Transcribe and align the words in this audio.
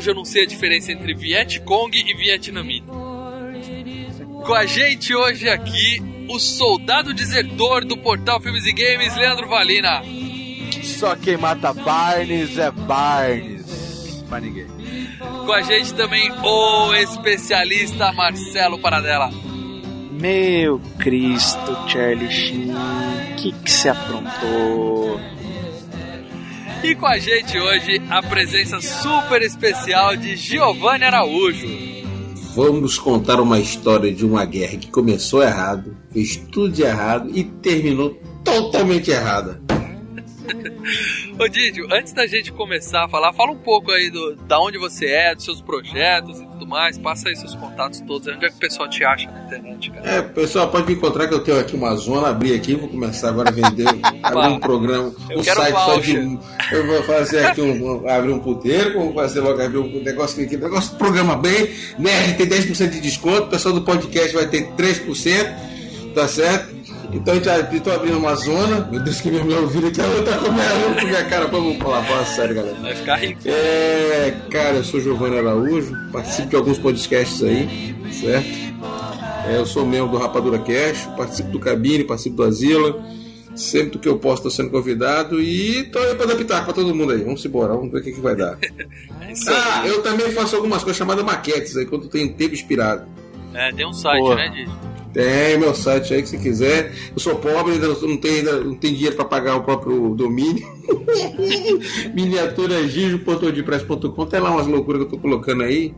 Hoje 0.00 0.10
eu 0.10 0.14
não 0.14 0.24
sei 0.24 0.44
a 0.44 0.46
diferença 0.46 0.90
entre 0.90 1.12
Vietcong 1.12 1.94
e 1.94 2.14
Vietnamita. 2.14 2.90
Com 2.90 4.54
a 4.54 4.64
gente 4.64 5.14
hoje 5.14 5.46
aqui, 5.46 6.02
o 6.26 6.38
soldado 6.38 7.12
desertor 7.12 7.84
do 7.84 7.98
portal 7.98 8.40
Filmes 8.40 8.64
e 8.64 8.72
Games, 8.72 9.14
Leandro 9.14 9.46
Valina. 9.46 10.02
Só 10.82 11.14
quem 11.14 11.36
mata 11.36 11.74
Barnes 11.74 12.56
é 12.56 12.70
Barnes. 12.70 14.24
Pra 14.26 14.40
ninguém. 14.40 14.66
Com 15.44 15.52
a 15.52 15.60
gente 15.60 15.92
também 15.92 16.32
o 16.32 16.94
especialista 16.94 18.10
Marcelo 18.12 18.78
Paradela. 18.78 19.30
Meu 20.12 20.80
Cristo, 20.98 21.76
Charlie 21.86 22.32
Sheen, 22.32 22.72
que 23.36 23.52
que 23.52 23.70
se 23.70 23.90
aprontou? 23.90 25.20
E 26.82 26.94
com 26.94 27.06
a 27.06 27.18
gente 27.18 27.58
hoje 27.58 28.00
a 28.08 28.22
presença 28.22 28.80
super 28.80 29.42
especial 29.42 30.16
de 30.16 30.34
Giovanni 30.34 31.04
Araújo. 31.04 31.66
Vamos 32.54 32.98
contar 32.98 33.38
uma 33.38 33.60
história 33.60 34.10
de 34.12 34.24
uma 34.24 34.46
guerra 34.46 34.78
que 34.78 34.90
começou 34.90 35.42
errado, 35.42 35.94
fez 36.10 36.36
tudo 36.36 36.70
de 36.72 36.82
errado 36.82 37.30
e 37.34 37.44
terminou 37.44 38.18
totalmente 38.42 39.10
errada. 39.10 39.60
Ô 41.40 41.48
Didio, 41.48 41.88
antes 41.90 42.12
da 42.12 42.26
gente 42.26 42.52
começar 42.52 43.06
a 43.06 43.08
falar, 43.08 43.32
fala 43.32 43.52
um 43.52 43.56
pouco 43.56 43.90
aí 43.90 44.10
do, 44.10 44.36
da 44.46 44.60
onde 44.60 44.76
você 44.76 45.06
é, 45.06 45.34
dos 45.34 45.46
seus 45.46 45.62
projetos 45.62 46.38
e 46.38 46.46
tudo 46.46 46.66
mais. 46.66 46.98
Passa 46.98 47.30
aí 47.30 47.36
seus 47.36 47.54
contatos 47.54 48.02
todos. 48.02 48.28
Onde 48.28 48.44
é 48.44 48.50
que 48.50 48.56
o 48.56 48.58
pessoal 48.58 48.90
te 48.90 49.02
acha 49.02 49.30
na 49.30 49.46
internet, 49.46 49.90
cara? 49.90 50.06
É, 50.06 50.20
pessoal, 50.20 50.68
pode 50.68 50.86
me 50.86 50.92
encontrar 50.92 51.28
que 51.28 51.32
eu 51.32 51.42
tenho 51.42 51.58
aqui 51.58 51.74
uma 51.74 51.96
zona, 51.96 52.28
abrir 52.28 52.52
aqui, 52.52 52.74
vou 52.74 52.90
começar 52.90 53.30
agora 53.30 53.48
a 53.48 53.52
vender, 53.52 53.86
abrir 54.22 54.48
um 54.48 54.60
programa, 54.60 55.14
Eu 55.30 55.38
um 55.38 55.42
site 55.42 55.72
só 55.72 55.96
de. 55.98 56.38
Eu 56.72 56.86
vou 56.86 57.02
fazer 57.04 57.46
aqui 57.46 57.62
um, 57.62 58.06
abrir 58.06 58.32
um 58.32 58.40
puteiro, 58.40 59.00
vou 59.00 59.14
fazer 59.14 59.40
logo 59.40 59.62
abrir 59.62 59.78
um 59.78 60.02
negócio 60.02 60.44
aqui, 60.44 60.58
negócio 60.58 60.94
programa 60.98 61.36
bem, 61.36 61.70
nerd 61.98 62.34
tem 62.34 62.46
10% 62.46 62.90
de 62.90 63.00
desconto, 63.00 63.44
o 63.44 63.48
pessoal 63.48 63.74
do 63.74 63.80
podcast 63.80 64.34
vai 64.34 64.46
ter 64.46 64.68
3%, 64.72 65.54
tá 66.14 66.28
certo? 66.28 66.79
Então 67.12 67.34
estou 67.34 67.92
abrindo 67.92 68.18
uma 68.18 68.34
zona, 68.34 68.86
meu 68.90 69.00
Deus 69.02 69.20
que 69.20 69.30
minha 69.30 69.42
mulher 69.42 69.58
ouviu 69.60 69.86
aqui, 69.88 70.00
ela 70.00 70.22
tá 70.22 70.38
com 70.38 70.46
a 70.46 70.52
minha, 70.52 70.94
com 70.94 71.00
a 71.00 71.04
minha 71.04 71.24
cara, 71.24 71.46
vamos 71.46 71.76
falar, 71.78 72.02
fala 72.04 72.24
sério, 72.24 72.54
galera. 72.54 72.76
Vai 72.80 72.94
ficar 72.94 73.16
rico. 73.16 73.40
É, 73.46 74.34
cara, 74.50 74.76
eu 74.76 74.84
sou 74.84 75.00
Giovanni 75.00 75.38
Araújo, 75.38 75.96
participo 76.12 76.48
de 76.50 76.56
alguns 76.56 76.78
podcasts 76.78 77.42
aí, 77.42 77.94
certo? 78.12 78.48
É, 79.48 79.56
eu 79.56 79.66
sou 79.66 79.84
membro 79.84 80.08
do 80.08 80.18
Rapadura 80.18 80.58
Cash, 80.58 81.08
participo 81.16 81.50
do 81.50 81.58
Cabine, 81.58 82.04
participo 82.04 82.36
do 82.36 82.44
Asila. 82.44 83.02
Sempre 83.56 83.98
que 83.98 84.08
eu 84.08 84.16
posso, 84.16 84.36
estou 84.36 84.50
sendo 84.50 84.70
convidado 84.70 85.42
e 85.42 85.82
tô 85.90 85.98
aí 85.98 86.14
para 86.14 86.24
adaptar 86.32 86.64
para 86.64 86.72
todo 86.72 86.94
mundo 86.94 87.12
aí. 87.12 87.18
Vamos 87.24 87.44
embora, 87.44 87.74
vamos 87.74 87.90
ver 87.90 87.98
o 87.98 88.02
que, 88.02 88.12
que 88.12 88.20
vai 88.20 88.36
dar. 88.36 88.56
É 89.20 89.32
Ah, 89.48 89.86
eu 89.86 90.02
também 90.02 90.30
faço 90.32 90.56
algumas 90.56 90.82
coisas 90.82 90.96
chamadas 90.96 91.24
maquetes 91.24 91.76
aí, 91.76 91.86
quando 91.86 92.08
tem 92.08 92.28
tempo 92.32 92.54
inspirado. 92.54 93.06
É, 93.54 93.72
tem 93.72 93.86
um 93.86 93.92
site, 93.92 94.20
Porra. 94.20 94.34
né, 94.36 94.48
Didio? 94.48 94.72
Tem 95.12 95.58
meu 95.58 95.74
site 95.74 96.14
aí 96.14 96.22
que 96.22 96.28
se 96.28 96.38
quiser. 96.38 96.94
Eu 97.12 97.20
sou 97.20 97.34
pobre, 97.36 97.72
ainda 97.74 97.88
não 97.88 98.16
tenho, 98.16 98.36
ainda 98.36 98.60
não 98.60 98.74
tenho 98.74 98.94
dinheiro 98.94 99.16
para 99.16 99.24
pagar 99.24 99.56
o 99.56 99.64
próprio 99.64 100.14
domínio. 100.14 100.64
Miniaturagiro.wordpress.com 102.14 104.26
Tem 104.26 104.40
lá 104.40 104.52
umas 104.52 104.66
loucuras 104.66 105.02
que 105.02 105.06
eu 105.06 105.10
tô 105.10 105.18
colocando 105.18 105.64
aí. 105.64 105.92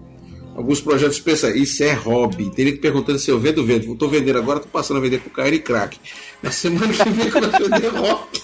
Alguns 0.55 0.81
projetos 0.81 1.17
especiais. 1.17 1.57
Isso 1.57 1.83
é 1.83 1.93
hobby. 1.93 2.51
Teria 2.51 2.73
que 2.73 2.79
perguntando 2.79 3.19
se 3.19 3.31
eu 3.31 3.39
vendo, 3.39 3.65
vendo. 3.65 3.87
Eu 3.87 3.97
tô 3.97 4.09
vendendo 4.09 4.39
agora, 4.39 4.61
tô 4.61 4.69
passando 4.69 4.99
a 4.99 5.01
vender 5.01 5.21
pro 5.21 5.31
Caio 5.31 5.55
e 5.55 5.59
Crack. 5.59 5.99
Na 6.43 6.51
semana 6.51 6.93
que 6.93 7.09
vem, 7.11 7.31
quando 7.31 7.45
eu 7.45 7.71
vender 7.71 7.89
hobby, 7.89 8.43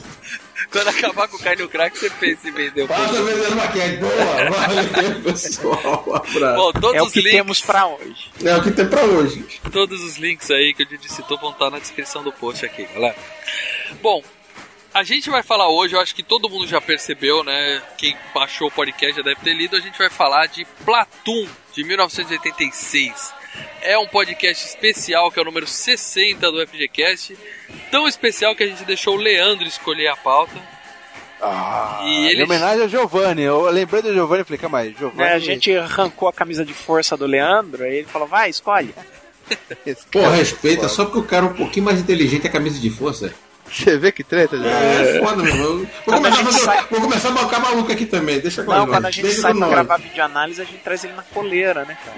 Quando 0.70 0.88
acabar 0.88 1.28
com 1.28 1.36
o 1.36 1.41
Carne 1.41 1.66
Crack, 1.69 1.98
você 1.98 2.10
pensa 2.10 2.48
em 2.48 2.52
vender 2.52 2.82
o 2.82 2.88
passa 2.88 3.22
vendendo 3.22 3.56
maquete. 3.56 3.96
Boa, 3.96 4.50
valeu, 4.50 5.22
pessoal. 5.22 6.04
Um 6.06 6.14
abraço. 6.14 6.56
Bom, 6.56 6.72
todos 6.72 6.94
É 6.96 7.02
o 7.02 7.06
os 7.06 7.12
que 7.12 7.20
links, 7.20 7.32
temos 7.36 7.60
pra 7.60 7.86
hoje. 7.86 8.30
É 8.44 8.56
o 8.56 8.62
que 8.62 8.70
tem 8.72 8.86
pra 8.88 9.02
hoje. 9.04 9.44
todos 9.72 10.02
os 10.02 10.16
links 10.16 10.50
aí 10.50 10.74
que 10.74 10.82
o 10.82 10.86
Didi 10.86 11.08
citou 11.12 11.38
vão 11.38 11.50
estar 11.52 11.70
na 11.70 11.78
descrição 11.78 12.22
do 12.22 12.32
post 12.32 12.64
aqui, 12.66 12.84
galera. 12.86 13.16
Bom, 14.02 14.22
a 14.92 15.02
gente 15.04 15.30
vai 15.30 15.42
falar 15.42 15.69
hoje, 15.69 15.94
eu 15.94 16.00
acho 16.00 16.14
que 16.14 16.22
todo 16.22 16.48
mundo 16.50 16.66
já 16.66 16.80
percebeu, 16.80 17.44
né? 17.44 17.80
Quem 17.96 18.16
baixou 18.34 18.69
o 18.69 18.70
podcast 18.70 19.16
já 19.16 19.22
deve 19.22 19.40
ter 19.40 19.54
lido. 19.54 19.76
A 19.76 19.80
gente 19.80 19.96
vai 19.96 20.10
falar 20.10 20.46
de 20.46 20.64
Platoon, 20.84 21.46
de 21.72 21.84
1986. 21.84 23.32
É 23.81 23.97
um 23.98 24.06
podcast 24.06 24.66
especial, 24.66 25.31
que 25.31 25.38
é 25.38 25.42
o 25.42 25.44
número 25.44 25.66
60 25.66 26.50
do 26.53 26.66
FGCast. 26.66 27.36
Tão 27.91 28.06
especial 28.09 28.54
que 28.54 28.62
a 28.64 28.66
gente 28.66 28.84
deixou 28.84 29.14
o 29.14 29.20
Leandro 29.20 29.66
escolher 29.66 30.09
a 30.09 30.16
pauta. 30.16 30.54
Ah, 31.41 32.00
E 32.04 32.26
ele- 32.31 32.41
Em 32.42 32.44
homenagem 32.44 32.82
ao 32.82 32.88
Giovanni. 32.88 33.42
Eu 33.42 33.62
lembrei 33.70 34.03
do 34.03 34.12
Giovanni 34.12 34.42
e 34.42 34.44
falei, 34.44 34.58
calma 34.58 34.78
aí, 34.78 34.94
Giovanni. 34.98 35.19
Né, 35.28 35.34
a 35.34 35.38
gente 35.38 35.76
arrancou 35.76 36.28
a 36.28 36.32
camisa 36.32 36.64
de 36.64 36.75
força 36.75 37.16
do 37.16 37.26
Leandro, 37.26 37.84
aí 37.84 37.98
ele 37.98 38.06
falou, 38.08 38.26
vai, 38.26 38.50
escolhe. 38.50 38.92
Pô, 40.10 40.28
respeita, 40.28 40.88
só 40.88 41.04
porque 41.04 41.19
o 41.20 41.22
cara 41.25 41.47
é 41.47 41.48
um 41.48 41.54
pouquinho 41.54 41.87
mais 41.87 42.00
inteligente 42.00 42.47
é 42.47 42.50
camisa 42.50 42.78
de 42.78 42.91
força. 42.91 43.32
Você 43.70 43.98
vê 43.98 44.10
que 44.12 44.24
treta, 44.24 44.56
Giovanni? 44.56 44.76
É, 44.76 45.18
foda, 45.20 45.36
meu 45.42 45.46
irmão. 45.54 45.86
Vou 46.06 46.14
começar, 46.16 46.40
a 46.40 46.44
fazer- 46.44 46.58
sai- 46.60 46.86
vou 46.90 47.00
começar 47.00 47.28
a 47.28 47.32
bancar 47.32 47.60
maluco 47.60 47.92
aqui 47.92 48.06
também. 48.06 48.40
Deixa 48.40 48.62
com 48.62 48.72
Não, 48.72 48.86
quando 48.86 49.06
a 49.06 49.10
gente 49.10 49.30
sai 49.32 49.50
pra 49.52 49.60
nós. 49.60 49.70
gravar 49.70 49.96
videoanálise, 49.98 50.60
a 50.62 50.64
gente 50.64 50.78
traz 50.82 51.04
ele 51.04 51.12
na 51.14 51.22
coleira, 51.22 51.84
né, 51.84 51.96
cara? 52.04 52.16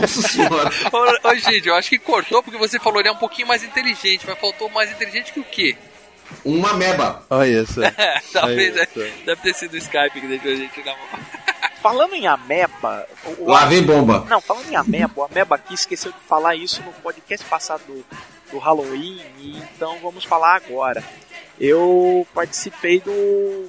Nossa 0.00 0.22
senhora. 0.22 0.70
Ô, 1.24 1.28
ô 1.28 1.34
Gide, 1.34 1.68
eu 1.68 1.74
acho 1.74 1.90
que 1.90 1.98
cortou 1.98 2.42
porque 2.42 2.58
você 2.58 2.78
falou 2.78 3.00
ele 3.00 3.08
é 3.08 3.12
um 3.12 3.16
pouquinho 3.16 3.48
mais 3.48 3.62
inteligente, 3.62 4.24
mas 4.26 4.38
faltou 4.38 4.68
mais 4.70 4.90
inteligente 4.90 5.32
que 5.32 5.40
o 5.40 5.44
quê? 5.44 5.76
Uma 6.44 6.72
meba. 6.74 7.22
Olha 7.28 7.62
isso. 7.62 7.80
É, 7.84 8.20
talvez 8.32 8.76
É 8.76 8.80
é, 8.80 8.84
isso. 8.84 9.24
deve 9.26 9.42
ter 9.42 9.54
sido 9.54 9.74
o 9.74 9.76
Skype 9.76 10.20
que 10.20 10.26
deixou 10.26 10.50
a 10.52 10.54
gente 10.54 10.78
na 10.80 10.92
mão. 10.92 11.20
Falando 11.82 12.14
em 12.14 12.26
ameba... 12.28 13.06
o- 13.24 13.42
o- 13.44 13.50
Lá 13.50 13.66
vem 13.66 13.82
bomba. 13.82 14.24
Não, 14.30 14.40
falando 14.40 14.70
em 14.70 14.76
ameba, 14.76 15.12
o 15.16 15.24
ameba 15.24 15.56
aqui 15.56 15.74
esqueceu 15.74 16.12
de 16.12 16.18
falar 16.28 16.54
isso 16.54 16.80
no 16.82 16.92
podcast 16.92 17.44
passado 17.46 17.82
do, 17.88 18.04
do 18.52 18.58
Halloween, 18.58 19.20
então 19.40 19.98
vamos 20.00 20.24
falar 20.24 20.54
agora. 20.56 21.02
Eu 21.60 22.26
participei 22.34 23.00
do, 23.00 23.68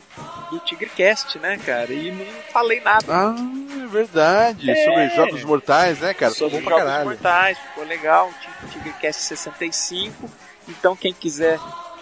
do 0.51 0.59
TigreCast, 0.59 1.37
né, 1.39 1.59
cara? 1.65 1.91
E 1.93 2.11
não 2.11 2.25
falei 2.51 2.79
nada 2.81 3.05
Ah, 3.07 3.35
é 3.83 3.87
verdade. 3.87 4.69
É. 4.71 4.85
Sobre 4.85 5.09
jogos 5.09 5.43
mortais, 5.43 5.99
né, 5.99 6.13
cara? 6.13 6.33
sobre 6.33 6.55
jogos 6.59 6.67
pra 6.67 6.77
caralho. 6.77 7.05
mortais, 7.05 7.57
ficou 7.57 7.83
legal. 7.85 8.31
Tig- 8.41 8.73
TigreCast 8.73 9.21
65. 9.23 10.29
Então, 10.67 10.95
quem 10.95 11.13
quiser 11.13 11.59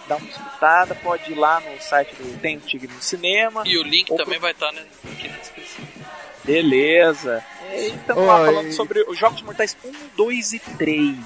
dar 0.08 0.16
uma 0.16 0.28
escutada, 0.28 0.94
pode 0.94 1.32
ir 1.32 1.34
lá 1.34 1.60
no 1.60 1.80
site 1.82 2.14
do 2.14 2.38
Tem 2.40 2.56
o 2.56 2.60
Tigre 2.60 2.88
no 2.92 3.02
Cinema. 3.02 3.62
E 3.66 3.76
o 3.76 3.82
link 3.82 4.16
também 4.16 4.38
vai 4.38 4.52
estar 4.52 4.72
né, 4.72 4.82
aqui 5.12 5.28
na 5.28 5.36
descrição. 5.36 5.84
Beleza. 6.44 7.44
E 7.74 7.86
estamos 7.88 8.26
lá 8.26 8.38
falando 8.44 8.72
sobre 8.72 9.00
os 9.08 9.18
Jogos 9.18 9.42
Mortais 9.42 9.76
1, 9.84 9.92
2 10.16 10.52
e 10.54 10.58
3. 10.58 11.16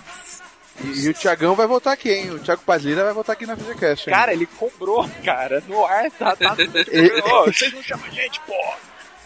E, 0.85 1.07
e 1.07 1.09
o 1.09 1.15
Thiagão 1.15 1.55
vai 1.55 1.67
voltar 1.67 1.93
aqui, 1.93 2.11
hein? 2.11 2.31
O 2.31 2.39
Thiago 2.39 2.63
Pazlira 2.63 3.05
vai 3.05 3.13
voltar 3.13 3.33
aqui 3.33 3.47
na 3.47 3.57
FGCast. 3.57 4.09
hein? 4.11 4.15
Cara, 4.17 4.33
ele 4.33 4.47
cobrou, 4.47 5.09
cara, 5.25 5.63
no 5.67 5.85
ar, 5.85 6.11
tá, 6.11 6.37
tá. 6.37 6.55
Ele- 6.89 7.21
Ô, 7.23 7.45
vocês 7.47 7.73
não 7.73 7.83
chamam 7.83 8.07
a 8.07 8.11
gente, 8.11 8.39
pô! 8.41 8.55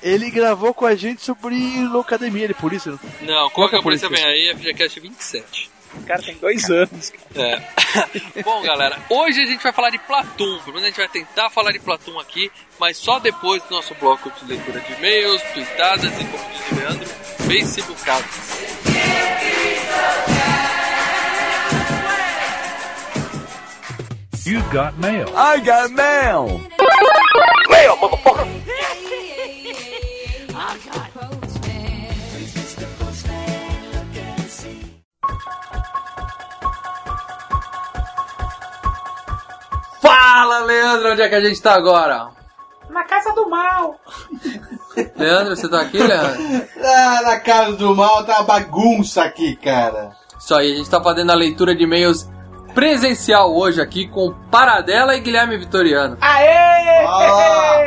Ele 0.02 0.30
gravou 0.30 0.72
com 0.72 0.86
a 0.86 0.94
gente 0.94 1.22
sobre 1.22 1.54
Locademia, 1.90 2.44
ele 2.44 2.54
por 2.54 2.72
isso. 2.72 2.98
Não, 3.20 3.50
coloca 3.50 3.50
a 3.50 3.50
Qual 3.50 3.68
que 3.68 3.76
é 3.76 3.82
polícia 3.82 4.06
a 4.06 4.08
polícia? 4.10 4.28
vem 4.28 4.48
aí, 4.50 4.56
FGCast 4.56 4.98
27. 5.00 5.70
O 5.92 6.02
cara 6.04 6.22
tem 6.22 6.36
dois 6.36 6.70
anos. 6.70 7.12
É. 7.34 7.60
Bom, 8.42 8.62
galera, 8.62 8.96
hoje 9.10 9.42
a 9.42 9.44
gente 9.44 9.62
vai 9.62 9.72
falar 9.72 9.90
de 9.90 9.98
Platum. 9.98 10.58
Pelo 10.60 10.66
menos 10.68 10.84
a 10.84 10.86
gente 10.86 10.96
vai 10.96 11.08
tentar 11.08 11.50
falar 11.50 11.72
de 11.72 11.80
Platum 11.80 12.18
aqui, 12.20 12.50
mas 12.78 12.96
só 12.96 13.18
depois 13.18 13.62
do 13.64 13.74
nosso 13.74 13.92
bloco 13.96 14.30
de 14.30 14.44
leitura 14.46 14.80
de 14.80 14.92
e-mails, 14.94 15.42
tweetadas 15.52 16.04
e, 16.18 16.24
como 16.24 16.50
diz 16.50 16.70
o 16.72 16.74
Leandro, 16.76 17.08
facebookadas. 17.46 18.60
You 24.50 24.60
got 24.72 24.98
mail. 24.98 25.28
I 25.36 25.60
got 25.60 25.92
mail. 25.92 26.60
Fala, 40.00 40.58
Leandro, 40.64 41.12
onde 41.12 41.22
é 41.22 41.28
que 41.28 41.34
a 41.36 41.40
gente 41.40 41.62
tá 41.62 41.74
agora? 41.74 42.30
Na 42.88 43.04
casa 43.04 43.32
do 43.32 43.48
mal. 43.48 44.00
Leandro, 45.16 45.54
você 45.54 45.68
tá 45.68 45.80
aqui, 45.80 45.98
Leandro? 45.98 46.42
Ah, 46.82 47.20
na 47.22 47.38
casa 47.38 47.76
do 47.76 47.94
mal 47.94 48.24
tá 48.24 48.38
uma 48.38 48.42
bagunça 48.42 49.22
aqui, 49.22 49.54
cara. 49.54 50.10
Isso 50.36 50.52
aí, 50.56 50.72
a 50.72 50.76
gente 50.76 50.90
tá 50.90 51.00
fazendo 51.00 51.30
a 51.30 51.36
leitura 51.36 51.72
de 51.72 51.84
e-mails 51.84 52.28
presencial 52.80 53.54
hoje 53.54 53.78
aqui 53.78 54.08
com 54.08 54.32
Paradela 54.50 55.14
e 55.14 55.20
Guilherme 55.20 55.58
Vitoriano. 55.58 56.16
Aê! 56.18 57.04
Ah. 57.06 57.78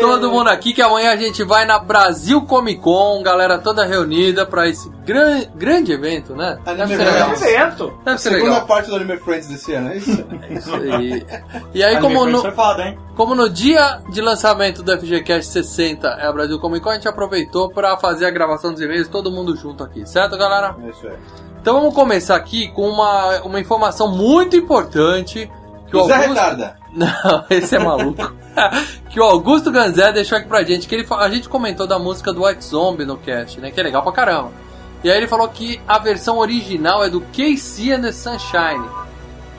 Todo 0.00 0.30
mundo 0.30 0.48
aqui 0.48 0.72
que 0.72 0.80
amanhã 0.80 1.12
a 1.12 1.16
gente 1.16 1.44
vai 1.44 1.66
na 1.66 1.78
Brasil 1.78 2.40
Comic 2.46 2.80
Con, 2.80 3.22
galera 3.22 3.58
toda 3.58 3.84
reunida 3.84 4.46
pra 4.46 4.66
esse 4.66 4.88
gran, 5.08 5.42
grande 5.54 5.90
evento, 5.90 6.34
né? 6.34 6.58
Deve 6.66 6.86
ser 6.88 6.96
legal. 6.98 7.32
evento. 7.32 7.98
Deve 8.04 8.18
ser 8.18 8.28
Segunda 8.28 8.50
legal. 8.50 8.66
parte 8.66 8.90
do 8.90 8.96
Anime 8.96 9.16
Friends 9.16 9.48
desse 9.48 9.72
ano, 9.72 9.92
é 9.92 9.96
isso? 9.96 10.10
Isso 10.50 10.74
aí. 10.74 11.26
E 11.72 11.82
aí, 11.82 11.98
como 11.98 12.26
no, 12.26 12.52
foda, 12.52 12.94
como 13.16 13.34
no 13.34 13.48
dia 13.48 14.00
de 14.10 14.20
lançamento 14.20 14.82
do 14.82 14.92
FGCast 14.98 15.50
60 15.50 16.06
é 16.08 16.26
a 16.26 16.32
Brasil 16.32 16.58
Comic 16.58 16.84
Con, 16.84 16.90
a 16.90 16.94
gente 16.94 17.08
aproveitou 17.08 17.70
pra 17.70 17.96
fazer 17.96 18.26
a 18.26 18.30
gravação 18.30 18.72
dos 18.72 18.82
e-mails 18.82 19.08
todo 19.08 19.30
mundo 19.30 19.56
junto 19.56 19.82
aqui, 19.82 20.06
certo, 20.06 20.36
galera? 20.36 20.76
É 20.84 20.90
isso 20.90 21.06
aí. 21.06 21.16
Então 21.60 21.74
vamos 21.80 21.94
começar 21.94 22.36
aqui 22.36 22.68
com 22.68 22.86
uma, 22.86 23.40
uma 23.40 23.58
informação 23.58 24.08
muito 24.08 24.56
importante. 24.56 25.50
Que 25.86 25.96
o 25.96 26.04
Zé 26.04 26.16
Augusto... 26.16 26.34
Retarda. 26.34 26.76
Não, 26.92 27.44
esse 27.48 27.76
é 27.76 27.78
maluco. 27.78 28.30
que 29.08 29.18
o 29.18 29.22
Augusto 29.22 29.70
Ganzé 29.70 30.12
deixou 30.12 30.36
aqui 30.36 30.48
pra 30.48 30.62
gente, 30.62 30.86
que 30.86 30.94
ele, 30.94 31.06
a 31.10 31.28
gente 31.28 31.48
comentou 31.48 31.86
da 31.86 31.98
música 31.98 32.32
do 32.32 32.44
White 32.44 32.64
Zombie 32.64 33.06
no 33.06 33.16
cast, 33.16 33.58
né? 33.60 33.70
Que 33.70 33.80
é 33.80 33.82
legal 33.82 34.02
pra 34.02 34.12
caramba. 34.12 34.67
E 35.02 35.10
aí 35.10 35.16
ele 35.16 35.28
falou 35.28 35.48
que 35.48 35.80
a 35.86 35.98
versão 35.98 36.38
original 36.38 37.04
é 37.04 37.08
do 37.08 37.20
KC 37.20 37.92
and 37.92 38.02
the 38.02 38.12
Sunshine. 38.12 38.84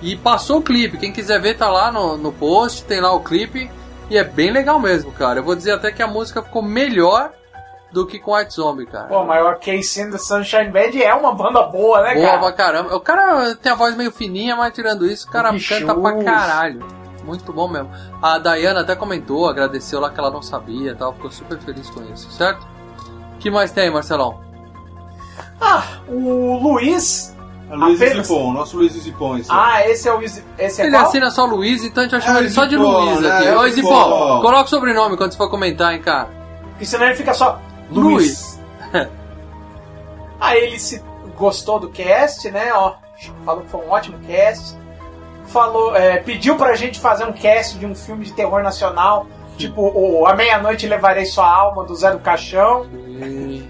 E 0.01 0.15
passou 0.15 0.59
o 0.59 0.61
clipe, 0.61 0.97
quem 0.97 1.11
quiser 1.11 1.39
ver 1.41 1.57
tá 1.57 1.69
lá 1.69 1.91
no, 1.91 2.17
no 2.17 2.31
post, 2.31 2.85
tem 2.85 3.01
lá 3.01 3.11
o 3.13 3.21
clipe. 3.21 3.69
E 4.09 4.17
é 4.17 4.23
bem 4.23 4.51
legal 4.51 4.79
mesmo, 4.79 5.11
cara. 5.11 5.39
Eu 5.39 5.43
vou 5.43 5.55
dizer 5.55 5.73
até 5.73 5.91
que 5.91 6.01
a 6.01 6.07
música 6.07 6.41
ficou 6.41 6.61
melhor 6.61 7.31
do 7.91 8.05
que 8.05 8.19
com 8.19 8.35
White 8.35 8.53
Zombie, 8.53 8.85
cara. 8.85 9.07
Pô, 9.07 9.23
mas 9.23 9.43
o 9.45 9.59
Casey 9.59 10.03
and 10.03 10.11
the 10.11 10.17
Sunshine 10.17 10.69
Band 10.69 10.97
é 10.99 11.13
uma 11.13 11.33
banda 11.33 11.63
boa, 11.63 12.01
né, 12.01 12.15
Boa 12.15 12.25
cara? 12.27 12.39
pra 12.39 12.51
caramba. 12.51 12.95
O 12.95 12.99
cara 12.99 13.55
tem 13.55 13.71
a 13.71 13.75
voz 13.75 13.95
meio 13.95 14.11
fininha, 14.11 14.55
mas 14.55 14.73
tirando 14.73 15.05
isso, 15.05 15.27
o 15.27 15.31
cara 15.31 15.51
Que 15.53 15.63
canta 15.63 15.95
pra 15.95 16.23
caralho. 16.23 16.85
Muito 17.23 17.51
bom 17.53 17.67
mesmo. 17.67 17.89
A 18.21 18.39
Dayana 18.39 18.81
até 18.81 18.95
comentou, 18.95 19.47
agradeceu 19.47 19.99
lá 19.99 20.09
que 20.09 20.19
ela 20.19 20.31
não 20.31 20.41
sabia 20.41 20.91
e 20.91 20.95
tal, 20.95 21.13
ficou 21.13 21.29
super 21.31 21.59
feliz 21.59 21.89
com 21.89 22.01
isso, 22.11 22.31
certo? 22.31 22.65
O 23.35 23.37
que 23.37 23.51
mais 23.51 23.71
tem, 23.71 23.91
Marcelão? 23.91 24.41
Ah, 25.61 25.83
o 26.07 26.57
Luiz. 26.61 27.35
A 27.69 27.75
Luiz 27.75 28.01
Apenas- 28.01 28.27
Zipon, 28.27 28.53
nosso 28.53 28.77
Luiz 28.77 28.93
Zipon. 28.93 29.37
Esse. 29.37 29.49
Ah, 29.51 29.87
esse 29.87 30.07
é 30.07 30.13
o 30.13 30.17
Luiz. 30.17 30.43
Esse 30.57 30.81
é 30.81 30.85
Ele 30.85 30.95
qual? 30.95 31.05
assina 31.05 31.29
só 31.29 31.45
Luiz, 31.45 31.83
então 31.83 32.01
a 32.01 32.05
gente 32.07 32.11
vai 32.13 32.21
chamar 32.21 32.39
É, 32.39 32.41
ele 32.41 32.49
só 32.49 32.65
de 32.65 32.75
Luiz 32.77 33.19
né? 33.21 33.31
aqui. 33.37 33.47
É, 33.47 33.57
Oi, 33.57 33.71
Zipon. 33.71 33.87
Zipon, 33.89 34.41
coloca 34.41 34.63
o 34.63 34.67
sobrenome 34.67 35.17
quando 35.17 35.31
você 35.31 35.37
for 35.37 35.49
comentar, 35.49 35.93
hein, 35.93 36.01
cara. 36.01 36.29
Porque 36.71 36.85
senão 36.85 37.05
ele 37.05 37.15
fica 37.15 37.33
só. 37.33 37.59
Luiz. 37.91 38.59
Aí 40.39 40.63
ele 40.63 40.79
se 40.79 41.03
gostou 41.37 41.79
do 41.79 41.89
cast, 41.89 42.49
né? 42.49 42.71
Ó, 42.73 42.93
falou 43.45 43.63
que 43.63 43.69
foi 43.69 43.81
um 43.85 43.89
ótimo 43.91 44.17
cast. 44.25 44.75
Falou, 45.47 45.95
é, 45.95 46.17
pediu 46.17 46.55
pra 46.55 46.75
gente 46.75 46.99
fazer 46.99 47.25
um 47.25 47.33
cast 47.33 47.77
de 47.77 47.85
um 47.85 47.95
filme 47.95 48.23
de 48.25 48.33
terror 48.33 48.61
nacional, 48.63 49.25
tipo 49.59 49.81
o 49.81 50.25
A 50.25 50.33
Meia-Noite 50.33 50.87
Levarei 50.87 51.25
Sua 51.25 51.47
Alma, 51.47 51.83
do 51.83 51.93
Zé 51.95 52.11
do 52.11 52.19
Caixão. 52.19 52.87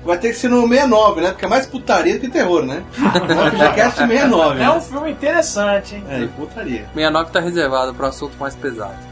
Vai 0.06 0.18
ter 0.20 0.30
que 0.30 0.36
ser 0.36 0.48
no 0.48 0.62
69, 0.62 1.22
né? 1.22 1.32
Porque 1.32 1.46
é 1.46 1.48
mais 1.48 1.66
putaria 1.66 2.14
do 2.14 2.20
que 2.22 2.30
terror, 2.30 2.64
né? 2.64 2.84
O 2.96 3.52
FGCast 3.52 3.98
69. 3.98 4.62
É 4.62 4.70
um 4.70 4.76
né? 4.76 4.82
filme 4.82 5.12
interessante, 5.12 5.96
hein? 5.96 6.04
É, 6.08 6.20
e 6.20 6.28
putaria. 6.28 6.86
69 6.94 7.32
tá 7.32 7.40
reservado 7.40 7.94
para 7.94 8.08
assunto 8.08 8.38
mais 8.40 8.56
pesado. 8.56 9.10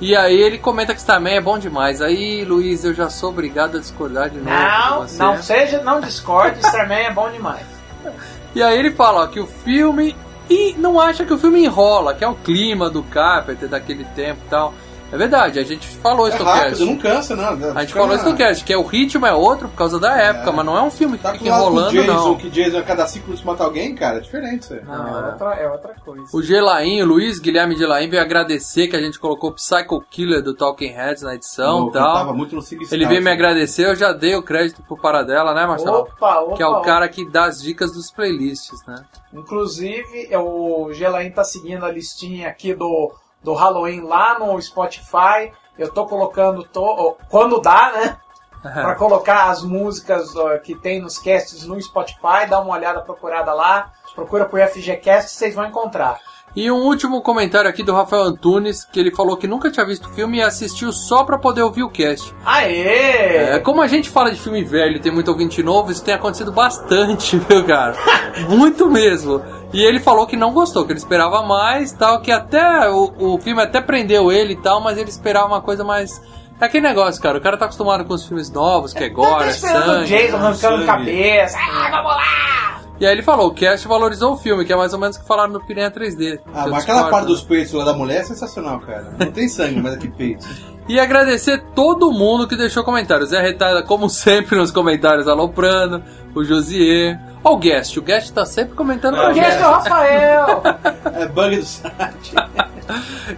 E 0.00 0.16
aí 0.16 0.34
ele 0.34 0.58
comenta 0.58 0.92
que 0.92 0.98
isso 0.98 1.06
também 1.06 1.36
é 1.36 1.40
bom 1.40 1.56
demais. 1.56 2.02
Aí, 2.02 2.44
Luiz, 2.44 2.84
eu 2.84 2.92
já 2.92 3.08
sou 3.08 3.30
obrigado 3.30 3.76
a 3.76 3.80
discordar 3.80 4.28
de 4.28 4.38
novo 4.38 4.50
Não, 4.50 5.06
não 5.16 5.40
seja, 5.40 5.80
não 5.80 6.00
discorde, 6.00 6.58
Starman 6.58 7.04
é 7.06 7.10
bom 7.12 7.30
demais. 7.30 7.64
E 8.54 8.62
aí 8.62 8.78
ele 8.78 8.90
fala 8.90 9.22
ó, 9.22 9.26
que 9.28 9.40
o 9.40 9.46
filme. 9.46 10.14
E 10.50 10.74
não 10.76 11.00
acha 11.00 11.24
que 11.24 11.32
o 11.32 11.38
filme 11.38 11.64
enrola, 11.64 12.12
que 12.12 12.22
é 12.22 12.28
o 12.28 12.34
clima 12.34 12.90
do 12.90 13.02
Carpenter 13.02 13.66
daquele 13.66 14.04
tempo 14.04 14.40
e 14.44 14.50
tal. 14.50 14.74
É 15.12 15.16
verdade, 15.18 15.58
a 15.58 15.62
gente 15.62 15.86
falou 15.86 16.26
É 16.26 16.30
isso 16.30 16.38
no 16.38 16.44
rápido, 16.44 16.68
cast. 16.70 16.84
não 16.86 16.96
cansa, 16.96 17.36
não. 17.36 17.76
A 17.76 17.80
gente 17.82 17.92
falou 17.92 18.16
isso 18.16 18.24
no 18.30 18.34
cast, 18.36 18.64
que 18.64 18.72
é, 18.72 18.78
o 18.78 18.82
ritmo 18.82 19.26
é 19.26 19.32
outro 19.34 19.68
por 19.68 19.76
causa 19.76 20.00
da 20.00 20.16
época, 20.16 20.50
mas 20.52 20.64
não 20.64 20.76
é 20.76 20.80
um 20.82 20.90
filme 20.90 21.18
que 21.18 21.22
Tá 21.22 21.32
fica 21.34 21.46
enrolando, 21.48 21.90
Jason, 21.92 22.12
não. 22.12 22.36
que 22.36 22.48
Jason 22.48 22.78
a 22.78 22.82
cada 22.82 23.06
5 23.06 23.24
minutos 23.26 23.44
mata 23.44 23.62
alguém, 23.62 23.94
cara, 23.94 24.16
é 24.16 24.20
diferente 24.20 24.62
isso 24.62 24.72
aí. 24.74 24.80
Não, 24.84 25.08
é 25.18 25.26
outra, 25.32 25.54
é 25.54 25.68
outra 25.70 25.94
coisa. 26.02 26.24
O 26.32 26.42
Gelaim, 26.42 27.02
o 27.02 27.06
Luiz 27.06 27.38
Guilherme 27.38 27.76
Gelaim 27.76 28.08
veio 28.08 28.22
agradecer 28.22 28.88
que 28.88 28.96
a 28.96 29.00
gente 29.02 29.18
colocou 29.18 29.50
o 29.50 29.54
Psycho 29.54 30.00
Killer 30.10 30.42
do 30.42 30.54
Talking 30.54 30.92
Heads 30.92 31.22
na 31.22 31.34
edição 31.34 31.88
e 31.88 31.92
tal. 31.92 32.14
tava 32.14 32.32
muito 32.32 32.56
no 32.56 32.62
Ele 32.90 33.06
veio 33.06 33.22
me 33.22 33.30
agradecer, 33.30 33.84
eu 33.86 33.94
já 33.94 34.12
dei 34.14 34.34
o 34.34 34.42
crédito 34.42 34.82
pro 34.82 34.96
Paradela, 34.96 35.52
né, 35.52 35.66
Marcelo? 35.66 35.98
Opa, 35.98 36.40
opa, 36.40 36.56
que 36.56 36.62
é 36.62 36.66
o 36.66 36.70
opa. 36.72 36.84
cara 36.86 37.06
que 37.08 37.28
dá 37.30 37.44
as 37.44 37.60
dicas 37.60 37.92
dos 37.92 38.10
playlists, 38.10 38.82
né? 38.86 39.04
Inclusive, 39.34 40.34
o 40.36 40.90
Gelain 40.92 41.30
tá 41.30 41.44
seguindo 41.44 41.84
a 41.84 41.90
listinha 41.90 42.48
aqui 42.48 42.74
do, 42.74 43.12
do 43.42 43.54
Halloween 43.54 44.00
lá 44.02 44.38
no 44.38 44.60
Spotify. 44.60 45.52
Eu 45.78 45.90
tô 45.92 46.06
colocando, 46.06 46.64
tô, 46.64 47.16
quando 47.28 47.60
dá, 47.60 47.92
né? 47.92 48.16
Pra 48.62 48.94
colocar 48.94 49.50
as 49.50 49.62
músicas 49.62 50.32
que 50.62 50.74
tem 50.74 51.00
nos 51.00 51.18
casts 51.18 51.66
no 51.66 51.80
Spotify. 51.80 52.46
Dá 52.48 52.60
uma 52.60 52.74
olhada, 52.74 53.00
procurada 53.00 53.52
lá. 53.52 53.90
Procura 54.14 54.44
por 54.44 54.60
FGCast 54.60 55.30
vocês 55.30 55.54
vão 55.54 55.66
encontrar. 55.66 56.20
E 56.54 56.70
um 56.70 56.82
último 56.84 57.22
comentário 57.22 57.68
aqui 57.68 57.82
do 57.82 57.94
Rafael 57.94 58.24
Antunes, 58.24 58.84
que 58.84 59.00
ele 59.00 59.10
falou 59.10 59.38
que 59.38 59.46
nunca 59.46 59.70
tinha 59.70 59.86
visto 59.86 60.04
o 60.04 60.12
filme 60.12 60.36
e 60.36 60.42
assistiu 60.42 60.92
só 60.92 61.24
pra 61.24 61.38
poder 61.38 61.62
ouvir 61.62 61.82
o 61.82 61.88
cast. 61.88 62.34
Aê! 62.44 63.54
É, 63.54 63.58
como 63.58 63.80
a 63.80 63.86
gente 63.86 64.10
fala 64.10 64.30
de 64.30 64.38
filme 64.38 64.62
velho 64.62 64.96
e 64.96 65.00
tem 65.00 65.10
muito 65.10 65.28
ouvinte 65.28 65.62
novo, 65.62 65.90
isso 65.90 66.04
tem 66.04 66.12
acontecido 66.12 66.52
bastante, 66.52 67.38
viu, 67.48 67.64
cara? 67.64 67.96
muito 68.50 68.90
mesmo. 68.90 69.42
E 69.72 69.82
ele 69.82 70.00
falou 70.00 70.26
que 70.26 70.36
não 70.36 70.52
gostou, 70.52 70.84
que 70.84 70.92
ele 70.92 70.98
esperava 70.98 71.42
mais, 71.42 71.92
tal, 71.92 72.20
que 72.20 72.30
até 72.30 72.90
o, 72.90 73.12
o 73.18 73.38
filme 73.40 73.62
até 73.62 73.80
prendeu 73.80 74.30
ele 74.30 74.52
e 74.52 74.56
tal, 74.56 74.80
mas 74.80 74.98
ele 74.98 75.08
esperava 75.08 75.46
uma 75.46 75.62
coisa 75.62 75.82
mais. 75.82 76.20
É 76.60 76.66
aquele 76.66 76.86
negócio, 76.86 77.20
cara. 77.20 77.38
O 77.38 77.40
cara 77.40 77.56
tá 77.56 77.64
acostumado 77.64 78.04
com 78.04 78.14
os 78.14 78.26
filmes 78.26 78.50
novos, 78.50 78.92
que 78.92 79.02
é 79.02 79.08
gore, 79.08 79.38
tá 79.38 79.46
é 79.46 79.50
esperando 79.50 79.82
o 79.82 79.86
sangue. 79.86 80.06
Jason 80.06 80.36
arrancando 80.36 80.76
sangue. 80.76 80.86
cabeça. 80.86 81.58
Ah, 81.58 81.90
vamos 81.90 82.12
lá! 82.12 82.82
E 83.00 83.06
aí 83.06 83.12
ele 83.12 83.22
falou, 83.22 83.48
o 83.48 83.54
cast 83.54 83.88
valorizou 83.88 84.34
o 84.34 84.36
filme, 84.36 84.64
que 84.64 84.72
é 84.72 84.76
mais 84.76 84.92
ou 84.92 85.00
menos 85.00 85.16
o 85.16 85.20
que 85.20 85.26
falaram 85.26 85.52
no 85.52 85.60
Piranha 85.66 85.90
3D. 85.90 86.38
Ah, 86.54 86.64
que 86.64 86.70
mas 86.70 86.84
aquela 86.84 87.08
parte 87.08 87.26
dos 87.26 87.42
peitos 87.42 87.72
lá 87.72 87.84
da 87.84 87.94
mulher 87.94 88.20
é 88.20 88.24
sensacional, 88.24 88.78
cara. 88.78 89.14
Não 89.18 89.32
tem 89.32 89.48
sangue, 89.48 89.80
mas 89.80 89.94
aqui 89.94 90.08
peito. 90.08 90.46
E 90.88 90.98
agradecer 90.98 91.62
todo 91.74 92.10
mundo 92.10 92.46
que 92.46 92.56
deixou 92.56 92.82
comentários. 92.82 93.30
Zé 93.30 93.40
Retada, 93.40 93.82
como 93.82 94.08
sempre, 94.10 94.56
nos 94.56 94.70
comentários 94.70 95.28
aloprando. 95.28 96.02
O 96.34 96.42
Josier. 96.44 97.18
Ó, 97.44 97.54
o 97.54 97.56
Guest. 97.56 97.96
O 97.96 98.02
Guest 98.02 98.32
tá 98.32 98.44
sempre 98.44 98.74
comentando 98.74 99.16
com 99.16 99.22
a 99.22 99.30
O 99.30 99.34
gente. 99.34 99.44
Jason 99.44 99.70
Rafael! 99.70 100.62
É 101.14 101.26
bug 101.28 101.56
do 101.56 101.64
site. 101.64 102.34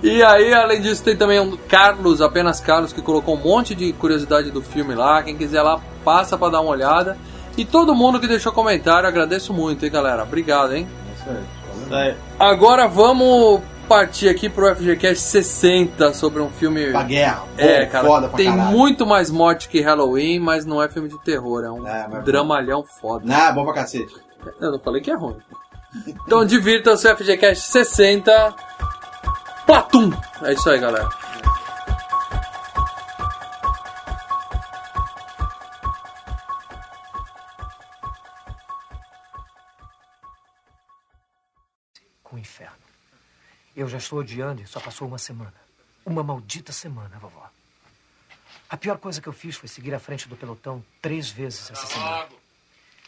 E 0.03 0.23
aí, 0.23 0.53
além 0.53 0.81
disso, 0.81 1.05
tem 1.05 1.17
também 1.17 1.39
um 1.39 1.57
Carlos, 1.69 2.21
apenas 2.21 2.61
Carlos, 2.61 2.93
que 2.93 3.03
colocou 3.03 3.35
um 3.37 3.41
monte 3.41 3.75
de 3.75 3.93
curiosidade 3.93 4.51
do 4.51 4.61
filme 4.63 4.95
lá. 4.95 5.23
Quem 5.23 5.37
quiser 5.37 5.63
lá, 5.63 5.79
passa 6.05 6.37
pra 6.37 6.49
dar 6.49 6.61
uma 6.61 6.71
olhada. 6.71 7.17
E 7.57 7.65
todo 7.65 7.95
mundo 7.95 8.19
que 8.19 8.27
deixou 8.27 8.53
comentário, 8.53 9.09
agradeço 9.09 9.53
muito, 9.53 9.85
hein, 9.85 9.93
galera. 9.93 10.23
Obrigado, 10.23 10.75
hein? 10.75 10.89
Isso 11.15 11.95
aí. 11.95 12.15
Agora 12.39 12.89
vamos 12.89 13.61
partir 13.85 14.29
aqui 14.29 14.49
pro 14.49 14.75
FGCast 14.75 15.23
60 15.23 16.13
sobre 16.15 16.41
um 16.43 16.51
filme. 16.51 16.93
Da 16.93 17.03
guerra. 17.03 17.45
É, 17.57 17.85
Pô, 17.87 17.93
cara, 17.93 18.07
foda 18.09 18.29
pra 18.29 18.37
tem 18.37 18.47
caralho. 18.51 18.71
muito 18.77 19.07
mais 19.07 19.31
morte 19.31 19.69
que 19.69 19.81
Halloween, 19.81 20.39
mas 20.41 20.65
não 20.67 20.83
é 20.83 20.89
filme 20.89 21.09
de 21.09 21.19
terror, 21.23 21.65
é 21.65 21.71
um 21.71 21.87
É, 21.87 22.09
mas- 22.11 22.25
dramalhão 22.25 22.83
foda. 22.85 23.25
Não, 23.27 23.35
é 23.49 23.53
bom 23.53 23.65
pra 23.65 23.75
cacete. 23.75 24.15
Eu 24.61 24.73
não 24.73 24.79
falei 24.81 25.01
que 25.01 25.11
é 25.11 25.15
ruim. 25.15 25.37
Então 26.07 26.45
divirtam-se, 26.45 27.09
FGCast 27.15 27.71
60. 27.71 28.55
Platum! 29.67 30.13
É 30.43 30.53
isso 30.53 30.69
aí, 30.69 30.79
galera. 30.79 31.09
Eu 43.77 43.89
já 43.89 43.99
estou 43.99 44.21
odiando 44.21 44.63
e 44.63 44.67
só 44.67 44.81
passou 44.81 45.09
uma 45.09 45.19
semana. 45.19 45.55
Uma 46.05 46.23
maldita 46.23 46.73
semana, 46.73 47.19
vovó. 47.19 47.51
A 48.69 48.77
pior 48.77 48.99
coisa 48.99 49.21
que 49.21 49.29
eu 49.29 49.33
fiz 49.33 49.57
foi 49.57 49.69
seguir 49.69 49.95
à 49.95 49.99
frente 49.99 50.29
do 50.29 50.37
pelotão 50.37 50.85
três 51.01 51.31
vezes 51.31 51.71
essa 51.71 51.87
semana. 51.87 52.29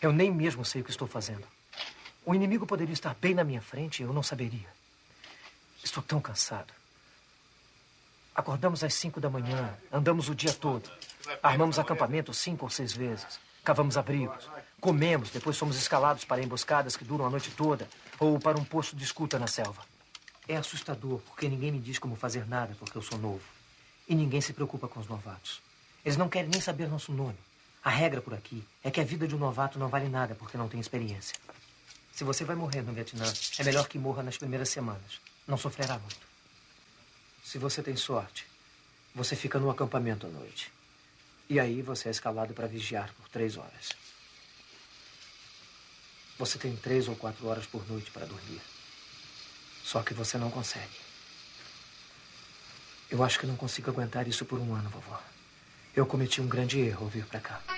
Eu 0.00 0.12
nem 0.12 0.30
mesmo 0.30 0.64
sei 0.64 0.80
o 0.80 0.84
que 0.84 0.90
estou 0.90 1.08
fazendo. 1.08 1.46
O 2.24 2.34
inimigo 2.34 2.66
poderia 2.66 2.92
estar 2.92 3.14
bem 3.14 3.34
na 3.34 3.44
minha 3.44 3.62
frente 3.62 4.00
e 4.00 4.02
eu 4.02 4.12
não 4.12 4.22
saberia. 4.22 4.68
Estou 5.82 6.02
tão 6.02 6.20
cansado. 6.20 6.72
Acordamos 8.34 8.84
às 8.84 8.92
cinco 8.94 9.20
da 9.20 9.30
manhã, 9.30 9.74
andamos 9.90 10.28
o 10.28 10.34
dia 10.34 10.52
todo. 10.52 10.90
Armamos 11.42 11.78
acampamento 11.78 12.34
cinco 12.34 12.66
ou 12.66 12.70
seis 12.70 12.92
vezes. 12.92 13.40
Cavamos 13.64 13.96
abrigos. 13.96 14.50
Comemos, 14.80 15.30
depois 15.30 15.56
somos 15.56 15.76
escalados 15.76 16.24
para 16.24 16.42
emboscadas 16.42 16.96
que 16.96 17.04
duram 17.04 17.26
a 17.26 17.30
noite 17.30 17.50
toda 17.52 17.88
ou 18.18 18.38
para 18.38 18.58
um 18.58 18.64
posto 18.64 18.94
de 18.94 19.04
escuta 19.04 19.38
na 19.38 19.46
selva. 19.46 19.82
É 20.48 20.56
assustador 20.56 21.20
porque 21.20 21.48
ninguém 21.48 21.72
me 21.72 21.80
diz 21.80 21.98
como 21.98 22.14
fazer 22.16 22.46
nada 22.46 22.74
porque 22.78 22.96
eu 22.96 23.02
sou 23.02 23.18
novo. 23.18 23.42
E 24.08 24.14
ninguém 24.14 24.40
se 24.40 24.52
preocupa 24.52 24.86
com 24.86 25.00
os 25.00 25.08
novatos. 25.08 25.60
Eles 26.04 26.16
não 26.16 26.28
querem 26.28 26.48
nem 26.48 26.60
saber 26.60 26.88
nosso 26.88 27.12
nome. 27.12 27.38
A 27.82 27.90
regra 27.90 28.20
por 28.20 28.34
aqui 28.34 28.64
é 28.82 28.90
que 28.90 29.00
a 29.00 29.04
vida 29.04 29.26
de 29.26 29.34
um 29.34 29.38
novato 29.38 29.78
não 29.78 29.88
vale 29.88 30.08
nada 30.08 30.34
porque 30.34 30.56
não 30.56 30.68
tem 30.68 30.80
experiência. 30.80 31.36
Se 32.12 32.24
você 32.24 32.44
vai 32.44 32.56
morrer 32.56 32.82
no 32.82 32.92
Vietnã, 32.92 33.24
é 33.58 33.64
melhor 33.64 33.88
que 33.88 33.98
morra 33.98 34.22
nas 34.22 34.38
primeiras 34.38 34.68
semanas. 34.68 35.20
Não 35.46 35.56
sofrerá 35.56 35.98
muito. 35.98 36.26
Se 37.44 37.58
você 37.58 37.82
tem 37.82 37.96
sorte, 37.96 38.46
você 39.14 39.36
fica 39.36 39.58
no 39.58 39.70
acampamento 39.70 40.26
à 40.26 40.30
noite. 40.30 40.72
E 41.48 41.60
aí 41.60 41.82
você 41.82 42.08
é 42.08 42.10
escalado 42.10 42.54
para 42.54 42.66
vigiar 42.66 43.12
por 43.14 43.28
três 43.28 43.56
horas. 43.56 43.90
Você 46.38 46.58
tem 46.58 46.76
três 46.76 47.08
ou 47.08 47.16
quatro 47.16 47.46
horas 47.46 47.66
por 47.66 47.86
noite 47.88 48.10
para 48.10 48.26
dormir. 48.26 48.60
Só 49.86 50.02
que 50.02 50.12
você 50.12 50.36
não 50.36 50.50
consegue. 50.50 50.98
Eu 53.08 53.22
acho 53.22 53.38
que 53.38 53.46
não 53.46 53.54
consigo 53.54 53.88
aguentar 53.88 54.26
isso 54.26 54.44
por 54.44 54.58
um 54.58 54.74
ano, 54.74 54.90
vovó. 54.90 55.22
Eu 55.94 56.04
cometi 56.04 56.40
um 56.40 56.48
grande 56.48 56.80
erro 56.80 57.04
ao 57.04 57.08
vir 57.08 57.24
para 57.24 57.38
cá. 57.38 57.75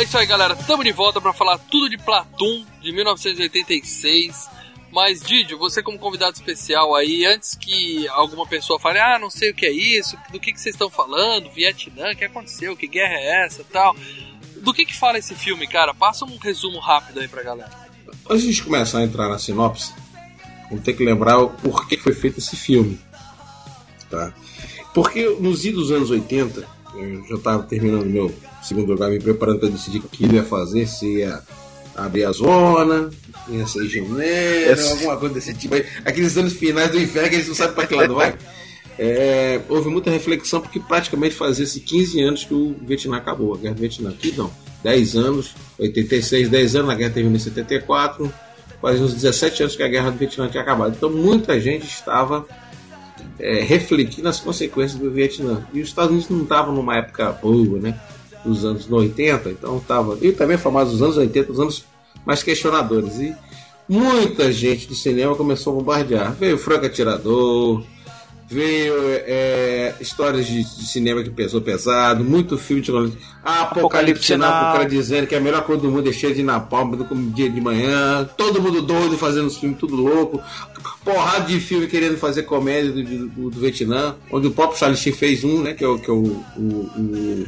É 0.00 0.02
isso 0.02 0.16
aí, 0.16 0.24
galera. 0.24 0.56
Tamo 0.56 0.82
de 0.82 0.92
volta 0.92 1.20
pra 1.20 1.30
falar 1.34 1.58
tudo 1.58 1.90
de 1.90 1.98
Platum 1.98 2.64
de 2.80 2.90
1986. 2.90 4.48
Mas, 4.90 5.20
Didio, 5.20 5.58
você 5.58 5.82
como 5.82 5.98
convidado 5.98 6.32
especial 6.32 6.94
aí, 6.94 7.26
antes 7.26 7.54
que 7.54 8.08
alguma 8.08 8.46
pessoa 8.46 8.80
fale, 8.80 8.98
ah, 8.98 9.18
não 9.18 9.28
sei 9.28 9.50
o 9.50 9.54
que 9.54 9.66
é 9.66 9.70
isso, 9.70 10.16
do 10.32 10.40
que, 10.40 10.54
que 10.54 10.58
vocês 10.58 10.74
estão 10.74 10.88
falando, 10.88 11.50
Vietnã, 11.50 12.12
o 12.12 12.16
que 12.16 12.24
aconteceu, 12.24 12.74
que 12.74 12.86
guerra 12.86 13.12
é 13.12 13.44
essa 13.44 13.62
tal. 13.62 13.94
Do 14.62 14.72
que 14.72 14.86
que 14.86 14.96
fala 14.96 15.18
esse 15.18 15.34
filme, 15.34 15.66
cara? 15.66 15.92
Passa 15.92 16.24
um 16.24 16.38
resumo 16.38 16.78
rápido 16.78 17.20
aí 17.20 17.28
pra 17.28 17.42
galera. 17.42 17.70
Antes 18.30 18.54
de 18.54 18.62
começar 18.62 19.00
a 19.00 19.04
entrar 19.04 19.28
na 19.28 19.38
sinopse, 19.38 19.92
vamos 20.70 20.82
ter 20.82 20.94
que 20.94 21.04
lembrar 21.04 21.40
o 21.40 21.50
porquê 21.50 21.98
foi 21.98 22.14
feito 22.14 22.38
esse 22.38 22.56
filme. 22.56 22.98
Tá? 24.08 24.32
Porque 24.94 25.28
nos 25.38 25.66
idos 25.66 25.88
dos 25.88 25.92
anos 25.92 26.10
80, 26.10 26.79
eu 26.96 27.24
já 27.28 27.34
estava 27.36 27.62
terminando 27.62 28.04
meu 28.06 28.32
segundo 28.62 28.92
lugar, 28.92 29.10
me 29.10 29.18
preparando 29.20 29.60
para 29.60 29.68
decidir 29.68 29.98
o 29.98 30.02
que 30.02 30.26
ia 30.26 30.42
fazer, 30.42 30.86
se 30.86 31.18
ia 31.18 31.40
abrir 31.96 32.24
a 32.24 32.32
zona, 32.32 33.10
ia 33.48 33.66
ser 33.66 33.86
janeiro, 33.88 34.72
Esse- 34.72 34.90
alguma 34.90 35.16
coisa 35.16 35.34
desse 35.34 35.54
tipo. 35.54 35.74
Aqueles 36.04 36.36
anos 36.36 36.52
finais 36.54 36.90
do 36.90 36.98
inferno 37.00 37.28
que 37.28 37.34
eles 37.36 37.48
não 37.48 37.54
sabem 37.54 37.74
para 37.74 37.86
que 37.86 37.94
lado 37.94 38.14
vai. 38.14 38.34
É, 38.98 39.60
houve 39.68 39.88
muita 39.88 40.10
reflexão 40.10 40.60
porque 40.60 40.78
praticamente 40.78 41.34
fazia-se 41.34 41.80
15 41.80 42.20
anos 42.20 42.44
que 42.44 42.52
o 42.52 42.76
Vietnã 42.82 43.16
acabou, 43.16 43.54
a 43.54 43.56
guerra 43.58 43.74
do 43.74 43.80
Vietnã. 43.80 44.10
Aqui 44.10 44.34
não, 44.36 44.50
10 44.84 45.16
anos, 45.16 45.54
86, 45.78 46.48
10 46.50 46.76
anos, 46.76 46.90
a 46.90 46.94
guerra 46.94 47.10
terminou 47.10 47.36
em 47.36 47.40
74, 47.40 48.30
quase 48.80 49.00
uns 49.02 49.14
17 49.14 49.62
anos 49.62 49.76
que 49.76 49.82
a 49.82 49.88
guerra 49.88 50.10
do 50.10 50.18
Vietnã 50.18 50.48
tinha 50.48 50.62
acabado. 50.62 50.94
Então 50.96 51.08
muita 51.10 51.58
gente 51.60 51.86
estava 51.86 52.46
é, 53.40 53.60
refletindo 53.62 54.28
as 54.28 54.40
consequências 54.40 55.00
do 55.00 55.10
Vietnã. 55.10 55.66
E 55.72 55.80
os 55.80 55.88
Estados 55.88 56.10
Unidos 56.10 56.28
não 56.28 56.42
estavam 56.42 56.74
numa 56.74 56.96
época 56.96 57.32
boa, 57.32 57.78
né? 57.78 57.98
Dos 58.44 58.64
anos 58.64 58.90
80, 58.90 59.50
então 59.50 59.78
estava. 59.78 60.18
E 60.20 60.32
também 60.32 60.56
famosos 60.56 60.94
dos 60.94 61.02
anos 61.02 61.16
80, 61.16 61.52
os 61.52 61.60
anos 61.60 61.84
mais 62.24 62.42
questionadores. 62.42 63.18
E 63.18 63.34
muita 63.88 64.52
gente 64.52 64.86
do 64.86 64.94
cinema 64.94 65.34
começou 65.34 65.72
a 65.72 65.76
bombardear. 65.76 66.32
Veio 66.34 66.56
Franco 66.56 66.86
Atirador, 66.86 67.82
veio 68.50 68.94
é, 69.26 69.94
histórias 70.00 70.44
de, 70.44 70.64
de 70.64 70.86
cinema 70.86 71.22
que 71.22 71.30
pesou 71.30 71.60
pesado, 71.60 72.24
muito 72.24 72.58
filme 72.58 72.82
de 72.82 72.90
Apocalipse 72.90 73.18
Apocalipse 73.44 74.24
Sinal, 74.24 74.48
o 74.48 74.72
cara 74.72 74.88
dizendo 74.88 75.28
que 75.28 75.36
a 75.36 75.40
melhor 75.40 75.62
coisa 75.62 75.82
do 75.82 75.90
mundo 75.90 76.10
é 76.10 76.12
cheia 76.12 76.34
de 76.34 76.42
napalm 76.42 76.96
como 77.04 77.30
dia 77.30 77.48
de 77.48 77.60
manhã, 77.60 78.28
todo 78.36 78.60
mundo 78.60 78.82
doido 78.82 79.16
fazendo 79.16 79.46
os 79.46 79.56
filmes 79.56 79.78
tudo 79.78 79.94
louco, 79.94 80.42
porrada 81.04 81.46
de 81.46 81.60
filme 81.60 81.86
querendo 81.86 82.18
fazer 82.18 82.42
comédia 82.42 82.90
do, 82.90 83.04
do, 83.04 83.50
do 83.50 83.60
Vietnã, 83.60 84.16
onde 84.32 84.48
o 84.48 84.50
próprio 84.50 84.78
Charlie 84.80 84.98
Sheen 84.98 85.14
fez 85.14 85.44
um, 85.44 85.62
né, 85.62 85.72
que 85.72 85.84
é 85.84 85.88
o, 85.88 85.96
que 85.96 86.10
é 86.10 86.12
o, 86.12 86.44
o, 86.56 86.90
o 86.98 87.46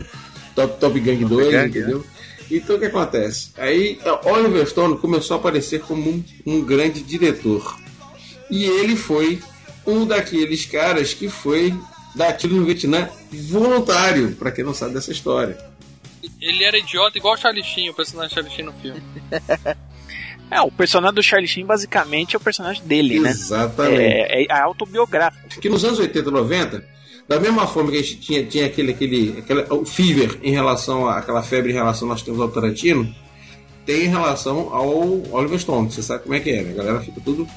Top, 0.54 0.78
Top 0.78 1.00
Gang 1.00 1.24
2, 1.24 1.50
Gang, 1.50 1.68
entendeu? 1.68 2.04
Então 2.48 2.76
o 2.76 2.78
que 2.78 2.84
acontece? 2.84 3.50
Aí 3.58 3.98
Oliver 4.24 4.68
Stone 4.68 4.98
começou 4.98 5.36
a 5.36 5.40
aparecer 5.40 5.80
como 5.80 6.08
um, 6.08 6.24
um 6.46 6.60
grande 6.62 7.02
diretor. 7.02 7.76
E 8.50 8.64
ele 8.64 8.94
foi 8.94 9.40
um 9.86 10.06
daqueles 10.06 10.66
caras 10.66 11.14
que 11.14 11.28
foi 11.28 11.74
dar 12.14 12.32
tiro 12.34 12.56
no 12.56 12.64
Vietnã 12.64 13.08
voluntário, 13.30 14.32
pra 14.36 14.50
quem 14.50 14.64
não 14.64 14.74
sabe 14.74 14.94
dessa 14.94 15.12
história. 15.12 15.58
Ele 16.40 16.64
era 16.64 16.78
idiota 16.78 17.18
igual 17.18 17.34
o 17.34 17.36
Charlie 17.36 17.64
Sheen, 17.64 17.90
o 17.90 17.94
personagem 17.94 18.34
Charlie 18.34 18.54
Sheen 18.54 18.66
no 18.66 18.72
filme. 18.74 19.02
É, 20.52 20.60
o 20.60 20.70
personagem 20.70 21.14
do 21.14 21.22
Charlie 21.22 21.48
Sheen 21.48 21.64
basicamente 21.64 22.36
é 22.36 22.38
o 22.38 22.40
personagem 22.40 22.84
dele, 22.84 23.18
né? 23.18 23.30
Exatamente. 23.30 24.02
É, 24.02 24.44
é 24.44 24.52
autobiográfico. 24.60 25.58
Que 25.58 25.70
nos 25.70 25.82
anos 25.82 25.98
80 25.98 26.28
e 26.28 26.30
90, 26.30 26.84
da 27.26 27.40
mesma 27.40 27.66
forma 27.66 27.90
que 27.90 27.96
a 27.96 28.02
gente 28.02 28.16
tinha, 28.16 28.44
tinha 28.44 28.66
aquele, 28.66 28.92
aquele, 28.92 29.38
aquele 29.38 29.62
o 29.70 29.86
fever 29.86 30.38
em 30.42 30.50
relação 30.52 31.08
àquela 31.08 31.42
febre 31.42 31.72
em 31.72 31.74
relação 31.74 32.06
nós 32.06 32.20
temos 32.20 32.38
ao 32.38 32.50
Tarantino, 32.50 33.14
tem 33.86 34.04
em 34.04 34.08
relação 34.08 34.74
ao 34.74 35.22
Oliver 35.32 35.58
Stone. 35.58 35.90
Você 35.90 36.02
sabe 36.02 36.24
como 36.24 36.34
é 36.34 36.40
que 36.40 36.50
é, 36.50 36.62
né? 36.62 36.72
A 36.72 36.74
galera 36.74 37.00
fica 37.00 37.18
tudo. 37.24 37.48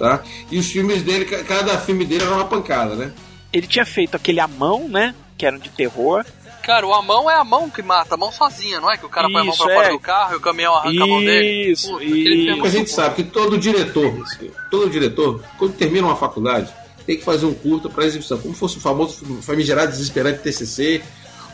Tá? 0.00 0.22
E 0.50 0.58
os 0.58 0.66
filmes 0.72 1.02
dele, 1.02 1.26
ca- 1.26 1.44
cada 1.44 1.76
filme 1.78 2.06
dele 2.06 2.24
era 2.24 2.32
uma 2.32 2.46
pancada, 2.46 2.94
né? 2.94 3.12
Ele 3.52 3.66
tinha 3.66 3.84
feito 3.84 4.16
aquele 4.16 4.40
A 4.40 4.48
Mão, 4.48 4.88
né? 4.88 5.14
Que 5.36 5.44
era 5.44 5.54
um 5.54 5.58
de 5.58 5.68
terror. 5.68 6.24
Cara, 6.62 6.86
o 6.86 6.94
a 6.94 7.02
mão 7.02 7.30
é 7.30 7.34
a 7.34 7.44
mão 7.44 7.68
que 7.68 7.82
mata, 7.82 8.14
a 8.14 8.16
mão 8.18 8.32
sozinha, 8.32 8.80
não 8.80 8.90
é? 8.90 8.96
Que 8.96 9.04
o 9.04 9.10
cara 9.10 9.28
põe 9.28 9.42
a 9.42 9.44
mão 9.44 9.52
Isso, 9.52 9.62
pra 9.62 9.74
fora 9.74 9.88
é. 9.88 9.90
do 9.92 9.98
carro 10.00 10.32
e 10.32 10.36
o 10.36 10.40
caminhão 10.40 10.74
arranca 10.74 11.04
a 11.04 11.06
mão 11.06 11.20
dele. 11.20 11.70
Isso, 11.70 11.90
Puta, 11.90 12.02
é 12.04 12.06
isso. 12.06 12.64
A 12.64 12.68
gente 12.70 12.90
sabe 12.90 13.14
que 13.16 13.24
todo 13.24 13.58
diretor, 13.58 14.24
todo 14.70 14.88
diretor, 14.90 15.42
quando 15.58 15.74
termina 15.74 16.06
uma 16.06 16.16
faculdade, 16.16 16.72
tem 17.06 17.18
que 17.18 17.24
fazer 17.24 17.44
um 17.44 17.52
curta 17.54 17.90
para 17.90 18.06
exibição, 18.06 18.38
como 18.38 18.54
fosse 18.54 18.78
o 18.78 18.80
famoso 18.80 19.22
famigerado 19.42 19.90
desesperante 19.92 20.40
TCC. 20.40 21.02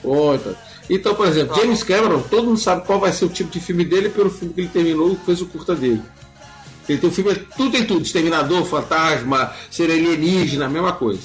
Ou, 0.04 0.34
então. 0.36 0.54
então, 0.90 1.14
por 1.14 1.26
exemplo, 1.26 1.56
James 1.56 1.82
Cameron, 1.82 2.20
todo 2.22 2.44
mundo 2.44 2.58
sabe 2.58 2.84
qual 2.86 3.00
vai 3.00 3.12
ser 3.12 3.24
o 3.24 3.28
tipo 3.28 3.50
de 3.50 3.58
filme 3.60 3.84
dele 3.84 4.08
pelo 4.08 4.30
filme 4.30 4.54
que 4.54 4.60
ele 4.60 4.68
terminou 4.68 5.12
e 5.12 5.16
fez 5.24 5.40
o 5.40 5.46
curta 5.46 5.74
dele. 5.74 6.02
Tem 6.86 6.98
o 7.02 7.10
filme, 7.10 7.34
tudo 7.56 7.70
tem 7.70 7.84
tudo, 7.84 8.02
Exterminador, 8.02 8.64
Fantasma, 8.64 9.52
Ser 9.70 9.90
Alienígena, 9.90 10.66
a 10.66 10.68
mesma 10.68 10.92
coisa. 10.92 11.22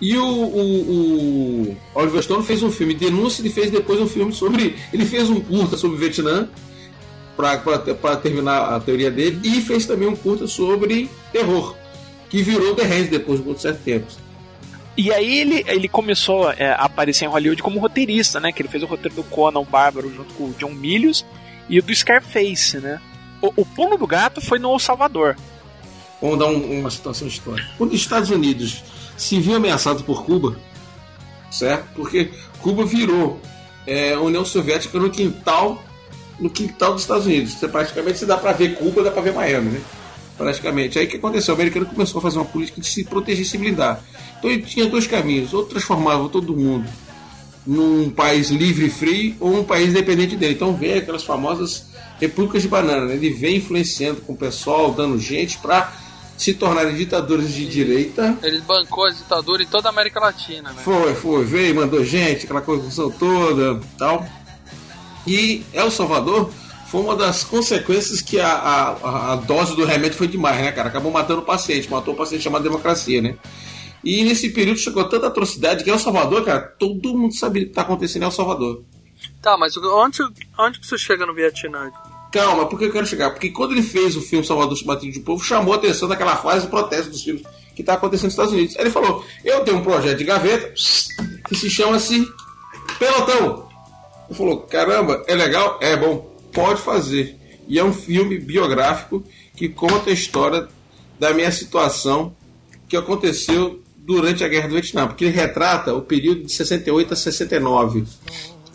E 0.00 0.16
o, 0.16 0.24
o- 0.26 1.68
o 1.70 1.76
Oliver 1.94 2.22
Stone 2.22 2.44
fez 2.44 2.62
um 2.62 2.70
filme 2.72 2.94
Denúncia 2.94 3.46
e 3.46 3.50
fez 3.50 3.70
depois 3.70 4.00
um 4.00 4.08
filme 4.08 4.32
sobre. 4.32 4.76
Ele 4.92 5.04
fez 5.04 5.28
um 5.30 5.40
curta 5.40 5.76
sobre 5.76 5.96
o 5.96 6.00
Vietnã, 6.00 6.48
para 7.36 8.16
terminar 8.16 8.74
a 8.74 8.80
teoria 8.80 9.10
dele, 9.10 9.40
e 9.44 9.60
fez 9.60 9.86
também 9.86 10.08
um 10.08 10.16
curta 10.16 10.46
sobre 10.46 11.08
terror, 11.32 11.74
que 12.28 12.42
virou 12.42 12.74
The 12.74 12.82
Hand 12.84 13.08
depois 13.10 13.38
de 13.40 13.46
muito 13.46 13.60
certo. 13.60 14.20
E 14.96 15.10
aí 15.10 15.38
ele, 15.40 15.64
ele 15.66 15.88
começou 15.88 16.50
é, 16.52 16.70
a 16.72 16.84
aparecer 16.84 17.24
em 17.24 17.28
Hollywood 17.28 17.62
como 17.62 17.78
roteirista, 17.80 18.38
né? 18.38 18.52
Que 18.52 18.60
ele 18.60 18.68
fez 18.68 18.82
o 18.82 18.86
roteiro 18.86 19.14
do 19.16 19.22
Conan 19.24 19.60
o 19.60 19.64
Bárbaro 19.64 20.12
junto 20.14 20.34
com 20.34 20.44
o 20.44 20.54
John 20.58 20.72
Milius 20.72 21.24
e 21.68 21.80
do 21.80 21.94
Scarface, 21.94 22.78
né? 22.78 23.00
O, 23.42 23.52
o 23.56 23.66
pulo 23.66 23.98
do 23.98 24.06
gato 24.06 24.40
foi 24.40 24.58
no 24.58 24.78
Salvador. 24.78 25.36
Vamos 26.20 26.38
dar 26.38 26.46
um- 26.46 26.78
uma 26.80 26.90
situação 26.90 27.26
histórica. 27.26 27.68
Quando 27.76 27.90
os 27.92 28.00
Estados 28.00 28.30
Unidos 28.30 28.82
se 29.16 29.40
viu 29.40 29.56
ameaçado 29.56 30.04
por 30.04 30.24
Cuba, 30.24 30.56
certo? 31.50 31.84
Porque 31.94 32.30
Cuba 32.60 32.84
virou 32.86 33.40
é, 33.86 34.16
União 34.16 34.44
Soviética 34.44 34.96
no 34.98 35.10
quintal, 35.10 35.82
no 36.38 36.48
quintal 36.48 36.92
dos 36.92 37.02
Estados 37.02 37.26
Unidos. 37.26 37.54
Você, 37.54 37.66
praticamente 37.66 38.18
se 38.18 38.26
dá 38.26 38.36
para 38.36 38.52
ver 38.52 38.76
Cuba, 38.76 39.02
dá 39.02 39.10
para 39.10 39.22
ver 39.22 39.32
Miami, 39.34 39.70
né? 39.70 39.80
Praticamente. 40.38 40.98
Aí 40.98 41.06
o 41.06 41.08
que 41.08 41.16
aconteceu? 41.16 41.52
O 41.52 41.56
americano 41.56 41.86
começou 41.86 42.20
a 42.20 42.22
fazer 42.22 42.38
uma 42.38 42.44
política 42.44 42.80
de 42.80 42.86
se 42.86 43.04
proteger 43.04 43.42
e 43.42 43.44
se 43.48 43.58
blindar. 43.58 44.00
Então 44.38 44.48
ele 44.50 44.62
tinha 44.62 44.86
dois 44.86 45.06
caminhos: 45.06 45.52
ou 45.52 45.64
transformava 45.64 46.28
todo 46.28 46.56
mundo 46.56 46.88
num 47.66 48.08
país 48.10 48.50
livre 48.50 48.86
e 48.86 48.90
free, 48.90 49.36
ou 49.38 49.60
um 49.60 49.64
país 49.64 49.90
independente 49.90 50.36
dele. 50.36 50.54
Então 50.54 50.74
vem 50.74 50.94
aquelas 50.94 51.22
famosas 51.24 51.86
repúblicas 52.22 52.62
de 52.62 52.68
banana. 52.68 53.06
né? 53.06 53.14
Ele 53.14 53.30
vem 53.30 53.56
influenciando 53.56 54.20
com 54.20 54.32
o 54.32 54.36
pessoal, 54.36 54.92
dando 54.92 55.18
gente 55.18 55.58
para 55.58 55.92
se 56.38 56.54
tornarem 56.54 56.94
ditadores 56.94 57.52
de 57.52 57.66
direita. 57.66 58.38
Ele 58.42 58.60
bancou 58.60 59.06
a 59.06 59.10
ditadura 59.10 59.62
em 59.62 59.66
toda 59.66 59.88
a 59.88 59.90
América 59.92 60.20
Latina, 60.20 60.72
né? 60.72 60.82
Foi, 60.82 61.14
foi, 61.14 61.44
veio, 61.44 61.74
mandou 61.74 62.04
gente, 62.04 62.44
aquela 62.44 62.60
coisa 62.60 63.10
toda 63.18 63.80
tal. 63.98 64.24
E 65.26 65.64
El 65.72 65.90
Salvador 65.90 66.50
foi 66.86 67.00
uma 67.00 67.16
das 67.16 67.42
consequências 67.42 68.20
que 68.20 68.38
a, 68.38 68.52
a, 68.52 69.32
a 69.32 69.36
dose 69.36 69.74
do 69.74 69.84
remédio 69.84 70.16
foi 70.16 70.28
demais, 70.28 70.58
né, 70.58 70.70
cara? 70.70 70.88
Acabou 70.88 71.10
matando 71.10 71.40
o 71.40 71.44
paciente, 71.44 71.90
matou 71.90 72.14
o 72.14 72.16
paciente 72.16 72.42
chamado 72.42 72.62
democracia, 72.62 73.20
né? 73.20 73.36
E 74.04 74.22
nesse 74.24 74.50
período 74.50 74.78
chegou 74.78 75.04
tanta 75.08 75.26
atrocidade 75.26 75.82
que 75.82 75.90
El 75.90 75.98
Salvador, 75.98 76.44
cara, 76.44 76.60
todo 76.60 77.16
mundo 77.16 77.34
sabia 77.34 77.64
o 77.64 77.66
que 77.66 77.72
tá 77.72 77.82
acontecendo 77.82 78.22
em 78.22 78.26
El 78.26 78.32
Salvador. 78.32 78.84
Tá, 79.40 79.56
mas 79.56 79.76
onde, 79.76 80.18
onde 80.58 80.80
que 80.80 80.86
você 80.86 80.96
chega 80.96 81.26
no 81.26 81.34
Vietnã? 81.34 81.90
Calma, 82.32 82.66
por 82.66 82.78
que 82.78 82.86
eu 82.86 82.92
quero 82.92 83.06
chegar? 83.06 83.30
Porque 83.30 83.50
quando 83.50 83.72
ele 83.72 83.82
fez 83.82 84.16
o 84.16 84.22
filme 84.22 84.44
Salvador 84.44 84.76
Batido 84.84 85.12
de 85.12 85.20
Povo, 85.20 85.44
chamou 85.44 85.74
a 85.74 85.76
atenção 85.76 86.08
daquela 86.08 86.34
fase 86.34 86.66
do 86.66 86.70
protesto 86.70 87.10
dos 87.10 87.22
filmes 87.22 87.42
que 87.74 87.82
está 87.82 87.94
acontecendo 87.94 88.24
nos 88.24 88.32
Estados 88.32 88.52
Unidos. 88.52 88.74
Ele 88.76 88.90
falou: 88.90 89.24
Eu 89.44 89.60
tenho 89.60 89.76
um 89.76 89.82
projeto 89.82 90.16
de 90.16 90.24
gaveta 90.24 90.72
que 91.46 91.54
se 91.54 91.68
chama 91.68 91.96
assim 91.96 92.26
Pelotão. 92.98 93.68
Ele 94.28 94.38
falou: 94.38 94.60
Caramba, 94.60 95.22
é 95.26 95.34
legal? 95.34 95.78
É 95.82 95.94
bom, 95.94 96.34
pode 96.52 96.80
fazer. 96.80 97.36
E 97.68 97.78
é 97.78 97.84
um 97.84 97.92
filme 97.92 98.38
biográfico 98.38 99.22
que 99.54 99.68
conta 99.68 100.10
a 100.10 100.12
história 100.12 100.68
da 101.18 101.32
minha 101.34 101.52
situação 101.52 102.34
que 102.88 102.96
aconteceu 102.96 103.82
durante 103.96 104.42
a 104.42 104.48
Guerra 104.48 104.68
do 104.68 104.74
Vietnã, 104.74 105.06
porque 105.06 105.26
ele 105.26 105.36
retrata 105.36 105.94
o 105.94 106.02
período 106.02 106.44
de 106.44 106.52
68 106.52 107.12
a 107.12 107.16
69. 107.16 108.04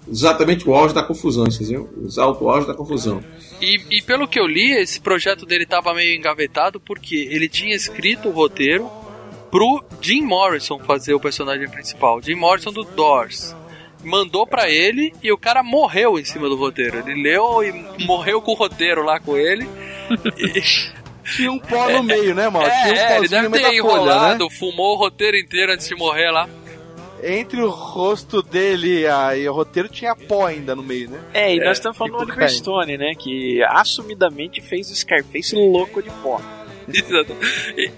Exatamente 0.09 0.67
o 0.67 0.73
auge 0.73 0.93
da 0.93 1.03
confusão, 1.03 1.45
entendeu? 1.45 1.89
Os 2.01 2.17
alto 2.17 2.49
auge 2.49 2.65
da 2.67 2.73
confusão. 2.73 3.23
E, 3.61 3.81
e 3.89 4.01
pelo 4.01 4.27
que 4.27 4.39
eu 4.39 4.47
li, 4.47 4.71
esse 4.71 4.99
projeto 5.01 5.45
dele 5.45 5.65
tava 5.65 5.93
meio 5.93 6.15
engavetado 6.17 6.79
porque 6.79 7.27
ele 7.29 7.49
tinha 7.49 7.75
escrito 7.75 8.29
o 8.29 8.31
roteiro 8.31 8.89
pro 9.51 9.83
Jim 10.01 10.21
Morrison 10.21 10.79
fazer 10.79 11.13
o 11.13 11.19
personagem 11.19 11.67
principal. 11.69 12.21
Jim 12.21 12.35
Morrison 12.35 12.71
do 12.71 12.83
Doors. 12.83 13.55
Mandou 14.03 14.45
pra 14.47 14.69
ele 14.69 15.11
e 15.23 15.31
o 15.31 15.37
cara 15.37 15.63
morreu 15.63 16.17
em 16.19 16.23
cima 16.23 16.47
do 16.47 16.55
roteiro. 16.55 16.99
Ele 16.99 17.21
leu 17.21 17.63
e 17.63 18.05
morreu 18.05 18.41
com 18.41 18.51
o 18.51 18.55
roteiro 18.55 19.03
lá 19.03 19.19
com 19.19 19.35
ele. 19.37 19.67
E- 20.37 20.61
Tinha 21.35 21.51
um 21.51 21.59
pó 21.59 21.89
no 21.89 22.01
meio, 22.01 22.33
né, 22.33 22.47
mano? 22.47 22.63
Tinha 22.65 22.93
um 22.93 22.95
é, 22.95 23.17
ele 23.17 23.27
deve 23.27 23.43
no 23.43 23.49
meio 23.49 23.63
ter 23.63 23.75
da 23.77 23.83
folha, 23.83 23.99
enrolado, 23.99 24.43
né? 24.45 24.49
fumou 24.57 24.93
o 24.93 24.97
roteiro 24.97 25.35
inteiro 25.35 25.73
antes 25.73 25.85
de 25.89 25.95
morrer 25.95 26.31
lá. 26.31 26.47
Entre 27.23 27.61
o 27.61 27.69
rosto 27.69 28.41
dele 28.41 29.01
e, 29.01 29.07
a- 29.07 29.35
e 29.37 29.47
o 29.49 29.53
roteiro 29.53 29.89
tinha 29.89 30.15
pó 30.15 30.45
ainda 30.45 30.75
no 30.75 30.83
meio, 30.83 31.09
né? 31.09 31.19
É, 31.33 31.55
e 31.55 31.59
É, 31.59 31.65
nós 31.65 31.77
estamos 31.77 31.97
falando 31.97 32.17
do 32.17 32.23
Oliver. 32.23 32.49
Stone, 32.49 32.97
né? 32.97 33.13
Que 33.17 33.61
assumidamente 33.63 34.61
fez 34.61 34.89
o 34.91 34.95
Scarface 34.95 35.55
louco 35.55 36.01
de 36.01 36.09
pó. 36.21 36.39
Exato. 36.87 37.35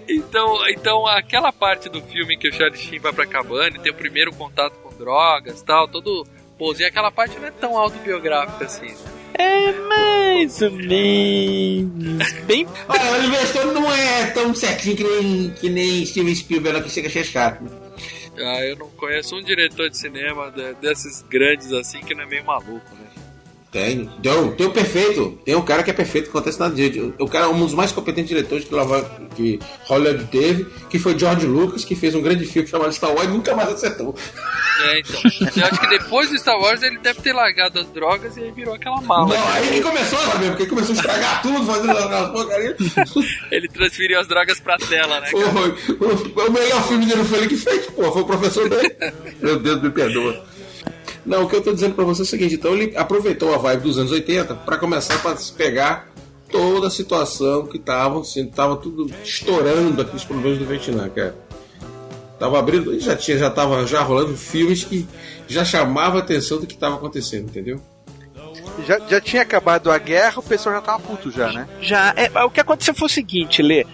Então, 0.08 0.68
então, 0.70 1.06
aquela 1.06 1.52
parte 1.52 1.90
do 1.90 2.02
filme 2.02 2.38
que 2.38 2.48
o 2.50 2.54
Charlie 2.54 2.78
Sheen 2.80 3.00
vai 3.00 3.14
pra 3.14 3.26
cabana 3.26 3.76
e 3.76 3.80
tem 3.80 3.92
o 3.92 3.96
primeiro 3.96 4.32
contato 4.34 4.74
com 4.82 4.90
drogas 4.98 5.62
tal, 5.62 5.88
todo 5.88 6.26
pose, 6.58 6.84
aquela 6.84 7.12
parte 7.12 7.38
não 7.40 7.48
é 7.48 7.52
tão 7.52 7.78
autobiográfica 7.78 8.66
assim. 8.66 8.88
né? 8.88 8.96
É 9.38 9.72
mais 9.72 10.62
ou 10.62 10.72
menos. 10.72 12.32
Bem. 12.46 12.68
Olha, 12.90 13.04
o 13.06 13.14
Oliver 13.16 13.48
Stone 13.48 13.74
não 13.74 13.92
é 13.94 14.26
tão 14.32 14.54
certinho 14.56 14.98
que 14.98 15.04
nem, 15.04 15.50
que 15.52 15.70
nem 15.70 16.06
Steven 16.06 16.36
Spielberg 16.36 16.82
que 16.84 16.90
chega 16.90 17.08
a 17.08 17.12
ser 17.12 17.24
chato. 17.24 17.64
Ah, 18.42 18.66
eu 18.66 18.76
não 18.78 18.90
conheço 18.92 19.36
um 19.36 19.44
diretor 19.44 19.90
de 19.90 19.98
cinema 19.98 20.50
de- 20.52 20.74
desses 20.76 21.22
grandes 21.24 21.72
assim 21.74 22.00
que 22.02 22.16
não 22.16 22.24
é 22.24 22.26
meio 22.26 22.46
maluco, 22.46 22.96
né? 22.96 23.09
Tem, 23.72 24.10
tem, 24.22 24.52
tem 24.52 24.66
o 24.66 24.72
perfeito. 24.72 25.40
Tem 25.46 25.56
um 25.56 25.62
cara 25.62 25.84
que 25.84 25.92
é 25.92 25.94
perfeito, 25.94 26.26
que 26.26 26.30
acontece 26.32 26.60
nada 26.60 26.74
disso. 26.74 27.14
O 27.20 27.28
cara 27.28 27.46
é 27.46 27.48
um 27.48 27.60
dos 27.60 27.74
mais 27.74 27.92
competentes 27.92 28.30
diretores 28.30 28.66
que, 28.66 28.76
que 29.36 29.60
Hollywood 29.86 30.26
teve, 30.26 30.66
que 30.90 30.98
foi 30.98 31.18
George 31.18 31.46
Lucas, 31.46 31.86
que 31.86 31.96
fez 31.96 32.16
um 32.16 32.22
grande 32.22 32.46
filme 32.46 32.68
chamado 32.68 32.92
Star 32.92 33.12
Wars 33.12 33.26
e 33.26 33.28
nunca 33.28 33.56
mais 33.56 33.70
acertou. 33.70 34.16
É, 34.82 35.00
então. 35.00 35.22
Eu 35.56 35.66
acho 35.66 35.80
que 35.82 35.88
depois 35.88 36.30
do 36.30 36.40
Star 36.40 36.58
Wars 36.60 36.82
ele 36.82 36.98
deve 36.98 37.22
ter 37.22 37.34
largado 37.34 37.80
as 37.80 37.88
drogas 37.90 38.38
e 38.38 38.44
aí 38.44 38.52
virou 38.52 38.74
aquela 38.74 39.02
mala. 39.02 39.36
Não, 39.36 39.48
aí 39.50 39.68
que 39.68 39.82
começou, 39.82 40.20
sabe? 40.20 40.48
Porque 40.48 40.66
começou 40.66 40.96
a 40.96 40.98
estragar 40.98 41.42
tudo, 41.44 41.66
fazendo 41.66 41.92
aquelas 41.92 42.32
porcarias. 42.32 42.76
Ele 43.52 43.68
transferiu 43.68 44.20
as 44.20 44.28
drogas 44.28 44.60
pra 44.60 44.78
tela, 44.78 45.20
né? 45.20 45.28
Foi, 45.30 45.44
o, 45.44 46.48
o 46.48 46.52
melhor 46.52 46.88
filme 46.88 47.06
dele 47.06 47.24
foi 47.24 47.40
ele 47.40 47.48
que 47.48 47.58
fez, 47.58 47.86
pô, 47.88 48.12
foi 48.12 48.22
o 48.22 48.26
professor 48.26 48.70
dele. 48.70 48.96
Meu 49.42 49.60
Deus, 49.60 49.82
me 49.82 49.90
perdoa. 49.90 50.44
Não, 51.30 51.44
o 51.44 51.48
que 51.48 51.56
eu 51.56 51.62
tô 51.62 51.72
dizendo 51.72 51.94
pra 51.94 52.04
você 52.04 52.22
é 52.22 52.24
o 52.24 52.26
seguinte, 52.26 52.56
então 52.56 52.74
ele 52.74 52.98
aproveitou 52.98 53.54
a 53.54 53.58
vibe 53.60 53.84
dos 53.84 54.00
anos 54.00 54.12
80 54.12 54.56
pra 54.56 54.80
começar 54.80 55.14
a 55.14 55.36
pegar 55.56 56.10
toda 56.52 56.88
a 56.88 56.90
situação 56.90 57.68
que 57.68 57.78
tava, 57.78 58.22
assim, 58.22 58.48
tava 58.48 58.76
tudo 58.78 59.14
estourando 59.24 60.02
aqui 60.02 60.16
os 60.16 60.26
problemas 60.26 60.58
do 60.58 60.66
Vietnã, 60.66 61.08
cara. 61.08 61.36
Tava 62.40 62.58
abrindo, 62.58 63.00
já 63.00 63.16
tinha, 63.16 63.38
já 63.38 63.48
tava 63.48 63.86
já 63.86 64.02
rolando 64.02 64.36
filmes 64.36 64.84
que 64.84 65.08
já 65.48 65.64
chamavam 65.64 66.20
a 66.20 66.24
atenção 66.24 66.60
do 66.60 66.66
que 66.66 66.76
tava 66.76 66.96
acontecendo, 66.96 67.48
entendeu? 67.48 67.80
Já, 68.88 68.98
já 69.08 69.22
tinha 69.22 69.44
acabado 69.44 69.92
a 69.92 70.00
guerra, 70.00 70.40
o 70.40 70.44
pessoal 70.44 70.74
já 70.74 70.82
tava 70.82 71.00
puto 71.00 71.30
já, 71.30 71.54
né? 71.54 71.70
Já, 71.80 72.12
é, 72.18 72.44
o 72.44 72.50
que 72.50 72.60
aconteceu 72.60 72.96
foi 72.96 73.06
o 73.06 73.10
seguinte, 73.10 73.62
Lê. 73.62 73.86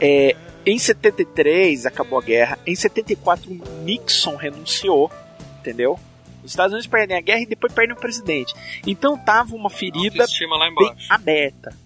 É, 0.00 0.36
em 0.64 0.78
73 0.78 1.84
acabou 1.84 2.20
a 2.20 2.22
guerra. 2.22 2.56
Em 2.64 2.76
74 2.76 3.50
Nixon 3.82 4.36
renunciou, 4.36 5.10
entendeu? 5.58 5.98
Os 6.46 6.52
Estados 6.52 6.72
Unidos 6.72 6.86
perdem 6.86 7.16
a 7.16 7.20
guerra 7.20 7.40
e 7.40 7.46
depois 7.46 7.72
perdem 7.72 7.94
o 7.94 8.00
presidente. 8.00 8.54
Então 8.86 9.18
tava 9.18 9.54
uma 9.54 9.68
ferida 9.68 10.24
bem 10.78 10.96
aberta. 11.10 11.76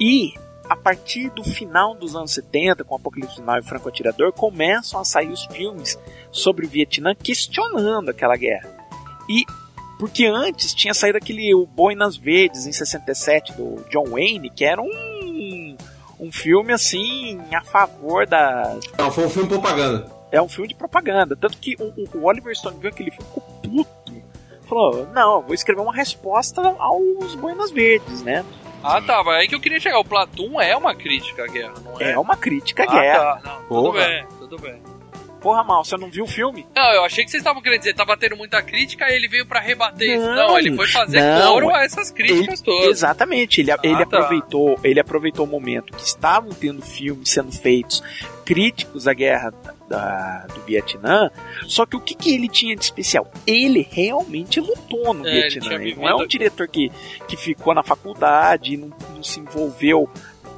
E 0.00 0.32
a 0.68 0.76
partir 0.76 1.30
do 1.30 1.42
final 1.42 1.94
dos 1.94 2.14
anos 2.14 2.32
70, 2.32 2.84
com 2.84 2.94
o 2.94 2.98
Apocalipse 2.98 3.36
Final 3.36 3.58
e 3.58 3.62
Franco 3.62 3.88
Atirador, 3.88 4.32
começam 4.32 5.00
a 5.00 5.04
sair 5.04 5.28
os 5.28 5.44
filmes 5.46 5.98
sobre 6.30 6.66
o 6.66 6.68
Vietnã 6.68 7.14
questionando 7.14 8.10
aquela 8.10 8.36
guerra. 8.36 8.68
E 9.28 9.44
porque 9.98 10.26
antes 10.26 10.72
tinha 10.72 10.94
saído 10.94 11.18
aquele 11.18 11.52
o 11.54 11.66
Boinas 11.66 12.16
Verdes 12.16 12.66
em 12.66 12.72
67 12.72 13.52
do 13.54 13.84
John 13.90 14.10
Wayne, 14.10 14.50
que 14.50 14.64
era 14.64 14.80
um 14.80 15.76
um 16.20 16.32
filme 16.32 16.72
assim 16.72 17.38
a 17.54 17.62
favor 17.62 18.26
da 18.26 18.76
Não, 18.98 19.10
foi 19.10 19.26
um 19.26 19.30
filme 19.30 19.48
propaganda. 19.48 20.17
É 20.32 20.40
um 20.42 20.48
filme 20.48 20.68
de 20.68 20.74
propaganda. 20.74 21.36
Tanto 21.36 21.58
que 21.58 21.76
o, 21.78 22.18
o- 22.18 22.24
Oliver 22.26 22.54
Stone 22.56 22.78
viu 22.80 22.90
aquele 22.90 23.10
filme 23.10 23.26
ficou 23.26 23.42
puto. 23.62 24.18
Falou, 24.68 25.06
não, 25.14 25.36
eu 25.36 25.42
vou 25.42 25.54
escrever 25.54 25.80
uma 25.80 25.94
resposta 25.94 26.60
aos 26.78 27.34
Boinas 27.34 27.70
Verdes, 27.70 28.22
né? 28.22 28.44
Ah, 28.82 29.00
tá, 29.00 29.24
mas 29.24 29.36
aí 29.38 29.48
que 29.48 29.54
eu 29.54 29.60
queria 29.60 29.80
chegar. 29.80 29.98
O 29.98 30.04
Platum 30.04 30.60
é 30.60 30.76
uma 30.76 30.94
crítica 30.94 31.44
à 31.44 31.46
guerra, 31.48 31.74
não 31.84 32.00
é? 32.00 32.12
É 32.12 32.18
uma 32.18 32.36
crítica 32.36 32.84
à 32.84 32.86
Ah, 32.86 33.00
guerra. 33.00 33.40
tá. 33.42 33.50
Não, 33.50 33.58
tudo 33.62 33.68
Porra. 33.92 34.04
bem, 34.06 34.26
tudo 34.38 34.58
bem. 34.58 34.82
Porra, 35.40 35.62
mal, 35.64 35.84
você 35.84 35.96
não 35.96 36.10
viu 36.10 36.24
o 36.24 36.26
filme? 36.28 36.66
Não, 36.74 36.92
eu 36.94 37.04
achei 37.04 37.24
que 37.24 37.30
vocês 37.30 37.40
estavam 37.40 37.62
querendo 37.62 37.78
dizer, 37.78 37.94
tava 37.94 38.16
tendo 38.16 38.36
muita 38.36 38.60
crítica 38.60 39.08
e 39.08 39.14
ele 39.14 39.28
veio 39.28 39.46
pra 39.46 39.60
rebater 39.60 40.16
isso. 40.16 40.26
Não, 40.26 40.34
Não, 40.48 40.58
ele 40.58 40.74
foi 40.74 40.88
fazer 40.88 41.20
não. 41.20 41.52
coro 41.52 41.70
a 41.74 41.84
essas 41.84 42.10
críticas 42.10 42.60
todas. 42.60 42.88
Exatamente, 42.90 43.60
ele, 43.60 43.70
ele 43.84 43.96
tá. 44.04 44.18
aproveitou, 44.18 44.76
ele 44.82 44.98
aproveitou 44.98 45.46
o 45.46 45.48
momento 45.48 45.92
que 45.96 46.02
estavam 46.02 46.50
tendo 46.50 46.82
filmes 46.82 47.30
sendo 47.30 47.52
feitos 47.52 48.02
críticos 48.48 49.06
à 49.06 49.12
guerra 49.12 49.52
da- 49.90 50.46
do 50.54 50.62
Vietnã, 50.62 51.30
só 51.66 51.84
que 51.84 51.96
o 51.96 52.00
que, 52.00 52.14
que 52.14 52.34
ele 52.34 52.48
tinha 52.48 52.74
de 52.74 52.82
especial? 52.82 53.30
Ele 53.46 53.86
realmente 53.90 54.58
lutou 54.58 55.12
no 55.12 55.26
É, 55.26 55.30
ele 55.30 55.40
Vietnã. 55.50 55.60
tinha 55.68 55.74
Ele 55.82 55.94
não 55.96 56.08
é 56.08 56.14
um 56.14 56.26
diretor 56.26 56.66
que, 56.66 56.90
que 57.28 57.36
ficou 57.36 57.74
na 57.74 57.82
faculdade 57.82 58.72
e 58.72 58.76
não, 58.78 58.88
não 59.14 59.22
se 59.22 59.38
envolveu 59.38 60.08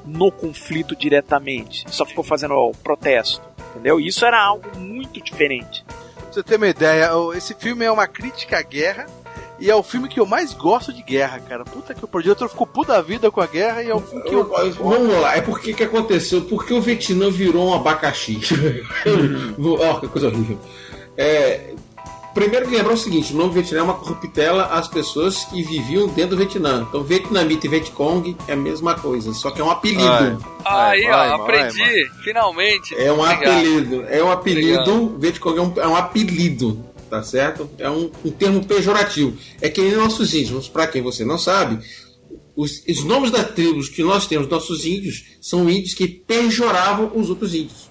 no 0.06 0.30
conflito 0.30 0.94
diretamente, 0.94 1.84
só 1.92 2.06
ficou 2.06 2.22
fazendo 2.22 2.54
o 2.54 2.70
protesto, 2.72 3.42
entendeu? 3.72 3.98
Isso 3.98 4.24
era 4.24 4.40
algo 4.40 4.64
muito 4.78 5.20
diferente. 5.20 5.84
Pra 5.84 6.32
você 6.32 6.42
ter 6.44 6.56
uma 6.56 6.68
ideia, 6.68 7.10
esse 7.34 7.54
filme 7.54 7.84
é 7.84 7.90
uma 7.90 8.06
crítica 8.06 8.58
à 8.58 8.62
guerra 8.62 9.06
E 9.60 9.70
é 9.70 9.74
o 9.74 9.82
filme 9.82 10.08
que 10.08 10.18
eu 10.18 10.24
mais 10.24 10.54
gosto 10.54 10.92
de 10.92 11.02
guerra, 11.02 11.38
cara. 11.40 11.64
Puta 11.64 11.94
que 11.94 12.04
o 12.04 12.08
projeto 12.08 12.48
ficou 12.48 12.66
puta 12.66 12.94
da 12.94 13.02
vida 13.02 13.30
com 13.30 13.42
a 13.42 13.46
guerra 13.46 13.82
e 13.82 13.90
é 13.90 13.94
o 13.94 14.00
filme 14.00 14.24
que 14.24 14.34
eu. 14.34 14.50
Vamos 14.80 15.20
lá, 15.20 15.36
é 15.36 15.42
porque 15.42 15.74
que 15.74 15.84
aconteceu? 15.84 16.40
Porque 16.42 16.72
o 16.72 16.80
Vietnã 16.80 17.30
virou 17.30 17.68
um 17.68 17.74
abacaxi. 17.74 18.40
Ó, 19.62 20.00
que 20.00 20.08
coisa 20.08 20.28
horrível. 20.28 20.58
É, 21.16 21.74
primeiro 22.34 22.66
que 22.66 22.76
lembrar 22.76 22.94
o 22.94 22.96
seguinte: 22.96 23.34
o 23.34 23.36
nome 23.36 23.52
Vietnã 23.52 23.80
é 23.80 23.82
uma 23.82 23.94
corruptela 23.94 24.64
às 24.66 24.88
pessoas 24.88 25.44
que 25.44 25.62
viviam 25.62 26.08
dentro 26.08 26.30
do 26.30 26.36
Vietnã. 26.38 26.86
Então, 26.88 27.02
Vietnamita 27.02 27.66
e 27.66 27.70
Vietcong 27.70 28.36
é 28.48 28.52
a 28.52 28.56
mesma 28.56 28.94
coisa, 28.94 29.32
só 29.34 29.50
que 29.50 29.60
é 29.60 29.64
um 29.64 29.70
apelido. 29.70 30.42
Aí, 30.64 31.02
Vai, 31.02 31.04
ó, 31.04 31.10
vai, 31.10 31.30
aprendi, 31.32 32.10
finalmente. 32.22 32.94
É 32.94 33.12
um 33.12 33.20
Obrigado. 33.20 33.50
apelido. 33.50 34.04
É 34.08 34.24
um 34.24 34.30
apelido. 34.30 35.16
Vietcong 35.18 35.58
é 35.58 35.62
um, 35.62 35.72
é 35.76 35.88
um 35.88 35.96
apelido, 35.96 36.84
tá 37.10 37.22
certo? 37.22 37.68
É 37.76 37.90
um, 37.90 38.10
um 38.24 38.30
termo 38.30 38.64
pejorativo. 38.64 39.36
É 39.60 39.68
que 39.68 39.82
nem 39.82 39.96
nossos 39.96 40.32
índios, 40.32 40.68
para 40.68 40.86
quem 40.86 41.02
você 41.02 41.24
não 41.24 41.36
sabe, 41.36 41.84
os, 42.54 42.82
os 42.88 43.04
nomes 43.04 43.32
das 43.32 43.50
tribos 43.50 43.88
que 43.88 44.02
nós 44.02 44.26
temos, 44.26 44.48
nossos 44.48 44.86
índios, 44.86 45.24
são 45.40 45.68
índios 45.68 45.92
que 45.92 46.06
pejoravam 46.06 47.10
os 47.14 47.28
outros 47.28 47.54
índios. 47.54 47.89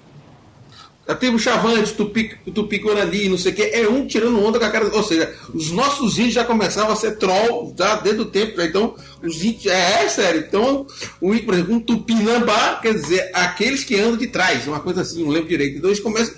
A 1.10 1.16
tribo 1.16 1.40
Chavante, 1.40 1.94
Tupi, 1.94 2.38
Tupi-Guarani, 2.54 3.30
não 3.30 3.38
sei 3.38 3.52
o 3.52 3.56
que, 3.56 3.64
é 3.64 3.90
um 3.90 4.06
tirando 4.06 4.46
onda 4.46 4.60
com 4.60 4.66
a 4.66 4.70
cara. 4.70 4.96
Ou 4.96 5.02
seja, 5.02 5.34
os 5.52 5.72
nossos 5.72 6.20
índios 6.20 6.36
já 6.36 6.44
começavam 6.44 6.92
a 6.92 6.96
ser 6.96 7.18
troll 7.18 7.74
já 7.76 7.96
desde 7.96 8.22
o 8.22 8.26
tempo. 8.26 8.56
já. 8.56 8.66
Então, 8.66 8.96
os 9.24 9.44
índios. 9.44 9.66
É, 9.66 10.04
é 10.04 10.08
sério. 10.08 10.46
Então, 10.48 10.86
o 11.20 11.34
índio, 11.34 11.46
por 11.46 11.56
exemplo, 11.56 11.74
um 11.74 11.80
Tupinambá, 11.80 12.76
quer 12.80 12.94
dizer, 12.94 13.32
aqueles 13.34 13.84
que 13.84 14.00
andam 14.00 14.18
de 14.18 14.28
trás, 14.28 14.68
uma 14.68 14.82
coisa 14.82 15.02
assim, 15.02 15.24
não 15.24 15.32
lembro 15.32 15.50
direito. 15.50 15.80
Então, 15.80 15.90
eles, 15.90 16.00
começam, 16.00 16.36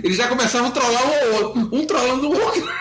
eles 0.00 0.16
já 0.16 0.28
começavam 0.28 0.68
a 0.68 0.70
trollar 0.70 1.02
um 1.04 1.14
ao 1.14 1.42
outro, 1.42 1.68
um 1.72 1.84
trollando 1.84 2.28
o 2.30 2.40
outro. 2.40 2.72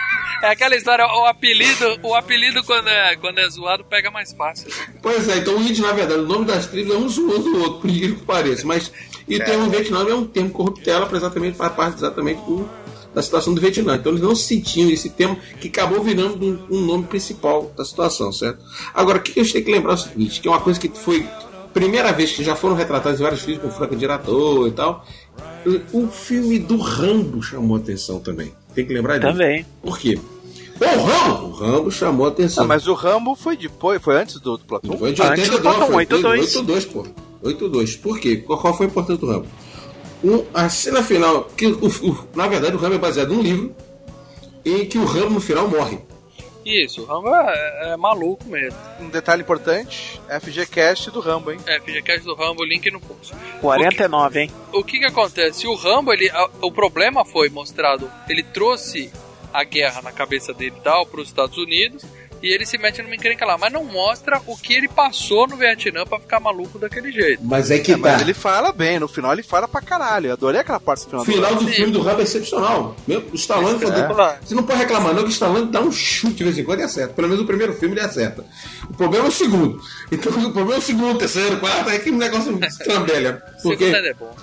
É 0.44 0.50
aquela 0.50 0.76
história, 0.76 1.06
o 1.06 1.26
apelido, 1.26 2.00
o 2.04 2.14
apelido 2.14 2.62
quando 2.66 2.90
é, 2.90 3.16
quando 3.16 3.40
é 3.40 3.50
zoado 3.50 3.86
pega 3.86 4.12
mais 4.12 4.34
fácil. 4.34 4.68
né? 4.68 4.94
Pois 5.02 5.30
é, 5.30 5.38
então 5.38 5.56
o 5.56 5.62
índio, 5.64 5.88
na 5.88 5.94
verdade, 5.94 6.20
o 6.20 6.28
nome 6.28 6.44
das 6.44 6.68
tribos 6.68 6.94
é 6.94 6.98
um 6.98 7.08
zoando 7.08 7.56
o 7.56 7.60
outro, 7.62 7.80
por 7.80 7.90
incrível 7.90 8.18
que 8.18 8.26
pareça. 8.26 8.68
Mas, 8.68 8.92
e 9.28 9.36
o 9.36 9.44
termo 9.44 9.70
Vietnã 9.70 10.08
é 10.08 10.14
um 10.14 10.26
termo 10.26 10.50
corruptela 10.50 11.06
para 11.06 11.18
exatamente 11.18 11.58
para 11.58 11.70
parte 11.70 11.98
exatamente 11.98 12.42
do, 12.42 12.70
da 13.14 13.22
situação 13.22 13.54
do 13.54 13.62
Vietnã. 13.62 13.96
Então 13.96 14.12
eles 14.12 14.22
não 14.24 14.36
sentiam 14.36 14.90
esse 14.90 15.10
termo 15.10 15.38
que 15.60 15.68
acabou 15.68 16.02
virando 16.02 16.46
um, 16.46 16.78
um 16.78 16.82
nome 16.82 17.04
principal 17.06 17.72
da 17.78 17.86
situação, 17.86 18.32
certo? 18.32 18.64
Agora, 18.94 19.20
o 19.20 19.22
que 19.22 19.40
eu 19.40 19.52
tenho 19.52 19.66
que 19.66 19.72
lembrar 19.72 19.92
é 19.92 19.96
o 19.96 19.98
seguinte, 19.98 20.42
que 20.42 20.48
é 20.48 20.52
uma 20.52 20.62
coisa 20.62 20.80
que 20.80 20.90
foi 20.90 21.28
primeira 21.74 22.14
vez 22.14 22.32
que 22.32 22.44
já 22.44 22.56
foram 22.56 22.76
retratados 22.76 23.20
em 23.20 23.24
vários 23.24 23.42
filmes 23.42 23.62
com 23.62 23.72
Franco 23.72 23.96
Diretor 23.96 24.68
e 24.68 24.72
tal. 24.72 25.06
O 25.92 26.08
filme 26.08 26.60
do 26.60 26.78
Rambo 26.78 27.42
chamou 27.42 27.78
atenção 27.78 28.20
também. 28.20 28.54
Tem 28.76 28.86
que 28.86 28.94
lembrar 28.94 29.18
disso. 29.18 29.32
Também. 29.32 29.66
Por 29.82 29.98
quê? 29.98 30.20
O 30.80 31.04
Rambo, 31.04 31.46
o 31.46 31.52
Rambo 31.52 31.92
chamou 31.92 32.28
atenção. 32.28 32.64
Ah, 32.64 32.68
mas 32.68 32.88
o 32.88 32.94
Rambo 32.94 33.36
foi 33.36 33.56
depois, 33.56 34.02
foi 34.02 34.16
antes 34.16 34.40
do, 34.40 34.58
do 34.58 34.66
Platão. 34.66 34.98
Foi 34.98 35.14
de 35.14 35.22
Antes 35.22 35.50
do 35.50 35.56
82, 35.56 35.62
Platão, 35.62 35.88
foi 35.88 35.96
82. 35.96 36.56
82, 36.56 36.86
pô. 36.86 37.08
82. 37.44 37.96
Por 37.98 38.20
quê? 38.20 38.38
Qual, 38.38 38.60
foi 38.74 38.86
a 38.86 38.90
importância 38.90 39.18
do 39.20 39.28
Rambo? 39.32 39.48
Um, 40.24 40.46
a 40.54 40.70
cena 40.70 41.04
final, 41.04 41.46
que 41.58 41.68
o- 41.68 41.88
o- 41.88 42.28
na 42.36 42.48
verdade 42.48 42.76
o 42.76 42.80
Rambo 42.80 42.96
é 42.96 42.98
baseado 42.98 43.34
num 43.34 43.42
livro 43.42 43.76
em 44.66 44.86
que 44.86 44.98
o 44.98 45.04
Rambo 45.06 45.32
no 45.32 45.42
final 45.42 45.68
morre. 45.68 46.00
Isso, 46.66 47.02
o 47.02 47.06
Rambo 47.06 47.28
é, 47.28 47.92
é 47.92 47.98
maluco 47.98 48.46
mesmo. 48.48 48.80
Um 49.02 49.10
detalhe 49.10 49.42
importante, 49.42 50.22
FGCast 50.30 51.12
do 51.12 51.20
Rambo, 51.20 51.52
hein? 51.52 51.60
É, 51.68 51.78
FGCast 51.82 52.24
do 52.26 52.34
Rambo, 52.36 52.64
link 52.64 52.90
no 52.90 53.02
post. 53.02 53.34
49, 53.60 54.40
hein? 54.44 54.52
O 54.72 54.82
que 54.82 54.98
que 55.00 55.06
acontece? 55.06 55.68
O 55.68 55.76
Rambo, 55.76 56.14
ele, 56.14 56.30
a- 56.30 56.50
o 56.62 56.72
problema 56.72 57.26
foi 57.26 57.50
mostrado, 57.50 58.10
ele 58.30 58.44
trouxe 58.44 59.12
a 59.54 59.66
guerra 59.66 60.02
na 60.02 60.14
cabeça 60.14 60.54
dele 60.54 60.76
e 60.78 60.82
tal 60.82 61.06
para 61.06 61.20
os 61.20 61.28
Estados 61.28 61.58
Unidos 61.58 62.06
e 62.44 62.54
ele 62.54 62.66
se 62.66 62.78
mete 62.78 63.02
numa 63.02 63.16
encrenca 63.16 63.46
lá, 63.46 63.58
mas 63.58 63.72
não 63.72 63.86
mostra 63.86 64.42
o 64.46 64.58
que 64.58 64.74
ele 64.74 64.88
passou 64.90 65.48
no 65.48 65.56
Vietnã 65.56 66.06
pra 66.06 66.20
ficar 66.20 66.40
maluco 66.42 66.78
daquele 66.78 67.10
jeito. 67.12 67.42
Mas 67.44 67.72
é 67.72 67.80
que 67.80 67.94
É, 67.94 67.96
mas 67.98 68.22
ele 68.22 68.34
fala 68.34 68.72
bem, 68.74 69.00
no 69.00 69.08
final 69.08 69.32
ele 69.32 69.42
fala 69.44 69.68
pra 69.68 69.82
caralho. 69.82 70.28
Eu 70.28 70.34
adorei 70.34 70.60
aquela 70.60 70.80
parte 70.80 71.06
do 71.06 71.10
final. 71.10 71.22
O 71.22 71.26
final 71.26 71.56
do 71.56 71.64
Sim. 71.66 71.72
filme 71.72 71.92
do 71.94 72.02
Rambo 72.02 72.20
é 72.20 72.24
excepcional. 72.24 72.96
Meu, 73.08 73.24
o 73.32 73.36
Stallone, 73.36 73.76
É. 73.84 74.38
você 74.46 74.54
não 74.54 74.64
pode 74.64 74.80
reclamar, 74.80 75.14
não, 75.14 75.24
que 75.24 75.30
o 75.30 75.32
Stallone 75.32 75.72
dá 75.72 75.80
um 75.82 75.92
chute 75.92 76.34
de 76.36 76.44
vez 76.44 76.58
em 76.58 76.64
quando 76.66 76.82
e 76.82 76.84
acerta. 76.84 77.14
Pelo 77.14 77.30
menos 77.30 77.42
o 77.44 77.48
primeiro 77.48 77.74
filme 77.74 77.96
ele 77.96 78.02
acerta. 78.06 78.44
O 78.90 78.94
problema 78.94 79.26
é 79.26 79.30
o 79.30 79.32
segundo. 79.32 79.80
Então 80.12 80.32
o 80.34 80.52
problema 80.52 80.76
é 80.76 80.78
o 80.80 80.82
segundo, 80.82 81.16
o 81.16 81.18
terceiro, 81.18 81.56
o 81.56 81.60
quarto, 81.62 81.90
é 81.90 81.98
que 81.98 82.10
o 82.10 82.16
negócio 82.18 82.60
estrambelha. 82.66 83.42
O 83.60 83.64
Porque, 83.64 83.86
segundo 83.86 83.96
ainda 83.96 84.10
é 84.10 84.14
bom. 84.14 84.36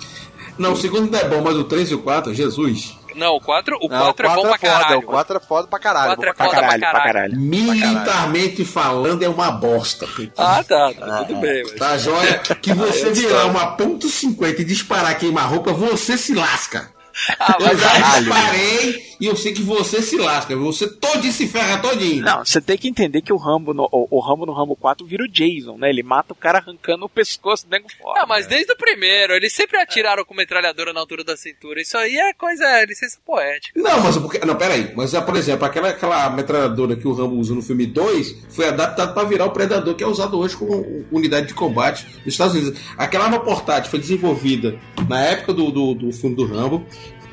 não, 0.57 0.73
o 0.73 0.75
segundo 0.75 1.11
não 1.11 1.19
é 1.19 1.23
bom, 1.29 1.41
mas 1.41 1.55
o 1.55 1.63
3 1.65 1.91
e 1.91 1.95
o 1.95 1.99
4, 1.99 2.33
Jesus. 2.33 2.97
Não, 3.15 3.35
o 3.35 3.41
4, 3.41 3.77
o 3.81 3.87
Não, 3.87 4.13
4 4.13 4.25
é 4.25 4.29
bom 4.29 4.41
pra 4.41 4.51
foda, 4.51 4.57
caralho. 4.57 4.99
O 4.99 5.03
4 5.03 5.37
é 5.37 5.39
foda 5.39 5.67
pra 5.67 5.79
caralho. 5.79 6.07
Quatro 6.07 6.29
é 6.29 6.33
Pra 6.33 6.45
Foda 6.45 6.57
pra 6.57 6.61
caralho, 6.61 6.81
pra 6.81 7.03
caralho. 7.03 7.39
Militarmente 7.39 8.65
falando, 8.65 9.23
é 9.23 9.29
uma 9.29 9.51
bosta. 9.51 10.07
Ah, 10.37 10.63
tá, 10.63 10.93
tá 10.93 11.23
tudo 11.25 11.39
bem. 11.39 11.63
Mas... 11.63 11.73
Tá 11.73 11.97
joia? 11.97 12.39
Que 12.39 12.73
você 12.73 13.07
eu 13.07 13.13
virar 13.13 13.45
uma 13.45 13.75
ponto 13.75 14.07
.50 14.07 14.59
e 14.59 14.63
disparar 14.63 15.17
queima-roupa, 15.17 15.73
você 15.73 16.17
se 16.17 16.33
lasca. 16.33 16.91
Ah, 17.39 17.57
Eu 17.59 17.65
mas 17.67 17.79
já 17.79 17.91
aí- 17.91 18.23
disparei 18.23 19.11
e 19.19 19.25
eu 19.27 19.35
sei 19.35 19.53
que 19.53 19.61
você 19.61 20.01
se 20.01 20.17
lasca. 20.17 20.55
Você 20.55 20.87
todinho 20.87 21.31
se 21.31 21.47
ferra 21.47 21.77
todinho. 21.77 22.23
Não, 22.23 22.43
você 22.43 22.59
tem 22.59 22.77
que 22.77 22.87
entender 22.87 23.21
que 23.21 23.31
o 23.31 23.37
Rambo, 23.37 23.73
no, 23.73 23.87
o, 23.91 24.07
o 24.09 24.19
Rambo 24.19 24.45
no 24.45 24.53
Rambo 24.53 24.75
4 24.75 25.05
vira 25.05 25.23
o 25.23 25.27
Jason, 25.27 25.77
né? 25.77 25.89
Ele 25.89 26.01
mata 26.03 26.33
o 26.33 26.35
cara 26.35 26.57
arrancando 26.59 27.05
o 27.05 27.09
pescoço 27.09 27.65
do 27.67 27.71
nego 27.71 27.87
fora. 28.01 28.21
Ah, 28.21 28.25
mas 28.25 28.47
desde 28.47 28.71
o 28.73 28.75
primeiro, 28.75 29.33
eles 29.33 29.53
sempre 29.53 29.77
atiraram 29.79 30.25
com 30.25 30.33
metralhadora 30.33 30.91
na 30.93 30.99
altura 30.99 31.23
da 31.23 31.37
cintura. 31.37 31.81
Isso 31.81 31.97
aí 31.97 32.15
é 32.15 32.33
coisa, 32.33 32.65
é 32.65 32.85
licença 32.85 33.17
poética. 33.25 33.79
Não, 33.79 34.01
mas 34.01 34.17
porque. 34.17 34.39
Não, 34.45 34.55
peraí. 34.55 34.91
Mas, 34.95 35.13
ah, 35.13 35.21
por 35.21 35.35
exemplo, 35.35 35.65
aquela, 35.65 35.89
aquela 35.89 36.29
metralhadora 36.31 36.95
que 36.95 37.07
o 37.07 37.13
Rambo 37.13 37.35
usa 37.35 37.53
no 37.53 37.61
filme 37.61 37.85
2 37.85 38.45
foi 38.49 38.67
adaptada 38.67 39.13
para 39.13 39.27
virar 39.27 39.45
o 39.45 39.51
Predador, 39.51 39.93
que 39.95 40.03
é 40.03 40.07
usado 40.07 40.39
hoje 40.39 40.57
como 40.57 41.05
unidade 41.11 41.47
de 41.47 41.53
combate 41.53 42.05
nos 42.25 42.33
Estados 42.33 42.55
Unidos. 42.55 42.79
Aquela 42.97 43.25
arma 43.25 43.39
portátil 43.39 43.91
foi 43.91 43.99
desenvolvida 43.99 44.79
na 45.07 45.21
época 45.23 45.53
do, 45.53 45.69
do, 45.71 45.93
do 45.93 46.11
filme 46.11 46.35
do 46.35 46.45
Rambo. 46.45 46.83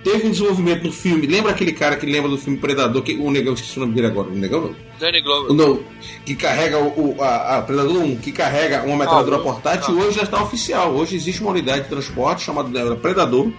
Teve 0.05 0.27
um 0.29 0.31
desenvolvimento 0.31 0.85
no 0.85 0.93
filme. 0.93 1.27
Lembra 1.27 1.51
aquele 1.53 1.73
cara 1.73 1.97
que 1.97 2.07
lembra 2.07 2.31
do 2.31 2.39
filme 2.39 2.59
Predador? 2.59 3.03
Que, 3.03 3.15
o 3.15 3.31
negão, 3.31 3.55
esqueci 3.55 3.77
o 3.79 3.81
nome 3.81 3.95
dele 3.95 4.07
agora. 4.07 4.29
O 4.29 4.35
negão 4.35 4.61
não. 4.61 4.77
Danny 4.99 5.21
Glover. 5.21 5.53
Não, 5.55 5.81
que 6.25 6.35
carrega 6.35 6.79
o, 6.79 7.17
o- 7.17 7.23
a, 7.23 7.59
a 7.59 7.63
Predador 7.63 7.97
1, 8.03 8.17
que 8.17 8.33
carrega 8.33 8.83
uma 8.85 8.97
metralhadora 8.97 9.37
Ah, 9.37 9.41
portátil, 9.41 9.99
hoje 9.99 10.17
já 10.17 10.23
está 10.23 10.43
oficial. 10.43 10.93
Hoje 10.93 11.17
existe 11.17 11.41
uma 11.43 11.51
unidade 11.51 11.83
de 11.83 11.89
transporte 11.89 12.43
chamada 12.45 12.69
né, 12.69 12.97
Predador, 12.97 13.51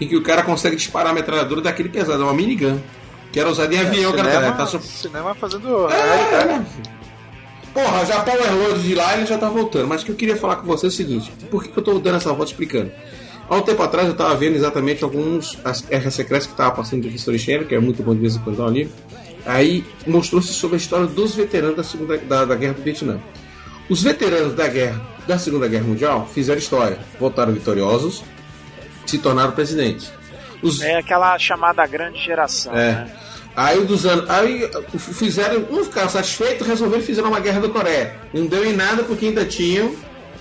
em 0.00 0.06
que 0.06 0.16
o 0.16 0.22
cara 0.22 0.42
consegue 0.42 0.76
disparar 0.76 1.10
a 1.12 1.14
metralhadora 1.14 1.60
daquele 1.60 1.88
pesado, 1.88 2.22
é 2.22 2.24
uma 2.24 2.34
minigun. 2.34 2.78
Que 3.32 3.40
era 3.40 3.50
usada 3.50 3.74
em 3.74 3.78
avião, 3.78 4.12
cara. 4.12 4.30
cinema, 4.32 4.52
Tá, 4.56 4.66
so- 4.66 4.80
cinema 4.80 5.34
fazendo. 5.34 5.88
é, 5.90 6.44
né? 6.46 6.66
Porra, 7.78 8.04
já 8.04 8.20
Power 8.24 8.56
Load 8.56 8.82
de 8.82 8.92
lá 8.92 9.16
ele 9.16 9.24
já 9.24 9.38
tá 9.38 9.48
voltando. 9.48 9.86
Mas 9.86 10.02
o 10.02 10.06
que 10.06 10.10
eu 10.10 10.16
queria 10.16 10.36
falar 10.36 10.56
com 10.56 10.66
você 10.66 10.86
é 10.86 10.88
o 10.88 10.92
seguinte: 10.92 11.32
por 11.48 11.62
que, 11.62 11.68
que 11.68 11.78
eu 11.78 11.82
tô 11.84 11.96
dando 12.00 12.16
essa 12.16 12.30
volta 12.30 12.50
explicando? 12.50 12.90
Há 13.48 13.54
um 13.54 13.62
tempo 13.62 13.80
atrás 13.80 14.08
eu 14.08 14.16
tava 14.16 14.34
vendo 14.34 14.56
exatamente 14.56 15.04
alguns 15.04 15.56
as 15.64 15.80
guerras 15.82 16.12
secretas 16.12 16.48
que 16.48 16.54
tava 16.54 16.72
passando 16.72 17.02
do 17.02 17.08
History 17.08 17.38
Channel, 17.38 17.66
que 17.66 17.74
é 17.76 17.78
muito 17.78 18.02
bom 18.02 18.14
de 18.14 18.20
vez 18.20 18.34
em 18.34 18.40
quando 18.40 18.56
dar 18.56 18.64
um 18.64 18.70
livro. 18.70 18.92
Aí 19.46 19.84
mostrou-se 20.06 20.52
sobre 20.52 20.74
a 20.74 20.78
história 20.78 21.06
dos 21.06 21.36
veteranos 21.36 21.76
da, 21.76 21.84
segunda, 21.84 22.18
da, 22.18 22.44
da 22.44 22.56
Guerra 22.56 22.74
do 22.74 22.82
Vietnã. 22.82 23.20
Os 23.88 24.02
veteranos 24.02 24.54
da 24.54 24.66
guerra 24.66 25.00
da 25.26 25.38
Segunda 25.38 25.68
Guerra 25.68 25.84
Mundial 25.84 26.28
fizeram 26.34 26.58
história, 26.58 26.98
voltaram 27.18 27.52
vitoriosos, 27.52 28.24
se 29.06 29.18
tornaram 29.18 29.52
presidentes. 29.52 30.12
Os, 30.62 30.82
É 30.82 30.98
aquela 30.98 31.38
chamada 31.38 31.86
grande 31.86 32.18
geração, 32.18 32.74
é. 32.74 32.92
né? 32.92 33.12
Aí 33.56 33.80
dos 33.84 34.06
anos. 34.06 34.28
Aí 34.30 34.68
fizeram. 34.98 35.60
Não 35.70 35.84
ficaram 35.84 36.08
satisfeitos, 36.08 36.66
resolveram 36.66 37.02
e 37.02 37.06
fizeram 37.06 37.28
uma 37.28 37.40
guerra 37.40 37.60
da 37.60 37.68
Coreia. 37.68 38.16
Não 38.32 38.46
deu 38.46 38.64
em 38.64 38.72
nada 38.72 39.02
porque 39.02 39.26
ainda 39.26 39.44
tinham 39.44 39.94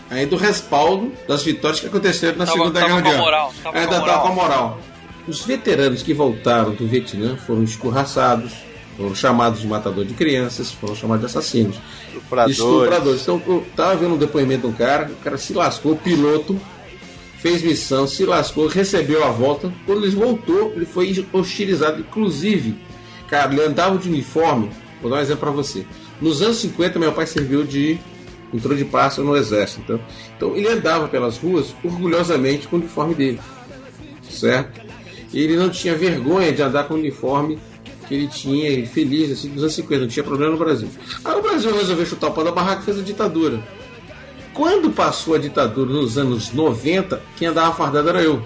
ainda 0.09 0.35
o 0.35 0.37
respaldo 0.37 1.11
das 1.27 1.43
vitórias 1.43 1.79
que 1.79 1.87
aconteceram 1.87 2.37
na 2.37 2.45
Tava- 2.45 2.57
Segunda 2.57 2.79
tava 2.79 2.85
Guerra 2.87 3.01
com 3.01 3.07
a 3.07 3.11
Mundial. 3.11 3.25
moral, 3.25 3.53
tava 3.63 3.77
ainda 3.79 3.97
estava 3.97 4.21
com 4.21 4.27
a 4.27 4.31
moral. 4.31 4.79
Os 5.27 5.41
veteranos 5.41 6.01
que 6.03 6.13
voltaram 6.13 6.71
do 6.71 6.87
Vietnã 6.87 7.35
foram 7.35 7.63
escorraçados, 7.63 8.53
foram 8.95 9.13
chamados 9.13 9.59
de 9.61 9.67
matador 9.67 10.05
de 10.05 10.13
crianças, 10.13 10.71
foram 10.71 10.95
chamados 10.95 11.21
de 11.21 11.25
assassinos. 11.25 11.75
Estupradores. 12.13 12.57
Estupradores. 12.57 13.21
Então, 13.23 13.41
eu 13.47 13.65
tava 13.75 13.95
vendo 13.97 14.13
um 14.13 14.17
depoimento 14.17 14.61
de 14.61 14.67
um 14.67 14.71
cara, 14.73 15.09
o 15.11 15.15
cara 15.23 15.37
se 15.37 15.53
lascou, 15.53 15.91
o 15.93 15.97
piloto, 15.97 16.57
fez 17.39 17.61
missão, 17.61 18.07
se 18.07 18.23
lascou, 18.25 18.67
recebeu 18.67 19.23
a 19.25 19.29
volta. 19.29 19.71
Quando 19.85 20.05
ele 20.05 20.15
voltou, 20.15 20.71
ele 20.75 20.85
foi 20.85 21.27
hostilizado. 21.33 21.99
Inclusive, 21.99 22.75
cara, 23.29 23.51
ele 23.53 23.63
andava 23.63 23.97
de 23.97 24.07
uniforme. 24.09 24.69
Vou 25.01 25.11
dar 25.11 25.17
um 25.17 25.21
exemplo 25.21 25.41
pra 25.41 25.51
você. 25.51 25.85
Nos 26.21 26.41
anos 26.41 26.57
50, 26.57 26.97
meu 26.99 27.13
pai 27.13 27.27
serviu 27.27 27.63
de. 27.63 27.99
entrou 28.53 28.75
de 28.75 28.85
pássaro 28.85 29.27
no 29.27 29.35
exército. 29.35 29.81
Então, 29.81 29.99
então 30.35 30.55
ele 30.55 30.67
andava 30.67 31.07
pelas 31.07 31.37
ruas 31.37 31.75
orgulhosamente 31.83 32.67
com 32.67 32.77
o 32.77 32.79
uniforme 32.79 33.13
dele. 33.13 33.39
Certo? 34.23 34.81
E 35.33 35.39
ele 35.39 35.55
não 35.55 35.69
tinha 35.69 35.95
vergonha 35.95 36.51
de 36.51 36.61
andar 36.61 36.85
com 36.85 36.93
o 36.93 36.97
uniforme 36.97 37.59
que 38.07 38.15
ele 38.15 38.27
tinha, 38.27 38.87
feliz, 38.87 39.31
assim, 39.31 39.49
dos 39.49 39.63
anos 39.63 39.75
50, 39.75 40.01
não 40.01 40.07
tinha 40.07 40.23
problema 40.23 40.53
no 40.53 40.57
Brasil. 40.57 40.87
Aí 41.25 41.35
o 41.35 41.41
Brasil 41.41 41.75
resolveu 41.75 42.05
chutar 42.05 42.27
o 42.27 42.31
pau 42.31 42.43
da 42.43 42.51
barraca 42.51 42.81
e 42.81 42.85
fez 42.85 42.99
a 42.99 43.01
ditadura. 43.01 43.61
Quando 44.53 44.89
passou 44.89 45.35
a 45.35 45.37
ditadura 45.37 45.91
nos 45.91 46.17
anos 46.17 46.53
90, 46.53 47.21
quem 47.35 47.49
andava 47.49 47.75
fardado 47.75 48.07
era 48.09 48.23
eu. 48.23 48.41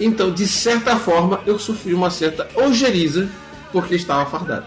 Então, 0.00 0.32
de 0.32 0.48
certa 0.48 0.96
forma, 0.96 1.40
eu 1.46 1.58
sofri 1.58 1.92
uma 1.92 2.10
certa 2.10 2.48
ojeriza 2.56 3.28
porque 3.72 3.94
estava 3.94 4.28
fardado. 4.28 4.66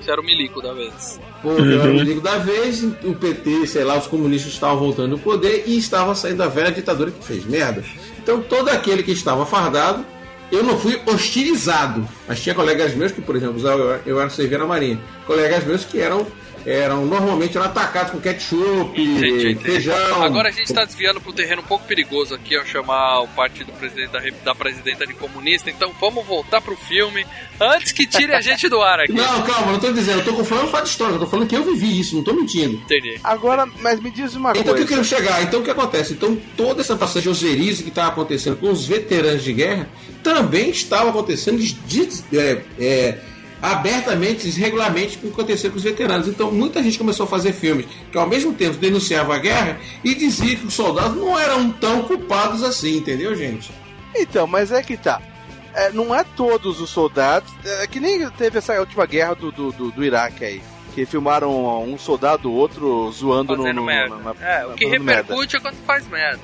Você 0.00 0.10
era 0.10 0.20
o 0.20 0.24
milico 0.24 0.62
da 0.62 0.72
vez. 0.72 1.20
Pô, 1.42 1.50
eu 1.52 1.80
era 1.80 1.90
o 1.90 1.94
inimigo 1.94 2.20
da 2.20 2.38
vez, 2.38 2.82
o 2.82 3.14
PT, 3.14 3.66
sei 3.66 3.84
lá, 3.84 3.98
os 3.98 4.06
comunistas 4.06 4.52
estavam 4.52 4.78
voltando 4.78 5.14
ao 5.14 5.18
poder 5.18 5.64
e 5.66 5.76
estava 5.76 6.14
saindo 6.14 6.38
da 6.38 6.48
velha 6.48 6.70
ditadura 6.70 7.10
que 7.10 7.24
fez 7.24 7.44
merda. 7.44 7.82
Então 8.22 8.40
todo 8.40 8.68
aquele 8.68 9.02
que 9.02 9.10
estava 9.12 9.44
fardado, 9.44 10.04
eu 10.50 10.62
não 10.62 10.78
fui 10.78 11.00
hostilizado. 11.06 12.06
Mas 12.26 12.40
tinha 12.40 12.54
colegas 12.54 12.94
meus 12.94 13.12
que, 13.12 13.20
por 13.20 13.34
exemplo, 13.36 13.60
eu, 13.66 14.00
eu 14.06 14.20
era 14.20 14.30
servir 14.30 14.58
na 14.58 14.66
marinha. 14.66 15.00
Colegas 15.26 15.64
meus 15.64 15.84
que 15.84 16.00
eram, 16.00 16.26
eram 16.66 17.06
normalmente 17.06 17.56
eram 17.56 17.66
atacados 17.68 18.10
com 18.10 18.20
ketchup, 18.20 19.00
Entendi, 19.00 19.52
entendi. 19.52 19.60
feijão. 19.64 20.22
Agora 20.22 20.48
a 20.48 20.52
gente 20.52 20.64
está 20.66 20.84
desviando 20.84 21.20
para 21.20 21.30
um 21.30 21.34
terreno 21.34 21.62
um 21.62 21.64
pouco 21.64 21.84
perigoso 21.86 22.34
aqui 22.34 22.56
ao 22.56 22.66
chamar 22.66 23.20
o 23.20 23.28
partido 23.28 23.70
presidente 23.72 24.10
da, 24.10 24.20
da 24.44 24.54
presidenta 24.54 25.06
de 25.06 25.14
comunista. 25.14 25.70
Então 25.70 25.92
vamos 26.00 26.26
voltar 26.26 26.60
pro 26.60 26.76
filme 26.76 27.24
antes 27.60 27.92
que 27.92 28.04
tire 28.06 28.34
a 28.34 28.40
gente 28.40 28.68
do 28.68 28.80
ar 28.82 28.98
aqui. 29.00 29.12
Não, 29.16 29.42
calma, 29.42 29.72
não 29.72 29.78
tô 29.78 29.92
dizendo, 29.92 30.20
eu 30.20 30.24
tô 30.24 30.44
falando 30.44 30.68
fato 30.70 30.86
histórico, 30.86 31.16
eu 31.16 31.24
tô 31.24 31.30
falando 31.30 31.48
que 31.48 31.56
eu 31.56 31.62
vivi 31.62 32.00
isso, 32.00 32.16
não 32.16 32.24
tô 32.24 32.32
mentindo. 32.34 32.74
Entendi. 32.74 33.18
Agora, 33.22 33.64
mas 33.80 34.00
me 34.00 34.10
diz 34.10 34.34
uma 34.34 34.50
Então 34.50 34.60
o 34.60 34.64
que 34.64 34.70
eu 34.70 34.74
coisa. 34.74 34.88
quero 34.88 35.04
chegar? 35.04 35.42
Então 35.42 35.60
o 35.60 35.62
que 35.62 35.70
acontece? 35.70 36.12
Então 36.14 36.36
toda 36.56 36.80
essa 36.80 36.96
passagem 36.96 37.30
oserize 37.30 37.82
que 37.82 37.88
estava 37.90 38.08
acontecendo 38.08 38.56
com 38.56 38.70
os 38.70 38.84
veteranos 38.86 39.44
de 39.44 39.52
guerra 39.52 39.88
também 40.22 40.70
estava 40.70 41.10
acontecendo 41.10 41.58
de- 41.58 41.74
de- 41.74 42.36
é, 42.36 42.62
é, 42.78 43.18
abertamente, 43.72 44.48
regularmente, 44.50 45.18
com 45.18 45.28
o 45.28 45.30
que 45.30 45.40
acontecia 45.40 45.70
com 45.70 45.76
os 45.76 45.82
veteranos. 45.82 46.28
Então 46.28 46.50
muita 46.52 46.82
gente 46.82 46.98
começou 46.98 47.24
a 47.24 47.28
fazer 47.28 47.52
filmes 47.52 47.86
que 48.10 48.18
ao 48.18 48.26
mesmo 48.28 48.52
tempo 48.54 48.76
denunciavam 48.76 49.34
a 49.34 49.38
guerra 49.38 49.78
e 50.04 50.14
dizia 50.14 50.56
que 50.56 50.66
os 50.66 50.74
soldados 50.74 51.16
não 51.16 51.38
eram 51.38 51.70
tão 51.70 52.02
culpados 52.02 52.62
assim, 52.62 52.96
entendeu, 52.98 53.34
gente? 53.34 53.70
Então, 54.14 54.46
mas 54.46 54.72
é 54.72 54.82
que 54.82 54.96
tá. 54.96 55.20
É, 55.74 55.90
não 55.92 56.14
é 56.14 56.24
todos 56.36 56.80
os 56.80 56.88
soldados. 56.88 57.52
É 57.82 57.86
que 57.86 58.00
nem 58.00 58.28
teve 58.30 58.58
essa 58.58 58.78
última 58.80 59.04
guerra 59.04 59.34
do, 59.34 59.52
do, 59.52 59.72
do, 59.72 59.90
do 59.90 60.04
Iraque 60.04 60.44
aí. 60.44 60.62
Que 60.94 61.04
filmaram 61.04 61.82
um 61.84 61.98
soldado, 61.98 62.50
outro 62.50 63.10
zoando 63.12 63.54
no, 63.54 63.62
Fazendo 63.64 63.76
no, 63.76 63.84
merda. 63.84 64.16
na- 64.16 64.32
na- 64.32 64.46
é, 64.48 64.64
o 64.66 64.72
que 64.72 64.84
fazendo 64.86 65.04
merda. 65.04 65.22
repercute 65.34 65.56
é 65.56 65.60
quando 65.60 65.76
faz 65.84 66.08
merda. 66.08 66.40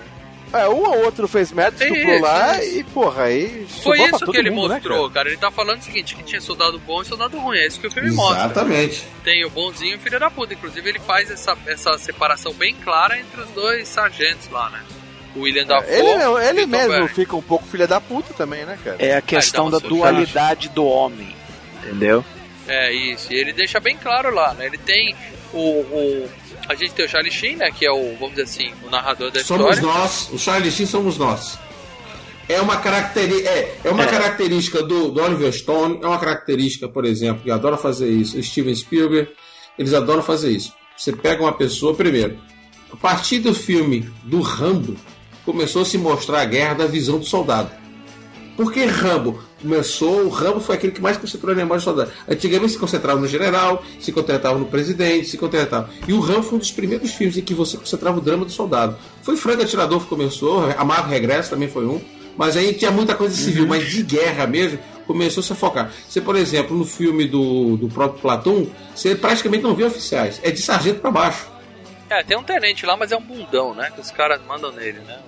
É, 0.52 0.68
um 0.68 0.86
ou 0.86 1.04
outro 1.04 1.26
fez 1.26 1.50
merda, 1.50 1.82
estuprou 1.84 2.14
Isso, 2.14 2.22
lá 2.22 2.62
isso. 2.62 2.78
e, 2.78 2.84
porra, 2.84 3.22
aí. 3.24 3.66
Foi 3.82 3.98
isso 4.00 4.18
todo 4.18 4.32
que 4.32 4.38
ele 4.38 4.50
mundo, 4.50 4.68
né, 4.68 4.74
mostrou, 4.74 5.10
cara? 5.10 5.28
Ele 5.28 5.38
tá 5.38 5.50
falando 5.50 5.80
o 5.80 5.82
seguinte, 5.82 6.14
que 6.14 6.22
tinha 6.22 6.40
soldado 6.40 6.78
bom 6.80 7.00
e 7.00 7.04
soldado 7.06 7.38
ruim. 7.38 7.56
É 7.58 7.66
isso 7.66 7.80
que 7.80 7.86
o 7.86 7.90
filme 7.90 8.10
mostra. 8.10 8.44
Exatamente. 8.44 9.04
Tem 9.24 9.44
o 9.44 9.50
bonzinho 9.50 9.92
e 9.92 9.96
o 9.96 9.98
filho 10.00 10.20
da 10.20 10.30
puta. 10.30 10.52
Inclusive, 10.54 10.88
ele 10.88 10.98
faz 11.00 11.30
essa, 11.30 11.56
essa 11.66 11.96
separação 11.96 12.52
bem 12.52 12.74
clara 12.84 13.18
entre 13.18 13.40
os 13.40 13.48
dois 13.50 13.88
sargentos 13.88 14.48
lá, 14.50 14.68
né? 14.70 14.80
O 15.34 15.40
William 15.40 15.64
cara? 15.66 15.80
Dafoe 15.80 15.94
Ele, 15.94 16.24
o 16.26 16.38
ele 16.38 16.66
mesmo 16.66 16.88
Berry. 16.92 17.08
fica 17.08 17.34
um 17.34 17.40
pouco 17.42 17.64
filha 17.66 17.86
da 17.86 17.98
puta 18.00 18.34
também, 18.34 18.66
né, 18.66 18.78
cara? 18.84 18.96
É 18.98 19.16
a 19.16 19.22
questão 19.22 19.70
dá 19.70 19.78
da 19.78 19.86
uma 19.86 19.88
dualidade 19.88 20.68
do 20.68 20.84
homem. 20.84 21.34
Entendeu? 21.82 22.22
É 22.68 22.92
isso, 22.92 23.32
e 23.32 23.36
ele 23.36 23.52
deixa 23.52 23.80
bem 23.80 23.96
claro 23.96 24.32
lá, 24.34 24.52
né? 24.54 24.66
Ele 24.66 24.78
tem 24.78 25.16
o. 25.52 25.58
o- 25.58 26.30
a 26.68 26.75
gente 26.75 26.92
tem 26.92 27.05
o 27.05 27.09
Charlie 27.09 27.33
Sheen, 27.33 27.57
né? 27.57 27.70
Que 27.70 27.87
é 27.87 27.92
o, 27.92 28.14
vamos 28.16 28.31
dizer 28.31 28.42
assim, 28.42 28.72
o 28.85 28.90
narrador 28.90 29.31
da 29.31 29.42
Somos 29.42 29.77
história. 29.77 29.83
nós, 29.83 30.31
o 30.33 30.38
Charlie 30.38 30.70
Sheen 30.70 30.87
somos 30.87 31.18
nós. 31.18 31.59
É 32.48 32.61
uma, 32.61 32.77
caracteri 32.77 33.46
é, 33.46 33.79
é 33.85 33.90
uma 33.90 34.07
característica 34.07 34.83
do, 34.83 35.11
do 35.11 35.22
Oliver 35.22 35.53
Stone, 35.53 36.01
é 36.03 36.07
uma 36.07 36.18
característica, 36.18 36.88
por 36.88 37.05
exemplo, 37.05 37.42
que 37.42 37.51
adora 37.51 37.77
fazer 37.77 38.11
isso. 38.11 38.38
O 38.38 38.42
Steven 38.42 38.75
Spielberg, 38.75 39.31
eles 39.79 39.94
adoram 39.94 40.22
fazer 40.22 40.51
isso. 40.51 40.75
Você 40.96 41.12
pega 41.12 41.42
uma 41.42 41.53
pessoa, 41.53 41.94
primeiro, 41.94 42.38
a 42.92 42.96
partir 42.96 43.38
do 43.38 43.55
filme 43.55 44.11
do 44.25 44.40
Rambo, 44.40 44.96
começou 45.44 45.83
a 45.83 45.85
se 45.85 45.96
mostrar 45.96 46.42
a 46.42 46.44
guerra 46.44 46.75
da 46.75 46.87
visão 46.87 47.18
do 47.18 47.25
soldado. 47.25 47.70
Por 48.62 48.72
que 48.72 48.85
Rambo? 48.85 49.42
Começou, 49.61 50.22
o 50.22 50.29
Rambo 50.29 50.61
foi 50.61 50.77
aquele 50.77 50.92
que 50.92 51.01
mais 51.01 51.16
concentrou 51.16 51.53
a 51.53 51.57
memória 51.57 51.81
do 51.81 51.83
soldado. 51.83 52.12
Antigamente 52.29 52.75
se 52.75 52.79
concentrava 52.79 53.18
no 53.18 53.27
general, 53.27 53.83
se 53.98 54.12
concentrava 54.12 54.57
no 54.57 54.66
presidente, 54.66 55.27
se 55.27 55.37
concentrava. 55.37 55.90
E 56.07 56.12
o 56.12 56.20
Rambo 56.20 56.44
foi 56.44 56.55
um 56.55 56.59
dos 56.61 56.70
primeiros 56.70 57.11
filmes 57.11 57.37
em 57.37 57.40
que 57.40 57.55
você 57.55 57.77
concentrava 57.77 58.18
o 58.18 58.20
drama 58.20 58.44
do 58.44 58.53
soldado. 58.53 58.96
Foi 59.25 59.37
Franco 59.37 59.64
Atirador 59.64 60.03
que 60.03 60.07
começou, 60.07 60.70
Amado 60.79 61.09
Regresso 61.09 61.51
também 61.51 61.68
foi 61.68 61.85
um. 61.87 62.01
Mas 62.37 62.57
aí 62.57 62.72
tinha 62.72 62.92
muita 62.92 63.16
coisa 63.16 63.35
civil, 63.35 63.66
mas 63.66 63.85
de 63.90 64.05
guerra 64.05 64.46
mesmo, 64.46 64.79
começou 65.09 65.40
a 65.40 65.44
se 65.44 65.55
focar. 65.57 65.90
Você, 66.09 66.20
por 66.20 66.37
exemplo, 66.37 66.77
no 66.77 66.85
filme 66.85 67.27
do, 67.27 67.77
do 67.77 67.88
próprio 67.88 68.22
Platão, 68.22 68.70
você 68.94 69.16
praticamente 69.16 69.64
não 69.64 69.75
vê 69.75 69.83
oficiais. 69.83 70.40
É 70.44 70.53
de 70.53 70.62
sargento 70.62 71.01
para 71.01 71.11
baixo. 71.11 71.51
É, 72.09 72.22
tem 72.22 72.38
um 72.38 72.44
tenente 72.44 72.87
lá, 72.87 72.96
mas 72.96 73.11
é 73.11 73.16
um 73.16 73.22
bundão, 73.22 73.75
né? 73.75 73.90
Que 73.92 74.01
os 74.01 74.12
caras 74.12 74.40
mandam 74.46 74.70
nele, 74.70 75.01
né? 75.01 75.18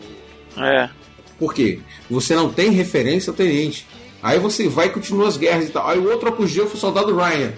É. 0.56 1.04
Por 1.38 1.52
quê? 1.52 1.80
Você 2.10 2.34
não 2.34 2.52
tem 2.52 2.70
referência 2.70 3.30
ao 3.30 3.36
tenente. 3.36 3.86
Aí 4.22 4.38
você 4.38 4.68
vai 4.68 4.86
e 4.86 4.90
continua 4.90 5.28
as 5.28 5.36
guerras 5.36 5.68
e 5.68 5.70
tal. 5.70 5.86
Aí 5.86 5.98
o 5.98 6.10
outro 6.10 6.28
apogeu 6.28 6.66
foi 6.66 6.76
o 6.76 6.80
soldado 6.80 7.14
Ryan. 7.14 7.52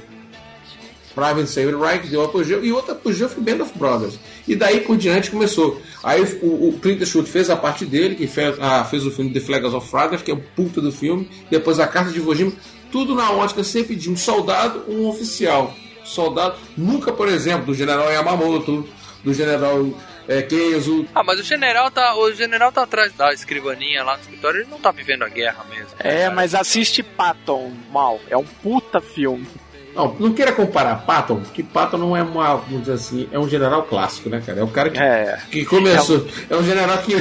Private 1.15 1.49
Samuel 1.49 1.81
Ryan 1.81 1.99
que 1.99 2.09
deu 2.09 2.25
apogeu. 2.25 2.65
E 2.65 2.73
outro 2.73 2.93
apogeu 2.93 3.29
foi 3.29 3.43
Band 3.43 3.63
of 3.63 3.79
Brothers. 3.79 4.19
E 4.47 4.55
daí 4.55 4.81
por 4.81 4.97
diante 4.97 5.31
começou. 5.31 5.81
Aí 6.03 6.23
o, 6.43 6.69
o 6.69 6.79
Clint 6.81 7.01
Eastwood 7.01 7.31
fez 7.31 7.49
a 7.49 7.57
parte 7.57 7.87
dele, 7.87 8.17
que 8.17 8.27
fez, 8.27 8.57
ah, 8.61 8.85
fez 8.85 9.07
o 9.07 9.11
filme 9.11 9.33
The 9.33 9.41
Flags 9.41 9.73
of 9.73 9.89
Fragrance, 9.89 10.23
que 10.23 10.31
é 10.31 10.35
o 10.35 10.41
puta 10.41 10.81
do 10.81 10.93
filme. 10.93 11.29
Depois 11.51 11.81
a 11.81 11.87
Carta 11.87 12.11
de 12.11 12.19
Iwo 12.19 12.35
Jima. 12.35 12.53
Tudo 12.93 13.15
na 13.15 13.31
ótica 13.33 13.65
sempre 13.65 13.97
de 13.97 14.11
um 14.11 14.17
soldado, 14.17 14.85
um 14.89 15.07
oficial. 15.07 15.75
Soldado, 16.05 16.57
nunca, 16.77 17.13
por 17.13 17.29
exemplo, 17.29 17.67
do 17.67 17.75
general 17.75 18.11
Yamamoto, 18.13 18.87
do 19.25 19.35
general 19.35 19.93
é, 20.29 20.43
Kenzo, 20.43 21.07
Ah, 21.15 21.23
mas 21.23 21.39
o 21.41 21.43
general 21.43 21.91
tá. 21.91 22.15
O 22.17 22.33
general 22.33 22.73
tá 22.73 22.83
atrás 22.83 23.13
da 23.13 23.33
escrivaninha 23.33 24.03
lá 24.05 24.15
no 24.17 24.23
escritório, 24.23 24.61
ele 24.61 24.71
não 24.71 24.79
tá 24.79 24.91
vivendo 24.91 25.23
a 25.23 25.29
guerra 25.29 25.65
mesmo. 25.71 25.89
É, 25.99 26.23
cara. 26.25 26.35
mas 26.35 26.55
assiste 26.55 27.03
Patton 27.03 27.73
mal. 27.93 28.21
É 28.29 28.37
um 28.37 28.45
puta 28.45 29.01
filme. 29.01 29.47
Não, 29.95 30.15
não 30.21 30.33
queira 30.35 30.53
comparar 30.53 30.97
Patton, 31.07 31.41
porque 31.41 31.63
Patton 31.63 31.97
não 31.97 32.15
é 32.17 32.23
uma, 32.23 32.57
vamos 32.57 32.81
dizer 32.81 32.93
assim, 32.93 33.29
é 33.33 33.39
um 33.39 33.49
general 33.49 33.83
clássico, 33.85 34.29
né, 34.29 34.43
cara? 34.45 34.61
É 34.61 34.63
o 34.63 34.69
cara 34.69 34.91
que, 34.91 34.99
É. 34.99 35.39
que 35.51 35.65
começou. 35.65 36.27
É 36.51 36.55
um 36.57 36.63
general 36.63 36.99
que. 36.99 37.15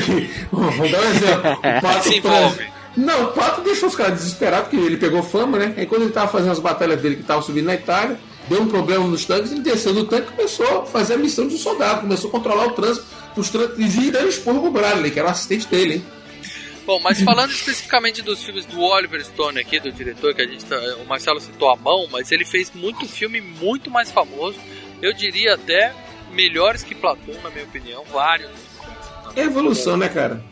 Vamos 0.52 0.92
dar 0.92 1.00
um 1.00 1.04
exemplo. 1.06 1.52
O 1.78 1.82
Patton, 1.82 2.02
Se 2.02 2.18
envolve. 2.18 2.76
Não, 2.98 3.26
o 3.26 3.28
Pato 3.34 3.60
deixou 3.62 3.90
os 3.90 3.96
caras 3.96 4.14
desesperados, 4.14 4.70
porque 4.70 4.78
ele 4.86 4.96
pegou 4.96 5.22
fama, 5.22 5.58
né? 5.58 5.74
Aí 5.76 5.86
quando 5.86 6.04
ele 6.04 6.12
tava 6.14 6.30
fazendo 6.30 6.52
as 6.54 6.60
batalhas 6.60 7.02
dele 7.02 7.18
que 7.18 7.24
tava 7.24 7.42
subindo 7.42 7.66
na 7.66 7.74
Itália, 7.76 8.18
deu 8.48 8.62
um 8.62 8.68
problema 8.68 9.06
nos 9.08 9.26
tanques, 9.26 9.52
ele 9.52 9.62
desceu 9.62 9.94
do 9.94 10.06
tanque 10.06 10.30
e 10.30 10.36
começou 10.36 10.82
a 10.82 10.86
fazer 10.86 11.16
a 11.16 11.18
missão 11.18 11.48
de 11.48 11.56
um 11.56 11.58
soldado, 11.58 12.02
começou 12.02 12.30
a 12.30 12.32
controlar 12.32 12.68
o 12.68 12.72
trânsito, 12.72 13.06
os 13.36 13.50
trânsitos 13.50 13.96
e 13.96 14.12
dando 14.12 14.30
esporro 14.30 14.62
pro 14.62 14.72
Bradley, 14.72 15.12
que 15.12 15.20
era 15.20 15.28
o 15.28 15.32
assistente 15.32 15.68
dele, 15.68 15.96
hein? 15.96 16.06
Bom, 16.86 17.00
mas 17.00 17.20
falando 17.22 17.50
especificamente 17.50 18.22
dos 18.22 18.44
filmes 18.44 18.64
do 18.66 18.80
Oliver 18.80 19.24
Stone 19.26 19.60
aqui, 19.60 19.80
do 19.80 19.92
diretor, 19.92 20.36
que 20.36 20.42
a 20.44 20.48
gente 20.48 20.64
tá, 20.66 20.76
o 21.04 21.06
Marcelo 21.06 21.40
citou 21.42 21.72
a 21.72 21.76
mão, 21.76 22.08
mas 22.12 22.32
ele 22.32 22.46
fez 22.46 22.72
muito 22.76 23.08
filme 23.08 23.42
muito 23.42 23.90
mais 23.90 24.12
famoso, 24.12 24.60
eu 25.02 25.12
diria 25.12 25.56
até 25.56 25.94
melhores 26.32 26.84
que 26.84 26.94
Platão, 26.94 27.34
na 27.42 27.50
minha 27.50 27.66
opinião, 27.66 28.04
vários. 28.12 28.52
É 29.36 29.42
evolução, 29.42 29.98
né, 29.98 30.08
cara? 30.10 30.44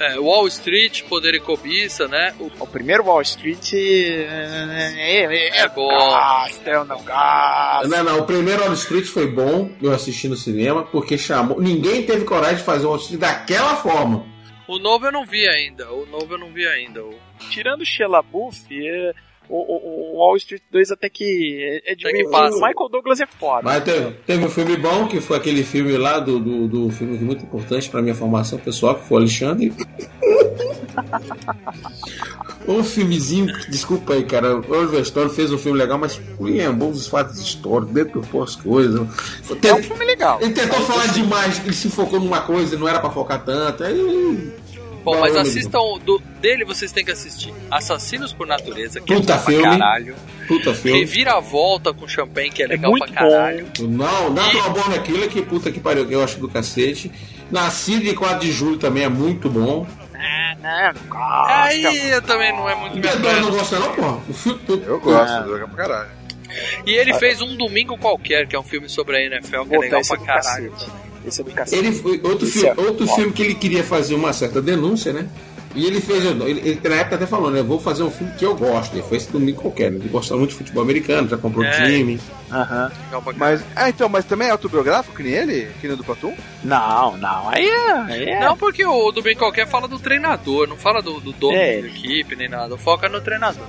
É, 0.00 0.18
Wall 0.18 0.48
Street, 0.48 1.02
Poder 1.02 1.34
e 1.34 1.40
Cobiça, 1.40 2.08
né? 2.08 2.34
O 2.40 2.50
O 2.58 2.66
primeiro 2.66 3.04
Wall 3.04 3.20
Street 3.20 3.74
é, 3.74 4.86
é, 4.96 5.58
É 5.58 5.68
bom. 5.68 5.88
Gasta, 5.88 6.70
eu 6.70 6.84
não 6.86 7.04
gasto. 7.04 7.88
Não, 7.88 8.02
não, 8.02 8.20
o 8.20 8.24
primeiro 8.24 8.62
Wall 8.62 8.72
Street 8.72 9.04
foi 9.04 9.26
bom, 9.26 9.70
eu 9.82 9.92
assisti 9.92 10.26
no 10.26 10.36
cinema, 10.36 10.84
porque 10.84 11.18
chamou. 11.18 11.60
Ninguém 11.60 12.06
teve 12.06 12.24
coragem 12.24 12.56
de 12.56 12.62
fazer 12.62 12.86
o 12.86 12.88
Wall 12.88 12.98
Street 12.98 13.20
daquela 13.20 13.76
forma. 13.76 14.24
O 14.66 14.78
novo 14.78 15.04
eu 15.04 15.12
não 15.12 15.26
vi 15.26 15.46
ainda. 15.46 15.92
O 15.92 16.06
novo 16.06 16.32
eu 16.32 16.38
não 16.38 16.50
vi 16.50 16.66
ainda. 16.66 17.04
O... 17.04 17.14
Tirando 17.50 17.84
Sheila 17.84 18.22
Buff, 18.22 18.64
é, 18.70 19.12
o, 19.50 19.56
o- 19.56 20.14
o 20.14 20.18
Wall 20.18 20.36
Street 20.36 20.62
2 20.70 20.90
até 20.92 21.08
que 21.08 21.58
é, 21.84 21.92
é 21.92 21.94
de 21.94 22.04
que 22.04 22.12
meio- 22.12 22.30
passa. 22.30 22.56
O 22.56 22.60
Michael 22.60 22.88
Douglas 22.90 23.20
é 23.20 23.26
foda. 23.26 23.62
Mas 23.62 23.82
teve, 23.84 24.10
teve 24.26 24.44
um 24.44 24.48
filme 24.50 24.76
bom, 24.76 25.06
que 25.08 25.20
foi 25.20 25.36
aquele 25.36 25.62
filme 25.64 25.96
lá 25.96 26.18
do, 26.18 26.38
do, 26.38 26.68
do 26.68 26.90
filme 26.90 27.18
muito 27.18 27.44
importante 27.44 27.88
pra 27.90 28.00
minha 28.02 28.14
formação 28.14 28.58
pessoal, 28.58 28.94
que 28.94 29.06
foi 29.06 29.18
o 29.18 29.20
Alexandre. 29.20 29.72
um 32.68 32.84
filmezinho, 32.84 33.46
desculpa 33.68 34.14
aí, 34.14 34.24
cara. 34.24 34.56
O 34.58 34.70
Oliver 34.72 35.04
Stone 35.04 35.30
fez 35.30 35.52
um 35.52 35.58
filme 35.58 35.78
legal, 35.78 35.98
mas 35.98 36.20
lembou 36.38 36.90
os 36.90 37.06
fatos 37.08 37.38
históricos, 37.40 37.92
deturpou 37.94 38.42
as 38.42 38.56
coisas. 38.56 39.00
É 39.62 39.74
um 39.74 39.82
filme 39.82 40.04
legal. 40.04 40.38
Ele 40.40 40.52
tentou 40.52 40.80
falar 40.80 41.06
demais, 41.08 41.58
ele 41.64 41.72
se 41.74 41.88
focou 41.90 42.20
numa 42.20 42.40
coisa, 42.42 42.78
não 42.78 42.88
era 42.88 43.00
pra 43.00 43.10
focar 43.10 43.44
tanto. 43.44 43.82
Aí, 43.84 44.52
Bom, 45.04 45.18
mas 45.20 45.34
eu 45.34 45.40
assistam 45.40 45.78
do, 46.04 46.18
dele, 46.40 46.64
vocês 46.64 46.92
têm 46.92 47.04
que 47.04 47.10
assistir 47.10 47.52
Assassinos 47.70 48.32
por 48.32 48.46
Natureza, 48.46 49.00
que 49.00 49.14
Puta 49.14 49.32
é 49.32 49.36
bom 49.36 49.42
pra 49.42 49.52
filme. 49.52 49.78
caralho. 49.78 50.14
puta 50.46 50.74
filme. 50.74 51.00
Reviravolta 51.00 51.92
com 51.94 52.06
champanhe, 52.06 52.50
que 52.50 52.62
é 52.62 52.66
legal 52.66 52.90
muito 52.90 53.10
pra 53.12 53.22
caralho. 53.22 53.66
Não, 53.80 54.30
Natural 54.30 54.70
Born 54.70 54.98
Killer, 55.00 55.28
que 55.28 55.42
puta 55.42 55.70
que 55.72 55.80
pariu, 55.80 56.06
que 56.06 56.14
eu 56.14 56.22
acho 56.22 56.38
do 56.38 56.48
cacete. 56.48 57.10
Nascido 57.50 58.06
em 58.06 58.14
4 58.14 58.38
de 58.40 58.52
julho 58.52 58.76
também 58.76 59.04
é 59.04 59.08
muito 59.08 59.48
bom. 59.48 59.86
Ah, 60.14 60.54
não, 60.60 61.00
não 61.00 61.08
gosto. 61.08 61.50
Aí 61.50 62.10
eu 62.10 62.22
também 62.22 62.52
não 62.52 62.68
é 62.68 62.74
muito 62.74 62.98
minha 62.98 63.10
Pedro 63.12 63.40
não 63.40 63.50
gosta 63.50 63.78
não, 63.78 63.94
porra? 63.94 64.20
Filme, 64.34 64.60
Eu 64.86 65.00
gosto, 65.00 65.48
joga 65.48 65.66
pra 65.66 65.76
caralho. 65.76 66.10
E 66.86 66.92
ele 66.92 67.14
fez 67.14 67.40
um 67.40 67.56
domingo 67.56 67.96
qualquer, 67.96 68.46
que 68.46 68.54
é 68.54 68.58
um 68.60 68.62
filme 68.64 68.88
sobre 68.88 69.16
a 69.16 69.20
NFL, 69.24 69.62
que 69.64 69.74
é 69.74 69.78
legal 69.78 70.00
é 70.00 70.04
pra 70.06 70.16
do 70.16 70.24
caralho. 70.24 70.70
cacete. 70.72 70.90
Esse 71.26 71.40
é 71.40 71.44
do 71.44 71.50
cacete. 71.50 71.76
Ele 71.84 71.92
foi 71.92 72.20
outro, 72.24 72.46
filme, 72.46 72.68
é 72.68 72.74
outro 72.80 73.06
foda. 73.06 73.16
filme 73.20 73.32
que 73.32 73.42
ele 73.42 73.54
queria 73.54 73.84
fazer 73.84 74.14
uma 74.14 74.32
certa 74.32 74.60
denúncia, 74.62 75.12
né? 75.12 75.28
E 75.72 75.86
ele 75.86 76.00
fez, 76.00 76.24
ele, 76.24 76.42
ele 76.68 76.80
na 76.88 76.96
época 76.96 77.14
até 77.14 77.26
falou, 77.26 77.48
né? 77.48 77.62
Vou 77.62 77.78
fazer 77.78 78.02
um 78.02 78.10
filme 78.10 78.32
que 78.36 78.44
eu 78.44 78.56
gosto. 78.56 78.92
Ele 78.92 79.04
foi 79.04 79.18
esse 79.18 79.30
domingo 79.30 79.62
qualquer, 79.62 79.92
né? 79.92 79.98
Ele 80.00 80.08
gostava 80.08 80.38
muito 80.38 80.50
de 80.50 80.56
futebol 80.56 80.82
americano, 80.82 81.28
já 81.28 81.36
comprou 81.36 81.64
É. 81.64 81.70
time. 81.86 82.18
Aham. 82.50 82.90
Pra 83.22 83.32
Mas, 83.36 83.62
ah, 83.76 83.88
então, 83.88 84.08
mas 84.08 84.24
também 84.24 84.48
é 84.48 84.50
autobiográfico 84.50 85.14
que 85.14 85.22
nem 85.22 85.32
ele? 85.32 85.68
Que 85.80 85.86
nem 85.86 85.94
o 85.94 85.96
do 85.96 86.02
Platum? 86.02 86.34
Não, 86.64 87.16
não. 87.18 87.48
Aí 87.50 87.68
é. 87.68 87.90
aí 87.92 88.24
é- 88.30 88.40
Não, 88.40 88.56
porque 88.56 88.84
o 88.84 89.12
do 89.12 89.22
bem 89.22 89.36
qualquer 89.36 89.68
fala 89.68 89.86
do 89.86 89.98
treinador, 90.00 90.66
não 90.66 90.76
fala 90.76 91.00
do, 91.00 91.20
do 91.20 91.30
dono 91.32 91.56
É. 91.56 91.80
da 91.82 91.86
equipe 91.86 92.34
nem 92.34 92.48
nada. 92.48 92.76
Foca 92.76 93.08
no 93.08 93.20
treinador. 93.20 93.62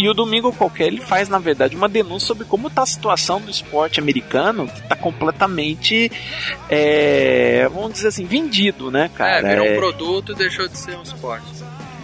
E 0.00 0.08
o 0.08 0.14
Domingo 0.14 0.52
Qualquer 0.52 0.86
ele 0.86 1.00
faz, 1.00 1.28
na 1.28 1.38
verdade, 1.38 1.74
uma 1.76 1.88
denúncia 1.88 2.28
sobre 2.28 2.44
como 2.44 2.68
está 2.68 2.82
a 2.82 2.86
situação 2.86 3.40
do 3.40 3.50
esporte 3.50 3.98
americano, 4.00 4.68
que 4.68 4.80
está 4.80 4.94
completamente, 4.94 6.10
é, 6.70 7.68
vamos 7.72 7.94
dizer 7.94 8.08
assim, 8.08 8.24
vendido, 8.24 8.90
né, 8.90 9.10
cara? 9.14 9.38
é, 9.40 9.50
virou 9.50 9.66
É, 9.66 9.72
um 9.72 9.76
produto 9.76 10.32
e 10.32 10.34
deixou 10.36 10.68
de 10.68 10.78
ser 10.78 10.96
um 10.96 11.02
esporte. 11.02 11.46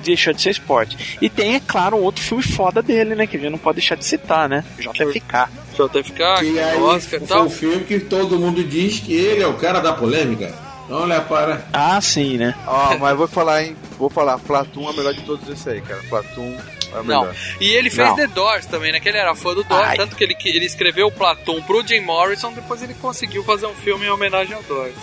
deixou 0.03 0.33
de 0.35 0.43
ser 0.43 0.51
esporte. 0.51 1.17
E 1.21 1.31
tem, 1.31 1.55
é 1.55 1.61
claro, 1.61 1.97
um 1.97 2.03
outro 2.03 2.23
filme 2.23 2.43
foda 2.43 2.83
dele, 2.83 3.15
né, 3.15 3.27
que 3.27 3.37
a 3.37 3.41
gente 3.41 3.51
não 3.51 3.59
pode 3.59 3.77
deixar 3.77 3.95
de 3.95 4.05
citar, 4.05 4.49
né? 4.49 4.65
JFK. 4.79 5.49
JFK, 5.75 6.23
E 6.45 6.59
aí 6.61 6.79
Oscar 6.81 7.21
e 7.23 7.27
tal. 7.27 7.47
o 7.47 7.51
filme 7.51 7.85
que 7.85 7.99
todo 8.01 8.39
mundo 8.39 8.63
diz 8.65 9.01
que 9.01 9.13
ele 9.15 9.43
é 9.43 9.47
o 9.47 9.55
cara 9.55 9.81
da 9.81 9.93
polêmica. 9.93 10.53
Olha 10.91 11.21
para. 11.23 11.65
Ah, 11.73 11.99
sim, 12.03 12.37
né? 12.37 12.55
Ó, 12.67 12.99
mas 12.99 13.17
vou 13.17 13.27
falar, 13.27 13.65
hein? 13.65 13.75
Vou 13.99 14.11
falar, 14.11 14.39
Platum 14.39 14.87
é 14.87 14.91
o 14.91 14.97
melhor 14.97 15.15
de 15.15 15.23
todos 15.23 15.49
esses 15.49 15.67
aí, 15.67 15.81
cara. 15.81 16.01
Platum 16.11 16.55
é 16.95 17.03
Não. 17.03 17.31
E 17.61 17.71
ele 17.73 17.91
fez 17.91 18.09
Não. 18.09 18.17
The 18.17 18.27
Doors 18.29 18.67
também, 18.67 18.93
né? 18.93 19.01
Que 19.01 19.09
ele 19.09 19.19
era 19.19 19.35
fã 19.35 19.55
do 19.55 19.65
Doors, 19.65 19.89
Ai. 19.91 19.97
tanto 19.97 20.15
que 20.17 20.25
ele, 20.25 20.35
que 20.35 20.49
ele 20.49 20.65
escreveu 20.65 21.07
o 21.09 21.13
Platon 21.13 21.61
pro 21.63 21.87
Jim 21.87 22.01
Morrison, 22.01 22.53
depois 22.53 22.83
ele 22.83 22.95
conseguiu 22.95 23.43
fazer 23.45 23.67
um 23.67 23.75
filme 23.75 24.07
em 24.07 24.11
homenagem 24.11 24.55
ao 24.55 24.63
Doors. 24.63 24.95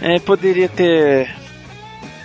É, 0.00 0.18
poderia 0.18 0.68
ter. 0.68 1.34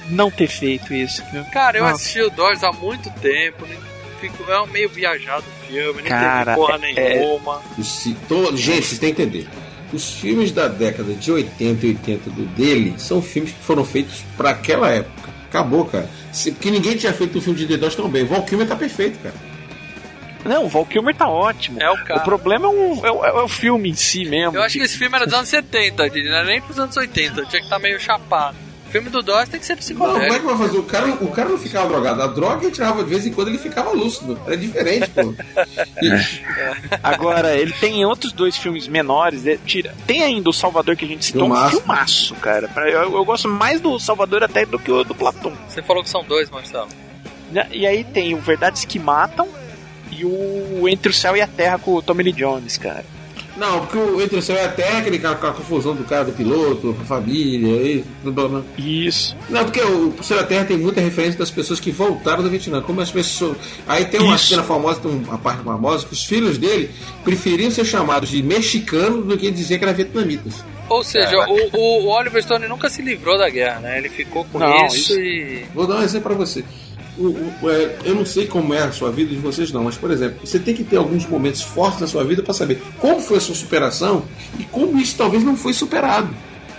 Não 0.10 0.32
ter 0.32 0.48
feito 0.48 0.94
isso, 0.94 1.22
viu? 1.32 1.44
Cara, 1.52 1.78
eu 1.78 1.84
Nossa. 1.84 1.96
assisti 1.96 2.22
o 2.22 2.30
Doors 2.30 2.64
há 2.64 2.72
muito 2.72 3.10
tempo, 3.20 3.66
nem 3.68 3.78
fico, 4.22 4.50
é 4.50 4.62
um 4.62 4.68
meio 4.68 4.88
viajado 4.90 5.44
o 5.46 5.68
filme, 5.68 6.02
nem 6.02 6.10
Cara, 6.10 6.46
teve 6.46 6.58
porra 6.58 6.76
é- 6.76 6.78
nenhuma. 7.20 7.62
Se 7.84 8.14
to- 8.28 8.56
Gente, 8.56 8.86
vocês 8.88 9.00
têm 9.00 9.14
que 9.14 9.22
entender. 9.22 9.48
Os 9.94 10.12
filmes 10.14 10.52
da 10.52 10.68
década 10.68 11.14
de 11.14 11.32
80 11.32 11.86
e 11.86 11.90
80 11.90 12.30
do 12.30 12.46
dele 12.48 12.96
são 12.98 13.22
filmes 13.22 13.52
que 13.52 13.60
foram 13.62 13.86
feitos 13.86 14.24
pra 14.36 14.50
aquela 14.52 14.90
época. 14.90 15.30
Acabou, 15.50 15.86
cara. 15.86 16.10
Se- 16.32 16.52
Porque 16.52 16.70
ninguém 16.72 16.96
tinha 16.98 17.14
feito 17.14 17.38
um 17.38 17.42
filme 17.42 17.58
de 17.60 17.68
The 17.68 17.78
Doors 17.78 17.96
tão 17.96 18.10
bem. 18.10 18.24
O 18.24 18.28
Val 18.28 18.44
Kilmer 18.44 18.68
tá 18.68 18.76
perfeito, 18.76 19.18
cara. 19.20 19.36
Não, 20.46 20.66
o 20.66 20.70
Val 20.70 20.86
Kilmer 20.86 21.16
tá 21.16 21.28
ótimo. 21.28 21.82
É 21.82 21.90
o 21.90 21.98
cara. 22.06 22.22
O 22.22 22.24
problema 22.24 22.66
é 22.68 22.70
o, 22.70 23.06
é 23.06 23.12
o- 23.12 23.26
é 23.26 23.44
o 23.44 23.48
filme 23.48 23.90
em 23.90 23.94
si 23.94 24.24
mesmo. 24.26 24.56
Eu 24.58 24.64
acho 24.64 24.78
que 24.78 24.84
esse 24.84 24.98
filme 24.98 25.16
era 25.16 25.26
dos 25.26 25.34
anos 25.34 25.50
70, 25.50 26.10
Didi, 26.10 26.30
não 26.30 26.38
era 26.38 26.46
nem 26.48 26.62
pros 26.62 26.78
anos 26.80 26.96
80, 26.96 27.34
tinha 27.46 27.60
que 27.60 27.66
estar 27.66 27.80
meio 27.80 28.00
chapado. 28.00 28.56
O 28.88 28.90
filme 28.90 29.10
do 29.10 29.22
Doors 29.22 29.50
tem 29.50 29.60
que 29.60 29.66
ser 29.66 29.78
Não, 29.94 30.14
como 30.14 30.18
é 30.24 30.40
que 30.40 30.46
vai 30.46 30.58
fazer? 30.58 30.78
O 30.78 30.84
cara, 30.84 31.08
o 31.08 31.28
cara 31.28 31.50
não 31.50 31.58
ficava 31.58 31.90
drogado. 31.90 32.22
A 32.22 32.28
droga 32.28 32.64
ele 32.64 32.72
tirava 32.72 33.04
de 33.04 33.10
vez 33.10 33.26
em 33.26 33.34
quando 33.34 33.50
ele 33.50 33.58
ficava 33.58 33.92
lúcido. 33.92 34.40
Era 34.46 34.56
diferente, 34.56 35.10
pô. 35.10 35.34
Agora, 37.04 37.56
ele 37.56 37.74
tem 37.74 38.06
outros 38.06 38.32
dois 38.32 38.56
filmes 38.56 38.88
menores. 38.88 39.46
é, 39.46 39.58
tira, 39.66 39.94
tem 40.06 40.24
ainda 40.24 40.50
o 40.50 40.54
Salvador 40.54 40.96
que 40.96 41.04
a 41.04 41.08
gente 41.08 41.26
citou, 41.26 41.44
um 41.44 41.48
Filmaço. 41.48 41.78
filmaço, 41.78 42.36
cara. 42.36 42.70
Eu, 42.90 43.14
eu 43.14 43.26
gosto 43.26 43.50
mais 43.50 43.82
do 43.82 44.00
Salvador 44.00 44.42
até 44.44 44.66
do 44.66 44.80
que 44.80 44.92
o 44.92 45.04
do 45.04 45.14
Platão. 45.14 45.52
Você 45.68 45.82
falou 45.82 46.02
que 46.02 46.10
são 46.10 46.24
dois, 46.24 46.50
Marcelo. 46.50 46.88
Né? 47.52 47.68
E 47.72 47.86
aí 47.86 48.04
tem 48.06 48.34
o 48.34 48.40
Verdades 48.40 48.86
que 48.86 49.00
Matam 49.00 49.48
e 50.12 50.24
o 50.24 50.88
Entre 50.88 51.12
o 51.12 51.14
Céu 51.14 51.36
e 51.36 51.42
a 51.42 51.48
Terra 51.48 51.78
com 51.78 51.94
o 51.96 52.02
Tommy 52.02 52.24
Lee 52.24 52.34
Jones, 52.34 52.78
cara. 52.78 53.06
Não, 53.58 53.80
porque 53.80 53.98
o 53.98 54.22
Entre 54.22 54.40
Céu 54.42 54.56
e 54.56 54.60
a 54.60 54.70
com 55.36 55.48
a 55.48 55.52
confusão 55.54 55.96
do 55.96 56.04
cara 56.04 56.26
do 56.26 56.32
piloto, 56.32 56.94
com 56.94 57.02
a 57.02 57.06
família, 57.06 57.68
e 57.70 58.06
tudo 58.24 58.32
blá, 58.32 58.48
blá. 58.48 58.62
Isso. 58.78 59.36
Não, 59.50 59.64
porque 59.66 59.82
o 59.82 60.14
Céu 60.22 60.38
da 60.38 60.44
Terra 60.44 60.66
tem 60.66 60.78
muita 60.78 61.02
referência 61.02 61.40
das 61.40 61.50
pessoas 61.50 61.80
que 61.80 61.90
voltaram 61.92 62.44
do 62.44 62.50
Vietnã. 62.50 62.82
Como 62.82 63.02
as 63.02 63.12
pessoas. 63.12 63.58
Aí 63.88 64.06
tem 64.06 64.22
uma 64.22 64.36
Isso. 64.36 64.50
cena 64.50 64.62
famosa, 64.64 65.00
tem 65.00 65.12
uma 65.12 65.38
parte 65.40 65.64
famosa, 65.64 66.06
que 66.06 66.14
os 66.14 66.24
filhos 66.24 66.58
dele 66.58 66.92
preferiam 67.24 67.72
ser 67.72 67.84
chamados 67.86 68.30
de 68.30 68.44
mexicanos 68.44 69.26
do 69.26 69.38
que 69.38 69.50
dizer 69.50 69.80
que 69.80 69.84
eram 69.86 69.94
vietnamitas. 69.96 70.64
Ou 70.90 71.04
seja, 71.04 71.36
o, 71.50 71.78
o- 71.78 72.04
o 72.06 72.08
Oliver 72.08 72.42
Stone 72.42 72.68
nunca 72.68 72.90
se 72.90 73.02
livrou 73.02 73.38
da 73.38 73.50
guerra, 73.50 73.80
né? 73.82 73.98
Ele 73.98 74.08
ficou 74.08 74.46
com 74.46 74.58
Não, 74.60 74.86
isso, 74.86 74.96
isso- 74.96 75.20
e. 75.20 75.66
Vou 75.76 75.86
dar 75.86 75.96
um 75.98 76.02
exemplo 76.04 76.30
pra 76.30 76.38
você. 76.38 76.64
É, 77.20 77.98
eu 78.06 78.16
não 78.16 78.26
sei 78.26 78.46
como 78.46 78.74
é 78.74 78.84
a 78.84 78.92
sua 78.92 79.12
vida 79.12 79.32
de 79.32 79.38
vocês 79.38 79.72
não, 79.72 79.84
mas 79.84 79.98
por 79.98 80.12
exemplo, 80.12 80.40
você 80.46 80.60
tem 80.60 80.76
que 80.76 80.84
ter 80.84 80.98
alguns 80.98 81.26
momentos 81.26 81.62
fortes 81.62 82.00
na 82.00 82.08
sua 82.08 82.24
vida 82.24 82.44
para 82.44 82.54
saber 82.54 82.82
como 83.00 83.20
foi 83.20 83.38
a 83.38 83.42
sua 83.42 83.56
superação 83.56 84.26
e 84.60 84.64
como 84.64 85.00
isso 85.00 85.16
talvez 85.18 85.44
não 85.44 85.56
foi 85.56 85.74
superado. 85.74 86.30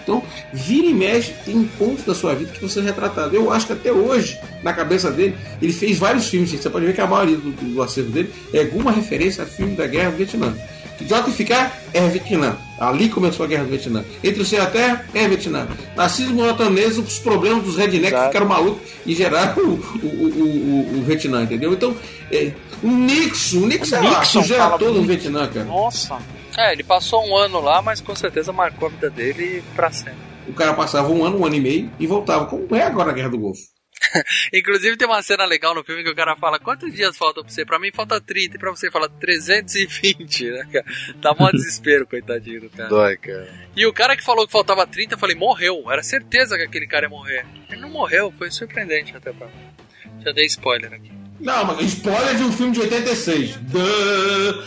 Então, 0.09 0.23
vira 0.55 0.87
e 0.87 0.95
mexe, 0.95 1.35
tem 1.45 1.65
pontos 1.79 2.03
da 2.03 2.15
sua 2.15 2.35
vida 2.35 2.51
que 2.51 2.63
você 2.63 2.81
é 2.81 2.83
retratado. 2.83 3.37
Eu 3.37 3.53
acho 3.53 3.67
que 3.67 3.75
até 3.75 3.93
hoje, 3.93 4.39
na 4.63 4.73
cabeça 4.73 5.11
dele, 5.11 5.37
ele 5.61 5.73
fez 5.73 5.99
vários 5.99 6.29
filmes, 6.29 6.49
gente. 6.49 6.63
Você 6.63 6.71
pode 6.71 6.87
ver 6.87 6.95
que 6.95 7.01
a 7.03 7.07
maioria 7.07 7.37
do, 7.37 7.51
do 7.51 7.83
acervo 7.83 8.11
dele 8.11 8.33
é 8.55 8.61
alguma 8.61 8.91
referência 8.91 9.45
a 9.45 9.47
filme 9.47 9.77
da 9.77 9.87
guerra 9.87 10.13
do 10.13 10.17
Vietnã. 10.17 10.57
JFK 11.05 11.71
é 11.93 12.09
Vietnã. 12.09 12.57
Ali 12.79 13.09
começou 13.09 13.45
a 13.45 13.49
guerra 13.49 13.65
do 13.65 13.71
Vietnã. 13.71 14.05
Entre 14.23 14.41
o 14.41 14.45
céu 14.45 14.63
e 14.63 14.67
a 14.67 14.71
terra 14.71 15.05
é 15.15 15.27
Vietnã. 15.27 15.67
Narciso 15.97 16.33
Monotonês, 16.33 16.97
os 16.99 17.19
problemas 17.19 17.65
dos 17.65 17.77
rednecks 17.77 18.27
ficaram 18.27 18.47
malucos 18.47 18.89
e 19.05 19.15
geraram 19.15 19.63
o, 19.63 19.71
o, 19.71 20.07
o, 20.07 20.97
o, 20.97 20.99
o 20.99 21.03
Vietnã, 21.03 21.43
entendeu? 21.43 21.73
Então, 21.73 21.97
é, 22.31 22.53
o 22.83 22.89
Nixon, 22.89 23.59
o 23.59 23.67
Nixon, 23.67 23.85
sei 23.85 23.99
lá, 23.99 24.21
Nixon 24.21 24.79
todo 24.79 25.01
o. 25.01 25.03
Vietnã, 25.03 25.49
cara. 25.49 25.67
Nossa. 25.67 26.19
É, 26.57 26.73
ele 26.73 26.83
passou 26.83 27.25
um 27.25 27.37
ano 27.37 27.61
lá, 27.61 27.81
mas 27.83 28.01
com 28.01 28.15
certeza 28.15 28.53
marcou 28.53 28.89
a 28.89 28.91
vida 28.91 29.11
dele 29.11 29.63
pra 29.75 29.91
sempre. 29.91 30.29
O 30.47 30.53
cara 30.53 30.73
passava 30.75 31.09
um 31.09 31.25
ano, 31.25 31.39
um 31.41 31.47
ano 31.47 31.55
e 31.55 31.61
meio 31.61 31.91
e 31.99 32.07
voltava. 32.07 32.47
Como 32.47 32.75
é 32.75 32.83
agora 32.83 33.11
a 33.11 33.15
Guerra 33.15 33.29
do 33.31 33.39
Golfo? 33.39 33.61
Inclusive 34.53 34.97
tem 34.97 35.07
uma 35.07 35.23
cena 35.23 35.45
legal 35.45 35.75
no 35.75 35.85
filme 35.85 36.03
que 36.03 36.11
o 36.11 36.15
cara 36.15 36.37
fala 36.37 36.59
quantos 36.59 36.93
dias 36.93 37.17
faltam 37.17 37.43
pra 37.43 37.53
você? 37.53 37.65
Pra 37.65 37.79
mim 37.79 37.91
falta 37.93 38.21
30 38.21 38.57
e 38.57 38.59
pra 38.59 38.71
você 38.71 38.91
fala 38.91 39.09
320, 39.09 40.51
né, 40.51 40.69
cara? 40.73 40.85
Dá 41.17 41.35
mó 41.35 41.51
desespero, 41.51 42.07
coitadinho 42.07 42.63
do 42.63 42.71
cara. 42.71 42.89
Dói, 42.89 43.17
cara. 43.17 43.49
E 43.77 43.87
o 43.87 43.93
cara 43.93 44.17
que 44.17 44.25
falou 44.25 44.47
que 44.47 44.53
faltava 44.53 44.87
30, 44.87 45.15
eu 45.15 45.19
falei, 45.19 45.37
morreu. 45.37 45.91
Era 45.91 46.03
certeza 46.03 46.57
que 46.57 46.65
aquele 46.65 46.87
cara 46.87 47.07
ia 47.07 47.11
morrer. 47.11 47.47
Ele 47.71 47.81
não 47.81 47.91
morreu, 47.91 48.33
foi 48.37 48.51
surpreendente 48.51 49.17
até 49.17 49.33
pra 49.33 49.47
mim. 49.47 50.23
Já 50.25 50.33
dei 50.33 50.47
spoiler 50.47 50.93
aqui. 50.93 51.13
Não, 51.41 51.65
mas 51.65 51.81
spoiler 51.93 52.37
de 52.37 52.43
um 52.43 52.53
filme 52.53 52.73
de 52.73 52.81
86. 52.81 53.57
Duh. 53.57 54.65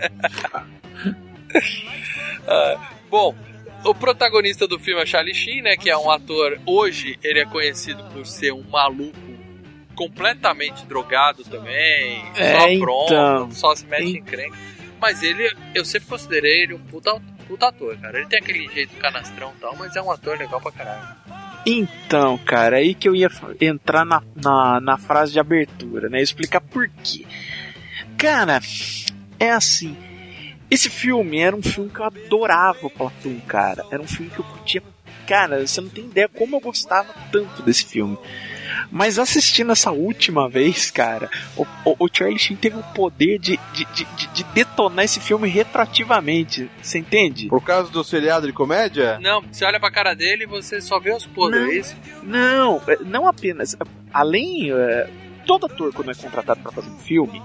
Bom, 3.10 3.34
o 3.84 3.94
protagonista 3.94 4.66
do 4.66 4.78
filme 4.78 5.02
é 5.02 5.06
Charlie 5.06 5.34
Sheen, 5.34 5.62
né? 5.62 5.76
Que 5.76 5.90
é 5.90 5.96
um 5.96 6.10
ator. 6.10 6.58
Hoje 6.66 7.18
ele 7.22 7.40
é 7.40 7.44
conhecido 7.44 8.02
por 8.12 8.26
ser 8.26 8.52
um 8.52 8.62
maluco 8.62 9.16
completamente 9.94 10.86
drogado 10.86 11.44
também. 11.44 12.24
É, 12.36 12.58
só 12.58 12.78
pronto, 12.78 13.12
então. 13.12 13.50
só 13.50 13.74
se 13.74 13.86
mete 13.86 14.18
em 14.18 14.22
crente. 14.22 14.56
Mas 15.00 15.22
ele, 15.22 15.50
eu 15.74 15.84
sempre 15.84 16.08
considerei 16.08 16.62
ele 16.62 16.74
um 16.74 16.78
puta, 16.78 17.20
puta 17.48 17.68
ator, 17.68 17.96
cara. 17.98 18.18
Ele 18.18 18.26
tem 18.26 18.38
aquele 18.38 18.68
jeito 18.68 18.96
canastrão 18.96 19.52
e 19.56 19.60
tal, 19.60 19.74
mas 19.76 19.96
é 19.96 20.02
um 20.02 20.10
ator 20.10 20.38
legal 20.38 20.60
pra 20.60 20.72
caralho. 20.72 21.16
Então, 21.66 22.38
cara, 22.38 22.76
aí 22.76 22.94
que 22.94 23.08
eu 23.08 23.14
ia 23.14 23.30
entrar 23.60 24.04
na, 24.04 24.22
na, 24.34 24.80
na 24.80 24.98
frase 24.98 25.32
de 25.32 25.40
abertura, 25.40 26.08
né? 26.08 26.20
Explicar 26.20 26.60
por 26.60 26.88
quê. 27.02 27.26
Cara, 28.16 28.60
é 29.38 29.50
assim. 29.50 29.96
Esse 30.70 30.88
filme 30.88 31.38
era 31.38 31.54
um 31.56 31.62
filme 31.62 31.90
que 31.90 31.98
eu 32.00 32.04
adorava, 32.04 32.88
Platão, 32.90 33.36
cara. 33.46 33.84
Era 33.90 34.00
um 34.00 34.06
filme 34.06 34.30
que 34.30 34.38
eu 34.38 34.44
curtia. 34.44 34.82
Cara, 35.26 35.66
você 35.66 35.80
não 35.80 35.88
tem 35.88 36.04
ideia 36.04 36.28
como 36.28 36.56
eu 36.56 36.60
gostava 36.60 37.12
tanto 37.32 37.62
desse 37.62 37.84
filme. 37.84 38.16
Mas 38.90 39.18
assistindo 39.18 39.72
essa 39.72 39.90
última 39.90 40.48
vez, 40.48 40.90
cara, 40.90 41.28
o, 41.56 41.62
o, 41.84 41.96
o 42.04 42.08
Charlie 42.12 42.38
Sheen 42.38 42.56
teve 42.56 42.76
o 42.76 42.82
poder 42.94 43.38
de, 43.38 43.58
de, 43.72 43.84
de, 43.86 44.04
de- 44.04 44.26
de 44.28 44.44
detonar 44.44 45.04
esse 45.04 45.20
filme 45.20 45.48
retroativamente. 45.48 46.70
Você 46.82 46.98
entende? 46.98 47.48
Por 47.48 47.62
causa 47.62 47.90
do 47.90 48.02
seriado 48.04 48.46
de 48.46 48.52
comédia? 48.52 49.18
Não, 49.20 49.42
você 49.42 49.64
olha 49.64 49.78
pra 49.80 49.90
cara 49.90 50.14
dele 50.14 50.44
e 50.44 50.46
você 50.46 50.80
só 50.80 50.98
vê 51.00 51.12
os 51.12 51.26
podres, 51.26 51.60
Não. 51.62 51.70
é 51.70 51.74
isso? 51.74 51.96
Não, 52.22 52.82
é, 52.86 52.96
não 53.04 53.26
apenas. 53.28 53.76
Além. 54.12 54.70
é, 54.72 55.08
todo 55.46 55.66
ator, 55.66 55.92
quando 55.92 56.10
é 56.10 56.14
contratado 56.14 56.60
para 56.60 56.70
fazer 56.72 56.90
um 56.90 56.98
filme, 56.98 57.42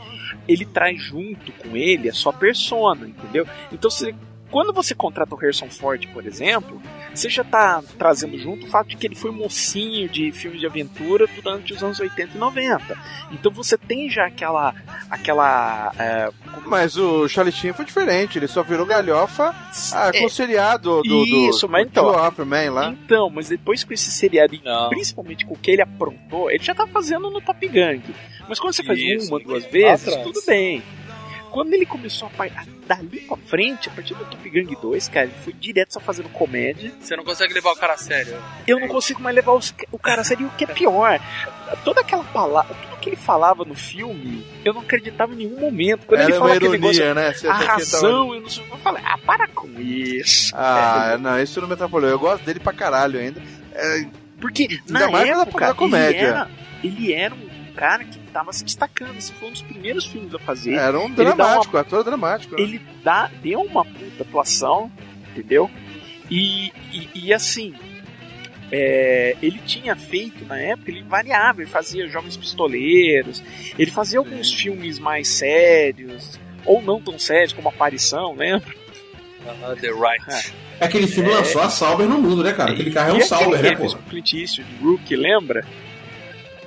ele 0.48 0.66
traz 0.66 1.02
junto 1.02 1.52
com 1.54 1.76
ele 1.76 2.10
a 2.10 2.14
sua 2.14 2.34
persona, 2.34 3.08
entendeu? 3.08 3.48
Então, 3.72 3.90
você, 3.90 4.14
quando 4.56 4.72
você 4.72 4.96
contrata 4.96 5.36
o 5.36 5.38
Harrison 5.38 5.70
Ford, 5.70 6.08
por 6.13 6.26
exemplo, 6.26 6.82
você 7.13 7.28
já 7.28 7.44
tá 7.44 7.84
trazendo 7.98 8.38
junto 8.38 8.65
o 8.65 8.70
fato 8.70 8.88
de 8.88 8.96
que 8.96 9.06
ele 9.06 9.13
foi 9.13 9.30
mocinho 9.30 10.08
de 10.08 10.32
filmes 10.32 10.62
de 10.62 10.65
aventura 10.65 11.28
durante 11.28 11.74
os 11.74 11.84
anos 11.84 12.00
80 12.00 12.38
e 12.38 12.39
90. 12.39 12.98
Então 13.34 13.52
você 13.52 13.78
tem 13.78 14.10
já 14.10 14.28
aquela. 14.28 14.74
aquela. 15.10 15.91
é, 16.00 16.30
Mas 16.68 16.95
o 16.95 17.28
Charlie 17.28 17.74
foi 17.74 17.84
diferente, 17.84 18.39
ele 18.39 18.47
só 18.47 18.64
virou 18.64 18.86
galhofa 18.86 19.53
ah, 19.93 20.12
com 20.14 20.20
É. 20.20 20.26
o 20.26 20.30
seriado 20.30 21.01
do, 21.01 21.26
do, 21.26 21.49
Isso, 21.49 21.68
do, 21.68 21.72
mas 21.74 21.84
do 21.84 21.89
então- 21.89 22.08
Offerman 22.28 22.70
lá. 22.70 22.89
Então, 22.91 23.30
mas 23.30 23.49
depois 23.49 23.84
com 23.84 23.93
esse 23.93 24.10
seriado, 24.10 24.56
e 24.56 24.62
Não. 24.64 24.88
principalmente 24.88 25.45
com 25.45 25.53
o 25.53 25.58
que 25.58 25.72
ele 25.72 25.82
aprontou, 25.82 26.49
ele 26.49 26.64
já 26.64 26.74
tá 26.74 26.88
fazendo 26.88 27.30
no 27.30 27.41
Top 27.41 27.68
Gang. 27.68 28.01
Mas 28.47 28.58
quando 28.58 28.72
você 28.74 28.86
faz 28.86 28.97
Isso, 28.99 29.28
uma, 29.36 29.39
duas 29.43 29.66
vezes, 29.66 30.08
atrás. 30.08 30.24
tudo 30.24 30.39
bem. 30.47 30.82
Quando 31.56 31.74
ele 31.74 31.86
começou 31.86 32.28
a 32.28 32.32
par- 32.32 32.47
a- 32.53 32.66
dali 32.86 33.22
pra 33.22 33.38
frente, 33.38 33.88
a 33.88 33.91
partir 33.93 34.14
do 34.14 34.26
Top 34.26 34.49
Gang 34.49 34.76
2, 34.82 35.08
cara, 35.08 35.28
ele 35.28 35.36
foi 35.41 35.53
direto 35.53 35.93
só 35.93 36.01
fazendo 36.01 36.28
comédia. 36.28 36.91
Você 36.99 37.16
não 37.16 37.24
consegue 37.24 37.53
levar 37.53 37.72
o 37.72 37.76
cara 37.78 37.93
a 37.93 37.97
sério. 37.97 38.36
Eu 38.68 38.78
não 38.78 38.89
consigo 38.89 39.22
mais 39.22 39.34
levar 39.34 39.53
os- 39.53 39.74
o 39.89 39.97
cara 39.97 40.20
a 40.20 40.24
sério. 40.26 40.43
E 40.43 40.47
o 40.47 40.51
que 40.58 40.66
é 40.66 40.68
pior, 40.68 41.18
toda 41.86 42.01
aquela 42.01 42.26
palavra, 42.26 42.76
tudo 42.76 42.97
que 42.99 43.08
ele 43.08 43.16
falava 43.16 43.64
no 43.64 43.74
filme, 43.74 44.45
eu 44.66 44.74
não 44.74 44.82
acreditava 44.82 45.32
em 45.34 45.38
nenhum 45.38 45.58
momento. 45.58 46.06
Quando 46.06 46.20
Era 46.20 46.30
ele 46.30 46.38
falava 46.38 46.58
aquele 46.58 46.72
negócio, 46.74 47.16
né? 47.16 47.34
Você 47.34 47.47
a 47.47 47.51
ele 47.56 47.60
tava- 47.60 47.72
razão, 47.78 48.36
eu 48.36 48.41
não 48.41 48.49
sei. 48.49 48.64
Eu 48.70 48.78
falei, 48.80 49.03
ah, 49.06 49.18
para 49.26 49.47
com 49.47 49.70
isso. 49.80 50.53
Ah, 50.53 51.18
não, 51.18 51.39
isso 51.41 51.62
não 51.62 51.68
me 51.70 51.74
atrapalhou. 51.76 52.10
Eu 52.10 52.20
gosto 52.20 52.43
dele 52.43 52.60
pra 52.60 52.74
caralho 52.74 53.18
ainda. 53.18 53.41
É, 53.74 54.06
Porque 54.41 54.68
Ainda 54.89 55.08
na 55.10 55.22
época 55.26 55.68
da 55.68 55.74
comédia. 55.74 56.18
Ele, 56.20 56.26
era, 56.28 56.49
ele 56.84 57.14
era 57.14 57.34
um 57.34 57.47
cara 57.76 58.03
que 58.03 58.17
tava 58.32 58.51
se 58.53 58.63
destacando. 58.63 59.17
Esse 59.17 59.34
foi 59.34 59.49
um 59.49 59.51
dos 59.51 59.61
primeiros 59.61 60.05
filmes 60.05 60.34
a 60.34 60.39
fazer. 60.39 60.73
era 60.73 60.99
um 60.99 61.11
dramático, 61.11 61.78
ator 61.78 62.03
dramático. 62.03 62.55
né? 62.55 62.61
Ele 62.61 62.82
dá, 63.03 63.30
deu 63.41 63.61
uma 63.61 63.84
puta 63.84 64.23
atuação, 64.23 64.91
entendeu? 65.32 65.69
E, 66.30 66.71
e, 66.91 67.09
e 67.13 67.34
assim, 67.34 67.76
é, 68.71 69.36
ele 69.41 69.59
tinha 69.65 69.95
feito 69.95 70.45
na 70.45 70.59
época, 70.59 70.89
ele 70.89 71.03
variava, 71.03 71.61
ele 71.61 71.69
fazia 71.69 72.07
Jovens 72.07 72.36
Pistoleiros, 72.36 73.43
ele 73.78 73.91
fazia 73.91 74.19
alguns 74.19 74.51
filmes 74.51 74.97
mais 74.97 75.28
sérios, 75.28 76.39
ou 76.65 76.82
não 76.82 76.99
tão 76.99 77.19
sérios, 77.19 77.53
como 77.53 77.69
Aparição, 77.69 78.34
lembra? 78.36 78.73
Aham, 79.47 79.76
The 79.76 79.89
Right. 79.89 80.53
Aquele 80.80 81.07
filme 81.07 81.30
lançou 81.30 81.61
a 81.61 81.69
Sauber 81.69 82.07
no 82.07 82.19
mundo, 82.19 82.43
né, 82.43 82.51
cara? 82.51 82.71
Aquele 82.71 82.91
carro 82.91 83.11
é 83.11 83.13
um 83.13 83.21
Sauber, 83.21 83.57
que 83.57 83.61
né, 83.63 83.69
ele 83.69 83.78
fez 83.78 83.93
pô? 83.93 83.99
Clint 84.09 84.34
Eastwood, 84.34 84.69
Rookie, 84.82 85.15
lembra? 85.15 85.63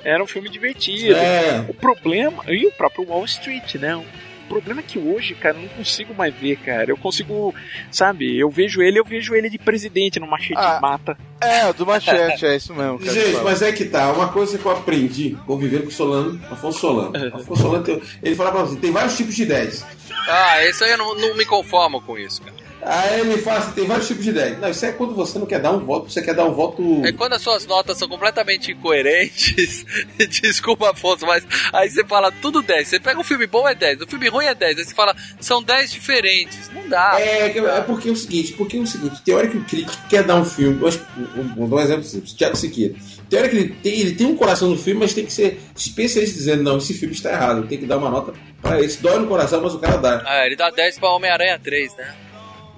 Era 0.03 0.23
um 0.23 0.27
filme 0.27 0.49
divertido. 0.49 1.15
É. 1.15 1.65
O 1.67 1.73
problema, 1.73 2.43
e 2.47 2.65
o 2.65 2.71
próprio 2.71 3.07
Wall 3.07 3.25
Street, 3.25 3.75
né? 3.75 3.95
O 3.95 4.05
problema 4.49 4.79
é 4.79 4.83
que 4.83 4.97
hoje, 4.97 5.35
cara, 5.35 5.55
eu 5.57 5.61
não 5.61 5.69
consigo 5.69 6.13
mais 6.15 6.33
ver, 6.33 6.55
cara. 6.57 6.89
Eu 6.89 6.97
consigo, 6.97 7.53
sabe, 7.91 8.35
eu 8.37 8.49
vejo 8.49 8.81
ele, 8.81 8.99
eu 8.99 9.05
vejo 9.05 9.35
ele 9.35 9.47
de 9.47 9.59
presidente 9.59 10.19
no 10.19 10.25
machete 10.25 10.57
Ah, 10.57 10.79
mata. 10.81 11.15
É, 11.39 11.71
do 11.71 11.85
Machete, 11.85 12.45
é 12.45 12.55
isso 12.55 12.73
mesmo. 12.73 12.99
Cara, 12.99 13.13
Gente, 13.13 13.41
mas 13.43 13.61
é 13.61 13.71
que 13.71 13.85
tá, 13.85 14.11
uma 14.11 14.29
coisa 14.29 14.57
que 14.57 14.65
eu 14.65 14.71
aprendi 14.71 15.37
convivendo 15.45 15.83
com 15.83 15.89
o 15.89 15.91
Solano, 15.91 16.41
Afonso 16.51 16.79
Solano. 16.79 17.27
Afonso 17.33 17.61
Solano, 17.61 18.01
ele 18.23 18.35
fala 18.35 18.51
pra 18.51 18.61
você, 18.61 18.75
tem 18.77 18.91
vários 18.91 19.15
tipos 19.15 19.35
de 19.35 19.43
ideias. 19.43 19.85
Ah, 20.27 20.65
isso 20.65 20.83
aí 20.83 20.91
eu 20.91 20.97
não, 20.97 21.15
não 21.15 21.37
me 21.37 21.45
conformo 21.45 22.01
com 22.01 22.17
isso, 22.17 22.41
cara. 22.41 22.58
Aí 22.81 23.19
ele 23.19 23.37
fala 23.39 23.59
assim, 23.59 23.71
tem 23.73 23.85
vários 23.85 24.07
tipos 24.07 24.23
de 24.23 24.29
ideias. 24.29 24.57
Não, 24.59 24.69
isso 24.69 24.85
é 24.85 24.91
quando 24.93 25.13
você 25.13 25.37
não 25.37 25.45
quer 25.45 25.59
dar 25.59 25.71
um 25.71 25.79
voto, 25.85 26.09
você 26.09 26.21
quer 26.21 26.33
dar 26.33 26.45
um 26.45 26.53
voto... 26.53 27.01
É 27.05 27.11
quando 27.11 27.33
as 27.33 27.41
suas 27.41 27.65
notas 27.65 27.97
são 27.97 28.07
completamente 28.07 28.71
incoerentes. 28.71 29.85
Desculpa, 30.41 30.91
Afonso, 30.91 31.25
mas 31.25 31.45
aí 31.73 31.89
você 31.89 32.03
fala 32.05 32.31
tudo 32.31 32.61
10. 32.61 32.87
Você 32.87 32.99
pega 32.99 33.19
um 33.19 33.23
filme 33.23 33.45
bom 33.47 33.67
é 33.67 33.75
10, 33.75 34.01
o 34.01 34.07
filme 34.07 34.29
ruim 34.29 34.45
é 34.45 34.55
10. 34.55 34.77
Aí 34.77 34.85
você 34.85 34.95
fala, 34.95 35.15
são 35.39 35.61
10 35.61 35.91
diferentes. 35.91 36.69
Não 36.73 36.87
dá. 36.87 37.19
É, 37.19 37.49
que- 37.49 37.59
é 37.59 37.81
porque 37.81 38.07
é 38.09 38.11
o 38.11 38.15
seguinte, 38.15 38.53
porque 38.53 38.77
é 38.77 38.79
o 38.79 38.87
seguinte, 38.87 39.21
tem 39.23 39.35
hora 39.35 39.47
que 39.47 39.57
o 39.57 39.63
crítico 39.65 39.97
quer 40.09 40.23
dar 40.23 40.35
um 40.37 40.45
filme, 40.45 40.81
eu 40.81 40.87
acho, 40.87 41.05
um- 41.35 41.55
vou 41.55 41.67
dar 41.67 41.75
um 41.75 41.79
exemplo 41.81 42.03
simples, 42.03 42.33
Tiago 42.33 42.55
Siqueira. 42.55 42.95
Tem 43.29 43.39
hora 43.39 43.49
que 43.49 43.55
ele 43.57 43.75
tem, 43.83 43.99
ele 43.99 44.15
tem 44.15 44.25
um 44.25 44.35
coração 44.35 44.69
no 44.69 44.77
filme, 44.77 45.01
mas 45.01 45.13
tem 45.13 45.25
que 45.25 45.33
ser 45.33 45.59
especialista 45.75 46.35
dizendo, 46.37 46.63
não, 46.63 46.77
esse 46.77 46.93
filme 46.93 47.13
está 47.13 47.31
errado, 47.31 47.67
tem 47.67 47.77
que 47.77 47.85
dar 47.85 47.97
uma 47.97 48.09
nota 48.09 48.33
pra 48.61 48.79
ele. 48.79 48.89
Se 48.89 49.01
dói 49.01 49.19
no 49.19 49.27
coração, 49.27 49.61
mas 49.61 49.73
o 49.73 49.79
cara 49.79 49.97
dá. 49.97 50.23
Ah, 50.25 50.45
ele 50.45 50.55
dá 50.55 50.69
10 50.69 50.97
pra 50.97 51.09
Homem-Aranha 51.09 51.59
3, 51.61 51.95
né? 51.97 52.15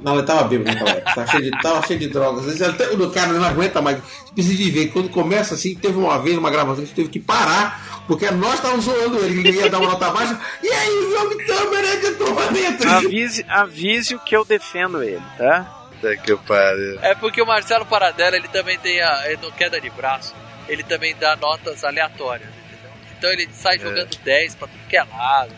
Não, 0.02 0.16
ele 0.18 0.24
tava 0.26 0.43
bêbado 0.45 0.72
naquela 0.72 0.89
época, 0.91 1.14
tava 1.14 1.28
cheio 1.28 1.43
de, 1.43 1.52
tava 1.62 1.88
cheio 1.88 1.99
de 1.99 2.08
drogas. 2.08 2.39
Às 2.39 2.45
vezes 2.45 2.62
até 2.62 2.89
o 2.89 3.12
cara 3.12 3.28
não 3.34 3.43
aguenta 3.43 3.82
mais. 3.82 3.97
Você 3.97 4.34
precisa 4.34 4.58
de 4.58 4.72
ver, 4.72 4.88
quando 4.88 5.10
começa 5.10 5.54
assim, 5.54 5.76
teve 5.76 5.97
uma 5.97 6.18
vez 6.20 6.38
uma 6.38 6.49
gravação 6.49 6.78
que 6.78 6.82
a 6.82 6.86
gente 6.86 6.95
teve 6.95 7.10
que 7.10 7.20
parar, 7.20 8.04
porque 8.08 8.30
nós 8.32 8.56
estávamos 8.56 8.86
zoando 8.86 9.24
ele, 9.24 9.41
que 9.41 9.47
ele 9.47 9.60
ia 9.60 9.70
dar 9.70 9.80
uma 9.80 9.91
nota 9.91 10.10
baixa, 10.10 10.39
e 10.64 10.68
aí 10.68 10.89
o 10.89 11.22
homem 11.22 11.45
também 11.45 11.99
que 11.99 12.08
entrou 12.08 12.36
pra 12.36 12.45
dentro. 12.47 12.89
Avise, 12.89 13.45
avise 13.47 14.16
o 14.16 14.20
que 14.20 14.36
eu 14.36 14.43
defendo 14.43 15.04
ele, 15.04 15.22
tá? 15.38 15.64
Puta 15.91 16.18
que 16.18 16.36
pariu. 16.36 16.99
É 17.02 17.14
porque 17.14 17.41
o 17.41 17.45
Marcelo 17.45 17.86
Paradela, 17.86 18.36
ele 18.36 18.47
também 18.47 18.80
tem 18.80 19.02
a 19.02 19.32
ele 19.32 19.39
no 19.41 19.52
queda 19.52 19.80
de 19.80 19.89
braço, 19.91 20.34
ele 20.68 20.82
também 20.82 21.16
dá 21.20 21.36
notas 21.36 21.84
aleatórias, 21.84 22.49
entendeu? 22.49 22.91
Então 23.18 23.32
ele 23.32 23.47
sai 23.54 23.78
jogando 23.78 24.18
10 24.24 24.56
pra 24.56 24.68
tudo 24.68 24.88
que 24.89 24.97
é 24.97 25.04
lado. 25.04 25.54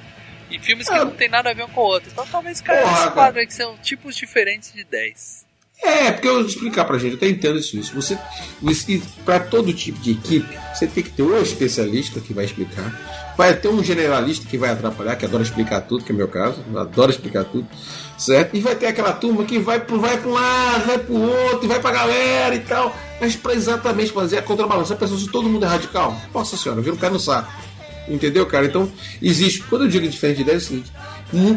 E 0.50 0.60
filmes 0.60 0.88
que 0.88 0.94
Ah. 0.94 1.06
não 1.06 1.12
tem 1.12 1.30
nada 1.30 1.50
a 1.50 1.54
ver 1.54 1.64
um 1.64 1.70
com 1.70 1.82
o 1.82 1.86
outro. 1.86 2.10
Então 2.12 2.26
talvez 2.32 2.62
caia 2.62 2.82
nesse 2.86 2.94
cara. 3.00 3.12
quadro 3.12 3.40
aí 3.40 3.48
que 3.48 3.54
são 3.54 3.76
tipos 3.78 4.16
diferentes 4.16 4.72
de 4.74 4.84
10. 4.84 5.44
É, 5.86 6.12
porque 6.14 6.28
eu 6.30 6.36
vou 6.36 6.46
explicar 6.46 6.86
pra 6.86 6.98
gente, 6.98 7.12
eu 7.12 7.18
até 7.18 7.28
entendo 7.28 7.60
isso. 7.60 7.76
isso. 7.78 7.94
Você, 7.94 8.18
você 8.62 9.02
para 9.26 9.40
todo 9.42 9.74
tipo 9.74 10.00
de 10.00 10.12
equipe, 10.12 10.58
você 10.74 10.88
tem 10.88 11.04
que 11.04 11.10
ter 11.10 11.24
um 11.24 11.38
especialista 11.42 12.22
que 12.22 12.34
vai 12.34 12.46
explicar, 12.46 13.34
vai 13.36 13.54
ter 13.54 13.68
um 13.68 13.84
generalista 13.84 14.48
que 14.48 14.58
vai 14.58 14.70
atrapalhar, 14.70 15.18
que 15.18 15.26
adora 15.26 15.44
explicar 15.44 15.82
tudo, 15.82 16.06
que 16.06 16.12
é 16.14 16.16
o 16.16 16.18
meu 16.18 16.30
caso, 16.30 16.64
eu 16.72 16.80
adoro 16.80 17.12
explicar 17.12 17.44
tudo, 17.44 17.68
certo? 18.18 18.56
E 18.56 18.62
vai 18.62 18.76
ter 18.76 18.86
aquela 18.88 19.12
turma 19.12 19.44
que 19.44 19.60
vai 19.60 19.78
pro, 19.82 20.00
vai 20.00 20.18
pro 20.18 20.32
lado, 20.32 20.86
vai 20.86 21.00
pro 21.00 21.16
outro, 21.20 21.68
vai 21.68 21.80
pra 21.82 21.92
galera 21.92 22.56
e 22.56 22.62
tal. 22.62 22.96
Mas 23.20 23.36
pra 23.36 23.54
exatamente 23.54 24.12
fazer 24.14 24.38
a 24.38 24.42
contrabalança, 24.42 24.94
a 24.94 24.98
pessoa, 24.98 25.20
se 25.20 25.30
todo 25.30 25.50
mundo 25.50 25.66
é 25.66 25.68
radical, 25.68 26.16
nossa 26.34 26.56
senhora, 26.56 26.80
vira 26.82 26.96
um 26.96 26.98
pé 27.00 27.10
no 27.10 27.20
saco. 27.20 27.52
Entendeu, 28.08 28.46
cara? 28.46 28.66
Então, 28.66 28.92
existe. 29.22 29.62
Quando 29.64 29.84
eu 29.84 29.88
digo 29.88 30.08
diferente 30.08 30.38
de 30.38 30.42
ideia, 30.44 30.56
é 30.56 30.58
o 30.58 30.62
seguinte: 30.62 30.92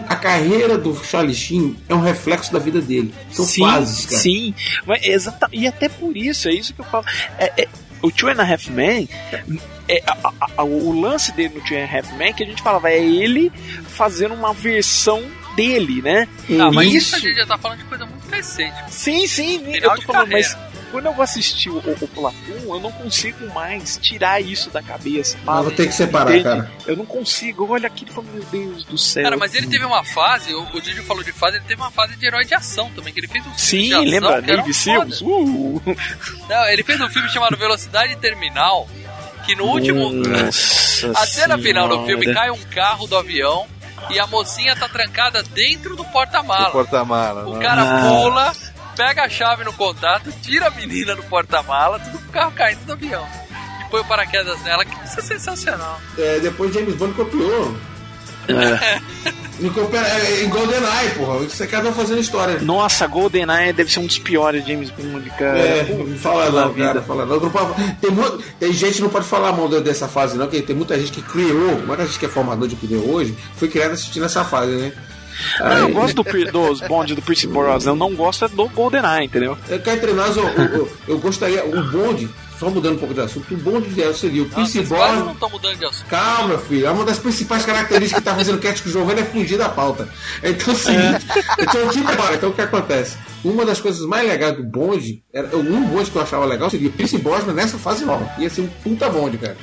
a 0.09 0.17
carreira 0.17 0.79
do 0.79 0.95
Charlie 1.05 1.35
Sheen 1.35 1.77
é 1.89 1.95
um 1.95 2.01
reflexo 2.01 2.53
da 2.53 2.59
vida 2.59 2.81
dele. 2.81 3.13
São 3.31 3.45
sim, 3.45 3.61
fases, 3.63 4.07
cara. 4.07 4.19
sim. 4.23 4.55
Mas 4.87 5.05
exata, 5.05 5.49
e 5.53 5.67
até 5.67 5.89
por 5.89 6.17
isso, 6.17 6.49
é 6.49 6.53
isso 6.55 6.73
que 6.73 6.81
eu 6.81 6.85
falo. 6.85 7.05
É, 7.39 7.63
é, 7.63 7.69
o 8.03 8.11
Two 8.11 8.29
and 8.29 8.41
a 8.41 8.45
Half 8.53 8.69
Men, 8.69 9.09
é, 9.89 10.03
a- 10.07 10.33
a- 10.59 10.63
o 10.65 10.93
lance 11.01 11.33
dele 11.33 11.55
no 11.55 11.61
Two 11.63 11.77
and 11.77 11.85
a 11.85 11.97
Half 11.99 12.13
Men 12.17 12.33
que 12.33 12.43
a 12.45 12.47
gente 12.47 12.63
falava, 12.63 12.91
é 12.91 12.99
ele 13.05 13.51
fazendo 13.89 14.35
uma 14.35 14.53
versão 14.53 15.23
dele, 15.57 16.03
né? 16.03 16.29
Ah, 16.61 16.71
mas 16.71 16.89
Isso- 16.93 16.97
isso 16.99 17.17
a 17.17 17.19
gente 17.19 17.37
já 17.37 17.47
tá 17.47 17.57
falando 17.59 17.79
de 17.79 17.85
coisa 17.85 18.05
muito 18.07 18.29
recente. 18.31 18.75
Sim, 18.91 19.27
sim, 19.27 19.59
Final 19.59 19.75
eu 19.75 19.97
tô 19.97 20.03
falando, 20.13 20.29
carreira. 20.29 20.49
mas 20.59 20.66
quando 20.91 21.07
eu 21.07 21.13
vou 21.13 21.23
assistir 21.23 21.69
o, 21.71 21.79
o 21.79 22.09
Platum, 22.09 22.75
eu 22.75 22.81
não 22.81 22.93
consigo 22.93 23.53
mais 23.53 23.97
tirar 23.99 24.41
isso 24.41 24.71
da 24.71 24.83
cabeça. 24.83 25.37
Mas 25.45 25.63
vou 25.65 25.73
ter 25.73 25.87
que 25.87 25.93
separar, 25.93 26.31
Entende? 26.31 26.45
cara. 26.45 26.71
Eu 26.87 26.97
não 26.97 27.05
consigo, 27.07 27.71
olha 27.71 27.87
aquilo 27.87 28.23
meu 28.23 28.43
Deus 28.45 28.85
do 28.85 28.97
céu. 28.97 29.25
Cara, 29.25 29.37
mas 29.37 29.55
ele 29.55 29.67
teve 29.67 29.85
uma 29.85 30.05
fase, 30.05 30.55
o, 30.55 30.63
o 30.75 30.81
Didi 30.81 31.03
falou 31.03 31.23
de 31.23 31.33
fase, 31.33 31.57
ele 31.57 31.65
teve 31.67 31.81
uma 31.81 31.91
fase 31.91 32.17
de 32.17 32.27
herói 32.27 32.45
de 32.45 32.55
ação 32.55 32.91
também, 32.95 33.13
que 33.13 33.21
ele 33.21 33.29
fez 33.29 33.45
um 33.47 33.53
filme 33.55 33.59
Sim, 33.59 33.89
de 33.89 33.95
ação 33.95 34.05
lembra? 34.05 34.43
que 34.43 34.51
era 34.51 34.57
Navy 34.59 34.75
Seals? 34.75 35.21
Uh! 35.23 35.83
Não, 36.49 36.69
ele 36.69 36.83
fez 36.83 37.01
um 37.01 37.09
filme 37.09 37.29
chamado 37.29 37.57
Velocidade 37.57 38.17
Terminal, 38.17 38.89
que 39.45 39.55
no 39.55 39.65
último... 39.65 40.11
Nossa 40.13 41.13
a 41.15 41.27
cena 41.27 41.59
final 41.59 41.89
do 41.89 42.07
filme 42.07 42.33
cai 42.33 42.51
um 42.51 42.59
carro 42.75 43.07
do 43.07 43.17
avião 43.17 43.67
e 44.11 44.19
a 44.19 44.27
mocinha 44.27 44.75
tá 44.77 44.89
trancada 44.89 45.43
dentro 45.43 45.95
do 45.97 46.03
O 46.03 46.05
porta-mala. 46.07 46.71
porta-mala. 46.71 47.47
O 47.49 47.57
né? 47.57 47.63
cara 47.67 47.83
Ah. 47.83 48.09
pula, 48.23 48.53
pega 48.97 49.25
a 49.25 49.29
chave 49.29 49.63
no 49.65 49.73
contato, 49.73 50.33
tira 50.43 50.69
a 50.69 50.71
menina 50.71 51.15
do 51.15 51.23
porta-mala, 51.25 51.99
tudo 51.99 52.19
com 52.19 52.29
o 52.29 52.33
carro 52.33 52.53
caindo 52.53 52.85
do 52.87 52.93
avião. 52.93 53.27
E 53.87 53.91
põe 53.91 54.01
o 54.01 54.05
paraquedas 54.05 54.61
nela, 54.63 54.85
que 54.85 54.95
isso 55.05 55.21
é 55.21 55.23
sensacional. 55.23 56.01
É, 56.19 56.41
depois 56.41 56.73
James 56.73 56.95
Bond 56.95 57.13
copiou. 57.15 57.77
Não 59.59 59.71
copia- 59.71 60.01
é, 60.07 60.45
em 60.45 60.49
GoldenEye, 60.49 61.11
porra. 61.17 61.39
Você 61.39 61.67
cada 61.67 61.89
um 61.89 61.93
fazendo 61.93 62.21
história. 62.21 62.61
Nossa, 62.61 63.07
GoldenEye 63.07 63.73
deve 63.73 63.91
ser 63.91 64.01
um 64.01 64.07
dos 64.07 64.19
piores 64.19 64.65
James 64.67 64.91
Bond, 64.91 65.29
cara. 65.31 65.59
É, 65.59 65.85
Pô, 65.85 66.07
fala 66.19 66.51
da 66.51 66.67
não, 66.67 66.75
cara, 66.75 67.03
fala 67.03 67.25
não. 67.27 67.41
Não 67.41 67.51
pode- 67.51 67.93
tem, 67.95 68.11
mu- 68.11 68.39
tem 68.61 68.73
gente 68.73 68.97
que 68.97 69.03
não 69.03 69.09
pode 69.09 69.27
falar 69.27 69.51
mal 69.53 69.67
de- 69.69 69.81
dessa 69.81 70.07
fase, 70.07 70.37
não, 70.37 70.47
porque 70.47 70.63
tem 70.63 70.77
muita 70.77 70.97
gente 70.99 71.11
que 71.11 71.23
criou, 71.23 71.81
muita 71.87 72.07
gente 72.07 72.19
que 72.19 72.27
é 72.27 72.29
formador 72.29 72.69
de 72.69 72.75
opinião 72.75 73.01
hoje, 73.09 73.37
foi 73.57 73.69
criada 73.69 73.95
assistindo 73.95 74.27
essa 74.27 74.45
fase, 74.45 74.73
né? 74.73 74.93
Não, 75.61 75.77
eu 75.79 75.89
gosto 75.91 76.23
do, 76.23 76.53
dos 76.53 76.81
Bond 76.81 77.15
do 77.15 77.23
Pierce 77.23 77.47
Brosnan, 77.47 77.93
eu 77.93 77.97
não 77.97 78.15
gosto 78.15 78.45
é 78.45 78.49
do 78.49 78.69
GoldenEye, 78.69 79.27
entendeu? 79.27 79.57
Eu, 79.69 79.81
cá 79.81 79.95
entre 79.95 80.13
nós, 80.13 80.37
eu, 80.37 80.45
eu, 80.49 80.91
eu- 81.09 81.19
gostaria, 81.19 81.65
o 81.65 81.83
bonde, 81.91 82.29
só 82.59 82.71
mudando 82.71 82.95
um 82.95 82.99
pouco 82.99 83.13
de 83.15 83.21
assunto, 83.21 83.53
o 83.53 83.57
bonde 83.57 83.89
ideal 83.91 84.15
seria 84.15 84.43
o 84.43 84.47
Pierce 84.49 84.79
não 84.79 84.85
Brosnan. 84.87 85.33
estão 85.33 85.51
mudando 85.51 85.77
de 85.79 85.85
assunto. 85.85 86.07
Calma, 86.09 86.49
meu 86.49 86.59
filho. 86.59 86.87
É 86.87 86.91
uma 86.91 87.05
das 87.05 87.19
principais 87.19 87.65
características 87.67 88.23
que 88.23 88.25
tá 88.31 88.35
fazendo 88.35 88.59
Cat 88.59 88.83
com 88.83 88.89
o 88.89 88.93
Giovanni 88.93 89.21
é 89.21 89.25
fugir 89.25 89.59
da 89.59 89.69
pauta. 89.69 90.09
Então 90.43 90.73
é 90.73 90.77
o 90.77 90.79
seguinte. 90.79 91.27
Então, 91.59 91.89
tipo, 91.91 92.11
então 92.35 92.51
o 92.51 92.53
que 92.53 92.63
acontece? 92.63 93.17
Uma 93.45 93.65
das 93.67 93.81
coisas 93.81 94.07
mais 94.07 94.27
legais 94.27 94.57
do 94.57 94.65
bonde, 94.65 95.23
era, 95.33 95.55
um 95.57 95.85
bonde 95.87 96.11
que 96.11 96.17
eu 96.17 96.23
achava 96.23 96.45
legal 96.47 96.71
seria 96.71 96.89
o 96.89 96.93
Pierce 96.93 97.19
Brosnan 97.19 97.53
nessa 97.53 97.77
fase 97.79 98.05
nova. 98.05 98.27
Ia 98.39 98.49
ser 98.49 98.63
um 98.63 98.69
puta 98.83 99.09
bonde, 99.11 99.37
cara. 99.39 99.57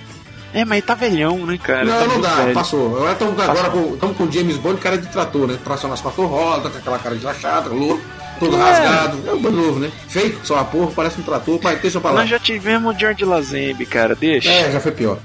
É, 0.53 0.63
mas 0.63 0.77
ele 0.77 0.81
tá 0.87 0.93
velhão, 0.93 1.37
né, 1.45 1.57
cara? 1.57 1.83
não, 1.83 1.99
Tá 1.99 2.05
não 2.07 2.21
dá, 2.21 2.35
velho. 2.35 2.53
passou. 2.53 2.95
Agora 2.97 3.11
estamos 3.13 3.39
agora 3.39 3.69
com, 3.71 3.97
tamo 3.97 4.13
com 4.13 4.23
o 4.25 4.31
James 4.31 4.57
Bond, 4.57 4.79
cara 4.79 4.97
de 4.97 5.07
trator, 5.07 5.47
né? 5.47 5.57
Tracionar 5.63 5.95
as 5.95 6.01
quatro 6.01 6.25
rodas, 6.25 6.71
com 6.71 6.77
aquela 6.77 6.99
cara 6.99 7.15
de 7.15 7.25
lachada, 7.25 7.69
louco, 7.69 8.01
todo 8.39 8.55
É. 8.55 8.59
rasgado. 8.59 9.17
É 9.27 9.33
um 9.33 9.39
novo, 9.39 9.79
né? 9.79 9.91
Feio, 10.07 10.39
só 10.43 10.59
a 10.59 10.63
porra, 10.63 10.91
parece 10.95 11.19
um 11.19 11.23
trator, 11.23 11.59
mas 11.63 11.81
deixa 11.81 11.99
pra 11.99 12.11
lá. 12.11 12.21
Nós 12.21 12.29
já 12.29 12.37
tivemos 12.39 12.95
o 12.95 12.99
George 12.99 13.25
Lazenby, 13.25 13.85
cara, 13.87 14.13
deixa. 14.15 14.49
É, 14.49 14.71
já 14.71 14.79
foi 14.79 14.91
pior. 14.91 15.17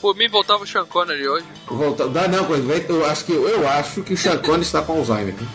Por 0.00 0.16
mim, 0.16 0.28
voltava 0.28 0.64
o 0.64 0.66
Sean 0.66 0.84
Connery 0.84 1.28
hoje. 1.28 1.44
Volta, 1.68 2.08
dá 2.08 2.26
não, 2.26 2.44
coisa. 2.44 2.64
Eu 2.88 3.06
acho 3.06 3.24
que 3.24 3.32
eu 3.32 3.68
acho 3.68 4.02
que 4.02 4.14
o 4.14 4.16
Sean 4.16 4.36
Connery 4.38 4.62
está 4.62 4.82
com 4.82 4.94
Alzheimer. 4.94 5.34
né? 5.34 5.46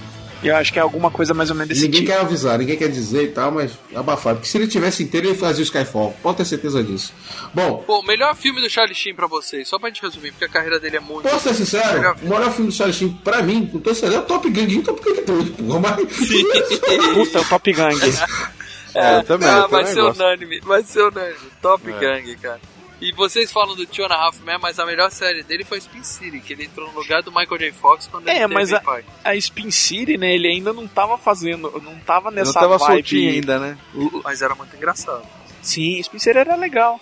Eu 0.43 0.55
acho 0.55 0.71
que 0.71 0.79
é 0.79 0.81
alguma 0.81 1.09
coisa 1.09 1.33
mais 1.33 1.49
ou 1.49 1.55
menos 1.55 1.69
desse 1.69 1.81
Ninguém 1.83 2.01
tipo. 2.01 2.13
quer 2.13 2.19
avisar, 2.21 2.57
ninguém 2.59 2.77
quer 2.77 2.89
dizer 2.89 3.23
e 3.23 3.27
tal, 3.29 3.51
mas 3.51 3.71
abafado. 3.95 4.35
Porque 4.37 4.49
se 4.49 4.57
ele 4.57 4.67
tivesse 4.67 5.03
inteiro, 5.03 5.27
ele 5.27 5.35
fazia 5.37 5.61
o 5.61 5.63
Skyfall. 5.65 6.15
Pode 6.21 6.37
ter 6.37 6.45
certeza 6.45 6.83
disso. 6.83 7.11
Bom, 7.53 7.83
Bom, 7.87 8.03
melhor 8.03 8.35
filme 8.35 8.61
do 8.61 8.69
Charlie 8.69 8.93
Sheen 8.95 9.15
pra 9.15 9.27
vocês, 9.27 9.67
só 9.67 9.79
pra 9.79 9.89
gente 9.89 10.01
resumir, 10.01 10.31
porque 10.31 10.45
a 10.45 10.49
carreira 10.49 10.79
dele 10.79 10.97
é 10.97 10.99
muito. 10.99 11.27
posso 11.27 11.49
ser 11.49 11.55
sincero? 11.55 11.93
Melhor 11.99 12.15
O 12.21 12.29
melhor 12.29 12.51
filme 12.51 12.69
do 12.69 12.75
Charlie 12.75 12.95
Sheen, 12.95 13.09
pra 13.23 13.41
mim, 13.41 13.65
com 13.65 13.79
todo 13.79 13.95
certeza, 13.95 14.15
é 14.21 14.23
o 14.23 14.25
Top 14.25 14.49
Gun 14.49 14.79
1, 14.79 14.81
Top 14.83 15.01
Gun 15.03 15.23
2, 15.25 15.49
porra. 15.49 15.79
Mas... 15.79 16.17
Puta, 17.13 17.37
é 17.37 17.41
o 17.41 17.45
Top 17.45 17.73
Gang. 17.73 17.99
É, 18.95 19.17
eu 19.19 19.23
também. 19.25 19.47
ah, 19.47 19.57
eu 19.57 19.69
vai 19.69 19.81
também 19.81 19.93
ser 19.93 20.01
gosto. 20.01 20.19
unânime, 20.23 20.59
vai 20.61 20.81
ser 20.83 21.01
unânime. 21.03 21.35
Top 21.61 21.87
É. 21.87 21.99
Gang, 21.99 22.35
cara. 22.37 22.59
E 22.99 23.11
vocês 23.11 23.51
falam 23.51 23.75
do 23.75 23.85
Two 23.85 24.05
and 24.05 24.09
a 24.11 24.15
Half 24.25 24.39
Men, 24.41 24.57
mas 24.59 24.79
a 24.79 24.85
melhor 24.85 25.11
série 25.11 25.43
dele 25.43 25.63
foi 25.63 25.77
Spin 25.77 26.03
City, 26.03 26.39
que 26.39 26.53
ele 26.53 26.65
entrou 26.65 26.91
no 26.91 26.97
lugar 26.99 27.21
do 27.21 27.31
Michael 27.31 27.59
J. 27.59 27.71
Fox 27.71 28.07
quando 28.07 28.27
ele 28.27 28.37
É, 28.37 28.41
teve 28.41 28.53
mas 28.55 28.73
a, 28.73 28.79
pai. 28.79 29.05
a 29.23 29.35
Spin 29.35 29.69
City, 29.69 30.17
né, 30.17 30.33
ele 30.33 30.47
ainda 30.47 30.73
não 30.73 30.87
tava 30.87 31.15
fazendo, 31.17 31.71
não 31.83 31.95
tava 31.99 32.31
nessa 32.31 32.53
não 32.53 32.61
tava 32.61 32.77
vibe. 32.79 32.93
soltinho 32.93 33.31
ainda, 33.33 33.59
né? 33.59 33.77
Mas 34.23 34.41
era 34.41 34.55
muito 34.55 34.75
engraçado. 34.75 35.21
Sim, 35.61 35.99
Spin 35.99 36.17
City 36.17 36.37
era 36.39 36.55
legal. 36.55 36.99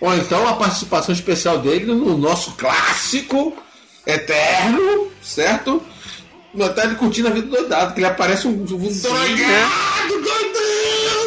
Ou 0.00 0.14
então 0.14 0.46
a 0.46 0.54
participação 0.54 1.14
especial 1.14 1.58
dele 1.58 1.86
no 1.86 2.18
nosso 2.18 2.52
clássico 2.52 3.56
eterno, 4.06 5.10
certo? 5.22 5.82
Não 6.54 6.72
tá 6.74 6.84
ele 6.84 6.94
curtindo 6.96 7.28
a 7.28 7.30
vida 7.30 7.46
do 7.46 7.56
doidado, 7.56 7.94
que 7.94 8.00
ele 8.00 8.06
aparece 8.06 8.46
um, 8.48 8.52
um 8.52 8.64
doidão, 8.64 9.16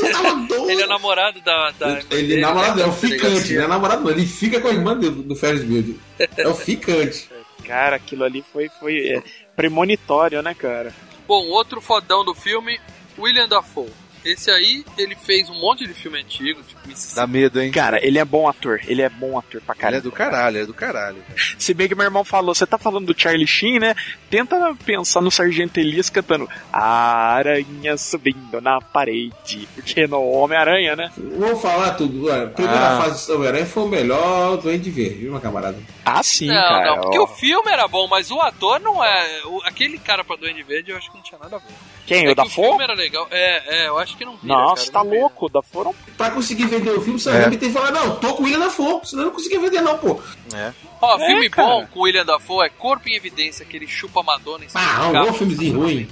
tava 0.10 0.36
doido. 0.47 0.70
Ele 0.70 0.82
é 0.82 0.88
namorado 0.88 1.41
da. 1.41 1.72
da 1.72 1.99
Ele 2.12 2.38
é 2.38 2.39
namorado, 2.39 2.78
né, 2.78 2.84
é 2.84 2.88
o 2.88 2.91
ficante, 2.91 3.56
não 3.56 3.64
é 3.64 3.68
namorado, 3.68 4.04
não. 4.04 4.12
Ele 4.12 4.26
fica 4.26 4.60
com 4.62 4.68
a 4.68 4.72
irmã 4.72 4.97
do, 4.97 5.12
do 5.12 5.36
Ferris 5.36 5.64
Bueller. 5.64 5.95
É 6.38 6.47
o 6.47 6.56
ficante. 6.56 7.30
Cara, 7.66 7.95
aquilo 7.95 8.24
ali 8.24 8.43
foi, 8.52 8.70
foi 8.80 9.10
é, 9.10 9.24
premonitório, 9.56 10.41
né, 10.41 10.54
cara? 10.54 10.93
Bom, 11.28 11.47
outro 11.47 11.80
fodão 11.80 12.26
do 12.26 12.34
filme, 12.34 12.80
William 13.18 13.47
Dafoe. 13.47 13.89
Esse 14.24 14.51
aí, 14.51 14.86
ele 14.97 15.15
fez 15.15 15.49
um 15.49 15.59
monte 15.59 15.88
de 15.88 15.93
filme 15.93 16.19
antigo, 16.19 16.61
tipo 16.63 16.80
Mississippi. 16.88 17.15
Dá 17.15 17.26
medo, 17.28 17.59
hein? 17.61 17.72
Cara, 17.72 18.05
ele 18.05 18.19
é 18.19 18.26
bom 18.26 18.47
ator, 18.47 18.80
ele 18.88 19.01
é 19.01 19.09
bom 19.09 19.38
ator 19.38 19.59
pra 19.61 19.74
Ele 19.74 19.82
caralho. 19.82 19.97
é 19.97 20.01
do 20.01 20.11
caralho, 20.11 20.57
é 20.59 20.65
do 20.65 20.74
caralho. 20.74 21.24
Se 21.57 21.74
bem 21.74 21.88
que 21.88 21.95
meu 21.95 22.05
irmão 22.05 22.24
falou, 22.24 22.53
você 22.53 22.65
tá 22.67 22.78
falando 22.78 23.07
do 23.13 23.19
Charlie 23.19 23.47
Sheen, 23.47 23.80
né? 23.80 23.95
Tenta 24.30 24.76
pensar 24.86 25.22
no 25.22 25.32
Sargento 25.32 25.80
Elias 25.80 26.09
cantando 26.09 26.47
A 26.72 27.34
aranha 27.36 27.97
subindo 27.97 28.61
na 28.61 28.80
parede. 28.80 29.67
Porque 29.76 30.05
no 30.07 30.22
Homem-Aranha, 30.24 30.95
né? 30.95 31.11
Vamos 31.17 31.61
falar 31.61 31.91
tudo. 31.95 32.32
A 32.32 32.47
primeira 32.47 32.97
Ah. 32.97 33.01
fase 33.01 33.28
do 33.28 33.36
Homem-Aranha 33.36 33.65
foi 33.65 33.84
o 33.84 33.88
melhor 33.88 34.57
do 34.57 34.69
Andy 34.69 34.89
Verde, 34.89 35.15
viu, 35.15 35.32
meu 35.32 35.41
camarada? 35.41 35.78
Ah, 36.05 36.22
sim, 36.24 36.47
não, 36.47 36.55
cara. 36.55 36.86
não, 36.95 37.01
porque 37.01 37.19
ó. 37.19 37.24
o 37.24 37.28
filme 37.28 37.72
era 37.72 37.88
bom, 37.88 38.07
mas 38.07 38.30
o 38.32 38.39
ator 38.39 38.80
não 38.80 39.03
é. 39.03 39.41
aquele 39.65 39.97
cara 39.97 40.24
pra 40.24 40.36
Duende 40.36 40.63
Verde 40.63 40.91
eu 40.91 40.97
acho 40.97 41.09
que 41.11 41.17
não 41.17 41.24
tinha 41.24 41.39
nada 41.39 41.55
a 41.55 41.59
ver. 41.59 41.74
Quem? 42.12 42.26
É 42.28 42.32
o 42.32 42.36
que 42.36 42.41
o 42.41 42.43
Dafoe? 42.43 42.66
filme 42.68 42.84
era 42.84 42.93
legal. 42.93 43.28
É, 43.32 43.84
é, 43.84 43.88
eu 43.88 43.97
acho 43.97 44.18
que 44.18 44.26
não 44.26 44.36
vira, 44.36 44.53
Nossa, 44.53 44.91
cara, 44.91 45.05
tá 45.05 45.09
não 45.09 45.20
louco. 45.22 45.45
O 45.45 45.49
Dafoe 45.49 45.84
não... 45.86 45.95
Pra 46.18 46.32
conseguir 46.32 46.66
vender 46.66 46.89
o 46.91 47.01
filme, 47.01 47.20
Sam 47.20 47.34
É. 47.36 47.39
Raimi 47.41 47.57
tem 47.57 47.70
que 47.70 47.76
falar, 47.78 47.91
não, 47.91 48.16
tô 48.18 48.34
com 48.34 48.43
o 48.43 48.45
William 48.45 48.59
Dafoe, 48.59 48.99
senão 49.05 49.24
eu 49.24 49.28
não 49.28 49.34
conseguia 49.36 49.59
vender 49.59 49.82
não, 49.82 49.97
pô. 49.97 50.20
Ó, 51.01 51.18
É, 51.18 51.26
filme 51.26 51.49
cara. 51.49 51.68
bom 51.68 51.88
com 51.88 51.99
o 51.99 52.03
William 52.03 52.26
Dafoe 52.26 52.66
é 52.66 52.70
Corpo 52.70 53.07
em 53.07 53.16
Evidência, 53.16 53.66
que 53.66 53.78
ele 53.78 53.88
chupa 53.88 54.22
Madonna 54.22 54.66
em 54.66 54.70
cima 54.70 54.82
Ah, 54.84 55.07
um 55.07 55.26
bom 55.26 55.34
filmezinho 55.34 55.80
ruim. 55.80 56.07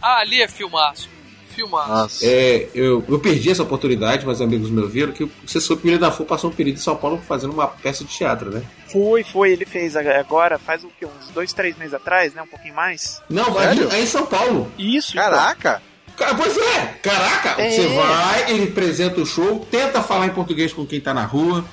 Ah, 0.00 0.18
ali 0.20 0.40
é 0.40 0.48
filmaço. 0.48 1.08
Filmaço. 1.54 2.20
É, 2.24 2.68
eu, 2.74 3.04
eu 3.08 3.18
perdi 3.18 3.50
essa 3.50 3.62
oportunidade, 3.62 4.24
mas 4.26 4.40
amigos 4.40 4.70
meus 4.70 4.90
viram 4.90 5.12
que 5.12 5.30
você 5.46 5.60
soube 5.60 5.82
que 5.82 5.88
o 5.88 5.90
William 5.90 6.06
Dafoe 6.06 6.26
passou 6.26 6.50
um 6.50 6.52
período 6.52 6.76
em 6.76 6.80
São 6.80 6.96
Paulo 6.96 7.20
fazendo 7.26 7.52
uma 7.52 7.66
peça 7.66 8.04
de 8.04 8.10
teatro, 8.10 8.50
né? 8.50 8.62
Foi, 8.90 9.22
foi. 9.24 9.52
Ele 9.52 9.64
fez 9.64 9.96
agora, 9.96 10.58
faz 10.58 10.84
o 10.84 10.90
quê? 10.98 11.06
Uns 11.06 11.28
dois, 11.30 11.52
três 11.52 11.76
meses 11.76 11.94
atrás, 11.94 12.34
né? 12.34 12.42
Um 12.42 12.46
pouquinho 12.46 12.74
mais. 12.74 13.20
Não, 13.28 13.52
vai 13.52 13.66
Sério? 13.68 13.90
é 13.92 14.00
em 14.02 14.06
São 14.06 14.26
Paulo. 14.26 14.70
Isso, 14.78 15.14
Caraca! 15.14 15.82
Cara, 16.16 16.34
pois 16.34 16.54
é, 16.54 16.84
caraca, 17.02 17.62
É. 17.62 17.70
você 17.70 17.86
vai, 17.88 18.50
ele 18.52 18.64
apresenta 18.64 19.20
o 19.22 19.24
show, 19.24 19.66
tenta 19.70 20.02
falar 20.02 20.26
em 20.26 20.30
português 20.30 20.70
com 20.70 20.84
quem 20.84 21.00
tá 21.00 21.14
na 21.14 21.24
rua, 21.24 21.64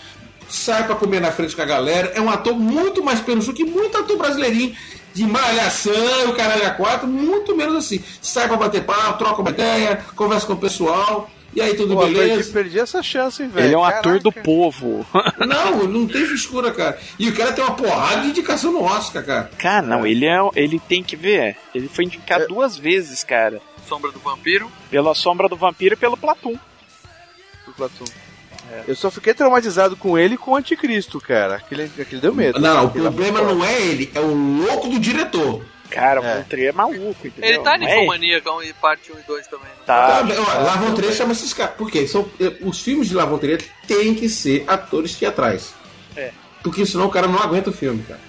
sai 0.48 0.86
pra 0.86 0.96
comer 0.96 1.20
na 1.20 1.32
frente 1.34 1.54
com 1.54 1.62
a 1.62 1.66
galera. 1.66 2.14
É 2.16 2.22
um 2.22 2.30
ator 2.30 2.58
muito 2.58 3.04
mais 3.04 3.20
pelo 3.20 3.42
show 3.42 3.54
que 3.54 3.66
muito 3.66 3.98
ator 3.98 4.18
brasileirinho 4.18 4.74
de 5.18 5.26
malhação, 5.26 6.30
o 6.30 6.34
caralho 6.36 6.66
a 6.66 6.70
quatro, 6.72 7.08
muito 7.08 7.56
menos 7.56 7.76
assim. 7.76 8.04
Sai 8.22 8.48
pra 8.48 8.58
bater 8.58 8.84
papo, 8.84 9.18
troca 9.18 9.42
uma 9.42 9.50
ideia, 9.50 10.06
conversa 10.16 10.46
com 10.46 10.54
o 10.54 10.58
pessoal, 10.58 11.30
e 11.56 11.60
aí 11.62 11.74
tudo 11.76 11.96
Pô, 11.96 12.06
beleza. 12.06 12.54
perdi 12.54 12.78
essa 12.80 13.02
chance, 13.02 13.42
hein, 13.42 13.50
velho. 13.50 13.66
Ele 13.68 13.74
é 13.74 13.78
um 13.78 13.84
ator 13.84 14.20
do 14.20 14.32
Caraca. 14.32 14.44
povo. 14.46 15.06
Não, 15.40 15.86
não 15.88 16.06
tem 16.08 16.24
frescura, 16.26 16.72
cara. 16.72 17.00
E 17.18 17.28
o 17.30 17.36
cara 17.36 17.52
tem 17.52 17.64
uma 17.64 17.74
porrada 17.74 18.22
de 18.22 18.28
indicação 18.28 18.72
no 18.72 18.84
Oscar, 18.84 19.24
cara. 19.26 19.52
Cara, 19.58 19.82
não, 19.86 20.06
ele 20.06 20.26
é. 20.26 20.38
Ele 20.56 20.80
tem 20.80 21.02
que 21.04 21.16
ver. 21.16 21.58
Ele 21.74 21.88
foi 21.88 22.06
indicado 22.06 22.44
É. 22.44 22.48
duas 22.48 22.78
vezes, 22.78 23.24
cara. 23.24 23.60
Sombra 23.88 24.12
do 24.12 24.20
Vampiro. 24.20 24.70
Pela 24.92 25.16
Sombra 25.16 25.48
do 25.50 25.56
Vampiro 25.56 25.94
e 25.94 25.98
pelo 25.98 26.16
Platum. 26.18 26.54
do 27.66 27.74
Eu 28.88 28.96
só 28.96 29.10
fiquei 29.12 29.34
traumatizado 29.34 29.96
com 29.96 30.18
ele 30.18 30.36
e 30.36 30.38
com 30.38 30.52
o 30.52 30.56
Anticristo, 30.56 31.20
cara. 31.20 31.56
Aquele, 31.56 31.84
aquele 32.00 32.22
deu 32.22 32.34
medo. 32.34 32.60
Não, 32.60 32.86
o 32.86 32.92
problema 32.92 33.42
não 33.42 33.64
é 33.64 33.82
ele, 33.82 34.12
é 34.14 34.20
o 34.20 34.34
louco 34.34 34.90
do 34.90 35.00
diretor. 35.00 35.64
Cara, 35.90 36.20
É. 36.22 36.34
o 36.34 36.38
Montreux 36.38 36.68
é 36.68 36.72
maluco, 36.74 37.28
entendeu? 37.28 37.50
Ele 37.50 37.60
tá 37.60 37.78
Não 37.78 37.88
é? 37.88 37.96
Ninfomaníaca 37.96 38.50
e 38.64 38.74
parte 38.74 39.12
1 39.12 39.20
e 39.20 39.22
2 39.26 39.48
também. 39.48 39.66
né? 39.68 39.72
Tá. 39.86 40.20
Lavontré 40.64 41.12
chama 41.14 41.32
esses 41.32 41.54
caras. 41.54 41.76
Por 41.76 41.90
quê? 41.90 42.06
São, 42.08 42.30
eh, 42.42 42.54
os 42.62 42.82
filmes 42.82 43.08
de 43.08 43.16
Lavontré 43.16 43.58
têm 43.88 44.14
que 44.14 44.28
ser 44.28 44.66
atores 44.68 45.16
teatrais. 45.16 45.74
É. 46.16 46.32
Porque 46.62 46.86
senão 46.86 47.06
o 47.06 47.10
cara 47.10 47.28
não 47.28 47.40
aguenta 47.40 47.70
o 47.70 47.74
filme, 47.74 48.04
cara. 48.04 48.20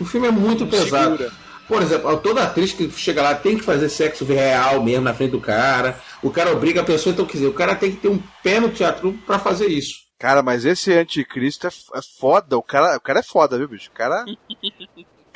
O 0.00 0.04
filme 0.06 0.26
é 0.26 0.30
muito 0.30 0.66
pesado. 0.66 1.18
segura. 1.18 1.32
Por 1.68 1.82
exemplo, 1.82 2.16
toda 2.18 2.44
atriz 2.44 2.72
que 2.72 2.88
chega 2.90 3.20
lá 3.22 3.34
tem 3.34 3.58
que 3.58 3.64
fazer 3.64 3.88
sexo 3.88 4.24
real 4.24 4.82
mesmo 4.82 5.02
na 5.04 5.12
frente 5.12 5.32
do 5.32 5.40
cara. 5.40 5.98
O 6.22 6.30
cara 6.30 6.52
obriga 6.52 6.80
a 6.80 6.84
pessoa, 6.84 7.12
então 7.12 7.26
quer 7.26 7.34
dizer, 7.34 7.46
o 7.46 7.54
cara 7.54 7.74
tem 7.74 7.92
que 7.92 7.98
ter 7.98 8.08
um 8.08 8.22
pé 8.42 8.60
no 8.60 8.70
teatro 8.70 9.12
pra 9.26 9.38
fazer 9.38 9.66
isso. 9.66 10.06
Cara, 10.18 10.42
mas 10.42 10.64
esse 10.64 10.92
Anticristo 10.92 11.66
é, 11.66 11.70
é 11.94 12.00
foda. 12.18 12.56
O 12.56 12.62
cara, 12.62 12.96
o 12.96 13.00
cara 13.00 13.20
é 13.20 13.22
foda, 13.22 13.58
viu, 13.58 13.68
bicho? 13.68 13.90
O 13.90 13.92
cara. 13.92 14.24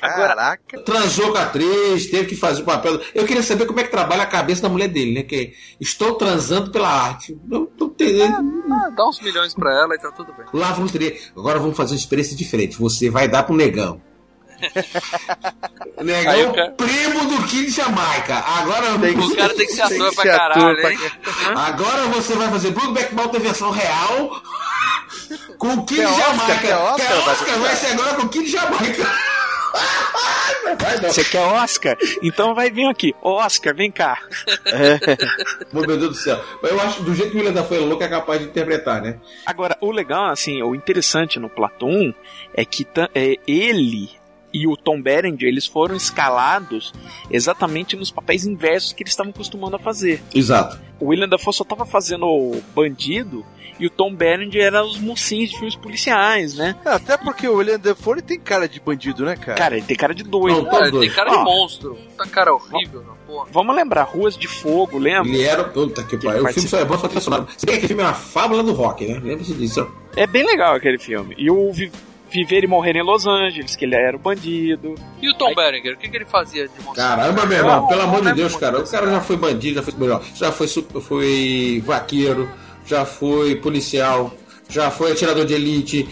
Caraca. 0.01 0.81
Transou 0.83 1.31
com 1.31 1.37
a 1.37 1.43
atriz, 1.43 2.11
teve 2.11 2.29
que 2.29 2.35
fazer 2.35 2.63
o 2.63 2.65
papel. 2.65 2.99
Eu 3.15 3.27
queria 3.27 3.43
saber 3.43 3.67
como 3.67 3.81
é 3.81 3.85
que 3.85 3.91
trabalha 3.91 4.23
a 4.23 4.27
cabeça 4.27 4.63
da 4.63 4.69
mulher 4.71 4.89
dele, 4.89 5.13
né? 5.13 5.23
Que 5.23 5.37
é, 5.37 5.53
estou 5.79 6.15
transando 6.15 6.71
pela 6.71 6.89
arte. 6.89 7.39
Não, 7.45 7.69
não 7.79 7.91
tem. 7.91 8.23
Ah, 8.23 8.89
dá 8.97 9.07
uns 9.07 9.21
milhões 9.21 9.55
pra 9.55 9.71
ela 9.79 9.95
e 9.95 9.99
tá 9.99 10.11
tudo 10.11 10.33
bem. 10.33 10.47
Lá 10.55 10.73
vamos 10.73 10.91
ter. 10.91 11.31
Agora 11.37 11.59
vamos 11.59 11.77
fazer 11.77 11.93
uma 11.93 11.99
experiência 11.99 12.35
diferente. 12.35 12.79
Você 12.79 13.11
vai 13.11 13.29
dar 13.29 13.43
pro 13.43 13.55
negão. 13.55 14.01
negão, 16.03 16.33
Aí 16.33 16.45
o 16.45 16.53
cara- 16.53 16.71
primo 16.73 17.25
do 17.27 17.43
Kid 17.47 17.71
Jamaica. 17.71 18.35
Agora, 18.37 18.95
O 18.95 19.37
cara 19.37 19.55
tem 19.55 19.67
que 19.67 19.73
ser 19.73 19.89
Tem 19.89 19.97
ator 20.01 20.11
que 20.11 20.17
pra 20.17 20.37
ator 20.37 20.55
caralho, 20.55 20.81
pra 20.81 20.93
hein? 20.93 20.99
agora 21.57 22.03
você 22.07 22.35
vai 22.35 22.49
fazer 22.49 22.71
Brookback 22.71 23.15
Mountain 23.15 23.41
versão 23.41 23.71
real 23.71 24.43
com 25.59 25.69
o 25.75 25.85
Kid 25.87 26.05
Oscar? 26.05 26.25
Jamaica. 26.37 26.59
Quer 26.67 26.75
Oscar, 26.77 26.97
Quer 27.07 27.15
Oscar? 27.15 27.27
Batista? 27.27 27.59
Vai 27.59 27.77
ser 27.77 27.87
agora 27.89 28.15
com 28.15 28.23
o 28.23 28.29
Kid 28.29 28.51
Jamaica. 28.51 29.07
Você 31.03 31.25
quer 31.25 31.41
Oscar? 31.41 31.97
Então 32.23 32.55
vai 32.55 32.71
vir 32.71 32.87
aqui. 32.89 33.15
Oscar, 33.23 33.75
vem 33.75 33.91
cá. 33.91 34.19
Meu 35.73 35.85
Deus 35.87 35.99
do 36.01 36.15
céu. 36.15 36.43
Mas 36.63 36.73
eu 36.73 36.81
acho 36.81 37.03
do 37.03 37.15
jeito 37.15 37.31
que 37.31 37.37
o 37.37 37.41
William 37.41 37.53
Dafoe 37.55 37.77
é 37.79 37.81
louco 37.81 38.03
é 38.03 38.09
capaz 38.09 38.41
de 38.41 38.47
interpretar, 38.47 39.01
né? 39.03 39.17
Agora, 39.47 39.77
o 39.81 39.91
legal, 39.91 40.27
assim, 40.27 40.63
o 40.63 40.75
interessante 40.75 41.39
no 41.39 41.49
Platum 41.49 42.13
é 42.55 42.65
que 42.65 42.87
é, 43.15 43.37
ele 43.47 44.11
e 44.53 44.67
o 44.67 44.77
Tom 44.77 45.01
Berenger, 45.01 45.49
eles 45.49 45.67
foram 45.67 45.95
escalados 45.95 46.93
exatamente 47.31 47.97
nos 47.97 48.11
papéis 48.11 48.47
inversos 48.47 48.93
que 48.93 49.03
eles 49.03 49.13
estavam 49.13 49.31
acostumando 49.31 49.77
a 49.77 49.79
fazer. 49.79 50.23
Exato. 50.35 50.79
O 50.99 51.07
William 51.07 51.29
Dafoe 51.29 51.53
só 51.55 51.65
tava 51.65 51.87
fazendo 51.87 52.27
o 52.27 52.61
bandido 52.75 53.45
e 53.79 53.87
o 53.87 53.91
Tom 53.91 54.15
Berenger 54.15 54.63
era 54.63 54.85
os 54.85 54.99
mocinhos 54.99 55.49
de 55.51 55.57
filmes 55.57 55.75
policiais, 55.75 56.55
né? 56.57 56.77
Até 56.85 57.17
porque 57.17 57.49
o 57.49 57.55
William 57.57 57.79
Defoe 57.79 58.15
ele 58.17 58.23
tem 58.23 58.39
cara 58.39 58.69
de 58.69 58.79
bandido, 58.79 59.25
né, 59.25 59.35
cara? 59.37 59.57
Cara, 59.57 59.77
ele 59.79 59.87
tem 59.87 59.97
cara 59.97 60.15
de 60.15 60.23
doido. 60.23 60.63
Não, 60.65 60.71
Ah, 60.71 60.81
ele 60.83 60.91
doido. 60.91 61.01
tem 61.01 61.11
cara 61.11 61.33
Ó. 61.33 61.37
de 61.39 61.45
monstro. 61.45 61.97
Tá 62.19 62.27
cara 62.27 62.53
horrível 62.53 63.03
na 63.03 63.15
porra. 63.27 63.47
Vamos 63.51 63.75
lembrar, 63.75 64.03
Ruas 64.03 64.37
de 64.37 64.47
Fogo, 64.47 64.99
lembra? 64.99 65.27
Ele 65.31 65.43
era. 65.43 65.65
Puta 65.65 66.03
que 66.03 66.19
pariu. 66.19 66.45
O 66.45 66.53
filme 66.53 66.69
só 66.69 66.79
é 66.79 66.85
bom 66.85 66.99
só 66.99 67.09
ter 67.09 67.21
sonado. 67.21 67.49
Se 67.57 67.65
bem 67.65 67.75
que 67.75 67.79
aquele 67.85 67.89
filme 67.89 68.03
é 68.03 68.07
uma 68.07 68.13
fábula 68.15 68.63
do 68.63 68.73
rock, 68.73 69.07
né? 69.07 69.19
Lembra-se 69.23 69.55
disso. 69.55 69.91
É 70.15 70.27
bem 70.27 70.45
legal 70.45 70.75
aquele 70.75 70.99
filme. 70.99 71.35
E 71.39 71.51
o 71.51 71.73
Viver 72.31 72.65
e 72.65 72.67
Morrer 72.67 72.97
em 72.97 73.03
Los 73.03 73.27
Angeles, 73.27 73.75
que 73.77 73.85
ele 73.85 73.97
era 73.97 74.17
o 74.17 74.21
bandido. 74.21 74.95
E 75.21 75.29
o 75.29 75.35
Tom 75.35 75.55
Berenger, 75.55 75.95
o 75.95 75.97
que, 75.99 76.09
que 76.09 76.17
ele 76.17 76.25
fazia 76.25 76.69
de 76.69 76.75
monstro? 76.83 76.95
Caramba, 76.95 77.45
meu 77.47 77.59
irmão, 77.59 77.81
Não, 77.83 77.87
pelo 77.89 78.03
amor 78.03 78.23
de 78.25 78.33
Deus, 78.35 78.55
cara. 78.57 78.79
O 78.81 78.89
cara 78.89 79.11
já 79.11 79.21
foi 79.21 79.37
bandido, 79.37 79.75
já 79.77 79.83
foi 79.83 79.95
melhor. 79.99 80.23
Já 80.35 80.53
foi, 80.53 80.67
foi 80.69 81.83
vaqueiro, 81.85 82.49
já 82.87 83.05
foi 83.05 83.57
policial, 83.57 84.33
já 84.69 84.91
foi 84.91 85.13
atirador 85.13 85.45
de 85.45 85.55
elite. 85.55 86.09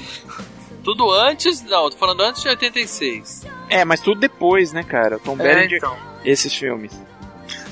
Tudo 0.83 1.11
antes, 1.11 1.63
não, 1.63 1.91
tô 1.91 1.97
falando 1.97 2.23
antes 2.23 2.43
de 2.43 2.49
86. 2.49 3.47
É, 3.69 3.85
mas 3.85 4.01
tudo 4.01 4.21
depois, 4.21 4.73
né, 4.73 4.83
cara? 4.83 5.19
Tom 5.19 5.35
É, 5.35 5.37
Berenger, 5.37 5.79
então. 5.79 5.97
esses 6.25 6.53
filmes. 6.55 6.93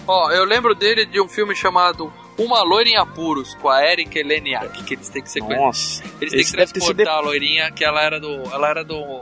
Ó, 0.06 0.30
eu 0.30 0.44
lembro 0.44 0.74
dele 0.74 1.04
de 1.04 1.20
um 1.20 1.26
filme 1.26 1.54
chamado 1.56 2.12
Uma 2.38 2.62
Loira 2.62 2.90
em 2.90 2.96
Apuros, 2.96 3.54
com 3.56 3.68
a 3.70 3.82
Erika 3.84 4.18
Eleniak, 4.18 4.82
que 4.84 4.94
eles 4.94 5.08
têm 5.08 5.22
que 5.22 5.30
sequestrar. 5.30 5.58
Nossa. 5.60 6.02
Eles 6.20 6.32
têm 6.32 6.44
que 6.44 6.52
transportar 6.72 7.14
a 7.14 7.20
loirinha, 7.20 7.70
que 7.70 7.84
ela 7.84 8.02
era 8.02 8.20
do. 8.20 8.42
Ela 8.52 8.68
era 8.68 8.84
do. 8.84 9.20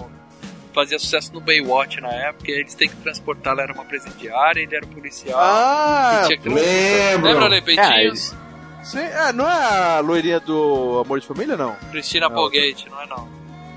fazia 0.75 0.99
sucesso 0.99 1.33
no 1.33 1.41
Baywatch 1.41 2.01
na 2.01 2.09
época, 2.13 2.51
e 2.51 2.55
eles 2.55 2.75
têm 2.75 2.89
que 2.89 2.97
transportar, 2.97 3.53
ela 3.53 3.63
era 3.63 3.73
uma 3.73 3.85
presidiária, 3.85 4.61
ele 4.61 4.75
era 4.75 4.85
um 4.85 4.89
policial. 4.89 5.39
Ah, 5.41 6.23
e 6.23 6.27
tinha 6.27 6.39
que- 6.39 6.49
Lembro. 6.49 7.29
Lembra, 7.29 7.47
Lei 7.49 7.61
Peitinhos? 7.63 8.35
sim, 8.83 8.99
é, 8.99 9.33
não 9.33 9.49
é 9.49 9.97
a 9.99 10.01
loirinha 10.01 10.41
do 10.41 11.01
Amor 11.05 11.21
de 11.21 11.27
Família, 11.29 11.57
não? 11.57 11.77
Cristina 11.93 12.27
Applegate, 12.27 12.89
não 12.91 13.01
é 13.01 13.07
não. 13.07 13.29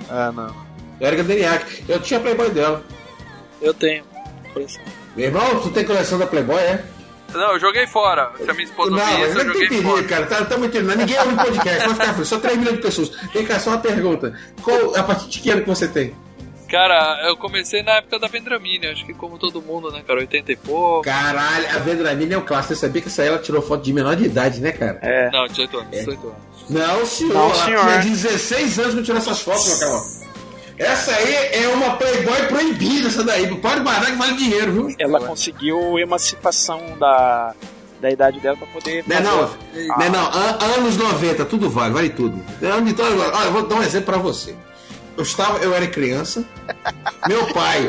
Ah, 0.09 0.31
não. 0.31 0.55
Erika 0.99 1.23
Deniak. 1.23 1.83
Eu 1.88 1.99
tinha 2.01 2.19
Playboy 2.19 2.49
dela. 2.49 2.83
Eu 3.61 3.73
tenho. 3.75 4.03
coleção. 4.51 4.81
Meu 5.15 5.25
irmão, 5.27 5.59
tu 5.61 5.69
tem 5.69 5.85
coleção 5.85 6.17
da 6.17 6.25
Playboy, 6.25 6.57
é? 6.59 6.83
Não, 7.38 7.53
eu 7.53 7.59
joguei 7.59 7.88
fora. 7.88 8.31
Se 8.38 8.49
a 8.49 8.53
minha 8.53 8.65
esposa 8.65 8.91
Não, 8.91 8.99
ouvir 8.99 9.13
isso, 9.29 9.38
eu 9.39 9.45
não 9.45 9.53
tem 9.53 9.63
joguei 9.63 9.81
fora. 9.81 9.93
perigo, 9.95 10.09
cara. 10.09 10.25
Tá, 10.25 10.45
tá 10.45 10.57
mentindo. 10.57 10.95
Ninguém 10.95 11.19
ouve 11.19 11.35
podcast. 11.35 11.83
Pode 11.83 11.93
ficar 11.93 12.13
frio. 12.13 12.25
Só 12.25 12.39
3 12.39 12.57
milhões 12.57 12.75
de 12.77 12.81
pessoas. 12.81 13.11
Vem 13.33 13.45
cá, 13.45 13.59
só 13.59 13.69
uma 13.71 13.79
pergunta. 13.79 14.33
Qual, 14.61 14.95
a 14.95 15.03
partir 15.03 15.29
de 15.29 15.39
que 15.39 15.49
ano 15.51 15.61
que 15.61 15.67
você 15.69 15.88
tem? 15.88 16.13
Cara, 16.69 17.21
eu 17.29 17.38
comecei 17.38 17.81
na 17.81 17.93
época 17.93 18.19
da 18.19 18.27
Vendramini, 18.27 18.88
acho 18.88 19.05
que 19.05 19.13
como 19.13 19.38
todo 19.38 19.61
mundo, 19.61 19.89
né, 19.89 20.03
cara? 20.05 20.19
80 20.19 20.51
e 20.51 20.55
pouco. 20.57 21.03
Caralho, 21.03 21.65
a 21.73 21.79
Vendramini 21.79 22.33
é 22.33 22.38
um 22.38 22.41
clássico. 22.41 22.75
Você 22.75 22.81
sabia 22.81 23.01
que 23.01 23.07
essa 23.07 23.21
aí 23.21 23.29
ela 23.29 23.39
tirou 23.39 23.61
foto 23.61 23.83
de 23.83 23.93
menor 23.93 24.17
de 24.17 24.25
idade, 24.25 24.59
né, 24.59 24.73
cara? 24.73 24.99
É. 25.01 25.31
Não, 25.31 25.47
18 25.47 25.77
anos, 25.77 25.91
18 25.91 26.27
anos. 26.27 26.38
Não, 26.69 27.05
senhor. 27.05 27.33
Não, 27.33 27.45
ela 27.45 27.65
senhor. 27.65 27.85
tinha 27.85 27.97
16 28.01 28.79
anos 28.79 28.95
que 28.95 29.03
tirou 29.03 29.17
essas 29.17 29.41
fotos, 29.41 29.79
meu 29.79 29.79
cara. 29.79 30.26
Essa 30.78 31.11
aí 31.11 31.34
é 31.63 31.67
uma 31.69 31.95
Playboy 31.97 32.43
proibida, 32.47 33.07
essa 33.07 33.23
daí. 33.23 33.47
Pode 33.55 33.82
guardar 33.82 34.05
que 34.05 34.11
vale 34.17 34.36
dinheiro, 34.38 34.71
viu? 34.71 34.95
Ela 34.99 35.19
conseguiu 35.19 35.97
emancipação 35.97 36.80
da, 36.99 37.53
da 37.99 38.11
idade 38.11 38.39
dela 38.39 38.55
pra 38.57 38.67
poder. 38.67 39.03
Não 39.07 39.15
é 39.15 39.21
fazer- 39.21 39.32
não, 39.32 39.88
não, 39.97 40.01
é 40.05 40.09
não. 40.09 40.25
An- 40.28 40.57
anos 40.78 40.97
90, 40.97 41.45
tudo 41.45 41.69
vale, 41.69 41.93
vale 41.93 42.09
tudo. 42.09 42.39
Então, 42.88 43.05
olha, 43.07 43.45
eu 43.45 43.51
vou 43.51 43.65
dar 43.67 43.75
um 43.75 43.84
exemplo 43.84 44.05
pra 44.13 44.17
você. 44.17 44.55
Eu 45.17 45.23
estava, 45.23 45.57
eu 45.63 45.73
era 45.73 45.88
criança, 45.88 46.45
meu 47.28 47.47
pai 47.47 47.88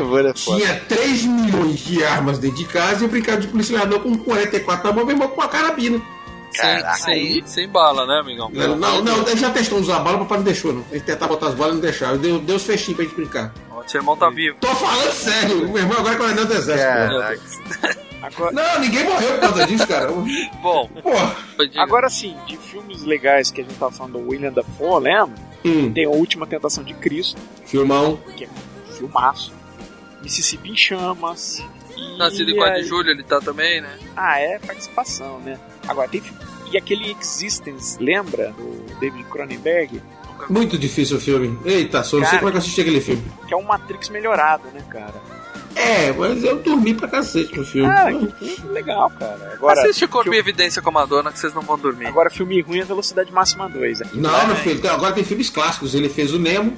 tinha 0.56 0.80
3 0.88 1.24
milhões 1.26 1.78
de 1.80 2.02
armas 2.02 2.38
dentro 2.38 2.56
de 2.56 2.64
casa 2.64 3.02
e 3.02 3.04
eu 3.04 3.10
brincava 3.10 3.38
de 3.38 3.48
policiador 3.48 4.00
com 4.00 4.16
44 4.16 4.88
na 4.88 4.94
mão, 4.94 5.04
meu 5.04 5.14
irmão 5.14 5.28
com 5.28 5.34
uma 5.34 5.46
carabina. 5.48 6.00
Sem, 6.60 6.94
sem, 6.96 7.46
sem 7.46 7.68
bala, 7.68 8.06
né, 8.06 8.20
amigão? 8.20 8.50
Não, 8.52 8.76
não, 8.76 9.02
não, 9.02 9.28
ele 9.28 9.36
já 9.36 9.50
testou 9.50 9.78
usar 9.78 10.00
bala, 10.00 10.18
papai 10.18 10.38
não 10.38 10.44
deixou, 10.44 10.72
não. 10.72 10.84
Ele 10.90 11.00
tentar 11.00 11.26
botar 11.28 11.48
as 11.48 11.54
balas 11.54 11.72
e 11.72 11.74
não 11.76 11.80
deixava. 11.82 12.16
Deu, 12.18 12.38
deu 12.40 12.56
os 12.56 12.64
fechinhos 12.64 12.96
pra 12.96 13.04
gente 13.04 13.14
brincar. 13.14 13.52
Ó, 13.70 13.82
Seu 13.86 14.00
irmão 14.00 14.16
tá 14.16 14.28
vivo. 14.30 14.56
Tô 14.60 14.68
falando 14.74 15.12
sério, 15.12 15.68
meu 15.68 15.76
irmão 15.78 15.98
agora 15.98 16.14
é 16.14 16.18
coronel 16.18 16.46
do 16.46 16.52
exército. 16.54 17.98
Agora. 18.20 18.50
Não, 18.50 18.80
ninguém 18.80 19.04
morreu 19.04 19.30
por 19.34 19.40
causa 19.40 19.64
disso, 19.64 19.86
cara. 19.86 20.08
Bom, 20.60 20.88
Porra. 21.02 21.36
agora 21.76 22.10
sim, 22.10 22.36
de 22.48 22.56
filmes 22.56 23.04
legais 23.04 23.48
que 23.52 23.60
a 23.60 23.64
gente 23.64 23.76
tava 23.76 23.92
falando 23.92 24.14
do 24.18 24.28
William 24.28 24.52
Dafoe, 24.52 25.00
lembra? 25.04 25.36
Hum, 25.64 25.92
Tem 25.92 26.04
A 26.04 26.08
Última 26.10 26.44
Tentação 26.44 26.82
de 26.82 26.94
Cristo, 26.94 27.40
filmão. 27.64 28.16
que 28.36 28.44
é 28.44 28.48
um 28.48 28.92
filmaço. 28.92 29.52
Mississippi 30.20 30.70
em 30.72 30.76
Chamas. 30.76 31.62
Nascido 32.18 32.50
em 32.50 32.56
4 32.56 32.74
aí- 32.74 32.82
de 32.82 32.88
julho, 32.88 33.08
ele 33.10 33.22
tá 33.22 33.40
também, 33.40 33.80
né? 33.80 33.96
Ah, 34.16 34.40
é 34.40 34.58
participação, 34.58 35.38
né? 35.38 35.56
Agora, 35.86 36.08
tem. 36.08 36.20
fi- 36.20 36.34
E 36.72 36.76
aquele 36.76 37.16
Existence, 37.20 37.96
lembra? 38.02 38.50
Do 38.52 38.94
David 39.00 39.24
Cronenberg? 39.24 40.00
Muito 40.50 40.78
difícil 40.78 41.16
o 41.16 41.20
filme. 41.20 41.58
Eita, 41.64 42.02
só 42.02 42.16
não 42.16 42.22
sei 42.24 42.30
Cara. 42.30 42.38
como 42.38 42.48
é 42.48 42.52
que 42.52 42.56
eu 42.56 42.60
assisti 42.60 42.80
aquele 42.80 43.00
filme. 43.00 43.22
Que 43.46 43.54
é 43.54 43.56
um 43.56 43.62
Matrix 43.62 44.08
melhorado, 44.08 44.68
né, 44.72 44.82
cara? 44.88 45.14
É, 45.74 46.12
mas 46.12 46.42
eu 46.42 46.56
dormi 46.58 46.94
pra 46.94 47.06
cacete 47.08 47.56
no 47.56 47.64
filme. 47.64 47.88
Cara, 47.88 48.12
que 48.14 48.56
filme 48.56 48.72
legal, 48.72 49.10
cara. 49.10 49.52
Agora, 49.54 49.80
Assiste 49.80 50.04
e 50.04 50.08
filme, 50.08 50.36
Evidência 50.36 50.82
com 50.82 50.88
a 50.88 50.92
Madonna 50.92 51.30
que 51.30 51.38
vocês 51.38 51.54
não 51.54 51.62
vão 51.62 51.78
dormir. 51.78 52.06
agora 52.06 52.30
filme 52.30 52.60
ruim 52.60 52.80
é 52.80 52.84
Velocidade 52.84 53.32
Máxima 53.32 53.68
2. 53.68 54.02
Aqui 54.02 54.18
Não, 54.18 54.30
vai, 54.30 54.46
meu 54.46 54.54
né? 54.56 54.60
filho, 54.62 54.90
agora 54.90 55.12
tem 55.14 55.24
filmes 55.24 55.50
clássicos. 55.50 55.94
Ele 55.94 56.08
fez 56.08 56.32
o 56.32 56.38
Nemo. 56.38 56.76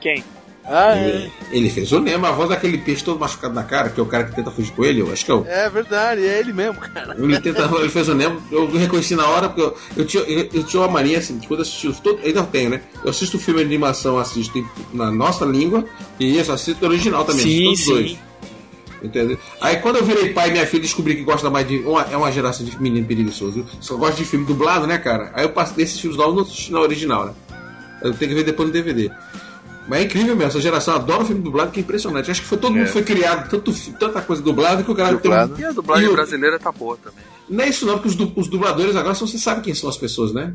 Quem? 0.00 0.22
Ah, 0.64 0.94
é. 0.96 1.30
Ele, 1.50 1.68
fez 1.70 1.90
o 1.90 2.00
Nemo, 2.00 2.26
a 2.26 2.32
voz 2.32 2.48
daquele 2.48 2.78
peixe 2.78 3.02
todo 3.02 3.18
machucado 3.18 3.54
na 3.54 3.64
cara, 3.64 3.88
que 3.88 3.98
é 3.98 4.02
o 4.02 4.06
cara 4.06 4.24
que 4.24 4.36
tenta 4.36 4.50
fugir 4.50 4.70
com 4.72 4.84
ele, 4.84 5.00
eu 5.00 5.10
acho 5.12 5.24
que 5.24 5.30
é 5.30 5.34
o. 5.34 5.44
É 5.46 5.68
verdade, 5.68 6.24
é 6.24 6.38
ele 6.38 6.52
mesmo, 6.52 6.78
cara. 6.80 7.16
Ele, 7.18 7.40
tenta, 7.40 7.62
ele 7.78 7.88
fez 7.88 8.08
o 8.08 8.14
Nemo, 8.14 8.40
eu 8.52 8.70
reconheci 8.70 9.16
na 9.16 9.26
hora, 9.26 9.48
porque 9.48 9.62
eu, 9.62 9.76
eu, 9.96 10.06
tinha, 10.06 10.22
eu, 10.24 10.48
eu 10.52 10.62
tinha 10.62 10.82
uma 10.82 10.88
mania 10.88 11.18
assim, 11.18 11.38
quando 11.48 11.60
eu 11.60 11.62
assisti, 11.62 11.88
os- 11.88 11.98
todo, 11.98 12.20
ainda 12.24 12.42
tenho, 12.44 12.70
né? 12.70 12.82
Eu 13.02 13.10
assisto 13.10 13.38
filme 13.38 13.60
de 13.60 13.66
animação, 13.66 14.18
assisto 14.18 14.56
em- 14.58 14.66
na 14.92 15.10
nossa 15.10 15.44
língua, 15.44 15.84
e 16.20 16.38
isso, 16.38 16.52
assisto 16.52 16.84
original 16.86 17.24
também, 17.24 17.42
Sim, 17.42 17.72
assisto 17.72 17.86
todos 17.92 18.08
sim. 18.08 18.16
dois. 18.16 18.30
Entendeu? 19.02 19.38
Aí 19.62 19.76
quando 19.78 19.96
eu 19.96 20.04
virei 20.04 20.32
pai, 20.34 20.50
minha 20.50 20.66
filha 20.66 20.82
descobri 20.82 21.16
que 21.16 21.22
gosta 21.24 21.48
mais 21.48 21.66
de. 21.66 21.78
Uma, 21.78 22.02
é 22.02 22.16
uma 22.16 22.30
geração 22.30 22.66
de 22.66 22.80
menino 22.80 23.06
preguiçoso, 23.06 23.52
viu? 23.52 23.66
Só 23.80 23.96
gosta 23.96 24.16
de 24.16 24.26
filme 24.26 24.44
dublado, 24.44 24.86
né, 24.86 24.98
cara? 24.98 25.30
Aí 25.34 25.42
eu 25.44 25.48
passei 25.48 25.76
desses 25.76 25.98
filmes 25.98 26.18
novos 26.18 26.34
não 26.34 26.42
assisti 26.42 26.70
na 26.70 26.80
original, 26.80 27.24
né? 27.26 27.32
Eu 28.02 28.12
tenho 28.12 28.30
que 28.30 28.34
ver 28.36 28.44
depois 28.44 28.68
no 28.68 28.72
DVD. 28.74 29.10
Mas 29.90 30.00
é 30.00 30.04
incrível 30.04 30.36
mesmo, 30.36 30.48
essa 30.50 30.60
geração 30.60 30.94
adora 30.94 31.24
filme 31.24 31.42
dublado, 31.42 31.72
que 31.72 31.80
é 31.80 31.82
impressionante. 31.82 32.30
Acho 32.30 32.40
que 32.42 32.46
foi 32.46 32.58
todo 32.58 32.72
mundo 32.74 32.86
foi 32.86 33.02
criado, 33.02 33.50
tanto, 33.50 33.72
tanta 33.98 34.22
coisa 34.22 34.40
dublada 34.40 34.82
que 34.84 34.90
o 34.90 34.94
cara 34.94 35.16
Dublado. 35.16 35.60
E 35.60 35.64
a 35.64 35.72
dublagem 35.72 36.06
E 36.06 36.08
o- 36.08 36.12
brasileira 36.12 36.58
tá 36.58 36.70
boa 36.70 36.96
também. 36.96 37.24
Não 37.48 37.64
é 37.64 37.68
isso 37.68 37.84
não, 37.84 37.94
porque 37.94 38.08
os, 38.08 38.14
du- 38.14 38.32
os 38.36 38.46
dubladores 38.48 38.94
agora 38.94 39.14
você 39.14 39.36
sabe 39.36 39.60
quem 39.62 39.74
são 39.74 39.88
as 39.90 39.96
pessoas, 39.98 40.32
né? 40.32 40.54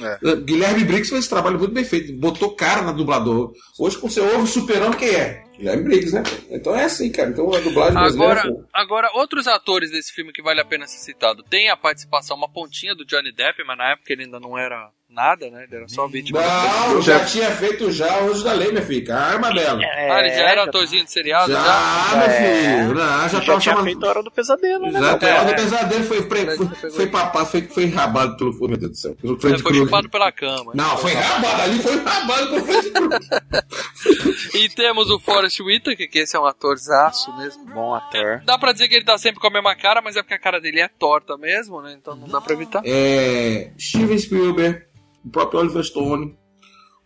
É. 0.00 0.36
Guilherme 0.36 0.84
Briggs 0.84 1.08
fez 1.10 1.22
esse 1.22 1.28
trabalho 1.28 1.58
muito 1.58 1.74
bem 1.74 1.82
feito, 1.84 2.12
botou 2.12 2.54
cara 2.54 2.82
na 2.82 2.92
dublador. 2.92 3.52
Hoje, 3.76 3.98
quando 3.98 4.12
você 4.12 4.20
ouve 4.20 4.42
o 4.44 4.46
Superando, 4.46 4.96
quem 4.96 5.08
é? 5.08 5.42
Guilherme 5.58 5.82
Briggs, 5.82 6.14
né? 6.14 6.22
Então 6.50 6.72
é 6.76 6.84
assim, 6.84 7.10
cara. 7.10 7.30
Então 7.30 7.52
a 7.52 7.58
dublagem 7.58 7.94
brasileira. 7.94 8.40
Agora, 8.42 8.54
pô, 8.54 8.64
agora, 8.72 9.10
outros 9.14 9.48
atores 9.48 9.90
desse 9.90 10.12
filme 10.12 10.32
que 10.32 10.40
vale 10.40 10.60
a 10.60 10.64
pena 10.64 10.86
ser 10.86 10.98
citado. 10.98 11.42
Tem 11.42 11.68
a 11.68 11.76
participação, 11.76 12.36
uma 12.36 12.48
pontinha 12.48 12.94
do 12.94 13.04
Johnny 13.04 13.32
Depp, 13.34 13.64
mas 13.66 13.76
na 13.76 13.90
época 13.90 14.12
ele 14.12 14.22
ainda 14.22 14.38
não 14.38 14.56
era 14.56 14.88
nada, 15.10 15.50
né? 15.50 15.64
Ele 15.64 15.76
era 15.76 15.88
só 15.88 16.06
vítima. 16.06 16.40
Não, 16.42 17.00
já 17.02 17.24
tinha 17.24 17.50
feito 17.50 17.90
já 17.90 18.18
o 18.20 18.30
Uso 18.30 18.44
da 18.44 18.52
Lei, 18.52 18.70
minha 18.70 18.82
filha. 18.84 19.06
Calma, 19.06 19.52
Bela. 19.52 19.82
É, 19.82 20.10
ah, 20.10 20.20
ele 20.20 20.30
já 20.30 20.42
era 20.42 20.62
já- 20.62 20.68
atorzinho 20.68 21.04
de 21.04 21.10
seriado? 21.10 21.52
Já, 21.52 21.62
Já? 21.62 22.16
meu 22.16 22.26
É. 22.26 22.38
filho. 22.82 22.94
Não, 22.94 22.94
já, 22.94 23.28
Já, 23.28 23.28
tava 23.28 23.42
tinha 23.44 23.60
chamando. 23.60 23.84
feito 23.84 24.04
a 24.06 24.08
Hora 24.08 24.22
do 24.22 24.30
Pesadelo, 24.30 24.90
né? 24.92 25.00
Já, 25.00 25.18
tem 25.18 25.32
hora 25.32 25.44
do 25.44 25.54
pesadelo 25.54 26.04
foi, 26.04 26.18
foi, 26.22 26.26
Parece 26.44 26.68
foi, 26.80 26.90
foi 26.90 27.06
papado, 27.06 27.46
foi, 27.46 27.62
foi 27.62 27.86
rabado 27.86 28.36
pelo. 28.36 28.56
Oh, 28.60 28.68
meu 28.68 28.76
Deus 28.76 28.90
do 28.92 28.96
céu. 28.96 29.16
É, 29.22 29.26
foi 29.40 29.56
Krueger. 29.58 29.84
chupado 29.84 30.08
pela 30.10 30.30
cama. 30.32 30.72
Não, 30.74 30.96
foi 30.98 31.12
rabado, 31.14 31.62
ali 31.62 31.78
foi 31.80 31.96
rabado 31.98 32.48
pelo 32.50 32.64
Fred. 32.64 32.92
E 34.54 34.68
temos 34.70 35.10
o 35.10 35.18
Forrest 35.18 35.60
Whitaker, 35.60 36.08
que 36.10 36.18
esse 36.20 36.36
é 36.36 36.40
um 36.40 36.46
atorzaço 36.46 37.36
mesmo. 37.36 37.64
Bom 37.66 37.94
ator. 37.94 38.42
Dá 38.44 38.58
pra 38.58 38.72
dizer 38.72 38.88
que 38.88 38.94
ele 38.94 39.04
tá 39.04 39.16
sempre 39.18 39.40
com 39.40 39.46
a 39.46 39.50
mesma 39.50 39.74
cara, 39.76 40.00
mas 40.02 40.16
é 40.16 40.22
porque 40.22 40.34
a 40.34 40.38
cara 40.38 40.60
dele 40.60 40.80
é 40.80 40.88
torta 40.88 41.36
mesmo, 41.36 41.80
né? 41.82 41.94
Então 41.98 42.14
não 42.16 42.28
dá 42.28 42.40
pra 42.40 42.52
evitar. 42.54 42.82
é, 42.84 43.70
Steven 43.78 44.18
Spielberg, 44.18 44.82
o 45.24 45.28
próprio 45.30 45.60
Oliver 45.60 45.84
Stone, 45.84 46.34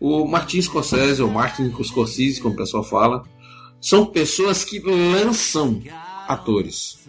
o 0.00 0.26
Martin 0.26 0.60
Scorsese, 0.62 1.22
ou 1.22 1.30
Martin 1.30 1.72
Scorsese, 1.82 2.40
como 2.40 2.54
o 2.54 2.56
pessoal 2.56 2.82
fala, 2.84 3.22
são 3.80 4.06
pessoas 4.06 4.64
que 4.64 4.78
lançam 4.80 5.80
atores. 6.28 7.00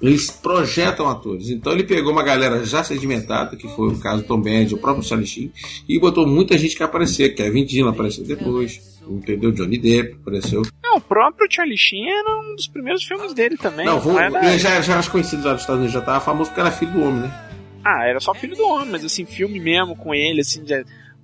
Eles 0.00 0.30
projetam 0.30 1.08
atores. 1.08 1.48
Então 1.50 1.72
ele 1.72 1.82
pegou 1.82 2.12
uma 2.12 2.22
galera 2.22 2.64
já 2.64 2.84
sedimentada, 2.84 3.56
que 3.56 3.66
foi 3.68 3.88
o 3.88 3.98
caso 3.98 4.22
Tom 4.22 4.40
Benji, 4.40 4.74
o 4.74 4.78
próprio 4.78 5.02
Charlie 5.04 5.26
Sheen, 5.26 5.52
e 5.88 5.98
botou 5.98 6.24
muita 6.24 6.56
gente 6.56 6.76
que 6.76 6.82
aparecer. 6.84 7.34
Kevin 7.34 7.64
Dillon 7.64 7.88
apareceu 7.90 8.24
depois, 8.24 9.00
entendeu? 9.08 9.50
Johnny 9.50 9.76
Depp 9.76 10.14
apareceu. 10.22 10.62
Não, 10.84 10.98
o 10.98 11.00
próprio 11.00 11.48
Charlie 11.50 11.76
Sheen 11.76 12.08
era 12.08 12.30
um 12.40 12.54
dos 12.54 12.68
primeiros 12.68 13.02
filmes 13.02 13.34
dele 13.34 13.56
também. 13.56 13.86
Não, 13.86 13.98
vou, 13.98 14.16
era- 14.16 14.46
ele 14.48 14.58
já, 14.60 14.80
já 14.80 14.94
era 14.98 15.10
conhecido 15.10 15.42
lá 15.44 15.52
nos 15.54 15.62
Estados 15.62 15.78
Unidos, 15.80 15.94
já 15.94 15.98
estava 16.00 16.20
famoso 16.20 16.50
porque 16.50 16.60
era 16.60 16.70
filho 16.70 16.92
do 16.92 17.00
homem, 17.02 17.22
né? 17.22 17.47
Ah, 17.84 18.04
era 18.06 18.20
só 18.20 18.34
filho 18.34 18.56
do 18.56 18.66
homem, 18.66 18.88
mas 18.90 19.04
assim, 19.04 19.24
filme 19.24 19.58
mesmo 19.60 19.96
com 19.96 20.14
ele, 20.14 20.40
assim, 20.40 20.64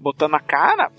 botando 0.00 0.34
a 0.34 0.40
cara. 0.40 0.90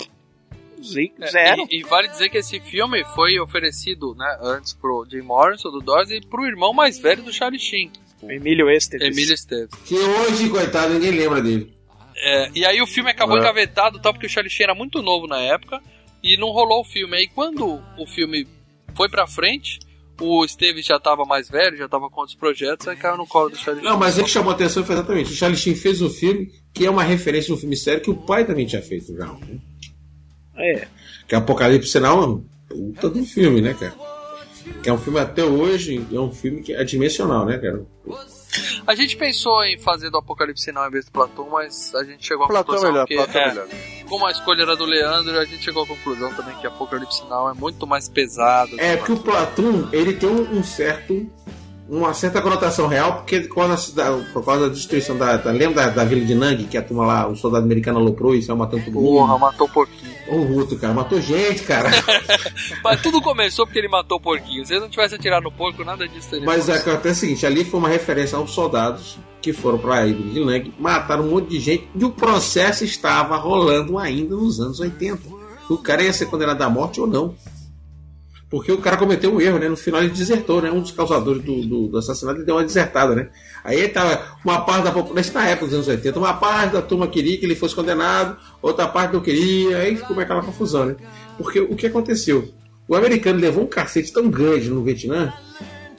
Zero. 0.83 1.11
É, 1.21 1.27
zero. 1.27 1.67
E, 1.71 1.79
e 1.79 1.83
vale 1.83 2.07
dizer 2.09 2.29
que 2.29 2.37
esse 2.37 2.59
filme 2.59 3.03
foi 3.15 3.39
oferecido, 3.39 4.13
né, 4.15 4.37
antes 4.41 4.73
pro 4.73 5.05
Jim 5.09 5.21
Morrison, 5.21 5.71
do 5.71 5.79
Doors, 5.79 6.11
e 6.11 6.21
pro 6.21 6.45
irmão 6.45 6.73
mais 6.73 6.99
velho 6.99 7.23
do 7.23 7.33
Charlie 7.33 7.59
Sheen, 7.59 7.91
O 8.21 8.31
Emílio 8.31 8.69
Esteves. 8.69 9.07
Emílio 9.07 9.33
Esteves. 9.33 9.73
Que 9.85 9.95
hoje, 9.95 10.49
coitado, 10.49 10.93
ninguém 10.93 11.11
lembra 11.11 11.41
dele. 11.41 11.73
É, 12.17 12.49
e 12.53 12.65
aí 12.65 12.81
o 12.81 12.87
filme 12.87 13.09
acabou 13.09 13.37
É. 13.37 13.39
engavetado, 13.39 13.99
tal, 13.99 14.13
porque 14.13 14.27
o 14.27 14.29
Charlie 14.29 14.51
Sheen 14.51 14.65
era 14.65 14.75
muito 14.75 15.01
novo 15.01 15.25
na 15.27 15.39
época, 15.39 15.81
e 16.21 16.37
não 16.37 16.49
rolou 16.49 16.81
o 16.81 16.85
filme. 16.85 17.17
Aí 17.17 17.27
quando 17.27 17.81
o 17.97 18.05
filme 18.05 18.47
foi 18.95 19.09
pra 19.09 19.25
frente, 19.27 19.79
o 20.19 20.45
Esteves 20.45 20.85
já 20.85 20.99
tava 20.99 21.25
mais 21.25 21.49
velho, 21.49 21.77
já 21.77 21.87
tava 21.87 22.09
com 22.09 22.21
outros 22.21 22.37
projetos, 22.37 22.87
aí 22.87 22.95
caiu 22.95 23.17
no 23.17 23.27
colo 23.27 23.49
do 23.49 23.57
Charlie 23.57 23.81
Sheen. 23.81 23.91
Não, 23.91 23.99
mas 23.99 24.17
ele 24.17 24.25
que 24.25 24.31
chamou 24.31 24.51
a 24.51 24.55
atenção 24.55 24.83
foi 24.83 24.95
exatamente. 24.95 25.31
O 25.31 25.35
Charlie 25.35 25.57
Sheen 25.57 25.75
fez 25.75 26.01
um 26.01 26.09
filme 26.09 26.51
que 26.73 26.85
é 26.85 26.89
uma 26.89 27.03
referência 27.03 27.51
a 27.51 27.55
um 27.55 27.59
filme 27.59 27.75
sério 27.75 28.01
que 28.01 28.09
o 28.09 28.15
pai 28.15 28.45
também 28.45 28.65
tinha 28.65 28.81
feito 28.81 29.15
já. 29.15 29.25
Né? 29.25 29.59
É. 30.57 30.87
Que 31.27 31.35
é 31.35 31.37
Apocalipse 31.37 31.89
Sinal 31.89 32.23
é 32.23 32.27
um 32.27 32.45
puta 32.93 33.07
um 33.07 33.25
filme, 33.25 33.61
né, 33.61 33.73
cara? 33.73 33.93
Que 34.81 34.89
é 34.89 34.93
um 34.93 34.97
filme 34.97 35.19
até 35.19 35.43
hoje, 35.43 36.05
é 36.11 36.19
um 36.19 36.31
filme 36.31 36.61
que 36.61 36.73
é 36.73 36.83
dimensional, 36.83 37.45
né, 37.45 37.57
cara? 37.57 37.85
A 38.87 38.95
gente 38.95 39.15
pensou 39.17 39.63
em 39.63 39.77
fazer 39.77 40.09
do 40.09 40.17
Apocalipse 40.17 40.63
Sinal 40.63 40.87
em 40.87 40.91
vez 40.91 41.05
do 41.05 41.11
Platão, 41.11 41.49
mas 41.49 41.93
a 41.95 42.03
gente 42.03 42.25
chegou 42.25 42.45
à 42.45 42.47
Platão 42.47 42.75
é 42.75 42.77
conclusão 42.77 42.91
melhor, 42.91 43.07
que, 43.07 43.15
Platão 43.15 43.41
é 43.41 43.43
é, 43.43 43.47
melhor. 43.49 43.67
como 44.07 44.25
a 44.25 44.31
escolha 44.31 44.61
era 44.63 44.75
do 44.75 44.85
Leandro, 44.85 45.39
a 45.39 45.45
gente 45.45 45.63
chegou 45.63 45.83
à 45.83 45.87
conclusão 45.87 46.33
também 46.33 46.55
que 46.57 46.67
Apocalipse 46.67 47.19
Sinal 47.19 47.49
é 47.49 47.53
muito 47.53 47.85
mais 47.87 48.07
pesado. 48.09 48.79
É 48.79 48.97
porque 48.97 49.11
o 49.13 49.17
Platum, 49.17 49.89
ele 49.91 50.13
tem 50.13 50.29
um 50.29 50.63
certo 50.63 51.29
uma 51.87 52.13
certa 52.13 52.41
conotação 52.41 52.87
real, 52.87 53.17
porque 53.17 53.41
quando 53.47 53.73
a 53.73 53.77
cidade, 53.77 54.25
por 54.33 54.43
causa 54.43 54.67
da 54.67 54.73
destruição 54.73 55.15
da. 55.17 55.37
da 55.37 55.51
lembra 55.51 55.85
da, 55.85 55.89
da 55.89 56.05
vila 56.05 56.25
de 56.25 56.33
Nang, 56.33 56.63
que 56.65 56.77
a 56.77 56.81
turma 56.81 57.05
lá, 57.05 57.27
o 57.27 57.35
soldado 57.35 57.63
americano 57.65 57.99
aloprou 57.99 58.33
e 58.33 58.41
saiu 58.41 58.57
matando 58.57 58.85
todo 58.85 58.93
Porra, 58.93 59.27
mundo? 59.33 59.39
matou 59.39 59.67
o 59.67 59.69
porquinho. 59.69 60.15
O 60.27 60.41
Ruto, 60.41 60.75
cara, 60.77 60.93
matou 60.93 61.21
gente, 61.21 61.61
cara. 61.63 61.91
Mas 62.83 63.01
tudo 63.01 63.21
começou 63.21 63.65
porque 63.67 63.77
ele 63.77 63.87
matou 63.87 64.17
o 64.17 64.21
porquinho. 64.21 64.65
Se 64.65 64.73
ele 64.73 64.81
não 64.81 64.89
tivesse 64.89 65.13
atirado 65.13 65.43
no 65.43 65.51
porco, 65.51 65.83
nada 65.83 66.07
disso 66.07 66.29
teria 66.31 66.45
Mas 66.45 66.63
acontecido. 66.67 66.91
acontece 66.91 67.17
o 67.17 67.21
seguinte, 67.21 67.45
ali 67.45 67.63
foi 67.63 67.79
uma 67.79 67.89
referência 67.89 68.35
aos 68.37 68.49
soldados 68.51 69.17
que 69.39 69.53
foram 69.53 69.77
para 69.77 69.97
a 69.99 70.07
ilha 70.07 70.33
de 70.33 70.39
Lang, 70.39 70.73
mataram 70.79 71.25
um 71.25 71.29
monte 71.29 71.49
de 71.49 71.59
gente 71.59 71.87
e 71.93 72.03
o 72.03 72.09
processo 72.09 72.83
estava 72.83 73.35
rolando 73.37 73.99
ainda 73.99 74.35
nos 74.35 74.59
anos 74.59 74.79
80. 74.79 75.19
O 75.69 75.77
cara 75.77 76.01
ia 76.01 76.11
ser 76.11 76.25
condenado 76.25 76.59
à 76.63 76.69
morte 76.69 76.99
ou 76.99 77.05
não. 77.05 77.35
Porque 78.55 78.71
o 78.71 78.77
cara 78.77 78.95
cometeu 78.95 79.33
um 79.35 79.41
erro, 79.41 79.59
né? 79.59 79.67
No 79.67 79.75
final 79.75 79.99
ele 80.01 80.11
desertou, 80.13 80.61
né? 80.61 80.71
Um 80.71 80.79
dos 80.79 80.91
causadores 80.91 81.43
do, 81.43 81.61
do, 81.65 81.87
do 81.89 81.97
assassinato 81.97 82.37
ele 82.37 82.45
deu 82.45 82.55
uma 82.55 82.63
desertada, 82.63 83.13
né? 83.13 83.27
Aí 83.65 83.85
tava 83.89 84.37
uma 84.45 84.61
parte 84.61 84.85
da 84.85 84.93
população, 84.93 85.33
na 85.33 85.49
época 85.49 85.65
dos 85.65 85.73
anos 85.75 85.87
80, 85.89 86.17
uma 86.17 86.33
parte 86.35 86.71
da 86.71 86.81
turma 86.81 87.05
queria 87.09 87.37
que 87.37 87.45
ele 87.45 87.53
fosse 87.53 87.75
condenado, 87.75 88.37
outra 88.61 88.87
parte 88.87 89.13
não 89.13 89.19
queria, 89.19 89.79
aí 89.79 89.97
ficou 89.97 90.17
aquela 90.17 90.41
confusão, 90.41 90.85
né? 90.85 90.95
Porque 91.37 91.59
o 91.59 91.75
que 91.75 91.87
aconteceu? 91.87 92.47
O 92.87 92.95
americano 92.95 93.39
levou 93.41 93.65
um 93.65 93.67
cacete 93.67 94.13
tão 94.13 94.29
grande 94.29 94.69
no 94.69 94.81
Vietnã 94.85 95.33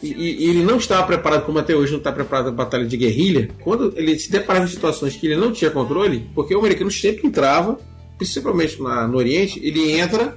e, 0.02 0.06
e- 0.14 0.48
ele 0.48 0.64
não 0.64 0.78
estava 0.78 1.06
preparado, 1.06 1.44
como 1.44 1.58
até 1.58 1.76
hoje 1.76 1.92
não 1.92 1.98
está 1.98 2.10
preparado 2.10 2.44
para 2.46 2.64
batalha 2.64 2.86
de 2.86 2.96
guerrilha, 2.96 3.50
quando 3.62 3.92
ele 3.96 4.18
se 4.18 4.30
deparava 4.30 4.64
em 4.64 4.68
situações 4.68 5.14
que 5.14 5.26
ele 5.26 5.36
não 5.36 5.52
tinha 5.52 5.70
controle, 5.70 6.26
porque 6.34 6.54
o 6.54 6.58
americano 6.60 6.90
sempre 6.90 7.26
entrava, 7.26 7.78
principalmente 8.16 8.80
na- 8.82 9.06
no 9.06 9.18
Oriente, 9.18 9.60
ele 9.62 9.90
entra, 9.92 10.34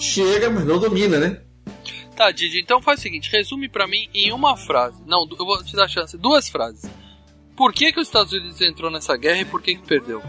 chega, 0.00 0.50
mas 0.50 0.64
não 0.64 0.80
domina, 0.80 1.16
né? 1.18 1.38
Tá, 2.16 2.30
Didi, 2.30 2.60
então 2.60 2.82
faz 2.82 2.98
o 3.00 3.02
seguinte: 3.02 3.30
resume 3.30 3.68
pra 3.68 3.86
mim 3.86 4.08
em 4.14 4.32
uma 4.32 4.56
frase. 4.56 5.02
Não, 5.06 5.26
eu 5.30 5.36
vou 5.46 5.62
te 5.64 5.74
dar 5.74 5.84
a 5.84 5.88
chance. 5.88 6.18
Duas 6.18 6.48
frases. 6.48 6.90
Por 7.56 7.72
que, 7.72 7.92
que 7.92 8.00
os 8.00 8.06
Estados 8.08 8.32
Unidos 8.32 8.60
entrou 8.60 8.90
nessa 8.90 9.16
guerra 9.16 9.40
e 9.40 9.44
por 9.44 9.60
que, 9.62 9.74
que 9.74 9.86
perdeu? 9.86 10.22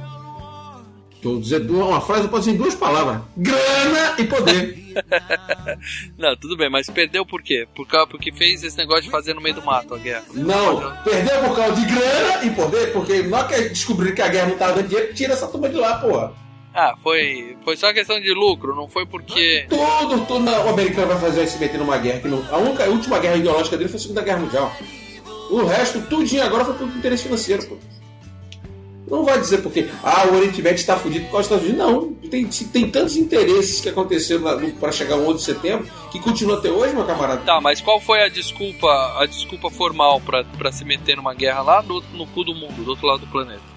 Vou 1.23 1.39
dizer 1.39 1.59
duas- 1.59 1.87
uma 1.87 2.01
frase, 2.01 2.23
eu 2.23 2.29
posso 2.29 2.43
dizer 2.45 2.55
em 2.55 2.57
duas 2.57 2.73
palavras: 2.75 3.21
grana 3.37 4.15
e 4.17 4.23
poder. 4.25 4.81
Não, 6.17 6.35
tudo 6.35 6.57
bem, 6.57 6.69
mas 6.69 6.89
perdeu 6.89 7.25
por 7.25 7.41
quê? 7.43 7.67
Por 7.75 7.87
causa, 7.87 8.07
porque 8.07 8.31
fez 8.31 8.63
esse 8.63 8.77
negócio 8.77 9.03
de 9.03 9.09
fazer 9.11 9.33
no 9.35 9.41
meio 9.41 9.55
do 9.55 9.61
mato 9.63 9.93
a 9.93 9.97
guerra. 9.99 10.23
Não, 10.33 10.79
perdeu 11.03 11.39
por 11.41 11.55
causa 11.55 11.75
de 11.75 11.85
grana 11.93 12.43
e 12.45 12.49
poder, 12.51 12.91
porque 12.91 13.21
hora 13.31 13.47
que 13.47 13.69
descobrir 13.69 14.15
que 14.15 14.21
a 14.21 14.27
guerra 14.29 14.47
não 14.47 14.53
estava 14.53 14.73
dando 14.73 14.87
dinheiro, 14.87 15.13
tira 15.13 15.33
essa 15.33 15.47
turma 15.47 15.69
de 15.69 15.75
lá, 15.75 15.99
porra. 15.99 16.33
Ah, 16.73 16.95
foi, 17.03 17.57
foi 17.65 17.75
só 17.75 17.91
questão 17.93 18.19
de 18.19 18.33
lucro, 18.33 18.73
não 18.75 18.87
foi 18.87 19.05
porque. 19.05 19.65
Tudo 20.27 20.39
na- 20.39 20.61
o 20.63 20.69
americano 20.69 21.07
vai 21.07 21.19
fazer 21.19 21.45
se 21.47 21.59
meter 21.59 21.77
numa 21.77 21.97
guerra 21.97 22.19
que 22.21 22.27
não. 22.29 22.43
A, 22.49 22.57
única, 22.57 22.85
a 22.85 22.87
última 22.87 23.19
guerra 23.19 23.35
ideológica 23.35 23.75
dele 23.77 23.89
foi 23.89 23.97
a 23.97 24.01
Segunda 24.01 24.21
Guerra 24.21 24.39
Mundial. 24.39 24.71
O 25.49 25.65
resto, 25.65 26.01
tudinho 26.03 26.43
agora 26.43 26.63
foi 26.63 26.73
por 26.75 26.87
interesse 26.87 27.23
financeiro, 27.23 27.65
pô. 27.67 27.77
Não 29.09 29.25
vai 29.25 29.37
dizer 29.37 29.57
porque, 29.57 29.89
ah, 30.01 30.25
o 30.31 30.37
Oriente 30.37 30.61
Médio 30.61 30.79
está 30.79 30.95
fudido 30.95 31.25
por 31.25 31.31
causa 31.33 31.49
dos 31.49 31.67
Estados 31.67 31.83
Unidos. 31.91 32.13
Não, 32.23 32.29
tem, 32.29 32.45
tem 32.47 32.89
tantos 32.89 33.17
interesses 33.17 33.81
que 33.81 33.89
aconteceram 33.89 34.43
para 34.79 34.91
chegar 34.93 35.15
ao 35.15 35.23
11 35.27 35.39
de 35.39 35.43
setembro 35.43 35.89
que 36.09 36.19
continua 36.21 36.57
até 36.57 36.71
hoje, 36.71 36.95
meu 36.95 37.03
camarada. 37.05 37.41
Tá, 37.41 37.59
mas 37.59 37.81
qual 37.81 37.99
foi 37.99 38.23
a 38.23 38.29
desculpa, 38.29 38.87
a 39.19 39.25
desculpa 39.25 39.69
formal 39.69 40.21
pra 40.21 40.71
se 40.71 40.85
meter 40.85 41.17
numa 41.17 41.33
guerra 41.33 41.61
lá 41.61 41.81
no, 41.81 42.01
no 42.13 42.25
cu 42.27 42.45
do 42.45 42.55
mundo, 42.55 42.81
do 42.85 42.91
outro 42.91 43.05
lado 43.05 43.19
do 43.19 43.27
planeta? 43.27 43.70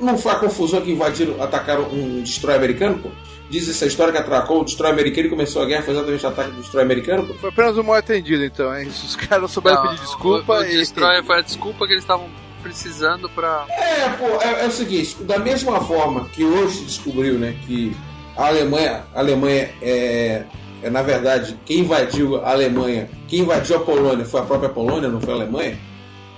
Não 0.00 0.16
foi 0.16 0.32
a 0.32 0.36
confusão 0.36 0.80
que 0.80 0.90
invadiram, 0.90 1.42
atacaram 1.42 1.84
um 1.92 2.22
destroyer 2.22 2.58
americano, 2.58 2.98
pô? 2.98 3.10
Diz 3.50 3.68
essa 3.68 3.86
história 3.86 4.12
que 4.12 4.18
atracou 4.18 4.60
o 4.60 4.64
destroyer 4.64 4.92
americano 4.92 5.26
e 5.26 5.30
começou 5.30 5.62
a 5.62 5.66
guerra, 5.66 5.82
foi 5.82 5.94
exatamente 5.94 6.24
o 6.24 6.28
ataque 6.28 6.50
do 6.50 6.60
destroyer 6.60 6.84
americano, 6.84 7.26
pô? 7.26 7.34
Foi 7.34 7.50
apenas 7.50 7.78
um 7.78 7.82
mal 7.82 7.96
atendido, 7.96 8.44
então, 8.44 8.76
hein? 8.76 8.88
Os 8.88 9.16
caras 9.16 9.42
não 9.42 9.48
souberam 9.48 9.84
Não, 9.84 9.90
pedir 9.90 10.00
desculpa 10.02 10.52
o, 10.54 10.60
o 10.60 10.64
e. 10.64 10.78
Destroyer 10.78 11.24
foi 11.24 11.38
a 11.38 11.40
desculpa 11.40 11.86
que 11.86 11.92
eles 11.92 12.04
estavam 12.04 12.28
precisando 12.62 13.28
pra. 13.30 13.66
É, 13.70 14.08
pô, 14.10 14.26
é, 14.42 14.64
é 14.64 14.66
o 14.66 14.70
seguinte, 14.70 15.16
da 15.22 15.38
mesma 15.38 15.80
forma 15.80 16.28
que 16.30 16.44
hoje 16.44 16.78
se 16.78 16.84
descobriu, 16.84 17.34
né, 17.34 17.56
que 17.66 17.96
a 18.36 18.46
Alemanha, 18.46 19.04
a 19.14 19.20
Alemanha 19.20 19.70
é, 19.82 20.44
é, 20.82 20.90
na 20.90 21.02
verdade, 21.02 21.58
quem 21.64 21.80
invadiu 21.80 22.36
a 22.36 22.52
Alemanha, 22.52 23.08
quem 23.26 23.40
invadiu 23.40 23.76
a 23.76 23.80
Polônia 23.80 24.24
foi 24.24 24.40
a 24.40 24.44
própria 24.44 24.68
Polônia, 24.68 25.08
não 25.08 25.20
foi 25.20 25.32
a 25.32 25.36
Alemanha. 25.36 25.78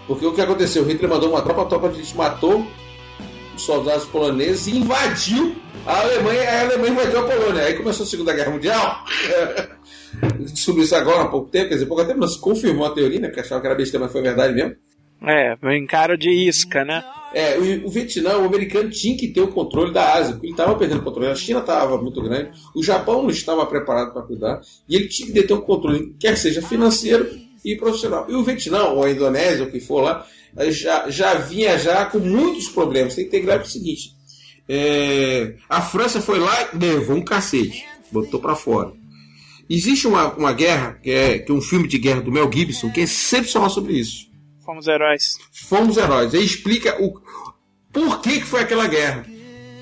Porque 0.07 0.27
o 0.27 0.33
que 0.33 0.41
aconteceu? 0.41 0.83
O 0.83 0.87
Hitler 0.87 1.11
mandou 1.11 1.31
uma 1.31 1.43
tropa, 1.43 1.63
a 1.63 1.67
tropa 1.67 1.89
de 1.89 2.17
matou 2.17 2.67
soldados 3.61 4.05
poloneses 4.07 4.67
e 4.67 4.77
invadiu 4.79 5.57
a 5.87 6.01
Alemanha, 6.01 6.51
a 6.51 6.61
Alemanha 6.63 6.93
invadiu 6.93 7.21
a 7.21 7.23
Polônia. 7.23 7.63
Aí 7.63 7.75
começou 7.75 8.05
a 8.05 8.09
Segunda 8.09 8.33
Guerra 8.33 8.51
Mundial. 8.51 9.05
Descobriu 10.41 10.85
isso 10.85 10.95
agora 10.95 11.23
há 11.23 11.29
pouco 11.29 11.49
tempo, 11.49 11.69
quer 11.69 11.75
dizer, 11.75 11.87
pouco 11.87 12.05
tempo 12.05 12.27
se 12.29 12.39
confirmou 12.41 12.87
a 12.87 12.95
teoria, 12.95 13.21
né? 13.21 13.29
Porque 13.29 13.41
achava 13.41 13.61
que 13.61 13.67
era 13.67 13.77
besteira, 13.77 14.05
mas 14.05 14.13
foi 14.13 14.23
verdade 14.23 14.55
mesmo. 14.55 14.77
É, 15.23 15.55
brincaram 15.57 16.17
de 16.17 16.31
isca, 16.31 16.85
né? 16.85 17.05
É, 17.33 17.59
o, 17.59 17.87
o 17.87 17.91
Vietnã, 17.91 18.39
o 18.39 18.47
americano 18.47 18.91
tinha 18.91 19.17
que 19.17 19.29
ter 19.29 19.41
o 19.41 19.49
controle 19.49 19.93
da 19.93 20.15
Ásia, 20.15 20.33
porque 20.33 20.47
ele 20.47 20.55
estava 20.55 20.75
perdendo 20.77 21.01
o 21.01 21.05
controle. 21.05 21.29
A 21.29 21.35
China 21.35 21.61
estava 21.61 22.01
muito 22.01 22.21
grande, 22.23 22.51
o 22.75 22.83
Japão 22.83 23.23
não 23.23 23.31
estava 23.31 23.65
preparado 23.67 24.13
para 24.13 24.23
cuidar, 24.23 24.61
e 24.89 24.97
ele 24.97 25.09
tinha 25.09 25.29
que 25.29 25.33
deter 25.33 25.57
um 25.57 25.61
controle, 25.61 26.15
quer 26.19 26.37
seja 26.37 26.63
financeiro 26.63 27.29
e 27.65 27.77
profissional. 27.77 28.27
E 28.29 28.35
o 28.35 28.43
Vietnã, 28.43 28.85
ou 28.85 29.05
a 29.05 29.11
Indonésia, 29.11 29.65
o 29.65 29.71
que 29.71 29.79
for 29.79 30.01
lá, 30.01 30.27
já, 30.71 31.09
já 31.11 31.35
vinha 31.35 31.79
já 31.79 32.05
com 32.07 32.19
muitos 32.19 32.69
problemas. 32.69 33.15
Tem 33.15 33.25
que 33.25 33.31
ter 33.31 33.41
grave 33.41 33.65
o 33.65 33.69
seguinte: 33.69 34.13
é, 34.69 35.55
a 35.69 35.81
França 35.83 36.21
foi 36.21 36.39
lá 36.39 36.71
e 36.73 36.79
levou 36.79 37.17
um 37.17 37.25
cacete, 37.25 37.85
botou 38.13 38.41
para 38.41 38.55
fora. 38.55 38.93
Existe 39.69 40.07
uma, 40.09 40.33
uma 40.35 40.53
guerra, 40.53 40.99
que 41.03 41.11
é, 41.11 41.39
que 41.39 41.53
é 41.53 41.55
um 41.55 41.61
filme 41.63 41.87
de 41.87 41.99
guerra 41.99 42.21
do 42.21 42.33
Mel 42.33 42.51
Gibson, 42.53 42.91
que 42.91 43.01
é 43.01 43.05
excepcional 43.05 43.71
sobre 43.71 43.93
isso 43.93 44.29
Fomos 44.65 44.89
heróis. 44.89 45.39
fomos 45.53 45.97
heróis. 45.97 46.35
Aí 46.35 46.45
explica 46.45 47.01
o 47.01 47.21
por 47.93 48.21
que, 48.21 48.41
que 48.41 48.47
foi 48.47 48.61
aquela 48.61 48.87
guerra. 48.87 49.27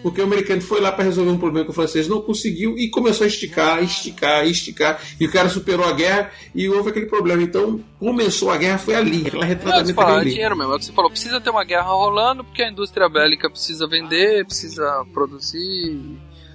Porque 0.02 0.20
o 0.20 0.24
americano 0.24 0.60
foi 0.60 0.80
lá 0.80 0.92
para 0.92 1.04
resolver 1.04 1.30
um 1.30 1.38
problema 1.38 1.64
que 1.64 1.70
o 1.70 1.74
francês 1.74 2.06
não 2.06 2.20
conseguiu 2.20 2.78
e 2.78 2.88
começou 2.88 3.24
a 3.24 3.28
esticar, 3.28 3.82
esticar, 3.82 4.46
esticar. 4.46 5.00
E 5.18 5.26
o 5.26 5.32
cara 5.32 5.48
superou 5.48 5.86
a 5.86 5.92
guerra 5.92 6.30
e 6.54 6.68
houve 6.68 6.90
aquele 6.90 7.06
problema. 7.06 7.42
Então, 7.42 7.80
começou 7.98 8.50
a 8.50 8.56
guerra, 8.56 8.78
foi 8.78 8.94
ali. 8.94 9.26
Aquela 9.26 9.44
é 9.44 9.48
retratamento 9.48 9.94
falou, 9.94 10.18
é 10.18 10.20
ali. 10.20 10.30
dinheiro 10.30 10.56
mesmo. 10.56 10.72
É 10.72 10.76
o 10.76 10.78
que 10.78 10.84
você 10.84 10.92
falou. 10.92 11.10
Precisa 11.10 11.40
ter 11.40 11.50
uma 11.50 11.64
guerra 11.64 11.90
rolando 11.90 12.44
porque 12.44 12.62
a 12.62 12.70
indústria 12.70 13.08
bélica 13.08 13.50
precisa 13.50 13.88
vender, 13.88 14.46
precisa 14.46 15.04
produzir. 15.12 16.00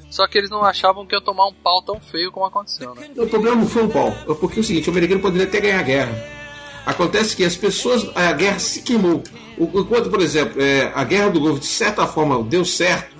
Só 0.09 0.27
que 0.27 0.37
eles 0.37 0.49
não 0.49 0.63
achavam 0.63 1.05
que 1.05 1.15
ia 1.15 1.21
tomar 1.21 1.47
um 1.47 1.53
pau 1.53 1.81
tão 1.81 1.99
feio 1.99 2.31
como 2.31 2.45
aconteceu, 2.45 2.93
né? 2.93 3.09
O 3.17 3.27
problema 3.27 3.57
não 3.57 3.67
foi 3.67 3.83
um 3.83 3.89
pau. 3.89 4.11
Porque 4.39 4.59
é 4.59 4.61
o 4.61 4.63
seguinte, 4.63 4.87
o 4.87 4.91
americano 4.91 5.19
poderia 5.19 5.47
até 5.47 5.59
ganhar 5.59 5.79
a 5.79 5.83
guerra. 5.83 6.43
Acontece 6.85 7.35
que 7.35 7.43
as 7.43 7.55
pessoas, 7.55 8.09
a 8.15 8.31
guerra 8.33 8.59
se 8.59 8.81
queimou. 8.81 9.23
Enquanto, 9.57 10.09
por 10.09 10.21
exemplo, 10.21 10.61
é, 10.61 10.91
a 10.93 11.03
guerra 11.03 11.29
do 11.29 11.39
Golfo, 11.39 11.59
de 11.59 11.65
certa 11.65 12.05
forma, 12.05 12.43
deu 12.43 12.65
certo. 12.65 13.12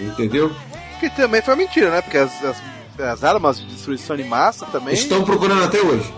Entendeu? 0.00 0.50
Que 0.98 1.10
também 1.10 1.42
foi 1.42 1.56
mentira, 1.56 1.90
né? 1.90 2.02
Porque 2.02 2.18
as, 2.18 2.44
as, 2.44 2.56
as 2.98 3.24
armas 3.24 3.58
de 3.58 3.66
destruição 3.66 4.16
em 4.16 4.24
massa 4.24 4.66
também. 4.66 4.94
Estão 4.94 5.24
procurando 5.24 5.64
até 5.64 5.80
hoje. 5.80 6.12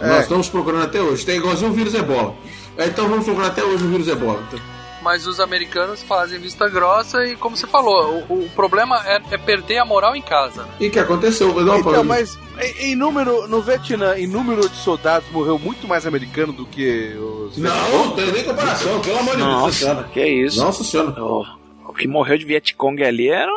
É. 0.00 0.08
Nós 0.08 0.22
estamos 0.22 0.48
procurando 0.48 0.84
até 0.84 1.00
hoje. 1.00 1.24
Tem 1.24 1.36
igualzinho 1.36 1.70
o 1.70 1.74
vírus 1.74 1.94
ebola. 1.94 2.34
É, 2.76 2.86
Então 2.86 3.08
vamos 3.08 3.24
procurar 3.24 3.48
até 3.48 3.64
hoje 3.64 3.84
o 3.84 3.88
vírus 3.88 4.06
ebola. 4.08 4.42
Então, 4.46 4.60
Mas 5.02 5.26
os 5.26 5.40
americanos 5.40 6.02
fazem 6.02 6.38
vista 6.38 6.68
grossa 6.68 7.24
e, 7.24 7.34
como 7.36 7.56
você 7.56 7.66
falou, 7.66 8.24
o, 8.28 8.44
o 8.44 8.50
problema 8.50 9.02
é, 9.06 9.20
é 9.30 9.38
perder 9.38 9.78
a 9.78 9.84
moral 9.84 10.14
em 10.14 10.22
casa. 10.22 10.62
né? 10.62 10.68
E 10.80 10.88
o 10.88 10.90
que 10.90 10.98
aconteceu? 10.98 11.50
Uma 11.50 11.78
Então, 11.78 12.04
mas 12.04 12.38
em, 12.80 12.94
número, 12.94 13.46
no 13.48 13.62
Vietnã, 13.62 14.18
em 14.18 14.26
número 14.26 14.68
de 14.68 14.76
soldados, 14.76 15.28
morreu 15.30 15.58
muito 15.58 15.88
mais 15.88 16.06
americano 16.06 16.52
do 16.52 16.66
que 16.66 17.16
os. 17.16 17.56
Não, 17.56 17.90
não 17.90 18.10
tem 18.12 18.32
nem 18.32 18.44
comparação, 18.44 19.00
pelo 19.00 19.18
amor 19.18 19.36
de 19.36 19.42
Deus. 19.42 19.48
Nossa, 19.48 20.08
que 20.12 20.24
isso. 20.26 20.58
Nossa 20.60 20.84
senhora. 20.84 21.22
O, 21.22 21.40
o 21.42 21.65
que 21.96 22.06
morreu 22.08 22.36
de 22.38 22.44
Vietcong 22.44 23.02
ali 23.02 23.28
era. 23.28 23.50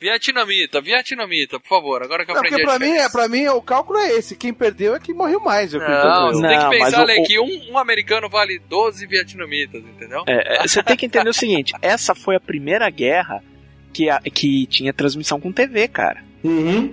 Vietnamita, 0.00 0.80
vietnamita, 0.80 1.60
por 1.60 1.68
favor, 1.68 2.02
agora 2.02 2.24
que 2.24 2.30
eu 2.30 2.34
Não, 2.34 2.40
aprendi 2.42 2.62
pra 2.64 2.78
mim, 2.78 2.90
é, 2.92 3.08
pra 3.08 3.28
mim 3.28 3.46
o 3.48 3.62
cálculo 3.62 3.98
é 3.98 4.12
esse. 4.12 4.36
Quem 4.36 4.52
perdeu 4.52 4.94
é 4.94 5.00
quem 5.00 5.14
morreu 5.14 5.40
mais. 5.40 5.72
É 5.74 5.78
Não, 5.78 6.26
eu- 6.28 6.34
você 6.34 6.42
Não, 6.42 6.48
tem 6.48 6.58
que 6.58 6.68
pensar, 6.84 7.04
Lê, 7.04 7.20
o- 7.20 7.24
que 7.24 7.38
um, 7.38 7.72
um 7.72 7.78
americano 7.78 8.28
vale 8.28 8.58
12 8.68 9.06
vietnamitas, 9.06 9.82
entendeu? 9.82 10.24
É, 10.26 10.56
é, 10.64 10.66
você 10.66 10.82
tem 10.82 10.96
que 10.96 11.06
entender 11.06 11.28
o 11.30 11.34
seguinte: 11.34 11.72
essa 11.80 12.14
foi 12.14 12.36
a 12.36 12.40
primeira 12.40 12.88
guerra 12.90 13.42
que, 13.92 14.10
a- 14.10 14.20
que 14.20 14.66
tinha 14.66 14.92
transmissão 14.92 15.40
com 15.40 15.52
TV, 15.52 15.86
cara. 15.88 16.22
Uhum. 16.42 16.92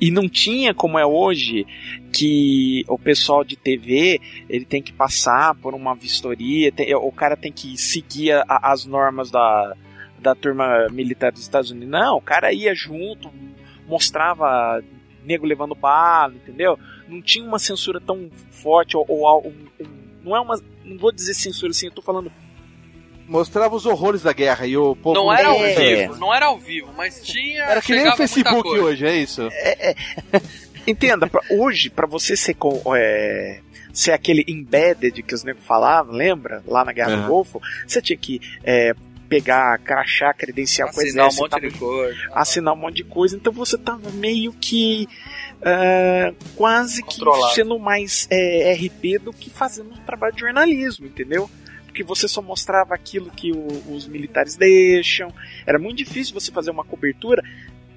E 0.00 0.10
não 0.10 0.28
tinha 0.28 0.72
como 0.72 0.98
é 0.98 1.04
hoje 1.04 1.66
que 2.12 2.84
o 2.88 2.98
pessoal 2.98 3.42
de 3.44 3.56
TV 3.56 4.20
ele 4.48 4.64
tem 4.64 4.80
que 4.82 4.92
passar 4.92 5.54
por 5.56 5.74
uma 5.74 5.94
vistoria, 5.94 6.70
tem- 6.72 6.94
o 6.94 7.10
cara 7.12 7.36
tem 7.36 7.50
que 7.52 7.76
seguir 7.76 8.32
a- 8.32 8.44
as 8.62 8.84
normas 8.84 9.30
da, 9.30 9.74
da 10.20 10.34
turma 10.34 10.86
militar 10.90 11.32
dos 11.32 11.42
Estados 11.42 11.70
Unidos. 11.70 11.90
Não, 11.90 12.16
o 12.16 12.20
cara 12.22 12.52
ia 12.52 12.74
junto, 12.74 13.30
mostrava 13.86 14.82
nego 15.24 15.44
levando 15.46 15.74
bala, 15.74 16.34
entendeu? 16.34 16.78
Não 17.08 17.20
tinha 17.20 17.44
uma 17.44 17.58
censura 17.58 18.00
tão 18.00 18.30
forte 18.50 18.96
ou, 18.96 19.04
ou 19.08 19.46
um- 19.48 19.68
não 20.22 20.36
é 20.36 20.40
uma, 20.40 20.60
não 20.84 20.96
vou 20.98 21.10
dizer 21.12 21.34
censura 21.34 21.70
assim, 21.70 21.86
eu 21.86 21.92
tô 21.92 22.02
falando 22.02 22.30
Mostrava 23.28 23.76
os 23.76 23.84
horrores 23.84 24.22
da 24.22 24.32
guerra 24.32 24.66
e 24.66 24.76
o 24.76 24.96
povo. 24.96 25.14
Não 25.14 25.30
era 25.32 25.48
ao 25.48 25.62
É. 25.62 25.74
vivo, 26.06 26.16
não 26.16 26.34
era 26.34 26.46
ao 26.46 26.58
vivo, 26.58 26.90
mas 26.96 27.20
tinha. 27.22 27.62
Era 27.64 27.82
que 27.82 27.94
nem 27.94 28.08
o 28.08 28.16
Facebook 28.16 28.66
hoje, 28.68 29.06
é 29.06 29.14
isso? 29.16 29.42
Entenda, 30.86 31.26
pra- 31.26 31.42
hoje, 31.50 31.90
pra 31.90 32.06
você 32.06 32.36
ser. 32.36 32.54
co- 32.54 32.80
é, 32.96 33.60
ser 33.92 34.12
aquele 34.12 34.44
embedded 34.48 35.22
que 35.22 35.34
os 35.34 35.42
negros 35.44 35.64
falavam, 35.66 36.14
lembra? 36.14 36.62
Lá 36.66 36.84
na 36.84 36.92
Guerra 36.92 37.16
Uhum. 37.16 37.22
do 37.22 37.28
Golfo, 37.28 37.60
você 37.86 38.00
tinha 38.00 38.16
que 38.16 38.40
é, 38.62 38.94
pegar, 39.28 39.76
crachá, 39.80 40.32
credencial 40.32 40.88
com 40.90 40.96
o 40.96 41.02
Assinar 41.02 41.24
um 41.24 41.28
exército, 41.28 41.42
monte 41.42 41.50
tava- 41.50 41.68
de 41.68 41.78
coisa. 41.78 42.18
assinar 42.32 42.74
um 42.74 42.76
monte 42.76 42.96
de 42.96 43.04
coisa, 43.04 43.36
então 43.36 43.52
você 43.52 43.76
tava 43.76 44.10
meio 44.10 44.52
que 44.54 45.06
ah, 45.62 46.32
quase 46.54 47.02
Controlado. 47.02 47.48
que 47.48 47.54
sendo 47.56 47.78
mais 47.78 48.26
é, 48.30 48.72
RP 48.72 49.18
do 49.18 49.32
que 49.32 49.50
fazendo 49.50 49.90
um 49.90 49.96
trabalho 50.04 50.32
de 50.34 50.40
jornalismo, 50.40 51.06
entendeu? 51.06 51.50
Porque 51.98 52.04
você 52.04 52.28
só 52.28 52.40
mostrava 52.40 52.94
aquilo 52.94 53.28
que 53.28 53.50
o- 53.50 53.82
os 53.92 54.06
militares 54.06 54.54
deixam. 54.54 55.32
Era 55.66 55.80
muito 55.80 55.98
difícil 55.98 56.32
você 56.32 56.52
fazer 56.52 56.70
uma 56.70 56.84
cobertura. 56.84 57.42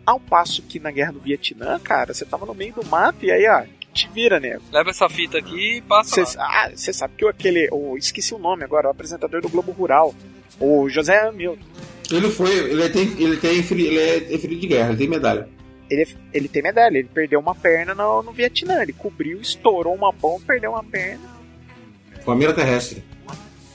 Ao 0.03 0.19
passo 0.19 0.63
que 0.63 0.79
na 0.79 0.89
guerra 0.89 1.11
do 1.11 1.19
Vietnã, 1.19 1.79
cara, 1.79 2.11
você 2.15 2.25
tava 2.25 2.47
no 2.47 2.55
meio 2.55 2.73
do 2.73 2.83
mato 2.83 3.23
e 3.23 3.31
aí, 3.31 3.47
ó, 3.47 3.63
te 3.93 4.09
vira, 4.11 4.39
nego. 4.39 4.63
Leva 4.71 4.89
essa 4.89 5.07
fita 5.07 5.37
aqui 5.37 5.77
e 5.77 5.81
passa 5.81 6.25
Você 6.25 6.35
lá. 6.35 6.47
ah, 6.65 6.71
você 6.75 6.91
sabe 6.91 7.13
que 7.15 7.23
o- 7.23 7.27
aquele. 7.27 7.69
o- 7.71 7.95
esqueci 7.95 8.33
o 8.33 8.39
nome 8.39 8.63
agora, 8.63 8.87
o 8.87 8.91
apresentador 8.91 9.39
do 9.39 9.49
Globo 9.49 9.71
Rural. 9.71 10.15
O 10.59 10.89
José 10.89 11.19
Hamilton. 11.27 11.61
Ele 12.11 12.29
foi, 12.31 12.51
ele 12.71 12.89
tem, 12.89 13.03
ele 13.21 13.37
tem, 13.37 13.57
ele 13.59 13.99
é 13.99 14.37
ferido 14.39 14.61
de 14.61 14.67
guerra, 14.67 14.89
ele 14.89 14.97
tem 14.97 15.07
medalha. 15.07 15.47
Ele, 15.91 16.07
ele 16.33 16.47
tem 16.47 16.63
medalha, 16.63 16.97
ele 16.97 17.07
perdeu 17.13 17.39
uma 17.39 17.53
perna 17.53 17.93
no, 17.93 18.23
no 18.23 18.31
Vietnã. 18.31 18.81
Ele 18.81 18.93
cobriu, 18.93 19.39
estourou 19.39 19.93
uma 19.93 20.11
bomba, 20.11 20.43
perdeu 20.47 20.71
uma 20.71 20.83
perna. 20.83 21.29
Com 22.25 22.31
a 22.31 22.35
mira 22.35 22.51
terrestre. 22.53 23.03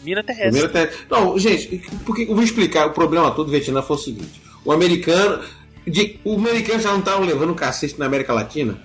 Mina 0.07 0.23
terrestre. 0.23 0.69
Terrestre. 0.69 1.07
Não, 1.11 1.37
gente, 1.37 1.83
porque 2.07 2.23
eu 2.23 2.35
vou 2.35 2.43
explicar. 2.43 2.87
O 2.87 2.93
problema 2.93 3.33
todo 3.33 3.47
do 3.47 3.51
Vietnã 3.51 3.83
foi 3.83 3.97
o 3.97 3.99
seguinte: 3.99 4.41
o 4.65 4.73
americano. 4.73 5.43
De, 5.87 6.19
o 6.25 6.35
americano 6.35 6.81
já 6.81 6.91
não 6.91 6.99
estava 6.99 7.25
levando 7.25 7.55
cacete 7.55 7.97
na 7.97 8.07
América 8.07 8.33
Latina, 8.33 8.81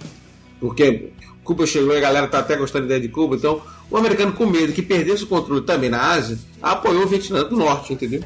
porque 0.59 1.11
Cuba 1.43 1.65
chegou 1.65 1.93
e 1.95 1.97
a 1.97 2.01
galera 2.01 2.27
tá 2.27 2.39
até 2.39 2.55
gostando 2.55 2.87
da 2.87 2.95
ideia 2.95 3.01
de 3.01 3.09
Cuba. 3.09 3.35
Então, 3.35 3.61
o 3.89 3.97
americano, 3.97 4.33
com 4.33 4.45
medo 4.45 4.71
que 4.71 4.83
perdesse 4.83 5.23
o 5.23 5.27
controle 5.27 5.65
também 5.65 5.89
na 5.89 6.11
Ásia, 6.11 6.37
apoiou 6.61 7.03
o 7.03 7.07
Vietnã 7.07 7.43
do 7.43 7.55
Norte, 7.55 7.93
entendeu? 7.93 8.23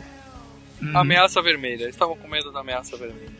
Ameaça 0.93 1.41
vermelha. 1.41 1.83
Eles 1.83 1.95
estavam 1.95 2.17
com 2.17 2.27
medo 2.27 2.51
da 2.51 2.59
ameaça 2.59 2.97
vermelha. 2.97 3.31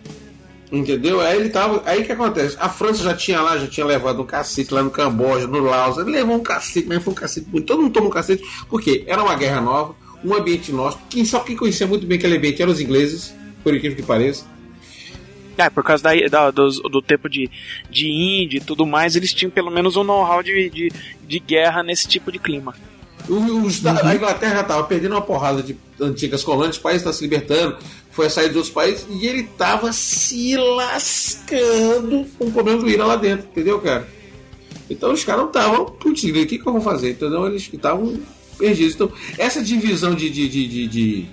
Entendeu? 0.72 1.22
Aí 1.22 1.38
ele 1.39 1.49
tava. 1.49 1.84
Aí 1.86 2.03
que 2.03 2.11
acontece? 2.11 2.57
A 2.59 2.68
França 2.68 3.03
já 3.03 3.13
tinha 3.13 3.39
lá, 3.39 3.57
já 3.57 3.68
tinha 3.68 3.86
levado 3.86 4.22
um 4.22 4.26
cacete 4.26 4.74
lá 4.74 4.82
no 4.82 4.89
Camboja, 4.89 5.45
no 5.47 5.59
Laos. 5.63 5.97
Ele 5.97 6.11
levou 6.11 6.36
um 6.38 6.43
cacete, 6.43 6.88
mas 6.88 7.03
foi 7.03 7.13
um 7.13 7.16
cacete 7.16 7.47
muito. 7.49 7.66
Todo 7.68 7.82
mundo 7.84 7.93
tomou 7.93 8.09
um 8.09 8.11
cacete, 8.13 8.43
porque 8.70 9.03
era 9.05 9.24
uma 9.24 9.36
guerra 9.36 9.61
nova, 9.61 9.95
um 10.24 10.34
ambiente 10.34 10.72
nosso. 10.72 10.97
Quem 11.09 11.24
só 11.24 11.39
quem 11.41 11.55
conhecia 11.55 11.86
muito 11.86 12.05
bem 12.07 12.18
aquele 12.18 12.38
ambiente 12.38 12.61
eram 12.61 12.72
os 12.72 12.82
ingleses, 12.82 13.34
por 13.63 13.76
incrível 13.76 13.95
que 13.95 14.03
pareça. 14.03 14.45
É, 15.57 15.70
por 15.70 15.84
causa 15.84 16.03
da, 16.03 16.13
da- 16.28 16.51
dos- 16.51 16.82
do, 16.82 17.01
tempo 17.01 17.30
de, 17.30 17.49
de 17.89 18.07
Índia 18.09 18.57
e 18.57 18.61
tudo 18.61 18.86
mais, 18.86 19.16
eles 19.16 19.34
tinham 19.34 19.49
pelo 19.51 19.72
menos 19.72 19.95
um 19.95 20.03
know-how 20.03 20.43
de, 20.43 20.70
de, 20.70 20.91
de 21.26 21.39
guerra 21.39 21.82
nesse 21.84 22.07
tipo 22.07 22.30
de 22.32 22.39
clima. 22.39 22.76
Os- 23.28 23.86
A 23.86 24.16
Inglaterra 24.16 24.56
já 24.56 24.62
estava 24.62 24.84
perdendo 24.84 25.14
uma 25.14 25.22
porrada 25.22 25.64
de 25.64 25.76
antigas 26.00 26.44
colônias, 26.44 26.78
o 26.78 26.82
país 26.82 26.98
está 26.98 27.12
se 27.12 27.22
libertando, 27.24 27.78
foi 28.12 28.28
a 28.28 28.30
sair 28.30 28.50
de 28.50 28.56
outros 28.58 28.74
países, 28.74 29.06
e 29.10 29.26
ele 29.28 29.42
estava 29.42 29.92
se 29.94 30.56
lascando 30.56 32.26
com 32.38 32.46
o 32.46 32.52
problema 32.52 32.80
do 32.82 32.90
Ira 32.90 33.06
lá 33.06 33.16
dentro, 33.16 33.48
entendeu, 33.48 33.80
cara? 33.80 34.08
Então 34.90 35.12
os 35.12 35.24
caras 35.24 35.42
não 35.42 35.48
estavam, 35.48 35.86
putz, 35.86 36.24
o 36.24 36.32
que, 36.34 36.46
que 36.60 36.68
eu 36.68 36.74
vou 36.74 36.82
fazer? 36.82 37.12
Entendeu? 37.12 37.48
Eles 37.48 37.68
estavam 37.72 38.20
perdidos. 38.58 38.94
Então, 38.96 39.12
essa 39.38 39.62
divisão 39.64 40.14
de, 40.16 40.30
de, 40.30 40.48
de, 40.48 40.88
de- 40.88 41.26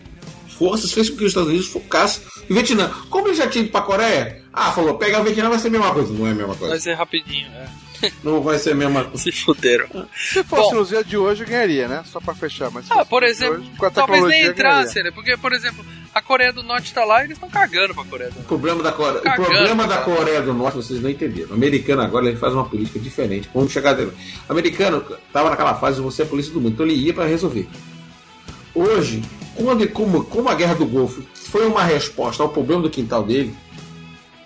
forças 0.59 0.93
fez 0.93 1.11
com 1.11 1.17
que 1.17 1.25
os 1.25 1.31
Estados 1.31 1.49
Unidos 1.49 1.67
focassem 1.69 2.23
no 2.49 2.55
Vietnã. 2.55 2.91
Como 3.11 3.27
ele 3.29 3.35
já 3.35 3.49
tinha 3.49 3.65
ido 3.65 3.71
para 3.73 3.81
a 3.81 3.85
Coreia, 3.85 4.43
ah, 4.53 4.71
falou, 4.71 4.95
pegar 4.95 5.21
o 5.21 5.25
Vietnã 5.25 5.49
vai 5.49 5.59
ser 5.59 5.69
a 5.69 5.71
mesma 5.71 5.93
coisa. 5.93 6.13
Não 6.13 6.27
é 6.27 6.31
a 6.31 6.35
mesma 6.35 6.55
Vai 6.55 6.69
coisa. 6.69 6.79
ser 6.81 6.95
rapidinho, 6.95 7.49
é. 7.49 7.67
Não 8.23 8.41
vai 8.43 8.59
ser 8.59 8.73
a 8.73 8.75
mesma 8.75 9.05
coisa. 9.05 9.19
Se 9.19 9.33
fuderam. 9.33 9.87
Se 10.17 10.43
fosse 10.45 10.71
Bom. 10.71 10.75
nos 10.77 10.89
dias 10.89 11.07
de 11.07 11.17
hoje, 11.17 11.43
eu 11.43 11.49
ganharia, 11.49 11.89
né? 11.89 12.03
Só 12.07 12.21
pra 12.21 12.35
fechar. 12.35 12.71
Mas 12.71 12.91
Ah, 12.91 13.05
por 13.05 13.23
exemplo, 13.23 13.59
hoje, 13.61 13.93
talvez 13.95 14.25
nem 14.25 14.47
entrasse, 14.47 15.03
né? 15.03 15.11
Porque, 15.11 15.37
por 15.37 15.53
exemplo, 15.53 15.85
a 16.15 16.21
Coreia 16.21 16.53
do 16.53 16.63
Norte 16.63 16.93
tá 16.93 17.05
lá 17.05 17.21
e 17.23 17.27
eles 17.27 17.37
estão 17.37 17.49
cagando 17.49 17.95
pra 17.95 18.05
Coreia 18.05 18.31
do 18.31 18.35
O 18.35 18.37
Norte. 18.37 18.49
problema 18.49 18.83
da 18.83 18.93
Coreia, 18.93 19.19
o 19.21 19.23
Cagando, 19.23 19.49
problema 19.49 19.87
da. 19.87 19.99
Coreia 19.99 20.43
do 20.43 20.53
Norte, 20.55 20.77
vocês 20.77 21.01
não 21.01 21.09
entenderam. 21.11 21.51
O 21.51 21.55
americano 21.55 22.03
agora 22.03 22.29
ele 22.29 22.37
faz 22.37 22.53
uma 22.53 22.65
política 22.69 22.99
diferente. 22.99 23.49
Vamos 23.55 23.73
chegar 23.73 23.93
dele. 23.95 24.13
O 24.49 24.53
americano 24.53 25.05
estava 25.27 25.51
naquela 25.51 25.75
fase 25.75 25.97
de 25.97 26.03
você 26.03 26.23
é 26.23 26.25
a 26.25 26.29
polícia 26.29 26.53
do 26.53 26.61
mundo, 26.61 26.73
então 26.73 26.87
ele 26.87 26.95
ia 26.97 27.15
para 27.15 27.25
resolver. 27.27 27.69
Hoje, 28.75 29.23
quando, 29.55 29.87
como, 29.91 30.25
como 30.25 30.49
a 30.49 30.55
guerra 30.55 30.75
do 30.75 30.87
Golfo 30.87 31.23
foi 31.35 31.67
uma 31.67 31.83
resposta 31.85 32.43
ao 32.43 32.49
problema 32.49 32.83
do 32.83 32.91
quintal 32.91 33.23
dele, 33.23 33.55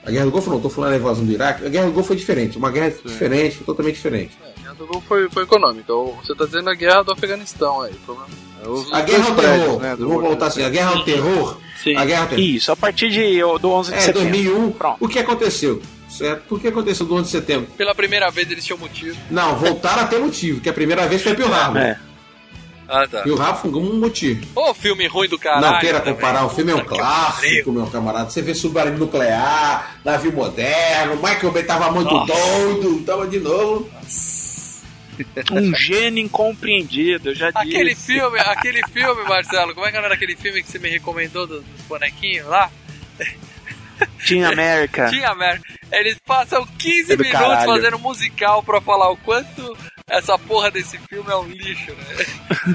a 0.06 0.10
guerra 0.10 0.24
do 0.26 0.30
Golfo 0.30 0.48
não, 0.50 0.56
estou 0.56 0.70
falando 0.70 0.90
da 0.92 0.96
invasão 0.96 1.24
do 1.24 1.32
Iraque, 1.32 1.66
a 1.66 1.68
guerra 1.68 1.86
do 1.86 1.92
Golfo 1.92 2.08
foi 2.08 2.16
diferente, 2.16 2.56
uma 2.56 2.70
guerra 2.70 2.94
diferente, 3.04 3.58
totalmente 3.64 3.96
diferente. 3.96 4.36
É, 4.42 4.50
a 4.58 4.62
guerra 4.62 4.74
do 4.74 4.86
Golfo 4.86 5.06
foi, 5.06 5.28
foi 5.30 5.42
econômica. 5.42 5.92
Você 5.92 6.34
tá 6.34 6.44
dizendo 6.44 6.70
a 6.70 6.74
guerra 6.74 7.02
do 7.02 7.12
Afeganistão 7.12 7.82
aí. 7.82 7.92
Problema. 8.04 8.28
Os- 8.66 8.92
A 8.92 9.00
guerra 9.02 9.28
ao 9.28 9.34
terror, 9.36 9.80
né, 9.80 9.96
vamos 9.98 10.22
voltar 10.22 10.46
assim, 10.46 10.62
a 10.62 10.68
guerra 10.68 10.90
ao 10.90 11.04
terror, 11.04 11.58
Sim. 11.82 11.96
a 11.96 12.04
guerra 12.04 12.22
ao 12.22 12.28
terror. 12.28 12.42
Isso, 12.44 12.72
a 12.72 12.76
partir 12.76 13.10
de, 13.10 13.40
do 13.60 13.70
11 13.70 13.90
de 13.92 13.96
É, 13.98 14.00
setembro. 14.00 14.30
2001, 14.30 14.72
Pronto. 14.72 14.96
o 15.04 15.08
que 15.08 15.18
aconteceu? 15.18 15.82
Certo? 16.08 16.54
O 16.54 16.58
que 16.58 16.68
aconteceu 16.68 17.04
do 17.04 17.14
11 17.14 17.24
de 17.24 17.30
setembro? 17.30 17.66
Pela 17.76 17.94
primeira 17.94 18.30
vez 18.30 18.50
eles 18.50 18.64
tinham 18.64 18.78
motivo. 18.78 19.16
Não, 19.30 19.56
voltaram 19.56 20.02
a 20.02 20.06
ter 20.06 20.18
motivo, 20.18 20.60
que 20.60 20.68
a 20.68 20.72
primeira 20.72 21.06
vez 21.06 21.20
foi 21.22 21.34
Pearl 21.34 21.52
Harbor. 21.52 21.80
É. 21.82 21.98
Ah, 22.88 23.06
tá. 23.06 23.22
Pearl 23.22 23.40
Harbor 23.40 23.60
foi 23.62 23.70
um 23.72 23.98
motivo. 23.98 24.46
Ô, 24.54 24.72
filme 24.74 25.06
ruim 25.06 25.28
do 25.28 25.38
caralho. 25.38 25.72
não 25.72 25.78
queira 25.80 25.98
também. 25.98 26.14
comparar, 26.14 26.44
o 26.46 26.50
filme 26.50 26.70
é 26.72 26.74
um 26.74 26.80
Puta 26.80 26.94
clássico, 26.94 27.72
meu 27.72 27.86
camarada. 27.88 28.30
Você 28.30 28.42
vê 28.42 28.54
submarino 28.54 28.98
nuclear, 28.98 29.96
navio 30.04 30.32
moderno, 30.32 31.16
Michael 31.16 31.50
Bay 31.52 31.64
tava 31.64 31.90
muito 31.90 32.12
Nossa. 32.14 32.32
doido, 32.32 33.02
tava 33.04 33.26
de 33.26 33.40
novo. 33.40 33.90
Um 35.50 35.74
gênio 35.74 36.22
incompreendido, 36.24 37.30
eu 37.30 37.34
já 37.34 37.50
disse. 37.50 37.58
Aquele 37.76 37.94
filme, 37.94 38.38
aquele 38.38 38.82
filme, 38.88 39.22
Marcelo, 39.24 39.74
como 39.74 39.86
é 39.86 39.90
que 39.90 39.96
era 39.96 40.12
aquele 40.14 40.36
filme 40.36 40.62
que 40.62 40.70
você 40.70 40.78
me 40.78 40.90
recomendou 40.90 41.46
dos, 41.46 41.64
dos 41.64 41.82
bonequinhos 41.88 42.46
lá? 42.46 42.70
Team 44.28 44.46
America. 44.46 45.08
Tinha 45.08 45.34
merda. 45.34 45.62
Eles 45.90 46.18
passam 46.26 46.66
15 46.78 47.12
É 47.12 47.16
minutos 47.16 47.32
caralho. 47.32 47.66
fazendo 47.70 47.98
musical 47.98 48.62
pra 48.62 48.80
falar 48.80 49.10
o 49.10 49.16
quanto 49.16 49.76
essa 50.08 50.38
porra 50.38 50.70
desse 50.70 50.96
filme 50.98 51.28
é 51.30 51.36
um 51.36 51.48
lixo, 51.48 51.90
né? 51.90 52.26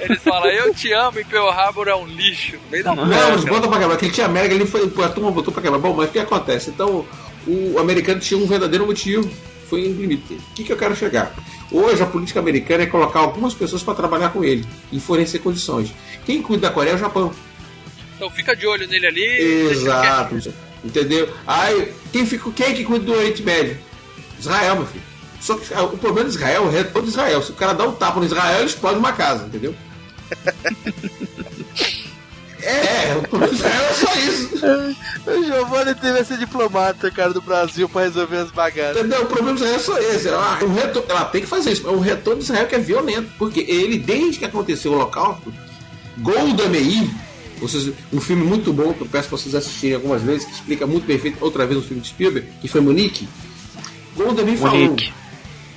Eles 0.01 0.21
falam, 0.21 0.49
eu 0.49 0.73
te 0.73 0.91
amo 0.91 1.17
e 1.19 1.23
Pearl 1.23 1.47
Harbor 1.49 1.87
é 1.87 1.95
um 1.95 2.05
lixo. 2.05 2.57
No 2.65 2.69
meio 2.69 2.83
da 2.83 2.93
Não, 2.93 3.05
mas 3.05 3.41
boca. 3.41 3.51
bota 3.53 3.67
pra 3.69 3.79
quebrar. 3.79 3.95
Aquele 3.95 4.11
tinha 4.11 4.25
América 4.25 4.55
ali 4.55 4.67
foi. 4.67 4.83
A 5.05 5.09
turma 5.09 5.31
botou 5.31 5.53
pra 5.53 5.61
quebrar. 5.61 5.79
Bom, 5.79 5.93
mas 5.93 6.09
o 6.09 6.11
que 6.11 6.19
acontece? 6.19 6.69
Então, 6.71 7.05
o 7.47 7.79
americano 7.79 8.19
tinha 8.19 8.37
um 8.37 8.45
verdadeiro 8.45 8.85
motivo. 8.85 9.29
Foi 9.69 9.81
limite. 9.81 10.33
O 10.33 10.53
que, 10.53 10.65
que 10.65 10.73
eu 10.73 10.77
quero 10.77 10.93
chegar? 10.93 11.33
Hoje 11.71 12.03
a 12.03 12.05
política 12.05 12.41
americana 12.41 12.83
é 12.83 12.87
colocar 12.87 13.19
algumas 13.21 13.53
pessoas 13.53 13.81
para 13.81 13.95
trabalhar 13.95 14.29
com 14.31 14.43
ele 14.43 14.65
e 14.91 14.99
fornecer 14.99 15.39
condições. 15.39 15.93
Quem 16.25 16.41
cuida 16.41 16.67
da 16.67 16.73
Coreia 16.73 16.91
é 16.91 16.95
o 16.95 16.99
Japão. 16.99 17.31
Então 18.17 18.29
fica 18.29 18.53
de 18.53 18.67
olho 18.67 18.85
nele 18.89 19.07
ali. 19.07 19.23
Exato. 19.71 20.53
Entendeu? 20.83 21.33
Aí, 21.47 21.93
quem, 22.11 22.25
fica, 22.25 22.51
quem 22.51 22.65
é 22.65 22.73
que 22.73 22.83
cuida 22.83 23.05
do 23.05 23.13
Oriente 23.13 23.41
Médio? 23.41 23.77
Israel, 24.37 24.75
meu 24.75 24.85
filho. 24.85 25.10
Só 25.41 25.55
que 25.55 25.73
ah, 25.73 25.83
o 25.83 25.97
problema 25.97 26.29
de 26.29 26.35
Israel 26.35 26.63
é 26.63 26.67
o 26.67 26.69
retorno 26.69 27.07
de 27.07 27.09
Israel. 27.09 27.41
Se 27.41 27.51
o 27.51 27.55
cara 27.55 27.73
dá 27.73 27.83
um 27.83 27.91
tapa 27.93 28.19
no 28.19 28.25
Israel, 28.25 28.59
ele 28.59 28.67
explode 28.67 28.99
uma 28.99 29.11
casa, 29.11 29.45
entendeu? 29.45 29.73
é, 32.61 33.15
o 33.17 33.23
problema 33.27 33.51
de 33.51 33.59
Israel 33.59 33.81
é 33.81 33.93
só 33.93 34.15
isso. 34.15 34.51
O 35.25 35.43
Giovanni 35.43 35.95
teve 35.95 36.19
esse 36.19 36.37
diplomata, 36.37 37.09
cara, 37.09 37.33
do 37.33 37.41
Brasil 37.41 37.89
pra 37.89 38.03
resolver 38.03 38.37
as 38.37 38.51
bagaças. 38.51 38.97
Entendeu? 38.97 39.23
O 39.23 39.25
problema 39.25 39.57
de 39.57 39.63
Israel 39.63 39.75
é 39.75 39.79
só 39.79 39.97
esse. 39.97 40.29
Ah, 40.29 40.59
o 40.61 40.71
retorno, 40.71 41.09
ela 41.09 41.25
tem 41.25 41.41
que 41.41 41.47
fazer 41.47 41.71
isso. 41.71 41.81
mas 41.85 41.95
O 41.95 41.99
retorno 41.99 42.37
de 42.37 42.45
Israel 42.45 42.67
que 42.67 42.75
é 42.75 42.79
violento. 42.79 43.31
Porque 43.39 43.61
ele, 43.61 43.97
desde 43.97 44.37
que 44.37 44.45
aconteceu 44.45 44.91
o 44.91 44.95
Holocausto, 44.95 45.51
Golda 46.19 46.69
Meir, 46.69 47.09
seja, 47.67 47.95
um 48.13 48.21
filme 48.21 48.43
muito 48.43 48.71
bom 48.71 48.93
que 48.93 49.01
eu 49.01 49.07
peço 49.07 49.27
para 49.27 49.39
vocês 49.39 49.55
assistirem 49.55 49.95
algumas 49.95 50.21
vezes, 50.21 50.45
que 50.45 50.53
explica 50.53 50.85
muito 50.85 51.07
perfeito, 51.07 51.39
outra 51.41 51.65
vez 51.65 51.79
um 51.79 51.83
filme 51.83 52.01
de 52.01 52.09
Spielberg, 52.09 52.47
que 52.61 52.67
foi 52.67 52.79
Munique. 52.79 53.27
Golda 54.15 54.43
Meir 54.43 54.59
falou: 54.59 54.77
Monique. 54.77 55.20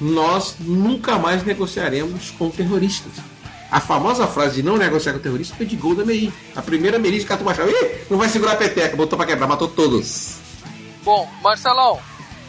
Nós 0.04 0.56
nunca 0.60 1.18
mais 1.18 1.42
negociaremos 1.44 2.30
com 2.32 2.50
terroristas. 2.50 3.12
A 3.70 3.80
famosa 3.80 4.26
frase 4.26 4.56
de 4.56 4.62
não 4.62 4.76
negociar 4.76 5.14
com 5.14 5.18
terroristas 5.18 5.56
foi 5.56 5.64
de 5.64 5.76
Golda 5.76 6.04
Meir. 6.04 6.30
A 6.54 6.60
primeira 6.60 6.98
Meir 6.98 7.18
de 7.18 7.24
Cato 7.24 7.42
Machado. 7.42 7.70
Ih, 7.70 8.04
não 8.10 8.18
vai 8.18 8.28
segurar 8.28 8.52
a 8.52 8.56
peteca, 8.56 8.94
botou 8.98 9.16
pra 9.16 9.26
quebrar, 9.26 9.46
matou 9.46 9.66
todos. 9.66 10.36
Bom, 11.02 11.26
Marcelão, 11.42 11.98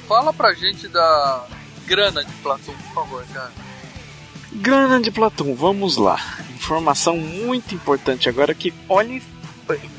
fala 0.06 0.34
pra 0.34 0.54
gente 0.54 0.90
da 0.90 1.46
grana 1.86 2.26
de 2.26 2.32
Platão, 2.44 2.74
por 2.74 2.94
favor, 2.94 3.26
cara. 3.34 3.54
Grana 4.52 5.00
de 5.00 5.10
Platão, 5.10 5.56
vamos 5.56 5.96
lá. 5.96 6.20
Informação 6.56 7.16
muito 7.18 7.74
importante 7.74 8.28
agora 8.28 8.54
que 8.54 8.74
olhem, 8.90 9.22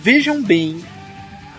vejam 0.03 0.43
bem, 0.43 0.85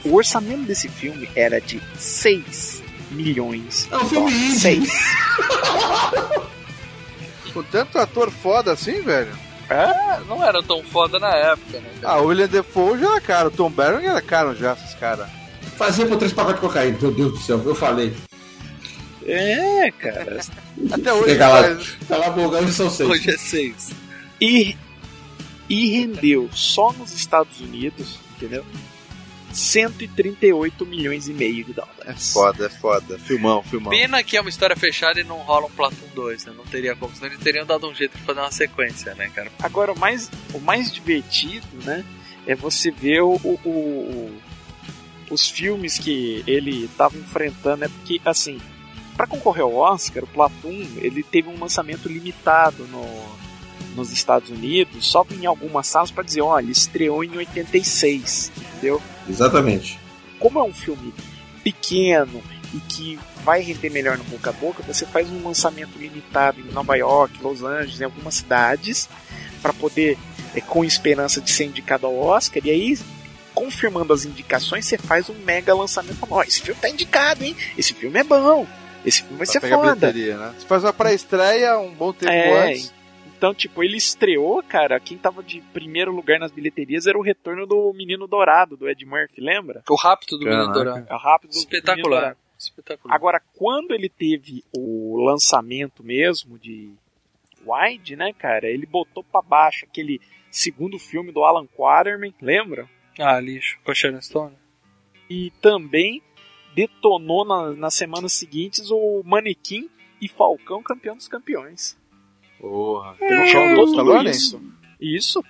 o 0.05 0.13
orçamento 0.13 0.65
desse 0.65 0.89
filme 0.89 1.27
era 1.35 1.59
de 1.59 1.81
6 1.97 2.76
milhões. 3.11 3.87
É 3.91 3.97
um 3.97 4.05
filme 4.05 4.31
indie. 4.31 4.59
6. 4.59 4.89
Com 7.53 7.63
tanto 7.71 7.97
ator 7.99 8.31
foda 8.31 8.73
assim, 8.73 9.01
velho. 9.01 9.31
É, 9.69 10.21
não 10.27 10.43
era 10.43 10.63
tão 10.63 10.81
foda 10.83 11.19
na 11.19 11.35
época, 11.35 11.79
né? 11.79 11.89
cara? 12.01 12.13
Ah, 12.13 12.21
o 12.21 12.27
William 12.27 12.47
Defoe 12.47 12.99
já 12.99 13.11
era 13.11 13.21
caro, 13.21 13.47
o 13.49 13.51
Tom 13.51 13.69
Barron 13.69 13.99
era 13.99 14.21
caro 14.21 14.55
já, 14.55 14.73
esses 14.73 14.95
caras. 14.95 15.27
Fazia 15.75 16.05
por 16.05 16.17
três 16.17 16.31
pacotes 16.31 16.61
de 16.61 16.67
cocaína, 16.67 16.97
meu 17.01 17.11
Deus 17.11 17.33
do 17.33 17.39
céu, 17.39 17.61
eu 17.65 17.75
falei. 17.75 18.13
É, 19.25 19.91
cara. 19.91 20.39
Até 20.91 21.13
hoje. 21.13 21.31
Fica 21.33 22.17
lá, 22.17 22.27
a 22.27 22.29
boca, 22.29 22.57
hoje 22.59 22.73
são 22.73 22.89
seis. 22.89 23.09
Hoje 23.09 23.29
é 23.29 23.37
seis. 23.37 23.91
E, 24.39 24.77
e 25.67 25.91
rendeu 25.91 26.49
só 26.53 26.93
nos 26.93 27.11
Estados 27.13 27.59
Unidos, 27.59 28.19
entendeu? 28.35 28.65
138 29.57 30.85
milhões 30.85 31.27
e 31.27 31.33
meio 31.33 31.63
de 31.65 31.71
É 31.71 31.73
dólares. 31.73 32.31
foda, 32.33 32.65
é 32.65 32.69
foda. 32.69 33.17
Filmão, 33.19 33.63
filmão. 33.63 33.89
Pena 33.91 34.23
que 34.23 34.37
é 34.37 34.41
uma 34.41 34.49
história 34.49 34.75
fechada 34.75 35.19
e 35.19 35.23
não 35.23 35.37
rola 35.37 35.65
um 35.67 35.71
Platum 35.71 36.05
2, 36.15 36.45
né? 36.45 36.53
Não 36.55 36.65
teria 36.65 36.95
como, 36.95 37.13
senão 37.15 37.27
eles 37.27 37.39
teriam 37.43 37.65
dado 37.65 37.87
um 37.89 37.93
jeito 37.95 38.17
de 38.17 38.23
fazer 38.23 38.39
uma 38.39 38.51
sequência, 38.51 39.13
né, 39.15 39.29
cara? 39.33 39.51
Agora, 39.61 39.91
o 39.93 39.99
mais, 39.99 40.29
o 40.53 40.59
mais 40.59 40.91
divertido, 40.91 41.65
né? 41.83 42.03
É 42.45 42.55
você 42.55 42.91
ver 42.91 43.21
o, 43.21 43.33
o- 43.43 43.59
o- 43.65 44.37
os 45.29 45.49
filmes 45.49 45.97
que 45.97 46.43
ele 46.47 46.85
estava 46.85 47.17
enfrentando, 47.17 47.77
né? 47.81 47.87
Porque, 47.89 48.21
assim, 48.23 48.59
para 49.17 49.27
concorrer 49.27 49.63
ao 49.63 49.75
Oscar, 49.75 50.23
o 50.23 50.27
Platoon, 50.27 50.85
ele 50.97 51.23
teve 51.23 51.49
um 51.49 51.59
lançamento 51.59 52.07
limitado 52.07 52.85
no, 52.87 53.05
nos 53.95 54.11
Estados 54.11 54.49
Unidos, 54.49 55.05
só 55.07 55.25
em 55.31 55.45
algumas 55.45 55.87
salas 55.87 56.11
para 56.11 56.23
dizer, 56.23 56.41
olha, 56.41 56.71
estreou 56.71 57.23
em 57.23 57.35
86, 57.35 58.51
entendeu? 58.55 59.01
Exatamente. 59.29 59.99
Como 60.39 60.59
é 60.59 60.63
um 60.63 60.73
filme 60.73 61.13
pequeno 61.63 62.41
e 62.73 62.79
que 62.79 63.19
vai 63.43 63.61
render 63.61 63.89
melhor 63.89 64.17
no 64.17 64.23
boca 64.25 64.49
a 64.49 64.53
boca, 64.53 64.83
você 64.83 65.05
faz 65.05 65.29
um 65.29 65.43
lançamento 65.45 65.97
limitado 65.97 66.59
em 66.59 66.71
Nova 66.71 66.95
York, 66.95 67.41
Los 67.41 67.63
Angeles, 67.63 67.99
em 67.99 68.03
algumas 68.03 68.35
cidades, 68.35 69.09
para 69.61 69.73
poder, 69.73 70.17
é, 70.53 70.61
com 70.61 70.83
esperança 70.83 71.41
de 71.41 71.49
ser 71.49 71.65
indicado 71.65 72.05
ao 72.05 72.17
Oscar, 72.17 72.61
e 72.65 72.69
aí, 72.69 72.99
confirmando 73.53 74.13
as 74.13 74.25
indicações, 74.25 74.85
você 74.85 74.97
faz 74.97 75.29
um 75.29 75.35
mega 75.45 75.73
lançamento. 75.73 76.17
Ó, 76.29 76.43
esse 76.43 76.61
filme 76.61 76.79
tá 76.79 76.89
indicado, 76.89 77.43
hein? 77.43 77.55
Esse 77.77 77.93
filme 77.93 78.19
é 78.19 78.23
bom. 78.23 78.67
Esse 79.05 79.21
filme 79.21 79.37
vai 79.37 79.47
Pra 79.47 79.53
ser 79.53 79.69
foda. 79.69 80.13
né? 80.13 80.53
Você 80.59 80.67
faz 80.67 80.83
uma 80.83 80.93
pré-estreia 80.93 81.79
um 81.79 81.93
bom 81.93 82.11
tempo 82.11 82.31
É, 82.31 82.71
antes. 82.71 82.93
Então, 83.37 83.53
tipo, 83.53 83.83
ele 83.83 83.97
estreou, 83.97 84.63
cara. 84.63 84.99
Quem 84.99 85.17
tava 85.17 85.43
de 85.43 85.61
primeiro 85.71 86.11
lugar 86.11 86.39
nas 86.39 86.51
bilheterias 86.51 87.05
era 87.05 87.17
o 87.17 87.21
retorno 87.21 87.67
do 87.67 87.93
Menino 87.93 88.27
Dourado, 88.27 88.75
do 88.75 88.89
Ed 88.89 89.05
Murphy, 89.05 89.39
lembra? 89.39 89.83
O 89.89 89.95
rápido 89.95 90.37
do 90.39 90.45
Caraca. 90.45 90.57
Menino 90.61 90.73
Dourado. 90.73 91.07
É 91.09 91.13
o 91.13 91.17
rápido 91.19 91.51
do 91.51 91.53
Menino 91.53 91.67
Espetacular. 91.75 92.19
Dourado. 92.21 92.37
Espetacular. 92.57 93.15
Agora, 93.15 93.41
quando 93.55 93.91
ele 93.93 94.09
teve 94.09 94.63
o 94.75 95.23
lançamento 95.23 96.03
mesmo 96.03 96.57
de 96.57 96.91
Wide, 97.65 98.15
né, 98.15 98.33
cara, 98.33 98.67
ele 98.67 98.85
botou 98.85 99.23
pra 99.23 99.41
baixo 99.41 99.85
aquele 99.85 100.19
segundo 100.49 100.97
filme 100.97 101.31
do 101.31 101.43
Alan 101.43 101.67
Quaterman, 101.67 102.33
lembra? 102.41 102.89
Ah, 103.19 103.39
lixo. 103.39 103.77
Com 103.83 103.91
a 103.91 103.93
Sharon 103.93 104.21
Stone. 104.21 104.55
E 105.29 105.51
também 105.61 106.21
detonou 106.73 107.43
na- 107.45 107.73
nas 107.73 107.93
semanas 107.93 108.33
seguintes 108.33 108.89
o 108.89 109.21
Manequim 109.25 109.89
e 110.21 110.27
Falcão 110.27 110.81
campeão 110.81 111.15
dos 111.15 111.27
campeões. 111.27 111.96
Porra. 112.59 113.15
Tem 113.19 113.41
um 113.41 113.45
show 113.47 113.67
juntou 113.67 113.85
do 113.85 113.91
Stallone? 113.91 114.29
isso. 114.29 114.61
Isso. 114.99 115.43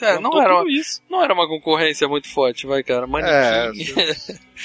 É, 0.00 0.14
não 0.18 0.22
juntou 0.32 0.42
era, 0.42 0.54
uma, 0.62 0.70
isso. 0.70 1.00
não 1.08 1.22
era 1.22 1.32
uma 1.32 1.46
concorrência 1.46 2.08
muito 2.08 2.28
forte, 2.28 2.66
vai, 2.66 2.82
cara. 2.82 3.06
Manequim. 3.06 3.84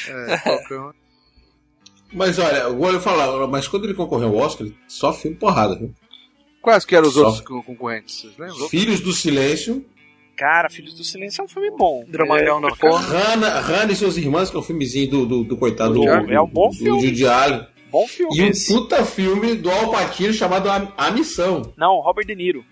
É, 0.09 0.37
Falcão. 0.43 0.93
Mas 2.11 2.39
olha, 2.39 2.65
agora 2.65 2.93
eu 2.95 3.01
falar, 3.01 3.47
mas 3.47 3.67
quando 3.67 3.83
ele 3.85 3.93
concorreu 3.93 4.29
ao 4.29 4.35
Oscar, 4.37 4.67
só 4.87 5.11
filme 5.13 5.35
porrada, 5.37 5.75
viu? 5.77 5.93
Quais 6.61 6.85
que 6.85 6.95
eram 6.95 7.07
os 7.07 7.13
Só. 7.13 7.25
outros 7.25 7.41
co- 7.41 7.61
concorrentes? 7.63 8.21
Vocês 8.21 8.37
lembram? 8.37 8.69
Filhos 8.69 8.99
do 9.01 9.11
Silêncio, 9.13 9.85
Cara, 10.35 10.69
Filhos 10.69 10.93
do 10.93 11.03
Silêncio 11.03 11.41
é 11.41 11.45
um 11.45 11.47
filme 11.47 11.71
bom. 11.71 12.05
Dramalhão 12.07 12.59
é, 12.59 12.61
da 12.61 12.75
porra. 12.75 12.99
Hannah, 13.07 13.59
Hannah 13.59 13.91
e 13.91 13.95
seus 13.95 14.17
irmãos, 14.17 14.51
que 14.51 14.55
é 14.55 14.59
um 14.59 14.63
filmezinho 14.63 15.09
do, 15.09 15.25
do, 15.25 15.43
do 15.43 15.57
coitado 15.57 15.95
do, 15.95 16.07
É, 16.07 16.35
é 16.35 16.41
um 16.41 16.47
bom 16.47 16.69
do, 16.69 16.75
filme. 16.75 17.01
do 17.01 17.07
Judy 17.07 17.25
Allen. 17.27 17.67
Bom 17.97 18.07
filme 18.07 18.37
E 18.37 18.43
um 18.43 18.51
puta 18.51 19.03
filme 19.03 19.55
do 19.55 19.71
Al 19.71 19.89
Pacino 19.89 20.31
chamado 20.31 20.69
A, 20.69 20.93
A 20.95 21.09
Missão. 21.09 21.73
Não, 21.75 21.99
Robert 21.99 22.27
De 22.27 22.35
Niro. 22.35 22.63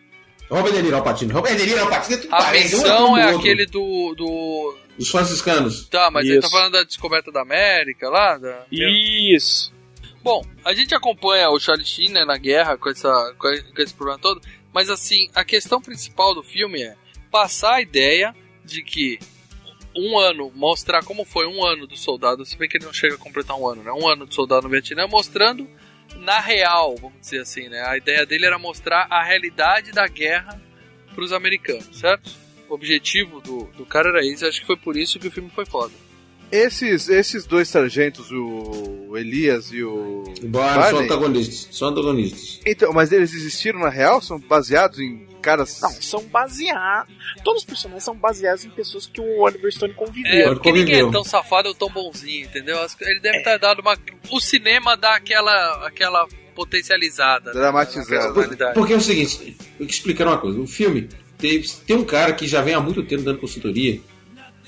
Robert 0.47 0.71
De 0.71 0.83
Niro 0.83 0.95
Al 0.97 1.03
Pacino. 1.03 1.33
Robert 1.33 1.55
De 1.57 1.65
Niro 1.65 1.79
Al 1.81 1.89
Pacino 1.89 2.15
é 2.15 2.21
tudo 2.21 2.35
A 2.35 2.47
um 2.47 2.51
missão 2.51 3.17
é 3.17 3.25
outro. 3.25 3.39
aquele 3.39 3.65
do. 3.65 4.13
do... 4.15 4.77
Dos 4.99 5.09
franciscanos. 5.09 5.89
Tá, 5.89 6.11
mas 6.11 6.27
ele 6.27 6.39
tá 6.39 6.47
Isso. 6.47 6.55
falando 6.55 6.73
da 6.73 6.83
descoberta 6.83 7.31
da 7.31 7.41
América 7.41 8.07
lá? 8.07 8.37
Da... 8.37 8.65
Isso. 8.71 9.73
Bom, 10.23 10.45
a 10.63 10.75
gente 10.75 10.93
acompanha 10.93 11.49
o 11.49 11.59
Charlie 11.59 11.85
Sheen 11.85 12.11
né, 12.11 12.23
na 12.23 12.37
guerra 12.37 12.77
com, 12.77 12.89
essa, 12.89 13.33
com 13.39 13.47
com 13.75 13.81
esse 13.81 13.93
problema 13.95 14.19
todo, 14.19 14.41
mas 14.71 14.91
assim, 14.91 15.27
a 15.33 15.43
questão 15.43 15.81
principal 15.81 16.35
do 16.35 16.43
filme 16.43 16.83
é 16.83 16.95
passar 17.31 17.75
a 17.75 17.81
ideia 17.81 18.33
de 18.63 18.83
que 18.83 19.19
um 19.95 20.19
ano, 20.19 20.51
mostrar 20.53 21.03
como 21.03 21.23
foi 21.23 21.47
um 21.47 21.63
ano 21.65 21.87
do 21.87 21.97
soldado, 21.97 22.45
se 22.45 22.57
bem 22.57 22.67
que 22.67 22.77
ele 22.77 22.85
não 22.85 22.93
chega 22.93 23.15
a 23.15 23.17
completar 23.17 23.57
um 23.57 23.67
ano, 23.67 23.83
né? 23.83 23.91
Um 23.91 24.07
ano 24.07 24.25
do 24.25 24.33
soldado 24.33 24.63
no 24.63 24.69
Vietnã, 24.69 25.07
mostrando 25.07 25.67
na 26.17 26.39
real, 26.39 26.95
vamos 26.95 27.19
dizer 27.21 27.41
assim, 27.41 27.69
né? 27.69 27.81
A 27.87 27.97
ideia 27.97 28.25
dele 28.25 28.45
era 28.45 28.59
mostrar 28.59 29.07
a 29.09 29.23
realidade 29.23 29.91
da 29.91 30.07
guerra 30.07 30.61
para 31.13 31.23
os 31.23 31.31
americanos, 31.31 31.97
certo? 31.97 32.31
O 32.69 32.73
objetivo 32.73 33.39
do, 33.41 33.65
do 33.77 33.85
cara 33.85 34.09
era 34.09 34.25
esse, 34.25 34.45
acho 34.45 34.59
que 34.59 34.67
foi 34.67 34.77
por 34.77 34.97
isso 34.97 35.19
que 35.19 35.27
o 35.27 35.31
filme 35.31 35.49
foi 35.49 35.65
foda. 35.65 35.93
Esses, 36.51 37.09
esses 37.09 37.45
dois 37.45 37.67
sargentos, 37.67 38.31
o 38.31 39.17
Elias 39.17 39.71
e 39.71 39.83
o. 39.83 40.23
Embora 40.43 40.73
são 40.73 40.81
Barney, 40.81 41.03
antagonistas. 41.03 41.75
São 41.75 41.87
antagonistas. 41.89 42.59
Então, 42.65 42.93
mas 42.93 43.11
eles 43.11 43.33
existiram 43.33 43.79
na 43.79 43.89
real? 43.89 44.21
São 44.21 44.39
baseados 44.39 44.99
em 44.99 45.25
caras. 45.45 45.79
Não, 45.81 45.91
são 45.91 46.21
baseados. 46.23 47.13
Todos 47.43 47.61
os 47.61 47.65
personagens 47.65 48.03
são 48.03 48.15
baseados 48.15 48.65
em 48.65 48.69
pessoas 48.69 49.05
que 49.05 49.21
o 49.21 49.41
Oliver 49.41 49.71
Stone 49.71 49.93
É, 49.93 49.95
conviveu. 49.95 50.31
Ele 50.33 50.55
porque 50.55 50.71
ninguém 50.71 51.07
é 51.07 51.11
tão 51.11 51.23
safado 51.23 51.69
ou 51.69 51.75
tão 51.75 51.89
bonzinho, 51.89 52.45
entendeu? 52.45 52.77
Ele 53.01 53.19
deve 53.19 53.41
ter 53.41 53.59
dado 53.59 53.79
uma. 53.81 53.97
O 54.31 54.39
cinema 54.39 54.97
dá 54.97 55.15
aquela, 55.15 55.87
aquela 55.87 56.27
potencializada. 56.55 57.53
né, 57.53 57.59
Dramatizada. 57.59 58.73
Porque 58.73 58.93
é 58.93 58.97
o 58.97 59.01
seguinte, 59.01 59.55
eu 59.79 59.85
te 59.85 59.93
explicar 59.93 60.27
uma 60.27 60.37
coisa. 60.37 60.59
O 60.59 60.67
filme 60.67 61.07
tem, 61.37 61.61
tem 61.61 61.95
um 61.95 62.03
cara 62.03 62.33
que 62.33 62.47
já 62.47 62.61
vem 62.61 62.73
há 62.73 62.79
muito 62.79 63.03
tempo 63.03 63.23
dando 63.23 63.39
consultoria 63.39 63.99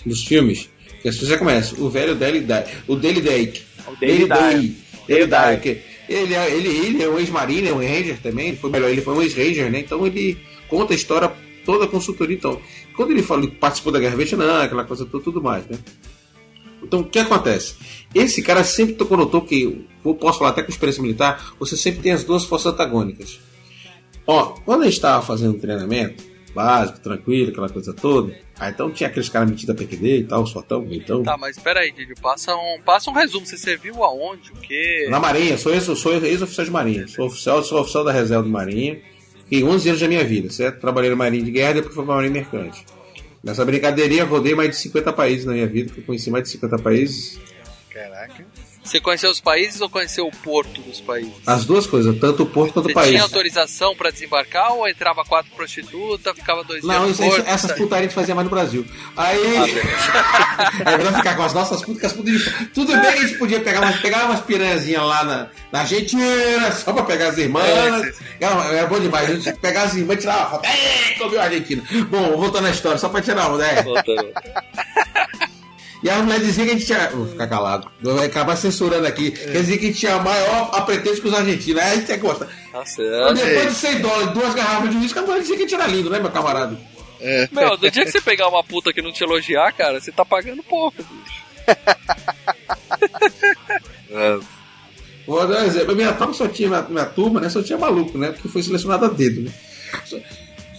nos 0.06 0.24
filmes. 0.26 0.70
Que 1.02 1.10
as 1.10 1.16
pessoas 1.16 1.32
já 1.32 1.38
começam. 1.38 1.80
O 1.80 1.90
velho 1.90 2.16
Daily 2.16 2.42
Day. 2.42 2.64
O 2.88 2.96
Daily 2.96 3.22
Day. 3.22 3.64
O 3.88 3.96
Daily 4.00 4.28
Day. 4.28 4.76
Daily 5.08 5.62
que 5.62 5.82
Ele, 6.10 6.34
é- 6.34 6.52
ele, 6.54 6.70
ele 6.70 7.04
é 7.04 7.10
um 7.10 7.20
ex-marine, 7.20 7.68
é 7.70 7.74
um 7.74 7.80
ranger 7.80 8.18
também. 8.22 8.50
Ele 8.50 8.58
foi 8.58 8.70
melhor, 8.70 8.90
ele 8.90 9.02
foi 9.02 9.14
um 9.14 9.22
ex-ranger, 9.22 9.70
né? 9.72 9.80
Então 9.80 10.06
ele 10.08 10.38
conta 10.70 10.94
a 10.94 10.96
história 10.96 11.32
toda 11.66 11.86
a 11.86 11.88
consultoria. 11.88 12.36
Então, 12.36 12.60
quando 12.96 13.12
ele 13.12 13.22
fala 13.24 13.42
que 13.42 13.48
participou 13.48 13.92
da 13.92 14.00
Guerra 14.00 14.16
Vietnã, 14.16 14.64
aquela 14.64 14.84
coisa 14.86 15.06
toda, 15.06 15.24
tudo 15.24 15.42
mais, 15.42 15.66
né? 15.68 15.78
Então, 16.82 17.00
o 17.02 17.04
que 17.04 17.20
acontece? 17.20 17.76
Esse 18.14 18.42
cara 18.42 18.64
sempre 18.64 18.96
no 19.18 19.42
que 19.42 19.86
eu 20.06 20.16
posso 20.16 20.40
falar 20.40 20.52
até 20.52 20.62
com 20.64 20.70
experiência 20.70 21.02
militar, 21.02 21.54
você 21.60 21.76
sempre 21.76 22.02
tem 22.02 22.12
as 22.12 22.24
duas 22.24 22.46
forças 22.46 22.72
antagônicas. 22.74 23.40
Ó, 24.26 24.56
quando 24.66 24.82
a 24.82 24.86
gente 24.86 24.94
estava 24.96 25.26
fazendo 25.26 25.56
um 25.56 25.60
treinamento 25.60 26.24
básico, 26.54 27.00
tranquilo, 27.00 27.50
aquela 27.52 27.70
coisa 27.70 27.94
toda, 27.94 28.36
aí 28.60 28.72
então 28.72 28.90
tinha 28.92 29.08
aqueles 29.10 29.30
caras 29.30 29.50
metidos 29.50 29.76
a 29.76 29.78
PQD 29.78 30.18
e 30.20 30.24
tal, 30.24 30.44
os 30.44 30.52
fortão, 30.52 30.86
então. 30.90 31.24
Tá, 31.24 31.38
mas 31.38 31.58
peraí, 31.58 31.92
Didi, 31.92 32.14
passa 32.22 32.56
um, 32.56 32.82
passa 32.84 33.10
um 33.10 33.14
resumo. 33.14 33.46
Você 33.46 33.58
serviu 33.58 34.04
aonde? 34.04 34.52
O 34.52 34.56
quê? 34.56 35.08
Na 35.10 35.20
Marinha, 35.20 35.58
sou 35.58 35.74
ex- 35.74 35.84
sou 36.00 36.14
ex-oficial 36.14 36.66
de 36.66 36.72
Marinha, 36.72 37.08
sou 37.08 37.26
oficial, 37.28 37.62
sou 37.64 37.82
oficial 37.82 38.04
da 38.04 38.12
reserva 38.12 38.44
de 38.44 38.50
Marinha, 38.50 39.00
fiquei 39.48 39.64
11 39.64 39.90
anos 39.90 40.02
da 40.02 40.08
minha 40.08 40.24
vida, 40.24 40.50
certo? 40.50 40.82
Trabalhei 40.82 41.10
na 41.10 41.16
Marinha 41.16 41.44
de 41.44 41.52
Guerra, 41.52 41.76
depois 41.76 41.96
fui 41.96 42.06
pra 42.06 42.16
Marinha 42.16 42.34
Mercante. 42.34 42.86
Nessa 43.44 43.64
brincadeirinha, 43.64 44.26
rodei 44.26 44.54
mais 44.54 44.72
de 44.72 44.76
50 44.76 45.14
países 45.14 45.46
na 45.46 45.54
minha 45.54 45.68
vida, 45.68 45.94
conheci 46.06 46.30
mais 46.30 46.44
de 46.44 46.50
50 46.50 46.78
países. 46.80 47.40
Caraca. 47.90 48.46
Você 48.88 49.02
conheceu 49.02 49.30
os 49.30 49.42
países 49.42 49.82
ou 49.82 49.90
conheceu 49.90 50.26
o 50.26 50.32
porto 50.32 50.82
dos 50.82 51.02
países? 51.02 51.34
As 51.46 51.66
duas 51.66 51.86
coisas, 51.86 52.18
tanto 52.20 52.44
o 52.44 52.46
porto 52.46 52.72
quanto 52.72 52.86
Você 52.86 52.92
o 52.92 52.96
país. 52.96 53.10
tinha 53.10 53.22
autorização 53.22 53.94
pra 53.94 54.10
desembarcar 54.10 54.72
ou 54.72 54.88
entrava 54.88 55.26
quatro 55.26 55.52
prostitutas, 55.52 56.34
ficava 56.34 56.64
dois 56.64 56.86
Não, 56.86 57.04
dias 57.06 57.18
porto? 57.18 57.46
essas 57.46 57.74
putarias 57.74 57.98
a 57.98 58.02
gente 58.04 58.16
fazia 58.16 58.34
mais 58.34 58.46
no 58.46 58.50
Brasil. 58.50 58.86
Aí. 59.18 59.42
é 60.86 60.98
melhor 60.98 61.14
ficar 61.16 61.36
com 61.36 61.44
as 61.44 61.54
nossas 61.54 61.82
putas, 61.82 62.00
que 62.00 62.06
as 62.06 62.14
putas. 62.14 62.70
Tudo 62.74 62.94
bem 62.94 63.02
que 63.02 63.08
a 63.08 63.28
gente 63.28 63.38
podia 63.38 63.60
pegar 63.60 63.82
umas, 63.82 64.00
pegar 64.00 64.26
umas 64.26 64.40
piranhazinhas 64.40 65.04
lá 65.04 65.24
na, 65.26 65.48
na 65.70 65.80
Argentina, 65.82 66.72
só 66.72 66.94
pra 66.94 67.04
pegar 67.04 67.28
as 67.28 67.38
irmãs. 67.38 67.66
É, 67.68 68.14
Era, 68.40 68.64
era 68.74 68.88
bom 68.88 69.02
demais. 69.02 69.30
A 69.30 69.34
gente 69.34 69.44
tinha 69.44 69.54
que 69.54 69.60
pegar 69.60 69.84
as 69.84 69.96
irmãs 69.96 70.16
e 70.16 70.22
tirar 70.22 70.38
uma 70.38 70.50
foto. 70.50 70.70
Comeu 71.18 71.42
a 71.42 71.44
Argentina. 71.44 71.84
Bom, 72.10 72.38
voltando 72.38 72.68
à 72.68 72.72
história, 72.72 72.98
só 72.98 73.10
pra 73.10 73.22
tirar 73.22 73.50
uma, 73.50 73.58
né? 73.58 73.82
Voltando. 73.84 74.32
E 76.04 76.10
a 76.10 76.22
mulher 76.22 76.40
dizia 76.40 76.66
que 76.66 76.72
a 76.72 76.74
gente 76.74 76.86
tinha. 76.86 77.10
Vou 77.10 77.28
ficar 77.28 77.48
calado. 77.48 77.90
Vai 78.02 78.28
acabar 78.28 78.56
censurando 78.56 79.08
aqui. 79.08 79.32
Quer 79.32 79.62
dizer 79.62 79.78
que 79.78 79.86
a 79.86 79.88
gente 79.88 80.00
tinha 80.00 80.20
maior 80.20 80.70
apretexto 80.74 81.22
que 81.22 81.28
os 81.28 81.34
argentinos. 81.34 81.82
Aí 81.82 81.92
a 81.92 81.96
gente 81.96 82.18
gosta. 82.18 82.46
Tá 82.72 82.84
Então, 82.88 83.34
depois 83.34 83.70
de 83.70 83.76
100 83.76 84.00
dólares, 84.00 84.34
duas 84.34 84.54
garrafas 84.54 84.92
de 84.92 84.98
uísque, 84.98 85.20
a 85.20 85.22
mulher 85.24 85.42
dizia 85.42 85.56
que 85.56 85.64
a 85.64 85.68
gente 85.68 85.76
era 85.76 85.88
lindo, 85.88 86.10
né, 86.10 86.20
meu 86.20 86.32
camarada? 86.32 86.78
Meu, 87.52 87.76
do 87.78 87.90
dia 87.90 88.06
que 88.06 88.12
você 88.12 88.22
pegar 88.22 88.48
uma 88.48 88.64
puta 88.64 88.94
que 88.94 89.02
não 89.02 89.12
te 89.12 89.24
elogiar, 89.24 89.72
cara, 89.74 90.00
você 90.00 90.12
tá 90.12 90.24
pagando 90.24 90.62
pouco, 90.62 91.04
bicho. 91.04 91.48
Vou 95.26 95.46
dar 95.46 95.64
um 95.64 95.66
exemplo. 95.66 95.96
Minha 95.96 96.14
turma 96.14 96.34
só 96.34 96.48
tinha, 96.48 96.70
minha, 96.70 96.82
minha 96.84 97.06
turma, 97.06 97.42
né? 97.42 97.50
Só 97.50 97.62
tinha 97.62 97.78
maluco, 97.78 98.18
né? 98.18 98.32
Porque 98.32 98.48
foi 98.48 98.64
selecionado 98.64 99.06
a 99.06 99.10
dedo, 99.10 99.42
né? 99.42 99.52
Só, 100.06 100.18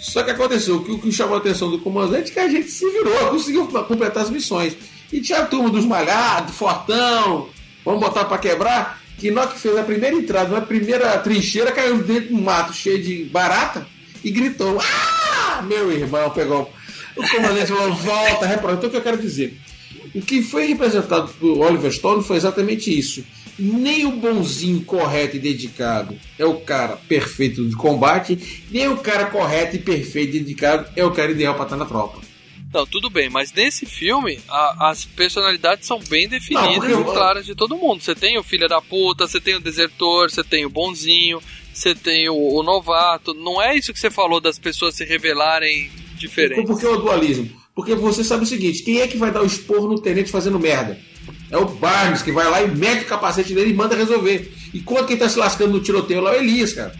só 0.00 0.22
que 0.22 0.30
aconteceu, 0.30 0.76
o 0.76 0.84
que, 0.84 0.92
o 0.92 0.98
que 0.98 1.12
chamou 1.12 1.34
a 1.34 1.38
atenção 1.38 1.70
do 1.70 1.78
comandante 1.80 2.30
é 2.30 2.34
que 2.34 2.40
a 2.40 2.48
gente 2.48 2.70
se 2.70 2.88
virou, 2.90 3.30
conseguiu 3.30 3.66
completar 3.66 4.22
as 4.22 4.30
missões. 4.30 4.74
E 5.12 5.20
tinha 5.20 5.40
a 5.40 5.46
turma 5.46 5.70
dos 5.70 5.84
malhados, 5.84 6.54
fortão, 6.54 7.48
vamos 7.84 8.00
botar 8.00 8.26
pra 8.26 8.38
quebrar. 8.38 9.00
que 9.18 9.30
hora 9.30 9.48
que 9.48 9.58
fez 9.58 9.76
a 9.76 9.82
primeira 9.82 10.14
entrada, 10.14 10.50
na 10.50 10.60
primeira 10.60 11.16
trincheira, 11.18 11.72
caiu 11.72 12.02
dentro 12.02 12.28
de 12.28 12.34
um 12.34 12.42
mato 12.42 12.72
cheio 12.72 13.02
de 13.02 13.24
barata 13.24 13.86
e 14.22 14.30
gritou: 14.30 14.78
Ah! 14.80 15.62
Meu 15.62 15.90
irmão 15.90 16.30
pegou. 16.30 16.70
O 17.16 17.28
comandante 17.28 17.66
falou: 17.66 17.94
Volta, 17.94 18.46
repara. 18.46 18.74
Então 18.74 18.88
o 18.88 18.90
que 18.90 18.96
eu 18.96 19.02
quero 19.02 19.18
dizer? 19.18 19.58
O 20.14 20.22
que 20.22 20.42
foi 20.42 20.66
representado 20.66 21.28
por 21.38 21.58
Oliver 21.58 21.92
Stone 21.92 22.22
foi 22.22 22.36
exatamente 22.36 22.96
isso. 22.96 23.24
Nem 23.58 24.06
o 24.06 24.12
bonzinho, 24.12 24.84
correto 24.84 25.36
e 25.36 25.40
dedicado 25.40 26.14
é 26.38 26.44
o 26.44 26.60
cara 26.60 26.96
perfeito 27.08 27.66
de 27.68 27.74
combate, 27.74 28.64
nem 28.70 28.86
o 28.88 28.98
cara 28.98 29.26
correto 29.26 29.74
e 29.74 29.80
perfeito 29.80 30.36
e 30.36 30.40
dedicado 30.40 30.88
é 30.94 31.04
o 31.04 31.10
cara 31.10 31.32
ideal 31.32 31.54
para 31.54 31.64
estar 31.64 31.76
na 31.76 31.84
tropa. 31.84 32.27
Não, 32.72 32.86
tudo 32.86 33.08
bem, 33.08 33.30
mas 33.30 33.52
nesse 33.52 33.86
filme 33.86 34.40
a- 34.48 34.90
as 34.90 35.04
personalidades 35.04 35.86
são 35.86 35.98
bem 36.00 36.28
definidas 36.28 36.90
Não, 36.90 37.00
e 37.00 37.04
claras 37.04 37.46
de 37.46 37.54
todo 37.54 37.76
mundo. 37.76 38.02
Você 38.02 38.14
tem 38.14 38.38
o 38.38 38.42
filho 38.42 38.68
da 38.68 38.80
puta, 38.80 39.26
você 39.26 39.40
tem 39.40 39.54
o 39.54 39.60
desertor, 39.60 40.30
você 40.30 40.44
tem 40.44 40.66
o 40.66 40.70
bonzinho, 40.70 41.40
você 41.72 41.94
tem 41.94 42.28
o, 42.28 42.34
o 42.36 42.62
novato. 42.62 43.32
Não 43.32 43.60
é 43.62 43.74
isso 43.76 43.92
que 43.92 43.98
você 43.98 44.10
falou 44.10 44.38
das 44.40 44.58
pessoas 44.58 44.94
se 44.94 45.04
revelarem 45.04 45.90
diferentes. 46.16 46.64
Por 46.66 46.78
que 46.78 46.86
o 46.86 46.96
dualismo? 46.98 47.50
Porque 47.74 47.94
você 47.94 48.22
sabe 48.22 48.42
o 48.42 48.46
seguinte: 48.46 48.82
quem 48.82 49.00
é 49.00 49.08
que 49.08 49.16
vai 49.16 49.30
dar 49.30 49.42
o 49.42 49.46
esporro 49.46 49.88
no 49.88 50.00
tenente 50.00 50.30
fazendo 50.30 50.58
merda? 50.58 50.98
É 51.50 51.56
o 51.56 51.64
Barnes 51.64 52.20
que 52.20 52.30
vai 52.32 52.50
lá 52.50 52.62
e 52.62 52.68
mete 52.68 53.04
o 53.04 53.06
capacete 53.08 53.54
dele 53.54 53.70
e 53.70 53.74
manda 53.74 53.96
resolver. 53.96 54.52
E 54.74 54.80
quando 54.80 55.06
quem 55.06 55.16
tá 55.16 55.26
se 55.28 55.38
lascando 55.38 55.72
no 55.72 55.80
tiroteio 55.80 56.20
lá 56.20 56.34
é 56.34 56.38
o 56.38 56.42
Elias, 56.42 56.74
cara. 56.74 56.92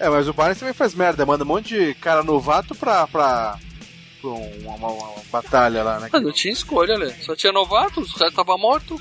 É, 0.00 0.08
mas 0.08 0.26
o 0.26 0.32
Barnes 0.32 0.58
também 0.58 0.72
faz 0.72 0.94
merda, 0.94 1.26
manda 1.26 1.44
um 1.44 1.46
monte 1.46 1.74
de 1.76 1.94
cara 1.94 2.22
novato 2.22 2.74
pra. 2.74 3.06
pra, 3.06 3.58
pra 4.22 4.30
uma, 4.30 4.74
uma- 4.76 4.88
uma 4.88 5.12
batalha 5.30 5.82
lá, 5.82 6.00
né? 6.00 6.08
Mas 6.10 6.22
não 6.22 6.32
tinha 6.32 6.52
escolha, 6.54 6.96
Lê. 6.96 7.10
Só 7.20 7.36
tinha 7.36 7.52
novato, 7.52 8.00
os 8.00 8.12
caras 8.14 8.32
estavam 8.32 8.56
mortos. 8.56 9.00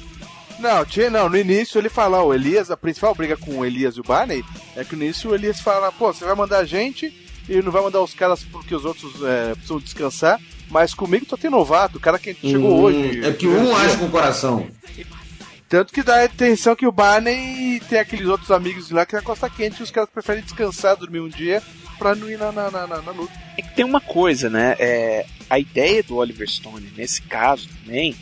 Não, 0.60 0.86
tinha, 0.86 1.10
não, 1.10 1.30
no 1.30 1.38
início 1.38 1.80
ele 1.80 1.90
fala, 1.90 2.22
o 2.22 2.34
Elias, 2.34 2.70
a 2.70 2.78
principal 2.78 3.16
briga 3.16 3.38
com 3.38 3.60
o 3.60 3.66
Elias 3.66 3.96
e 3.96 4.00
o 4.00 4.04
Barney 4.04 4.44
é 4.76 4.84
que 4.84 4.96
no 4.96 5.04
início 5.04 5.32
o 5.32 5.34
Elias 5.36 5.60
fala, 5.62 5.92
pô, 5.92 6.12
você 6.14 6.24
vai 6.26 6.36
mandar 6.36 6.60
a 6.60 6.66
gente 6.66 7.12
e 7.50 7.62
não 7.62 7.72
vai 7.72 7.82
mandar 7.82 8.02
os 8.02 8.14
caras 8.14 8.44
porque 8.44 8.76
os 8.76 8.86
outros 8.86 9.24
é, 9.24 9.54
precisam 9.54 9.80
descansar, 9.80 10.40
mas 10.70 10.94
comigo 10.94 11.26
só 11.28 11.36
tem 11.36 11.50
novato, 11.50 11.98
o 11.98 12.02
cara 12.02 12.20
que 12.20 12.36
chegou 12.36 12.78
Hum, 12.78 12.82
hoje. 12.84 13.26
É 13.26 13.32
que 13.34 13.48
um 13.48 13.76
age 13.76 13.98
com 13.98 14.06
o 14.06 14.12
coração. 14.12 14.68
Tanto 15.72 15.94
que 15.94 16.04
dá 16.04 16.16
a 16.18 16.26
intenção 16.26 16.76
que 16.76 16.86
o 16.86 16.92
Barney 16.92 17.80
tem 17.90 17.98
aqueles 17.98 18.28
outros 18.28 18.52
amigos 18.52 18.92
lá 18.92 19.06
que 19.06 19.16
na 19.16 19.22
Costa 19.22 19.50
Quente 19.50 19.80
e 19.80 19.84
os 19.84 19.90
caras 19.90 20.10
preferem 20.10 20.44
descansar, 20.44 20.98
dormir 20.98 21.22
um 21.22 21.30
dia 21.30 21.64
pra 21.98 22.14
não 22.14 22.30
ir 22.30 22.38
na, 22.38 22.52
na, 22.52 22.70
na, 22.70 22.86
na- 22.88 23.02
na 23.02 23.12
luta. 23.14 23.32
É 23.58 23.62
que 23.62 23.74
tem 23.74 23.86
uma 23.86 24.02
coisa, 24.02 24.50
né? 24.50 24.76
É, 24.78 25.26
a 25.50 25.58
ideia 25.58 26.04
do 26.04 26.18
Oliver 26.18 26.46
Stone, 26.50 26.92
nesse 26.98 27.22
caso 27.22 27.70
também, 27.86 28.14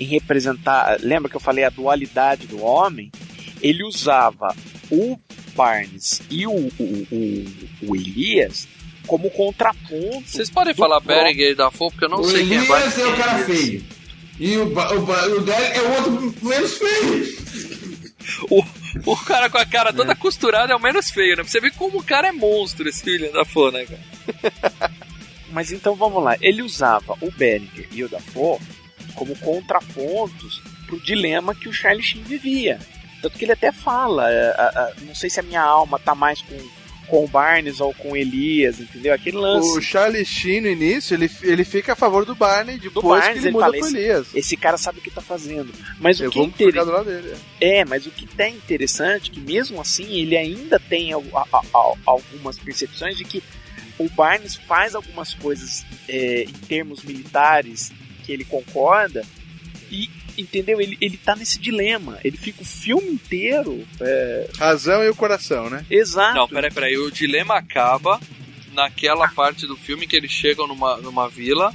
em 0.00 0.06
representar. 0.06 0.96
Lembra 1.02 1.28
que 1.28 1.36
eu 1.36 1.40
falei 1.40 1.64
a 1.64 1.68
dualidade 1.70 2.46
do 2.46 2.62
homem? 2.64 3.12
Ele 3.60 3.84
usava 3.84 4.56
o 4.90 5.18
Barnes 5.54 6.22
e 6.30 6.46
o, 6.46 6.50
o, 6.50 7.06
o, 7.12 7.44
o 7.90 7.94
Elias 7.96 8.66
como 9.06 9.28
contraponto. 9.30 10.22
Vocês 10.26 10.48
podem 10.48 10.72
falar 10.72 11.00
Berenguer 11.00 11.50
e 11.52 11.54
Dafoe, 11.54 11.90
porque 11.90 12.06
eu 12.06 12.08
não 12.08 12.20
o 12.20 12.24
sei 12.24 12.46
quem 12.46 12.56
é 12.56 12.62
Elias 12.62 12.98
é 12.98 13.06
o 13.06 13.16
cara 13.18 13.40
Elias. 13.42 13.46
feio. 13.60 13.84
E 14.38 14.56
o, 14.58 14.66
ba- 14.74 14.92
o, 14.92 15.00
ba- 15.06 15.26
o 15.28 15.50
é 15.50 15.80
o 15.82 15.92
outro 15.94 16.34
menos 16.46 16.74
feio. 16.78 17.36
O, 18.50 18.62
o 19.12 19.16
cara 19.24 19.48
com 19.48 19.56
a 19.58 19.64
cara 19.64 19.92
toda 19.92 20.14
costurada 20.14 20.72
é 20.72 20.76
o 20.76 20.80
menos 20.82 21.10
feio, 21.10 21.36
né? 21.36 21.42
Pra 21.42 21.50
você 21.50 21.60
ver 21.60 21.72
como 21.72 21.98
o 21.98 22.02
cara 22.04 22.28
é 22.28 22.32
monstro, 22.32 22.88
esse 22.88 23.02
filho 23.02 23.32
da 23.32 23.38
Dafoe, 23.40 23.72
né, 23.72 23.86
cara? 23.86 24.92
Mas 25.50 25.72
então 25.72 25.94
vamos 25.94 26.22
lá. 26.22 26.36
Ele 26.40 26.60
usava 26.62 27.16
o 27.20 27.30
Berenger 27.30 27.88
e 27.92 28.04
o 28.04 28.08
Dafoe 28.08 28.58
como 29.14 29.34
contrapontos 29.38 30.60
pro 30.86 31.00
dilema 31.00 31.54
que 31.54 31.68
o 31.68 31.72
Charlie 31.72 32.02
Sheen 32.02 32.22
vivia. 32.24 32.78
Tanto 33.22 33.38
que 33.38 33.44
ele 33.44 33.52
até 33.52 33.72
fala, 33.72 34.30
é, 34.30 34.50
a- 34.50 34.72
a- 34.74 34.92
não 35.02 35.14
sei 35.14 35.30
se 35.30 35.40
a 35.40 35.42
minha 35.42 35.62
alma 35.62 35.98
tá 35.98 36.14
mais 36.14 36.42
com, 36.42 36.56
com 37.08 37.24
o 37.24 37.28
Barnes 37.28 37.80
ou 37.80 37.94
com 37.94 38.12
o 38.12 38.16
Elias, 38.16 38.80
entendeu? 38.80 39.14
Aquele 39.14 39.36
lance. 39.36 39.78
O 39.78 39.80
Charlie 39.80 40.24
Sheen 40.24 40.60
no 40.60 40.68
início, 40.68 41.14
ele, 41.14 41.30
ele 41.42 41.64
fica 41.64 41.92
a 41.92 41.96
favor 41.96 42.24
do 42.24 42.34
Barney, 42.34 42.78
depois 42.78 43.04
Barnes, 43.20 43.26
que 43.32 43.38
ele 43.38 43.46
ele 43.46 43.52
muda 43.52 43.64
fala, 43.66 43.78
pro 43.78 43.86
esse- 43.86 43.96
Elias. 43.96 44.26
Esse 44.34 44.56
cara 44.56 44.76
sabe 44.76 44.98
o 44.98 45.02
que 45.02 45.10
tá 45.10 45.20
fazendo. 45.20 45.72
Mas 46.00 46.18
o 46.20 46.24
Eu 46.24 46.30
que 46.30 46.38
é 46.38 46.42
vou 46.42 46.50
ficar 46.50 46.64
interessante. 46.64 46.86
do 46.86 46.92
lado 46.92 47.04
dele. 47.22 47.36
É, 47.60 47.84
mas 47.84 48.06
o 48.06 48.10
que 48.10 48.28
é 48.38 48.48
interessante 48.48 49.30
é 49.30 49.34
que 49.34 49.40
mesmo 49.40 49.80
assim 49.80 50.04
ele 50.20 50.36
ainda 50.36 50.78
tem 50.80 51.12
a- 51.12 51.18
a- 51.18 51.46
a- 51.74 51.94
algumas 52.06 52.58
percepções 52.58 53.16
de 53.16 53.24
que 53.24 53.42
o 53.98 54.08
Barnes 54.10 54.56
faz 54.56 54.94
algumas 54.94 55.32
coisas 55.34 55.84
é, 56.08 56.42
em 56.44 56.52
termos 56.68 57.02
militares 57.02 57.92
que 58.24 58.32
ele 58.32 58.44
concorda 58.44 59.24
e 59.90 60.08
entendeu? 60.36 60.80
Ele, 60.80 60.96
ele 61.00 61.16
tá 61.16 61.34
nesse 61.36 61.58
dilema. 61.58 62.18
Ele 62.24 62.36
fica 62.36 62.62
o 62.62 62.64
filme 62.66 63.08
inteiro. 63.10 63.86
é, 64.00 64.48
Razão 64.58 65.02
e 65.04 65.08
o 65.08 65.14
coração, 65.14 65.68
né? 65.70 65.84
exato. 65.90 66.34
Não, 66.36 66.48
peraí, 66.48 66.72
peraí. 66.72 66.96
O 66.98 67.10
dilema 67.10 67.56
acaba 67.56 68.20
naquela 68.72 69.28
parte 69.28 69.66
do 69.66 69.76
filme 69.76 70.06
que 70.06 70.16
eles 70.16 70.30
chegam 70.30 70.66
numa, 70.66 70.96
numa 70.98 71.28
vila 71.28 71.72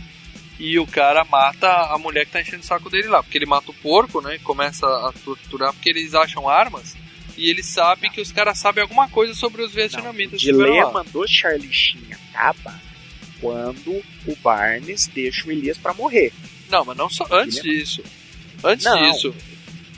e 0.59 0.77
o 0.77 0.85
cara 0.85 1.23
mata 1.25 1.67
a 1.67 1.97
mulher 1.97 2.25
que 2.25 2.31
tá 2.31 2.41
enchendo 2.41 2.61
o 2.61 2.65
saco 2.65 2.89
dele 2.89 3.07
lá. 3.07 3.23
Porque 3.23 3.37
ele 3.37 3.45
mata 3.47 3.71
o 3.71 3.75
porco, 3.75 4.21
né? 4.21 4.35
E 4.35 4.39
começa 4.39 4.85
a 4.85 5.11
torturar 5.23 5.73
porque 5.73 5.89
eles 5.89 6.13
acham 6.13 6.47
armas. 6.47 6.95
E 7.37 7.49
ele 7.49 7.63
sabe 7.63 8.09
que 8.09 8.21
os 8.21 8.31
caras 8.31 8.59
sabem 8.59 8.83
alguma 8.83 9.09
coisa 9.09 9.33
sobre 9.33 9.63
os 9.63 9.69
Não, 9.69 9.73
o 9.73 9.75
vietnamitas. 9.75 10.29
que 10.31 10.35
estiveram 10.49 10.69
lá. 10.75 10.79
dilema 10.85 11.03
do 11.05 11.27
Charlie 11.27 11.73
Sheen 11.73 12.03
acaba 12.11 12.79
quando 13.39 13.91
o 14.27 14.35
Barnes 14.43 15.07
deixa 15.07 15.47
o 15.47 15.51
Elias 15.51 15.77
pra 15.77 15.93
morrer. 15.93 16.31
Não, 16.69 16.85
mas 16.85 16.95
não 16.95 17.09
só 17.09 17.25
antes 17.31 17.55
Dilema. 17.61 17.79
disso. 17.79 18.03
Antes 18.63 18.85
Não. 18.85 19.11
disso, 19.11 19.33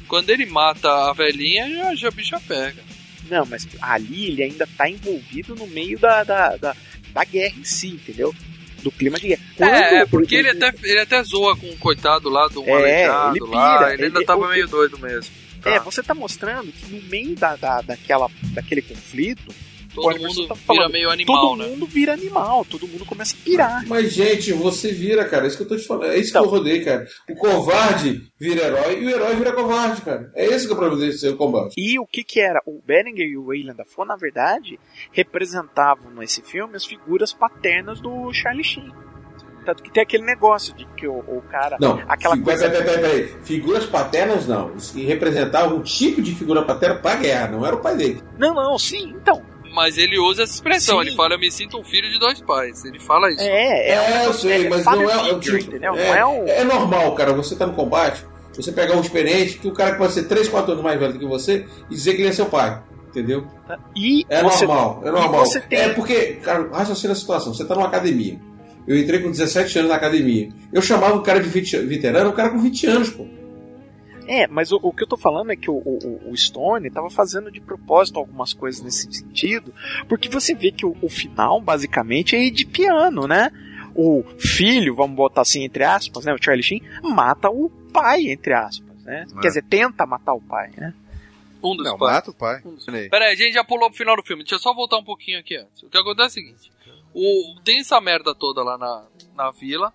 quando 0.07 0.29
ele 0.29 0.45
mata 0.45 0.89
a 1.09 1.13
velhinha, 1.13 1.69
já, 1.69 1.95
já 1.95 2.07
a 2.07 2.11
bicha 2.11 2.39
pega. 2.47 2.81
Não, 3.29 3.45
mas 3.45 3.67
ali 3.81 4.27
ele 4.27 4.43
ainda 4.43 4.67
tá 4.77 4.89
envolvido 4.89 5.55
no 5.55 5.65
meio 5.67 5.97
da, 5.97 6.23
da, 6.23 6.55
da, 6.57 6.75
da 7.13 7.23
guerra 7.23 7.55
em 7.57 7.63
si, 7.63 7.87
entendeu? 7.89 8.33
Do 8.83 8.91
clima 8.91 9.17
de 9.17 9.29
guerra. 9.29 9.41
É, 9.59 9.65
é, 9.65 9.89
Quando 10.05 10.09
porque 10.09 10.35
o- 10.35 10.39
ele 10.39 10.49
até, 10.49 10.73
ele 10.83 10.99
até 10.99 11.23
zoa 11.23 11.55
com 11.55 11.67
o 11.69 11.77
coitado 11.77 12.29
lá 12.29 12.47
do 12.49 12.63
É, 12.67 12.73
aleijado 13.05 13.37
ele 13.37 13.45
lá. 13.55 13.77
pira, 13.77 13.93
Ele 13.93 14.03
ainda 14.05 14.19
ele- 14.19 14.25
tava 14.25 14.47
meio 14.49 14.67
doido 14.67 14.99
mesmo. 14.99 15.33
É, 15.65 15.79
você 15.79 16.03
tá 16.03 16.13
mostrando 16.13 16.69
que 16.73 16.91
no 16.93 17.01
meio 17.03 17.33
da, 17.37 17.55
da, 17.55 17.81
daquela, 17.81 18.29
daquele 18.53 18.81
conflito, 18.81 19.55
Todo 19.93 20.19
mundo 20.19 20.47
tá 20.47 20.53
vira 20.53 20.65
falando, 20.65 20.91
meio 20.91 21.09
animal, 21.09 21.41
todo 21.49 21.57
né? 21.57 21.67
mundo 21.67 21.85
vira 21.85 22.13
animal, 22.13 22.65
todo 22.65 22.87
mundo 22.87 23.05
começa 23.05 23.35
a 23.35 23.43
pirar. 23.43 23.85
Mas, 23.87 24.11
gente, 24.13 24.51
você 24.53 24.91
vira, 24.91 25.23
cara. 25.25 25.45
É 25.45 25.47
isso 25.47 25.57
que 25.57 25.63
eu 25.63 25.67
tô 25.67 25.75
te 25.77 25.85
falando. 25.85 26.11
É 26.11 26.17
isso 26.17 26.29
Então. 26.31 26.41
que 26.41 26.47
eu 26.47 26.51
rodei, 26.51 26.83
cara. 26.83 27.05
O 27.29 27.35
covarde 27.35 28.21
vira 28.39 28.63
herói 28.65 28.99
e 29.01 29.05
o 29.05 29.09
herói 29.09 29.35
vira 29.35 29.53
covarde, 29.53 30.01
cara. 30.01 30.31
É 30.35 30.45
esse 30.45 30.65
que 30.65 30.71
é 30.71 30.75
o 30.75 30.77
problema 30.79 31.05
desse 31.05 31.19
seu 31.19 31.37
combate. 31.37 31.73
E 31.77 31.99
o 31.99 32.05
que 32.07 32.23
que 32.23 32.39
era? 32.39 32.61
O 32.65 32.81
Berenger 32.85 33.27
e 33.27 33.37
o 33.37 33.45
Wayland 33.47 33.77
Dafoe, 33.77 34.07
na 34.07 34.15
verdade, 34.15 34.79
representavam 35.11 36.11
nesse 36.11 36.41
filme 36.41 36.75
as 36.75 36.85
figuras 36.85 37.33
paternas 37.33 37.99
do 38.01 38.31
Charlie 38.33 38.63
Sheen. 38.63 38.91
Tanto 39.65 39.81
que 39.81 39.91
tem 39.93 40.03
aquele 40.03 40.23
negócio 40.25 40.75
de 40.75 40.85
que 40.97 41.07
o, 41.07 41.19
o 41.19 41.41
cara... 41.49 41.77
Não, 41.79 41.97
Aquela 42.09 42.35
fi- 42.35 42.41
coisa- 42.43 42.69
peraí, 42.69 42.83
peraí, 42.83 42.99
peraí, 43.01 43.23
peraí. 43.27 43.43
Figuras 43.45 43.85
paternas, 43.85 44.45
não. 44.45 44.75
Isso 44.75 44.93
que 44.93 45.03
representava 45.05 45.73
um 45.73 45.81
tipo 45.81 46.21
de 46.21 46.35
figura 46.35 46.63
paterna 46.65 46.95
pra 46.95 47.15
guerra, 47.15 47.47
não 47.47 47.65
era 47.65 47.73
o 47.75 47.79
pai 47.81 47.95
dele. 47.95 48.21
Não, 48.37 48.53
não, 48.53 48.77
sim, 48.77 49.13
então. 49.15 49.41
Mas 49.73 49.97
ele 49.97 50.19
usa 50.19 50.43
essa 50.43 50.53
expressão, 50.53 51.01
Sim. 51.01 51.07
ele 51.07 51.15
fala, 51.15 51.33
eu 51.33 51.39
me 51.39 51.51
sinto 51.51 51.79
um 51.79 51.83
filho 51.83 52.09
de 52.09 52.19
dois 52.19 52.39
pais. 52.41 52.85
Ele 52.85 52.99
fala 52.99 53.29
isso. 53.31 53.41
É, 53.41 53.89
é, 53.91 54.01
um 54.21 54.23
eu 54.25 54.33
sei, 54.33 54.69
mas 54.69 54.85
não 54.85 55.09
é, 55.09 55.13
é 55.13 55.17
o 55.33 55.41
figure, 55.41 55.57
tipo. 55.59 55.71
entendeu? 55.71 55.95
É, 55.95 56.07
Não 56.07 56.15
é 56.15 56.25
um... 56.25 56.47
é 56.47 56.63
normal, 56.63 57.15
cara. 57.15 57.33
Você 57.33 57.55
tá 57.55 57.65
no 57.65 57.73
combate, 57.73 58.23
você 58.55 58.71
pegar 58.71 58.95
um 58.95 59.01
experiente, 59.01 59.57
que 59.57 59.67
o 59.67 59.73
cara 59.73 59.93
que 59.93 59.97
pode 59.97 60.13
ser 60.13 60.23
3, 60.27 60.47
4 60.47 60.71
anos 60.73 60.83
mais 60.83 60.99
velho 60.99 61.13
do 61.13 61.19
que 61.19 61.25
você, 61.25 61.65
e 61.89 61.95
dizer 61.95 62.13
que 62.13 62.21
ele 62.21 62.29
é 62.29 62.33
seu 62.33 62.45
pai. 62.45 62.81
Entendeu? 63.09 63.45
E 63.95 64.25
É 64.29 64.41
você, 64.41 64.65
normal, 64.65 65.01
é 65.05 65.11
normal. 65.11 65.45
você 65.45 65.59
tem- 65.61 65.79
É 65.79 65.89
porque, 65.89 66.33
cara, 66.43 66.67
raciocina 66.71 67.13
a 67.13 67.15
situação. 67.15 67.53
Você 67.53 67.63
tá 67.63 67.75
numa 67.75 67.85
academia. 67.87 68.39
Eu 68.87 68.97
entrei 68.97 69.19
com 69.21 69.29
17 69.31 69.77
anos 69.79 69.89
na 69.91 69.97
academia. 69.97 70.49
Eu 70.73 70.81
chamava 70.81 71.13
um 71.15 71.21
cara 71.23 71.39
de 71.39 71.47
20, 71.47 71.77
veterano, 71.85 72.31
um 72.31 72.33
cara 72.33 72.49
com 72.49 72.59
20 72.59 72.87
anos, 72.87 73.09
pô. 73.11 73.25
É, 74.27 74.47
mas 74.47 74.71
o, 74.71 74.79
o 74.81 74.93
que 74.93 75.03
eu 75.03 75.07
tô 75.07 75.17
falando 75.17 75.51
é 75.51 75.55
que 75.55 75.69
o, 75.69 75.75
o, 75.75 76.31
o 76.31 76.37
Stone 76.37 76.89
tava 76.89 77.09
fazendo 77.09 77.51
de 77.51 77.59
propósito 77.59 78.19
algumas 78.19 78.53
coisas 78.53 78.81
nesse 78.81 79.11
sentido, 79.11 79.73
porque 80.07 80.29
você 80.29 80.53
vê 80.53 80.71
que 80.71 80.85
o, 80.85 80.95
o 81.01 81.09
final, 81.09 81.59
basicamente, 81.61 82.35
é 82.35 82.49
de 82.49 82.65
piano, 82.65 83.27
né? 83.27 83.51
O 83.95 84.23
filho, 84.39 84.95
vamos 84.95 85.15
botar 85.15 85.41
assim, 85.41 85.63
entre 85.63 85.83
aspas, 85.83 86.25
né? 86.25 86.33
O 86.33 86.43
Charlie 86.43 86.63
Sheen, 86.63 86.81
mata 87.03 87.49
o 87.49 87.69
pai, 87.91 88.29
entre 88.29 88.53
aspas, 88.53 89.03
né? 89.03 89.25
É. 89.29 89.41
Quer 89.41 89.47
dizer, 89.49 89.63
tenta 89.63 90.05
matar 90.05 90.33
o 90.33 90.41
pai, 90.41 90.71
né? 90.77 90.93
Um 91.63 91.75
dos 91.77 91.85
Não, 91.85 91.97
pais. 91.97 92.13
mata 92.15 92.31
o 92.31 92.33
pai. 92.33 92.61
Olha 92.65 92.99
aí. 92.99 93.09
Pera 93.09 93.25
aí, 93.25 93.31
a 93.31 93.35
gente 93.35 93.53
já 93.53 93.63
pulou 93.63 93.89
pro 93.89 93.97
final 93.97 94.15
do 94.17 94.23
filme. 94.23 94.43
Deixa 94.43 94.55
eu 94.55 94.59
só 94.59 94.73
voltar 94.73 94.97
um 94.97 95.03
pouquinho 95.03 95.39
aqui 95.39 95.55
antes. 95.55 95.81
O 95.81 95.89
que 95.89 95.97
acontece 95.97 96.39
é 96.39 96.43
o 96.43 96.45
seguinte: 96.45 96.71
o, 97.13 97.61
tem 97.63 97.79
essa 97.79 98.01
merda 98.01 98.35
toda 98.35 98.61
lá 98.63 98.77
na, 98.77 99.05
na 99.35 99.51
vila, 99.51 99.93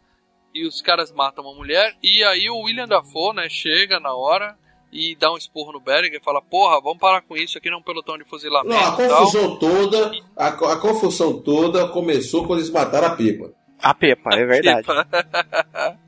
e 0.59 0.66
os 0.66 0.82
caras 0.82 1.12
matam 1.12 1.44
uma 1.44 1.55
mulher, 1.55 1.94
e 2.02 2.22
aí 2.24 2.51
o 2.51 2.62
William 2.62 2.86
Dafoe, 2.86 3.35
né, 3.35 3.48
chega 3.48 4.01
na 4.01 4.14
hora 4.14 4.56
e 4.93 5.14
dá 5.16 5.32
um 5.32 5.36
esporro 5.36 5.72
no 5.72 5.80
Berger 5.80 6.14
e 6.14 6.24
fala: 6.24 6.40
Porra, 6.40 6.80
vamos 6.80 6.98
parar 6.98 7.22
com 7.22 7.36
isso 7.36 7.59
aqui, 7.59 7.68
não 7.68 7.76
é 7.76 7.80
um 7.80 7.85
pelotão 7.85 8.16
de 8.16 8.24
fuzilamento 8.24 8.74
Não, 8.74 8.78
a 8.78 8.94
e 8.94 9.09
tal. 9.09 9.18
confusão 9.20 9.59
toda, 9.59 10.12
a, 10.36 10.48
a 10.48 10.76
confusão 10.76 11.40
toda 11.40 11.89
começou 11.89 12.47
quando 12.47 12.60
eles 12.60 12.70
mataram 12.70 13.09
a 13.09 13.16
Pepa. 13.16 13.51
A 13.82 13.94
Pepa, 13.94 14.30
é 14.35 14.44
verdade. 14.44 14.86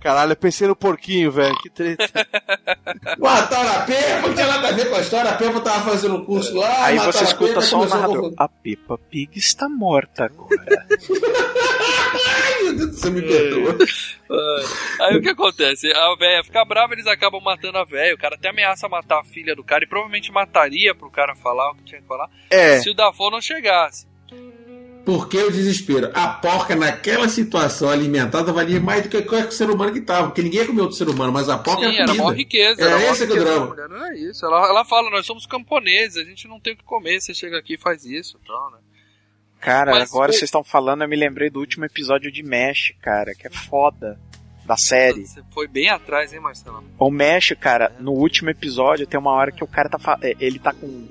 Caralho, 0.00 0.32
eu 0.32 0.36
pensei 0.36 0.66
no 0.68 0.76
porquinho, 0.76 1.30
velho. 1.32 1.54
Que 1.56 1.68
treta. 1.70 2.08
Mataram 3.18 3.70
a 3.70 3.80
Peppa, 3.84 4.28
não 4.28 4.34
tinha 4.34 4.46
nada 4.46 4.68
a 4.68 4.72
ver 4.72 4.88
com 4.88 4.96
a 4.96 5.00
história. 5.00 5.30
A 5.30 5.34
Peppa 5.36 5.60
tava 5.60 5.90
fazendo 5.90 6.16
um 6.16 6.24
curso 6.24 6.56
lá. 6.56 6.84
Aí 6.86 6.98
você 6.98 7.24
escuta 7.24 7.60
só 7.60 7.80
o 7.80 7.86
narrador. 7.88 8.32
A 8.38 8.48
Peppa 8.48 8.96
Pig 9.10 9.36
está 9.38 9.68
morta 9.68 10.24
agora. 10.26 10.86
Ai, 12.10 12.62
meu 12.62 12.76
Deus, 12.76 12.98
você 13.00 13.10
me 13.10 13.22
perdoa. 13.22 13.76
Aí 15.00 15.16
o 15.16 15.20
que 15.22 15.28
acontece? 15.30 15.90
A 15.92 16.14
véia 16.16 16.42
fica 16.44 16.64
brava, 16.64 16.92
eles 16.94 17.06
acabam 17.06 17.40
matando 17.42 17.78
a 17.78 17.84
véia. 17.84 18.14
O 18.14 18.18
cara 18.18 18.36
até 18.36 18.48
ameaça 18.50 18.88
matar 18.88 19.20
a 19.20 19.24
filha 19.24 19.54
do 19.54 19.64
cara 19.64 19.84
e 19.84 19.88
provavelmente 19.88 20.30
mataria 20.32 20.94
pro 20.94 21.10
cara 21.10 21.34
falar 21.34 21.70
o 21.72 21.74
que 21.76 21.84
tinha 21.84 22.00
que 22.00 22.06
falar 22.06 22.28
É. 22.50 22.78
se 22.80 22.90
o 22.90 22.94
Dafoe 22.94 23.30
não 23.30 23.40
chegasse. 23.40 24.06
Por 25.08 25.26
que 25.26 25.38
o 25.38 25.50
desespero? 25.50 26.10
A 26.12 26.28
porca 26.28 26.76
naquela 26.76 27.30
situação 27.30 27.88
alimentada 27.88 28.52
valia 28.52 28.78
mais 28.78 29.04
do 29.04 29.08
que 29.08 29.22
qualquer 29.22 29.50
ser 29.50 29.70
humano 29.70 29.90
que 29.90 30.02
tava. 30.02 30.26
Porque 30.26 30.42
ninguém 30.42 30.66
comeu 30.66 30.82
outro 30.84 30.98
ser 30.98 31.08
humano, 31.08 31.32
mas 31.32 31.48
a 31.48 31.56
porca 31.56 31.80
Sim, 31.80 31.86
é 31.86 31.96
era 31.96 32.06
comida. 32.08 32.22
maior 32.24 32.36
riqueza. 32.36 32.82
Era 32.82 32.90
era 33.00 33.10
esse 33.10 33.26
que 33.26 33.32
é 33.32 33.36
o 33.36 33.38
drama. 33.42 33.74
Não 33.88 34.04
é 34.04 34.18
isso. 34.18 34.44
Ela, 34.44 34.68
ela 34.68 34.84
fala, 34.84 35.08
nós 35.10 35.24
somos 35.24 35.46
camponeses, 35.46 36.18
a 36.18 36.24
gente 36.28 36.46
não 36.46 36.60
tem 36.60 36.74
o 36.74 36.76
que 36.76 36.84
comer. 36.84 37.22
Você 37.22 37.32
chega 37.32 37.56
aqui 37.58 37.76
e 37.76 37.78
faz 37.78 38.04
isso. 38.04 38.38
Então, 38.44 38.70
né? 38.72 38.76
Cara, 39.60 39.92
Mas 39.92 40.10
agora 40.10 40.30
o- 40.30 40.34
vocês 40.34 40.42
estão 40.44 40.62
falando, 40.62 41.00
eu 41.04 41.08
me 41.08 41.16
lembrei 41.16 41.48
do 41.48 41.58
último 41.58 41.86
episódio 41.86 42.30
de 42.30 42.42
Mesh, 42.42 42.92
cara, 43.00 43.34
que 43.34 43.46
é 43.46 43.50
foda. 43.50 44.20
Da 44.66 44.76
série. 44.76 45.24
Você 45.24 45.42
foi 45.54 45.66
bem 45.66 45.88
atrás, 45.88 46.34
hein, 46.34 46.40
Marcelo? 46.40 46.84
O 46.98 47.10
Mesh, 47.10 47.54
cara, 47.58 47.90
no 47.98 48.12
último 48.12 48.50
episódio 48.50 49.06
tem 49.06 49.18
uma 49.18 49.32
hora 49.32 49.50
que 49.50 49.64
o 49.64 49.66
cara 49.66 49.88
tá. 49.88 50.18
é, 50.20 50.36
Ele 50.38 50.58
tá 50.58 50.74
com 50.74 51.08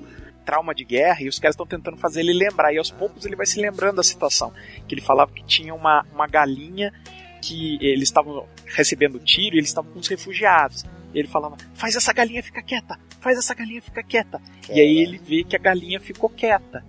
trauma 0.48 0.74
de 0.74 0.82
guerra 0.82 1.18
e 1.22 1.28
os 1.28 1.38
caras 1.38 1.52
estão 1.52 1.66
tentando 1.66 1.98
fazer 1.98 2.20
ele 2.20 2.32
lembrar. 2.32 2.72
E 2.72 2.78
aos 2.78 2.90
poucos 2.90 3.26
ele 3.26 3.36
vai 3.36 3.44
se 3.44 3.60
lembrando 3.60 3.96
da 3.96 4.02
situação. 4.02 4.50
Que 4.86 4.94
ele 4.94 5.02
falava 5.02 5.30
que 5.30 5.44
tinha 5.44 5.74
uma, 5.74 6.06
uma 6.10 6.26
galinha 6.26 6.90
que 7.42 7.76
eles 7.82 8.04
estavam 8.08 8.46
recebendo 8.64 9.18
tiro 9.18 9.56
e 9.56 9.58
eles 9.58 9.68
estavam 9.68 9.92
com 9.92 9.98
os 9.98 10.08
refugiados. 10.08 10.84
E 11.12 11.18
ele 11.18 11.28
falava: 11.28 11.56
faz 11.74 11.94
essa 11.96 12.14
galinha 12.14 12.42
ficar 12.42 12.62
quieta, 12.62 12.98
faz 13.20 13.36
essa 13.38 13.54
galinha 13.54 13.82
ficar 13.82 14.02
quieta. 14.02 14.40
E 14.70 14.80
aí 14.80 14.98
ele 14.98 15.18
vê 15.18 15.44
que 15.44 15.54
a 15.54 15.58
galinha 15.58 16.00
ficou 16.00 16.30
quieta. 16.30 16.82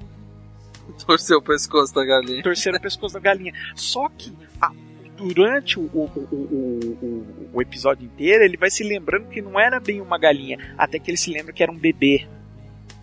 Torceu 1.06 1.38
o 1.40 1.42
pescoço 1.42 1.94
da 1.94 2.06
galinha. 2.06 2.42
torcer 2.42 2.74
o 2.74 2.80
pescoço 2.82 3.14
da 3.14 3.20
galinha. 3.20 3.54
Só 3.76 4.08
que 4.10 4.34
a- 4.62 4.72
durante 5.18 5.78
o, 5.80 5.84
o, 5.84 6.10
o- 6.32 7.50
o 7.54 7.62
episódio 7.62 8.06
inteiro, 8.06 8.44
ele 8.44 8.56
vai 8.58 8.72
se 8.72 8.84
lembrando 8.84 9.28
que 9.30 9.42
não 9.42 9.60
era 9.60 9.80
bem 9.80 10.00
uma 10.02 10.18
galinha, 10.18 10.58
até 10.78 10.98
que 10.98 11.12
ele 11.12 11.18
se 11.18 11.30
lembra 11.32 11.52
que 11.54 11.62
era 11.62 11.72
um 11.72 11.78
bebê. 11.78 12.26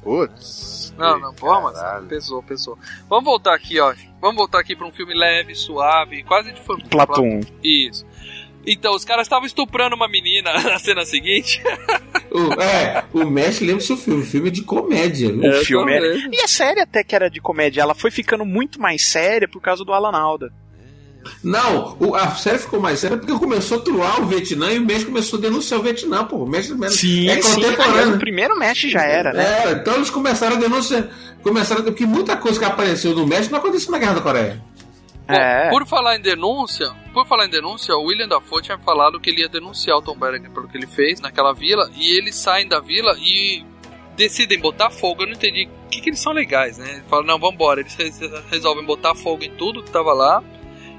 Putz. 0.07 0.95
Não, 0.97 1.19
não, 1.19 1.35
porra, 1.35 1.63
mas 1.63 2.07
pesou, 2.07 2.41
pesou. 2.41 2.79
Vamos 3.09 3.25
voltar 3.25 3.57
aqui, 3.57 3.81
ó. 3.81 3.93
Vamos 4.21 4.37
voltar 4.37 4.61
aqui 4.61 4.77
pra 4.77 4.87
um 4.87 4.93
filme 4.93 5.13
leve, 5.13 5.53
suave, 5.57 6.23
quase 6.23 6.53
de 6.53 6.61
família. 6.61 6.89
Platum. 6.89 7.41
Isso. 7.61 8.07
Então, 8.65 8.95
os 8.95 9.05
caras 9.05 9.27
estavam 9.27 9.47
estuprando 9.47 9.97
uma 9.97 10.09
menina 10.09 10.53
na 10.63 10.79
cena 10.79 11.05
seguinte. 11.05 11.61
O, 12.31 12.53
é, 12.61 13.05
o 13.13 13.29
Mesh 13.29 13.61
lembra 13.61 13.79
o 13.79 13.81
seu 13.81 13.97
filme. 13.97 14.25
Filme 14.25 14.49
de 14.49 14.63
comédia. 14.63 15.29
O 15.29 15.65
filme 15.65 15.93
era... 15.93 16.09
também. 16.09 16.31
E 16.33 16.41
a 16.41 16.47
série 16.47 16.81
até 16.81 17.03
que 17.03 17.17
era 17.17 17.29
de 17.29 17.41
comédia, 17.41 17.81
ela 17.81 17.95
foi 17.95 18.13
ficando 18.13 18.45
muito 18.45 18.81
mais 18.81 19.05
séria 19.07 19.49
por 19.49 19.61
causa 19.61 19.85
do 19.85 19.93
Alan 19.93 20.17
Alda. 20.17 20.53
Não, 21.43 21.97
o- 22.01 22.15
a 22.15 22.31
série 22.31 22.59
ficou 22.59 22.81
mais 22.81 22.99
séria 22.99 23.17
porque 23.17 23.33
começou 23.39 23.79
a 23.79 23.81
truar 23.81 24.21
o 24.21 24.27
Vietnã 24.27 24.73
e 24.73 24.79
o 24.79 24.85
Mesh 24.85 25.05
começou 25.05 25.39
a 25.39 25.43
denunciar 25.43 25.81
o 25.81 25.83
Vietnã, 25.83 26.25
pô. 26.25 26.37
O 26.39 26.49
Mesh 26.49 26.71
é 26.71 26.75
aliás, 26.75 27.55
contemporâneo. 27.55 28.15
o 28.15 28.19
primeiro 28.19 28.59
Mesh 28.59 28.83
já 28.91 29.03
era, 29.05 29.33
né? 29.33 29.45
É, 29.67 29.73
então 29.73 29.95
eles 29.97 30.11
começaram 30.11 30.57
a 30.57 30.59
denunciar. 30.59 31.09
Começaram 31.43 31.81
a... 31.83 31.85
Porque 31.85 32.07
muita 32.07 32.37
coisa 32.37 32.59
que 32.59 32.65
apareceu 32.65 33.15
no 33.15 33.27
México 33.27 33.53
não 33.53 33.61
aconteceu 33.61 33.91
na 33.93 33.99
Guerra 33.99 34.15
da 34.15 34.21
Coreia. 34.21 34.63
Bom, 35.29 35.35
É. 35.35 35.71
Por 35.71 35.85
falar 35.87 36.17
em 36.17 36.21
denúncia, 36.23 36.87
por 37.13 37.27
falar 37.27 37.47
em 37.47 37.51
denúncia, 37.51 37.95
o 37.97 38.05
William 38.05 38.29
Dafoe 38.29 38.63
tinha 38.63 38.79
falado 38.79 39.19
que 39.21 39.31
ele 39.31 39.41
ia 39.43 39.49
denunciar 39.49 39.97
o 39.99 40.03
Tom 40.03 40.17
Berger 40.17 40.51
pelo 40.51 40.69
que 40.69 40.77
ele 40.77 40.87
fez 40.87 41.21
naquela 41.21 41.53
vila, 41.53 41.91
e 41.97 42.17
eles 42.17 42.37
saem 42.37 42.69
da 42.69 42.79
vila 42.81 43.17
e 43.19 43.65
decidem 44.17 44.59
botar 44.61 44.89
fogo. 44.91 45.23
Eu 45.23 45.27
não 45.27 45.35
entendi 45.35 45.69
o 45.87 45.89
que, 45.91 46.01
que 46.01 46.11
eles 46.11 46.21
são 46.21 46.33
legais, 46.33 46.79
né? 46.79 46.91
Eles 46.95 47.05
falam, 47.09 47.27
não, 47.27 47.39
vambora. 47.39 47.81
Eles 47.81 47.95
res- 47.97 48.21
resolvem 48.51 48.85
botar 48.85 49.15
fogo 49.15 49.43
em 49.45 49.51
tudo 49.51 49.83
que 49.83 49.91
tava 49.91 50.13
lá 50.13 50.43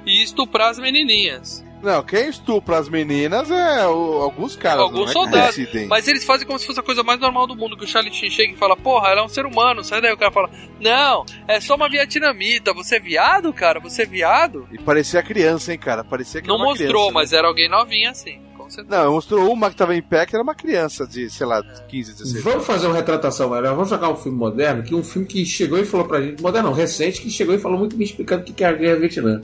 e 0.08 0.24
estuprar 0.24 0.70
as 0.70 0.80
menininhas. 0.80 1.64
Não, 1.84 2.02
quem 2.02 2.28
estupra 2.28 2.80
as 2.80 2.90
meninas 2.90 3.52
é 3.52 3.86
o- 3.88 4.22
alguns 4.24 4.56
caras. 4.56 4.80
Alguns 4.80 5.00
não 5.00 5.04
é 5.04 5.06
que 5.08 5.14
soldados. 5.14 5.56
decidem. 5.56 5.88
Mas 5.88 6.08
eles 6.08 6.26
fazem 6.26 6.48
como 6.48 6.58
se 6.58 6.66
fosse 6.66 6.80
a 6.80 6.84
coisa 6.84 7.04
mais 7.04 7.20
normal 7.20 7.46
do 7.46 7.56
mundo, 7.56 7.78
que 7.78 7.84
o 7.86 7.88
Charlie 7.88 8.12
Sheen 8.12 8.32
chega 8.32 8.52
e 8.54 8.58
fala, 8.58 8.76
porra, 8.76 9.10
ela 9.10 9.22
é 9.22 9.24
um 9.24 9.30
ser 9.30 9.46
humano, 9.46 9.84
sai 9.84 10.02
daí. 10.02 10.12
O 10.12 10.18
cara 10.18 10.32
fala, 10.32 10.50
não, 10.82 11.24
é 11.48 11.60
só 11.62 11.76
uma 11.76 11.88
vietnamita, 11.88 12.74
você 12.74 12.96
é 12.96 13.00
viado, 13.00 13.54
cara? 13.54 13.80
Você 13.80 14.02
é 14.02 14.06
viado? 14.08 14.68
E 14.72 14.80
parecia 14.80 15.22
criança, 15.22 15.72
hein, 15.72 15.78
cara? 15.78 16.04
Parecia 16.04 16.42
que 16.42 16.48
Não 16.48 16.56
era 16.56 16.64
uma 16.64 16.70
mostrou, 16.72 16.90
criança, 16.90 17.08
né? 17.08 17.14
mas 17.14 17.34
era 17.34 17.48
alguém 17.48 17.70
novinha 17.70 18.10
assim, 18.10 18.40
com 18.58 18.68
certeza. 18.68 19.04
Não, 19.04 19.12
mostrou 19.14 19.54
uma 19.54 19.70
que 19.70 19.76
tava 19.76 19.96
em 19.96 20.02
pé, 20.02 20.26
que 20.26 20.36
era 20.36 20.42
uma 20.44 20.56
criança 20.56 21.06
de, 21.06 21.30
sei 21.30 21.46
lá, 21.46 21.62
15, 21.88 22.12
16 22.14 22.44
Vamos 22.44 22.66
fazer 22.66 22.88
uma 22.88 22.96
retratação 22.96 23.52
melhor. 23.52 23.76
Vamos 23.76 23.90
jogar 23.92 24.10
um 24.10 24.16
filme 24.16 24.36
moderno, 24.40 24.82
que 24.82 24.96
um 24.96 25.04
filme 25.04 25.28
que 25.28 25.46
chegou 25.46 25.78
e 25.78 25.86
falou 25.86 26.08
pra 26.08 26.20
gente, 26.22 26.42
moderno 26.42 26.70
não, 26.70 26.76
recente, 26.76 27.22
que 27.22 27.30
chegou 27.30 27.54
e 27.54 27.60
falou 27.60 27.78
muito 27.78 27.96
bem 27.96 28.04
explicando 28.08 28.42
o 28.42 28.46
que 28.46 28.64
é 28.64 28.68
a 28.68 28.74
guerra 28.74 28.96
Vietnã. 29.00 29.40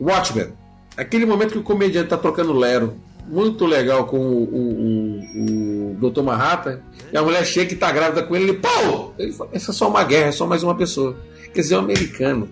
Watchmen. 0.00 0.52
Aquele 0.96 1.24
momento 1.24 1.52
que 1.52 1.58
o 1.58 1.62
comediante 1.62 2.08
tá 2.08 2.16
trocando 2.16 2.52
lero. 2.52 2.94
Muito 3.26 3.64
legal 3.64 4.04
com 4.06 4.18
o, 4.18 4.42
o, 4.42 5.20
o, 5.36 5.96
o 6.02 6.10
Dr. 6.10 6.22
Manhattan. 6.22 6.80
E 7.12 7.16
a 7.16 7.22
mulher 7.22 7.44
chega 7.44 7.72
e 7.72 7.76
tá 7.76 7.90
grávida 7.90 8.22
com 8.22 8.34
ele. 8.34 8.50
Ele, 8.50 8.54
pô! 8.54 9.12
Ele 9.18 9.32
fala, 9.32 9.50
essa 9.52 9.70
é 9.70 9.74
só 9.74 9.88
uma 9.88 10.04
guerra, 10.04 10.28
é 10.28 10.32
só 10.32 10.46
mais 10.46 10.62
uma 10.62 10.74
pessoa. 10.74 11.16
Quer 11.54 11.60
dizer, 11.60 11.76
o 11.76 11.80
americano, 11.80 12.48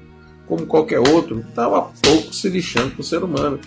como 0.47 0.67
qualquer 0.67 1.01
outro, 1.01 1.45
tava 1.55 1.91
pouco 2.03 2.33
se 2.33 2.49
lixando 2.49 2.93
com 2.93 3.03
o 3.03 3.05
ser 3.05 3.23
humano. 3.23 3.59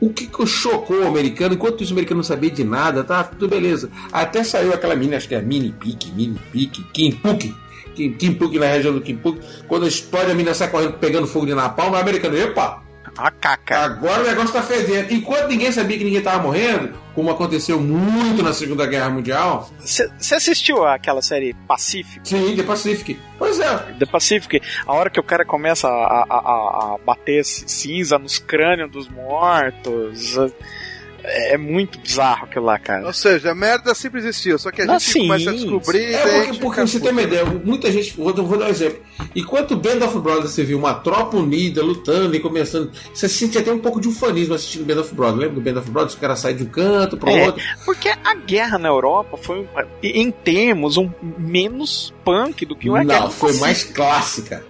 O 0.00 0.10
que, 0.10 0.26
que 0.26 0.46
chocou 0.46 1.00
o 1.00 1.06
americano, 1.06 1.54
enquanto 1.54 1.80
o 1.80 1.90
americano 1.90 2.18
não 2.18 2.24
sabia 2.24 2.50
de 2.50 2.62
nada, 2.62 3.02
tá 3.02 3.24
tudo 3.24 3.48
beleza. 3.48 3.90
Até 4.12 4.44
saiu 4.44 4.72
aquela 4.72 4.94
mina, 4.94 5.16
acho 5.16 5.28
que 5.28 5.34
é 5.34 5.42
Mini 5.42 5.72
Pique, 5.72 6.12
Mini 6.12 6.38
Pique, 6.52 6.84
Kim 6.92 7.12
Puk, 7.12 7.54
Kim, 7.94 8.12
Kim 8.12 8.58
na 8.58 8.66
região 8.66 8.94
do 8.94 9.00
Kim 9.00 9.16
Puk. 9.16 9.40
Quando 9.66 9.88
explode 9.88 10.30
a 10.30 10.34
mina 10.34 10.54
sai 10.54 10.70
correndo 10.70 10.94
pegando 10.94 11.26
fogo 11.26 11.46
de 11.46 11.54
napalm, 11.54 11.92
o 11.92 11.96
americano, 11.96 12.36
epa, 12.36 12.82
A 13.18 13.30
caca. 13.32 13.78
agora 13.80 14.22
o 14.22 14.26
negócio 14.26 14.52
tá 14.52 14.62
fedendo. 14.62 15.12
Enquanto 15.12 15.48
ninguém 15.48 15.72
sabia 15.72 15.98
que 15.98 16.04
ninguém 16.04 16.22
tava 16.22 16.42
morrendo, 16.42 16.92
como 17.14 17.30
aconteceu 17.30 17.80
muito 17.80 18.42
na 18.44 18.52
Segunda 18.52 18.86
Guerra 18.86 19.10
Mundial, 19.10 19.68
Você 19.80 20.34
assistiu 20.34 20.86
aquela 20.86 21.20
série 21.20 21.52
Pacific? 21.66 22.20
sim, 22.28 22.54
The 22.54 22.62
Pacific. 22.62 23.18
Pois 23.36 23.58
é, 23.58 23.76
The 23.98 24.06
Pacific, 24.06 24.60
a 24.86 24.92
hora 24.94 25.10
que 25.10 25.18
o 25.18 25.22
cara 25.24 25.44
começa 25.44 25.88
a, 25.88 25.90
a, 25.92 26.24
a- 26.38 26.94
a 26.94 26.98
bater 27.04 27.44
cinza 27.44 28.18
nos 28.18 28.38
crânios 28.38 28.90
dos 28.90 29.08
mortos. 29.08 30.36
É, 31.30 31.54
é 31.54 31.58
muito 31.58 31.98
bizarro 31.98 32.44
aquilo 32.44 32.64
lá, 32.64 32.78
cara. 32.78 33.06
Ou 33.06 33.12
seja, 33.12 33.50
a 33.50 33.54
merda 33.54 33.94
sempre 33.94 34.18
existiu, 34.20 34.58
só 34.58 34.70
que 34.70 34.82
a 34.82 34.86
Não, 34.86 34.98
gente 34.98 35.10
sim. 35.12 35.20
começa 35.26 35.50
a 35.50 35.52
descobrir. 35.52 36.14
É 36.14 36.18
porque, 36.46 36.58
porque 36.60 36.80
você 36.80 37.00
tem 37.00 37.10
uma 37.12 37.22
ideia, 37.22 37.44
muita 37.44 37.90
gente. 37.92 38.16
Vou, 38.16 38.32
vou 38.34 38.58
dar 38.58 38.66
um 38.66 38.68
exemplo. 38.68 38.98
Enquanto 39.34 39.72
o 39.72 39.76
Band 39.76 40.04
of 40.04 40.18
Brothers 40.20 40.50
você 40.52 40.64
viu 40.64 40.78
uma 40.78 40.94
tropa 40.94 41.36
unida, 41.36 41.82
lutando 41.82 42.34
e 42.34 42.40
começando. 42.40 42.90
Você 43.12 43.28
sente 43.28 43.58
até 43.58 43.70
um 43.72 43.78
pouco 43.78 44.00
de 44.00 44.08
ufanismo 44.08 44.54
assistindo 44.54 44.84
Band 44.86 45.00
of 45.00 45.14
Brothers. 45.14 45.40
Lembra 45.40 45.54
do 45.56 45.60
Band 45.60 45.80
of 45.80 45.90
Brothers? 45.90 46.14
O 46.14 46.18
cara 46.18 46.36
sai 46.36 46.54
de 46.54 46.62
um 46.64 46.66
canto 46.66 47.16
para 47.16 47.30
É. 47.32 47.46
outro. 47.46 47.62
Porque 47.84 48.08
a 48.08 48.34
guerra 48.34 48.78
na 48.78 48.88
Europa 48.88 49.36
foi, 49.36 49.66
em 50.02 50.30
termos, 50.30 50.96
um 50.96 51.10
menos 51.38 52.14
punk 52.24 52.64
do 52.64 52.74
que 52.74 52.88
guerra 52.88 53.04
Não, 53.04 53.30
foi 53.30 53.52
mais 53.58 53.84
clássica. 53.84 54.64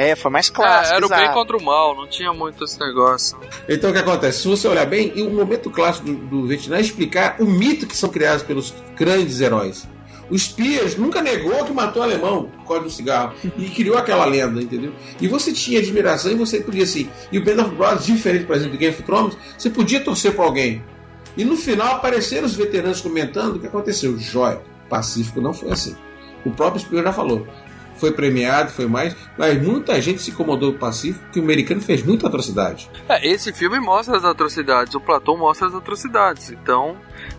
É, 0.00 0.16
foi 0.16 0.30
mais 0.30 0.48
É, 0.48 0.52
clássico. 0.52 0.96
era 0.96 1.06
o 1.06 1.08
bem 1.08 1.32
contra 1.32 1.56
o 1.56 1.62
mal, 1.62 1.94
não 1.94 2.06
tinha 2.08 2.32
muito 2.32 2.64
esse 2.64 2.78
negócio. 2.80 3.38
Então 3.68 3.90
o 3.90 3.92
que 3.92 3.98
acontece? 3.98 4.42
Se 4.42 4.48
você 4.48 4.66
olhar 4.66 4.86
bem, 4.86 5.12
e 5.14 5.22
o 5.22 5.30
momento 5.30 5.70
clássico 5.70 6.06
do, 6.06 6.14
do 6.14 6.46
Vietnã 6.46 6.76
é 6.76 6.80
explicar 6.80 7.36
o 7.38 7.44
mito 7.44 7.86
que 7.86 7.96
são 7.96 8.08
criados 8.08 8.42
pelos 8.42 8.72
grandes 8.96 9.40
heróis. 9.40 9.86
O 10.30 10.38
Spears 10.38 10.96
nunca 10.96 11.20
negou 11.20 11.64
que 11.64 11.72
matou 11.72 12.00
o 12.02 12.04
alemão 12.04 12.44
por 12.58 12.68
causa 12.68 12.84
do 12.84 12.90
cigarro. 12.90 13.34
E 13.58 13.68
criou 13.68 13.98
aquela 13.98 14.24
lenda, 14.24 14.62
entendeu? 14.62 14.92
E 15.20 15.26
você 15.26 15.52
tinha 15.52 15.80
admiração 15.80 16.30
e 16.30 16.36
você 16.36 16.60
podia 16.60 16.84
assim. 16.84 17.10
E 17.32 17.38
o 17.38 17.44
Band 17.44 17.60
of 17.64 17.74
Brothers, 17.74 18.06
diferente, 18.06 18.44
por 18.44 18.54
exemplo, 18.54 18.72
do 18.72 18.78
Game 18.78 18.94
of 18.94 19.02
Thrones, 19.02 19.36
você 19.58 19.68
podia 19.68 19.98
torcer 20.00 20.32
para 20.34 20.44
alguém. 20.44 20.84
E 21.36 21.44
no 21.44 21.56
final 21.56 21.96
apareceram 21.96 22.46
os 22.46 22.54
veteranos 22.54 23.00
comentando 23.00 23.56
o 23.56 23.58
que 23.58 23.66
aconteceu. 23.66 24.16
Jóia, 24.18 24.60
Pacífico 24.88 25.40
não 25.40 25.52
foi 25.52 25.72
assim. 25.72 25.96
O 26.44 26.50
próprio 26.52 26.80
Spears 26.80 27.04
já 27.06 27.12
falou. 27.12 27.44
Foi 28.00 28.10
premiado, 28.12 28.70
foi 28.72 28.86
mais, 28.86 29.14
mas 29.36 29.62
muita 29.62 30.00
gente 30.00 30.22
se 30.22 30.30
incomodou 30.30 30.70
com 30.72 30.76
o 30.78 30.80
Pacífico 30.80 31.22
que 31.30 31.38
o 31.38 31.42
americano 31.42 31.80
fez 31.82 32.02
muita 32.02 32.26
atrocidade. 32.28 32.88
É, 33.08 33.28
esse 33.28 33.52
filme 33.52 33.78
mostra 33.78 34.16
as 34.16 34.24
atrocidades, 34.24 34.94
o 34.94 35.00
Platão 35.00 35.36
mostra 35.36 35.68
as 35.68 35.74
atrocidades. 35.74 36.50
Então, 36.50 36.96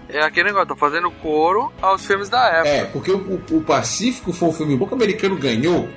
é 0.07 0.21
aquele 0.21 0.49
negócio, 0.49 0.67
tá 0.67 0.75
fazendo 0.75 1.09
coro 1.09 1.73
aos 1.81 2.05
filmes 2.05 2.29
da 2.29 2.45
época. 2.47 2.69
É, 2.69 2.85
porque 2.85 3.11
o, 3.11 3.17
o- 3.51 3.57
o 3.57 3.61
Pacífico 3.61 4.31
foi 4.31 4.49
um 4.49 4.53
filme 4.53 4.77
bom 4.77 4.85
que 4.85 4.93
o 4.93 4.95
americano 4.95 5.35
ganhou, 5.35 5.89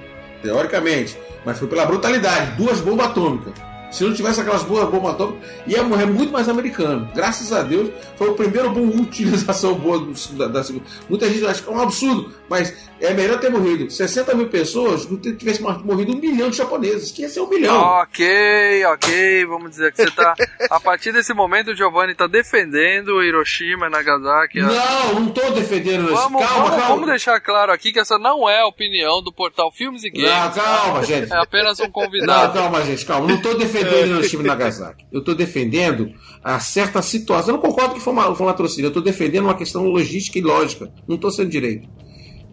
teoricamente, 0.43 1.19
mas 1.45 1.59
foi 1.59 1.69
pela 1.69 1.85
brutalidade 1.85 2.53
duas 2.57 2.81
bombas 2.81 3.07
atômicas. 3.09 3.53
Se 3.95 4.05
não 4.05 4.13
tivesse 4.13 4.41
aquelas 4.41 4.63
boas 4.63 4.89
bombas 4.91 5.15
atômicas, 5.15 5.49
ia 5.67 5.83
morrer 5.83 6.07
muito 6.07 6.33
mais 6.33 6.49
americano. 6.49 7.09
Graças 7.15 7.53
a 7.53 7.63
Deus, 7.63 7.91
foi 8.17 8.29
o 8.29 8.35
primeiro 8.35 8.71
bom 8.71 8.83
utilização 9.01 9.75
boa 9.75 9.99
do- 9.99 10.13
da, 10.37 10.49
da 10.49 10.65
segunda. 10.65 10.85
Muita 11.09 11.29
gente 11.29 11.47
acha 11.47 11.63
que 11.63 11.69
é 11.69 11.73
um 11.73 11.81
absurdo, 11.81 12.33
mas 12.49 12.75
é 13.01 13.13
melhor 13.15 13.39
ter 13.39 13.51
morrido 13.51 13.91
60 13.91 14.35
mil 14.35 14.49
pessoas 14.49 15.07
do 15.07 15.17
que 15.19 15.33
tivesse 15.33 15.63
morrido 15.63 16.13
um 16.15 16.19
milhão 16.21 16.51
de 16.51 16.57
japoneses, 16.57 17.11
que 17.13 17.23
ia 17.23 17.29
ser 17.29 17.41
um 17.41 17.49
milhão. 17.49 17.75
Ok, 17.75 18.85
ok, 18.87 19.47
vamos 19.47 19.71
dizer 19.71 19.93
que 19.93 20.03
você 20.03 20.11
tá. 20.11 20.35
A 20.71 20.81
partir 20.81 21.13
desse 21.13 21.33
momento, 21.35 21.71
o 21.71 21.77
Giovanni 21.77 22.15
tá 22.15 22.27
defendendo 22.27 23.23
Hiroshima 23.23 23.87
e 23.87 23.91
Nagasaki. 23.91 24.61
Não, 24.61 25.21
não 25.21 25.29
tô 25.31 25.51
defendendo 25.51 26.05
isso. 26.05 26.15
Vamos, 26.15 26.41
calma, 26.43 26.57
vamos, 26.65 26.71
calma. 26.71 26.89
vamos 26.95 27.07
deixar 27.09 27.41
claro 27.41 27.73
aqui 27.73 27.93
que 27.93 27.99
essa 28.01 28.19
não 28.19 28.49
é 28.49 28.61
a 28.61 28.67
opinião 28.67 29.23
do 29.23 29.33
portal 29.33 29.71
Filmes 29.71 30.03
e 30.05 30.11
Games. 30.11 30.31
Não, 30.31 30.51
calma, 30.53 31.03
gente. 31.05 31.33
É 31.33 31.37
apenas 31.37 31.79
um 31.81 31.85
Não, 31.85 31.91
convidado. 31.91 32.55
calma, 32.59 32.83
gente, 32.83 33.05
calma. 33.05 33.29
Não 33.29 33.35
estou 33.37 33.57
defendendo 33.59 33.84
Hiroshima 33.93 34.43
e 34.43 34.47
Nagasaki. 34.47 35.07
Eu 35.13 35.21
estou 35.21 35.35
defendendo 35.35 36.13
a 36.43 36.59
certa 36.61 37.01
situação. 37.03 37.55
Eu 37.55 37.61
não 37.61 37.63
concordo 37.63 37.95
que 37.95 38.01
foi 38.01 38.13
uma, 38.13 38.35
foi 38.35 38.45
um 38.45 38.49
latrocínio. 38.49 38.87
Eu 38.87 38.89
estou 38.89 39.03
defendendo 39.03 39.45
uma 39.45 39.57
questão 39.57 39.85
logística 39.85 40.39
e 40.39 40.43
lógica. 40.43 40.93
Não 41.09 41.17
estou 41.17 41.31
sendo 41.31 41.51
direito. 41.51 41.89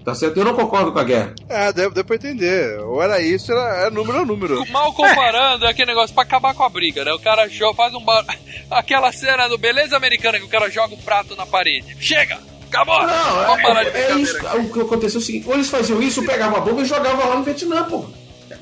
Tá 0.03 0.15
certo? 0.15 0.37
Eu 0.37 0.45
não 0.45 0.55
concordo 0.55 0.91
com 0.91 0.97
a 0.97 1.03
guerra. 1.03 1.35
É, 1.47 1.71
deu, 1.71 1.91
deu 1.91 2.03
pra 2.03 2.15
entender. 2.15 2.79
Ou 2.79 3.03
era 3.03 3.21
isso, 3.21 3.51
era, 3.51 3.81
era 3.81 3.89
número 3.91 4.19
ou 4.19 4.25
número. 4.25 4.65
Mal 4.71 4.91
comparando, 4.93 5.65
é 5.65 5.69
aquele 5.69 5.91
negócio 5.91 6.13
pra 6.13 6.23
acabar 6.23 6.55
com 6.55 6.63
a 6.63 6.69
briga, 6.69 7.05
né? 7.05 7.13
O 7.13 7.19
cara 7.19 7.47
joga, 7.47 7.75
faz 7.75 7.93
um 7.93 8.03
bar... 8.03 8.25
Aquela 8.71 9.11
cena 9.11 9.47
do 9.47 9.59
Beleza 9.59 9.95
Americana 9.95 10.39
que 10.39 10.45
o 10.45 10.49
cara 10.49 10.69
joga 10.69 10.95
o 10.95 10.97
prato 10.97 11.35
na 11.35 11.45
parede. 11.45 11.95
Chega! 11.99 12.39
Acabou! 12.67 13.05
Não, 13.05 13.45
Vamos 13.47 13.61
parar 13.61 13.83
de 13.83 13.89
é, 13.89 14.11
é 14.11 14.15
isso. 14.15 14.37
aqui. 14.37 14.57
O 14.57 14.71
que 14.71 14.79
aconteceu 14.79 15.19
é 15.19 15.21
o 15.21 15.25
seguinte: 15.25 15.47
ou 15.47 15.53
eles 15.53 15.69
faziam 15.69 16.01
isso, 16.01 16.25
pegavam 16.25 16.57
a 16.57 16.61
bomba 16.61 16.81
e 16.81 16.85
jogavam 16.85 17.27
lá 17.29 17.35
no 17.35 17.43
Vietnã, 17.43 17.83
pô. 17.83 18.05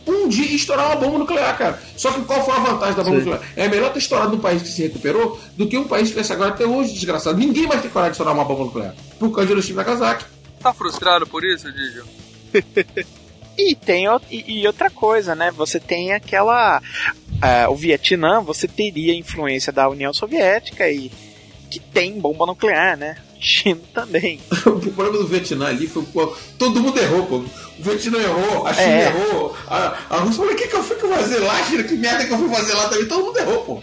Um 0.08 0.28
dia 0.28 0.46
ia 0.46 0.56
estourar 0.56 0.88
uma 0.88 0.96
bomba 0.96 1.20
nuclear, 1.20 1.58
cara. 1.58 1.82
Só 1.96 2.12
que 2.12 2.22
qual 2.24 2.44
foi 2.44 2.54
a 2.56 2.60
vantagem 2.60 2.96
da 2.96 3.04
bomba 3.04 3.18
nuclear? 3.18 3.42
É 3.56 3.68
melhor 3.68 3.92
ter 3.94 4.00
estourado 4.00 4.32
num 4.32 4.40
país 4.42 4.62
que 4.62 4.68
se 4.68 4.82
recuperou 4.84 5.40
do 5.56 5.68
que 5.68 5.78
um 5.78 5.84
país 5.88 6.04
que 6.08 6.14
tivesse 6.14 6.34
agora 6.34 6.50
até 6.52 6.66
hoje, 6.66 6.94
desgraçado. 6.94 7.38
Ninguém 7.38 7.68
mais 7.68 7.82
tem 7.82 7.90
coragem 7.92 8.12
de 8.12 8.16
estourar 8.16 8.34
uma 8.34 8.46
bomba 8.46 8.66
nuclear. 8.66 8.96
Por 9.20 9.30
causa 9.32 9.46
de 9.48 9.52
Hiroshima 9.54 9.82
e 9.82 9.86
Nagasaki. 9.86 10.26
Tá 10.62 10.74
frustrado 10.74 11.26
por 11.28 11.44
isso, 11.46 11.72
Didio? 11.72 12.06
E 13.62 13.76
tem 13.76 14.08
o- 14.08 14.22
e, 14.32 14.62
e 14.62 14.68
outra 14.68 14.90
coisa, 14.90 15.36
né? 15.36 15.52
Você 15.52 15.82
tem 15.82 16.14
aquela. 16.14 16.82
ah, 17.42 17.68
o 17.70 17.76
Vietnã, 17.76 18.40
você 18.40 18.70
teria 18.70 19.14
influência 19.14 19.70
da 19.74 19.90
União 19.90 20.14
Soviética 20.14 20.90
e 20.90 21.12
que 21.70 21.78
tem 21.78 22.18
bomba 22.22 22.46
nuclear, 22.46 22.96
né? 22.96 23.18
China 23.40 23.80
também. 23.94 24.40
O 24.66 24.80
problema 24.92 25.18
do 25.20 25.28
Vietnã 25.28 25.68
ali 25.68 25.88
foi, 25.88 26.04
pô, 26.04 26.28
todo 26.58 26.80
mundo 26.82 27.00
errou, 27.00 27.26
pô. 27.26 27.36
O 27.38 27.48
Vietnã 27.80 28.18
errou, 28.20 28.68
a 28.68 28.74
China 28.74 28.88
É. 28.88 29.06
errou, 29.08 29.56
a, 29.68 29.98
a 30.10 30.18
Rússia 30.18 30.38
falou, 30.38 30.52
o 30.52 30.56
que, 30.56 30.68
que 30.68 30.76
eu 30.76 30.84
fui 30.84 30.96
fazer 30.98 31.40
lá, 31.40 31.64
China? 31.66 31.84
Que 31.84 31.96
merda 31.96 32.26
que 32.26 32.32
eu 32.34 32.38
fui 32.38 32.50
fazer 32.50 32.74
lá 32.74 32.90
também? 32.90 33.06
Todo 33.08 33.26
mundo 33.26 33.38
errou, 33.40 33.64
pô. 33.64 33.82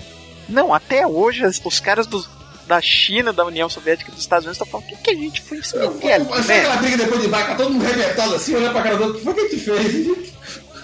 Não, 0.49 0.73
até 0.75 1.07
hoje 1.07 1.45
as- 1.45 1.61
os 1.65 1.81
caras 1.81 2.07
dos- 2.07 2.29
da 2.67 2.81
China, 2.81 3.33
da 3.33 3.45
União 3.45 3.69
Soviética 3.69 4.11
e 4.11 4.15
dos 4.15 4.23
Estados 4.23 4.45
Unidos 4.45 4.57
estão 4.61 4.67
falando: 4.67 4.87
o 4.93 4.97
que, 4.97 5.03
que 5.03 5.11
a 5.11 5.15
gente 5.15 5.41
foi 5.43 5.63
se 5.63 5.77
meter 5.79 6.13
ali, 6.13 6.27
Mas 6.29 6.47
né? 6.47 6.59
aquela 6.59 6.77
briga 6.77 6.97
depois 6.99 7.21
de 7.23 7.29
vaca, 7.29 7.55
todo 7.55 7.71
mundo 7.71 7.85
arrebentado 7.85 8.35
assim, 8.35 8.55
olhando 8.57 8.73
pra 8.73 8.83
cara 8.83 8.97
do 8.97 9.05
outro, 9.05 9.17
o 9.17 9.19
que 9.19 9.25
foi 9.25 9.35
que 9.35 9.41
a 9.41 9.49
gente 9.49 9.65
fez? 10.11 10.35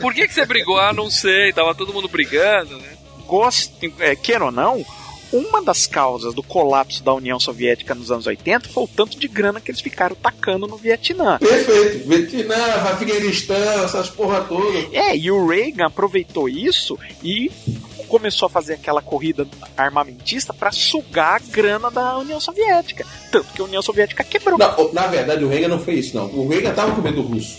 Por 0.01 0.15
que, 0.15 0.27
que 0.29 0.35
você 0.35 0.47
brigou? 0.47 0.79
Ah, 0.79 0.93
não 0.93 1.11
sei, 1.11 1.53
tava 1.53 1.75
todo 1.75 1.93
mundo 1.93 2.09
brigando, 2.09 2.77
né? 2.79 2.89
Goste, 3.27 3.93
é, 4.01 4.15
queira 4.17 4.45
ou 4.47 4.51
não, 4.53 4.85
uma 5.33 5.63
das 5.63 5.87
causas 5.87 6.35
do 6.35 6.43
colapso 6.43 7.03
da 7.03 7.13
União 7.15 7.41
Soviética 7.41 7.95
nos 7.95 8.11
anos 8.11 8.27
80 8.27 8.69
foi 8.69 8.85
o 8.85 8.89
tanto 8.89 9.19
de 9.19 9.27
grana 9.29 9.61
que 9.61 9.71
eles 9.71 9.81
ficaram 9.81 10.15
tacando 10.15 10.67
no 10.67 10.77
Vietnã. 10.77 11.39
Perfeito. 11.39 12.09
Vietnã, 12.09 12.55
Afeganistão, 12.91 13.85
essas 13.85 14.11
porra 14.11 14.41
toda. 14.43 14.79
É, 14.93 15.17
e 15.17 15.31
o 15.31 15.47
Reagan 15.47 15.87
aproveitou 15.87 16.49
isso 16.49 16.99
e 17.23 17.51
começou 18.09 18.47
a 18.47 18.51
fazer 18.51 18.75
aquela 18.75 19.01
corrida 19.01 19.47
armamentista 19.77 20.53
para 20.53 20.71
sugar 20.71 21.37
a 21.37 21.39
grana 21.51 21.91
da 21.91 22.19
União 22.19 22.39
Soviética. 22.39 23.07
Tanto 23.31 23.53
que 23.55 23.61
a 23.63 23.65
União 23.65 23.81
Soviética 23.81 24.23
quebrou. 24.23 24.59
Não, 24.59 24.93
na 24.93 25.07
verdade, 25.07 25.43
o 25.45 25.49
Reagan 25.49 25.69
não 25.69 25.81
fez 25.81 26.07
isso, 26.07 26.17
não. 26.17 26.27
O 26.27 26.47
Reagan 26.47 26.75
tava 26.75 26.95
com 26.95 27.01
medo 27.01 27.23
do 27.23 27.29
russo. 27.29 27.57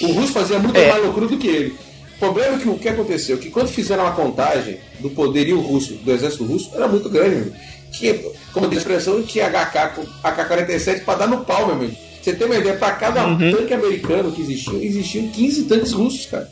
O 0.00 0.06
russo 0.12 0.32
fazia 0.32 0.58
muito 0.58 0.76
É. 0.76 0.90
mais 0.90 1.04
loucura 1.04 1.28
do 1.28 1.38
que 1.38 1.46
ele. 1.46 1.76
O 2.22 2.26
problema 2.26 2.54
é 2.54 2.58
que 2.60 2.68
o 2.68 2.78
que 2.78 2.88
aconteceu? 2.88 3.36
Que 3.36 3.50
quando 3.50 3.66
fizeram 3.66 4.06
a 4.06 4.12
contagem 4.12 4.78
do 5.00 5.10
poderio 5.10 5.58
russo, 5.58 5.94
do 5.94 6.12
exército 6.12 6.44
russo, 6.44 6.70
era 6.72 6.86
muito 6.86 7.08
grande, 7.08 7.34
meu. 7.34 7.52
Tinha, 7.90 8.16
como 8.52 8.68
diz 8.68 8.78
a 8.78 8.80
expressão, 8.82 9.20
tinha 9.24 9.50
HK, 9.50 9.96
com 9.96 10.06
AK-47 10.22 11.04
pra 11.04 11.16
dar 11.16 11.26
no 11.26 11.44
pau, 11.44 11.66
meu 11.66 11.74
amigo. 11.74 11.96
Você 12.22 12.32
tem 12.32 12.46
uma 12.46 12.54
ideia, 12.54 12.76
pra 12.76 12.92
cada 12.92 13.24
tanque 13.24 13.74
americano 13.74 14.30
que 14.30 14.40
existia, 14.40 14.84
existiam 14.84 15.26
15 15.30 15.64
tanques 15.64 15.90
russos, 15.90 16.26
cara. 16.26 16.48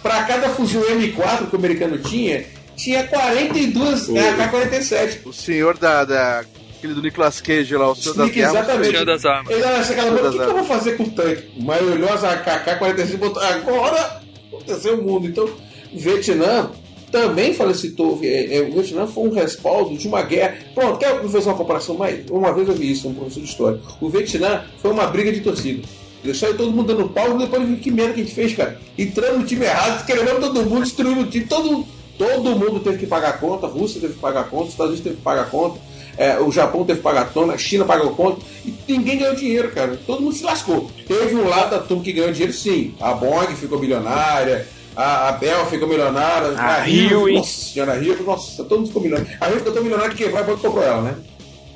Pra 0.00 0.22
cada 0.22 0.48
fuzil 0.50 0.80
M4 0.82 1.48
que 1.50 1.56
o 1.56 1.58
americano 1.58 1.98
tinha, 1.98 2.44
tinha 2.76 3.02
42 3.02 4.10
AK-47. 4.10 5.18
O 5.24 5.32
senhor 5.32 5.76
da, 5.76 6.04
da. 6.04 6.44
Aquele 6.78 6.94
do 6.94 7.02
Nicolas 7.02 7.40
Cage 7.40 7.76
lá, 7.76 7.90
o 7.90 7.96
senhor 7.96 8.14
das 8.14 8.30
guerras. 8.30 8.54
exatamente. 8.54 8.90
Senhor 8.92 9.04
das 9.04 9.24
Armas. 9.24 9.52
Ele 9.52 9.64
olha 9.64 9.78
assim, 9.78 9.92
aquela 9.94 10.12
o 10.12 10.30
que, 10.30 10.38
que 10.38 10.44
eu 10.44 10.54
vou 10.54 10.64
fazer 10.64 10.96
com 10.96 11.02
o 11.02 11.10
tanque? 11.10 11.50
Mas 11.60 11.82
olhou 11.82 12.12
as 12.12 12.22
AK-47 12.22 13.14
e 13.14 13.16
botou. 13.16 13.42
Agora 13.42 14.27
aconteceu 14.58 14.98
o 14.98 15.02
mundo. 15.02 15.26
Então, 15.26 15.48
Vietnã 15.92 16.70
também 17.10 17.54
felicitou. 17.54 18.18
é, 18.22 18.60
O 18.68 18.72
Vietnã 18.72 19.06
foi 19.06 19.28
um 19.28 19.32
respaldo 19.32 19.96
de 19.96 20.06
uma 20.06 20.22
guerra. 20.22 20.56
Pronto, 20.74 20.98
quer 20.98 21.20
fazer 21.22 21.48
uma 21.48 21.56
comparação? 21.56 21.96
Mas 21.96 22.28
uma 22.30 22.52
vez 22.52 22.68
eu 22.68 22.74
vi 22.74 22.92
isso, 22.92 23.08
um 23.08 23.14
professor 23.14 23.40
de 23.40 23.48
história. 23.48 23.80
O 24.00 24.08
Vietnã 24.08 24.64
foi 24.80 24.90
uma 24.90 25.06
briga 25.06 25.32
de 25.32 25.40
torcida. 25.40 25.82
Deixou 26.22 26.52
todo 26.54 26.72
mundo 26.72 26.94
dando 26.94 27.08
pau 27.08 27.36
e 27.36 27.38
depois 27.38 27.80
que 27.80 27.90
merda 27.90 28.14
que 28.14 28.20
a 28.20 28.24
gente 28.24 28.34
fez, 28.34 28.54
cara. 28.54 28.80
Entrando 28.98 29.38
no 29.38 29.46
time 29.46 29.64
errado, 29.64 30.04
querendo 30.04 30.40
todo 30.40 30.64
mundo, 30.64 30.82
destruindo 30.82 31.20
o 31.20 31.26
time. 31.26 31.46
Todo, 31.46 31.86
todo 32.18 32.56
mundo 32.56 32.80
teve 32.80 32.98
que 32.98 33.06
pagar 33.06 33.30
a 33.30 33.32
conta, 33.34 33.66
a 33.66 33.68
Rússia 33.70 34.00
teve 34.00 34.14
que 34.14 34.20
pagar 34.20 34.40
a 34.40 34.44
conta, 34.44 34.64
os 34.64 34.70
Estados 34.70 34.92
Unidos 34.92 35.04
teve 35.04 35.16
que 35.16 35.22
pagar 35.22 35.42
a 35.42 35.46
conta, 35.46 35.78
é, 36.18 36.38
o 36.40 36.50
Japão 36.50 36.84
teve 36.84 36.98
que 36.98 37.04
pagar 37.04 37.22
a 37.22 37.24
conta, 37.26 37.52
a 37.54 37.58
China 37.58 37.84
pagou 37.84 38.10
a 38.10 38.12
conta, 38.12 38.44
e 38.66 38.74
ninguém 38.88 39.18
ganhou 39.18 39.36
dinheiro, 39.36 39.70
cara. 39.70 39.96
Todo 40.04 40.20
mundo 40.20 40.34
se 40.34 40.42
lascou. 40.42 40.90
Teve 41.06 41.36
um 41.36 41.48
lado 41.48 41.70
da 41.70 41.78
turma 41.78 42.02
que 42.02 42.12
ganhou 42.12 42.32
dinheiro, 42.32 42.52
sim. 42.52 42.94
A 43.00 43.12
Boeing 43.14 43.54
ficou 43.54 43.78
milionária, 43.78 44.66
a, 44.96 45.28
a 45.28 45.32
Bell 45.32 45.64
ficou 45.66 45.86
milionária, 45.86 46.48
A 46.58 46.80
Rio, 46.82 47.22
Huey. 47.22 47.36
nossa 47.36 47.60
senhora, 47.72 47.92
a 47.92 47.96
Rio, 47.96 48.20
nossa, 48.24 48.64
todo 48.64 48.78
mundo 48.80 48.88
ficou 48.88 49.02
milionário. 49.02 49.38
A 49.40 49.46
Rio 49.46 49.58
ficou 49.58 49.72
tão 49.72 49.82
milionária 49.82 50.12
que 50.12 50.24
quebrar 50.24 50.42
e 50.42 50.56
comprou 50.56 50.82
ela, 50.82 51.02
né? 51.02 51.16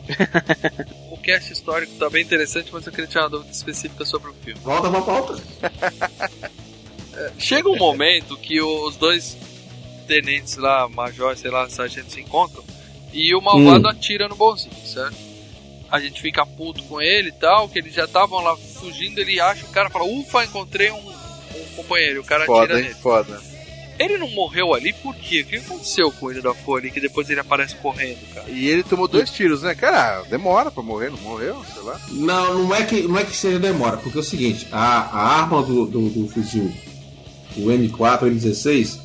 O 1.12 1.16
cast 1.22 1.52
histórico 1.52 1.92
tá 2.00 2.10
bem 2.10 2.22
interessante, 2.24 2.70
mas 2.72 2.84
eu 2.84 2.90
queria 2.90 3.06
tirar 3.06 3.22
uma 3.22 3.30
dúvida 3.30 3.52
específica 3.52 4.04
sobre 4.04 4.30
o 4.30 4.34
filme. 4.42 4.58
Volta 4.64 4.90
pra 4.90 5.02
pauta. 5.02 5.40
Chega 7.38 7.68
um 7.68 7.76
momento 7.76 8.36
que 8.36 8.60
os 8.60 8.96
dois 8.96 9.36
tenentes 10.08 10.56
lá, 10.56 10.88
major, 10.88 11.36
sei 11.36 11.48
lá, 11.52 11.68
sargento 11.68 12.10
se 12.10 12.20
encontram 12.20 12.64
e 13.12 13.34
o 13.34 13.40
malvado 13.40 13.88
atira 13.88 14.28
no 14.28 14.34
bonzinho, 14.36 14.74
certo? 14.86 15.16
A 15.90 16.00
gente 16.00 16.22
fica 16.22 16.46
puto 16.46 16.82
com 16.84 17.00
ele 17.00 17.28
e 17.28 17.32
tal, 17.32 17.68
que 17.68 17.78
eles 17.78 17.92
já 17.92 18.04
estavam 18.04 18.40
lá 18.40 18.56
fugindo, 18.56 19.18
ele 19.18 19.38
acha, 19.38 19.66
o 19.66 19.70
cara 19.70 19.90
fala, 19.90 20.04
ufa, 20.06 20.44
encontrei 20.44 20.90
um, 20.90 20.96
um 20.96 21.64
companheiro, 21.76 22.22
o 22.22 22.24
cara 22.24 22.44
atira 22.44 22.58
Foda, 22.60 22.74
hein? 22.78 22.82
nele. 22.82 22.94
Foda. 22.94 23.52
Ele 23.98 24.16
não 24.16 24.28
morreu 24.30 24.74
ali 24.74 24.92
por 24.94 25.14
quê? 25.14 25.42
O 25.42 25.46
que 25.46 25.56
aconteceu 25.56 26.10
com 26.10 26.30
ele 26.30 26.40
da 26.40 26.54
Folha 26.54 26.90
que 26.90 26.98
depois 26.98 27.28
ele 27.28 27.40
aparece 27.40 27.76
correndo, 27.76 28.18
cara? 28.34 28.48
E 28.48 28.66
ele 28.66 28.82
tomou 28.82 29.06
dois 29.06 29.30
tiros, 29.30 29.62
né? 29.62 29.74
Cara, 29.74 30.22
demora 30.22 30.70
pra 30.70 30.82
morrer, 30.82 31.10
não 31.10 31.18
morreu? 31.18 31.62
Sei 31.72 31.82
lá. 31.82 32.00
Não, 32.08 32.64
não 32.64 32.74
é 32.74 32.84
que, 32.84 33.02
não 33.02 33.18
é 33.18 33.24
que 33.24 33.36
seja 33.36 33.58
demora, 33.58 33.98
porque 33.98 34.16
é 34.16 34.20
o 34.20 34.24
seguinte, 34.24 34.66
a, 34.72 35.02
a 35.02 35.40
arma 35.42 35.62
do, 35.62 35.86
do, 35.86 36.08
do 36.08 36.28
fuzil, 36.28 36.72
o 37.56 37.66
M4, 37.66 38.22
o 38.22 38.26
M16, 38.26 38.98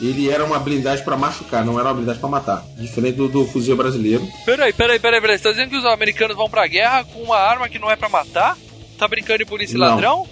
ele 0.00 0.28
era 0.30 0.44
uma 0.44 0.58
blindagem 0.58 1.04
pra 1.04 1.16
machucar, 1.16 1.64
não 1.64 1.78
era 1.78 1.88
uma 1.88 1.94
blindagem 1.94 2.20
pra 2.20 2.30
matar. 2.30 2.64
Diferente 2.76 3.16
do, 3.16 3.28
do 3.28 3.46
fuzil 3.46 3.76
brasileiro. 3.76 4.26
Peraí, 4.44 4.72
peraí, 4.72 4.98
peraí, 4.98 5.20
peraí. 5.20 5.36
Você 5.38 5.44
tá 5.44 5.50
dizendo 5.50 5.70
que 5.70 5.76
os 5.76 5.84
americanos 5.84 6.36
vão 6.36 6.48
pra 6.50 6.66
guerra 6.66 7.04
com 7.04 7.20
uma 7.22 7.36
arma 7.36 7.68
que 7.68 7.78
não 7.78 7.90
é 7.90 7.96
pra 7.96 8.08
matar? 8.08 8.56
Tá 8.98 9.06
brincando 9.08 9.38
de 9.38 9.44
polícia 9.44 9.78
Não. 9.78 9.86
ladrão? 9.86 10.26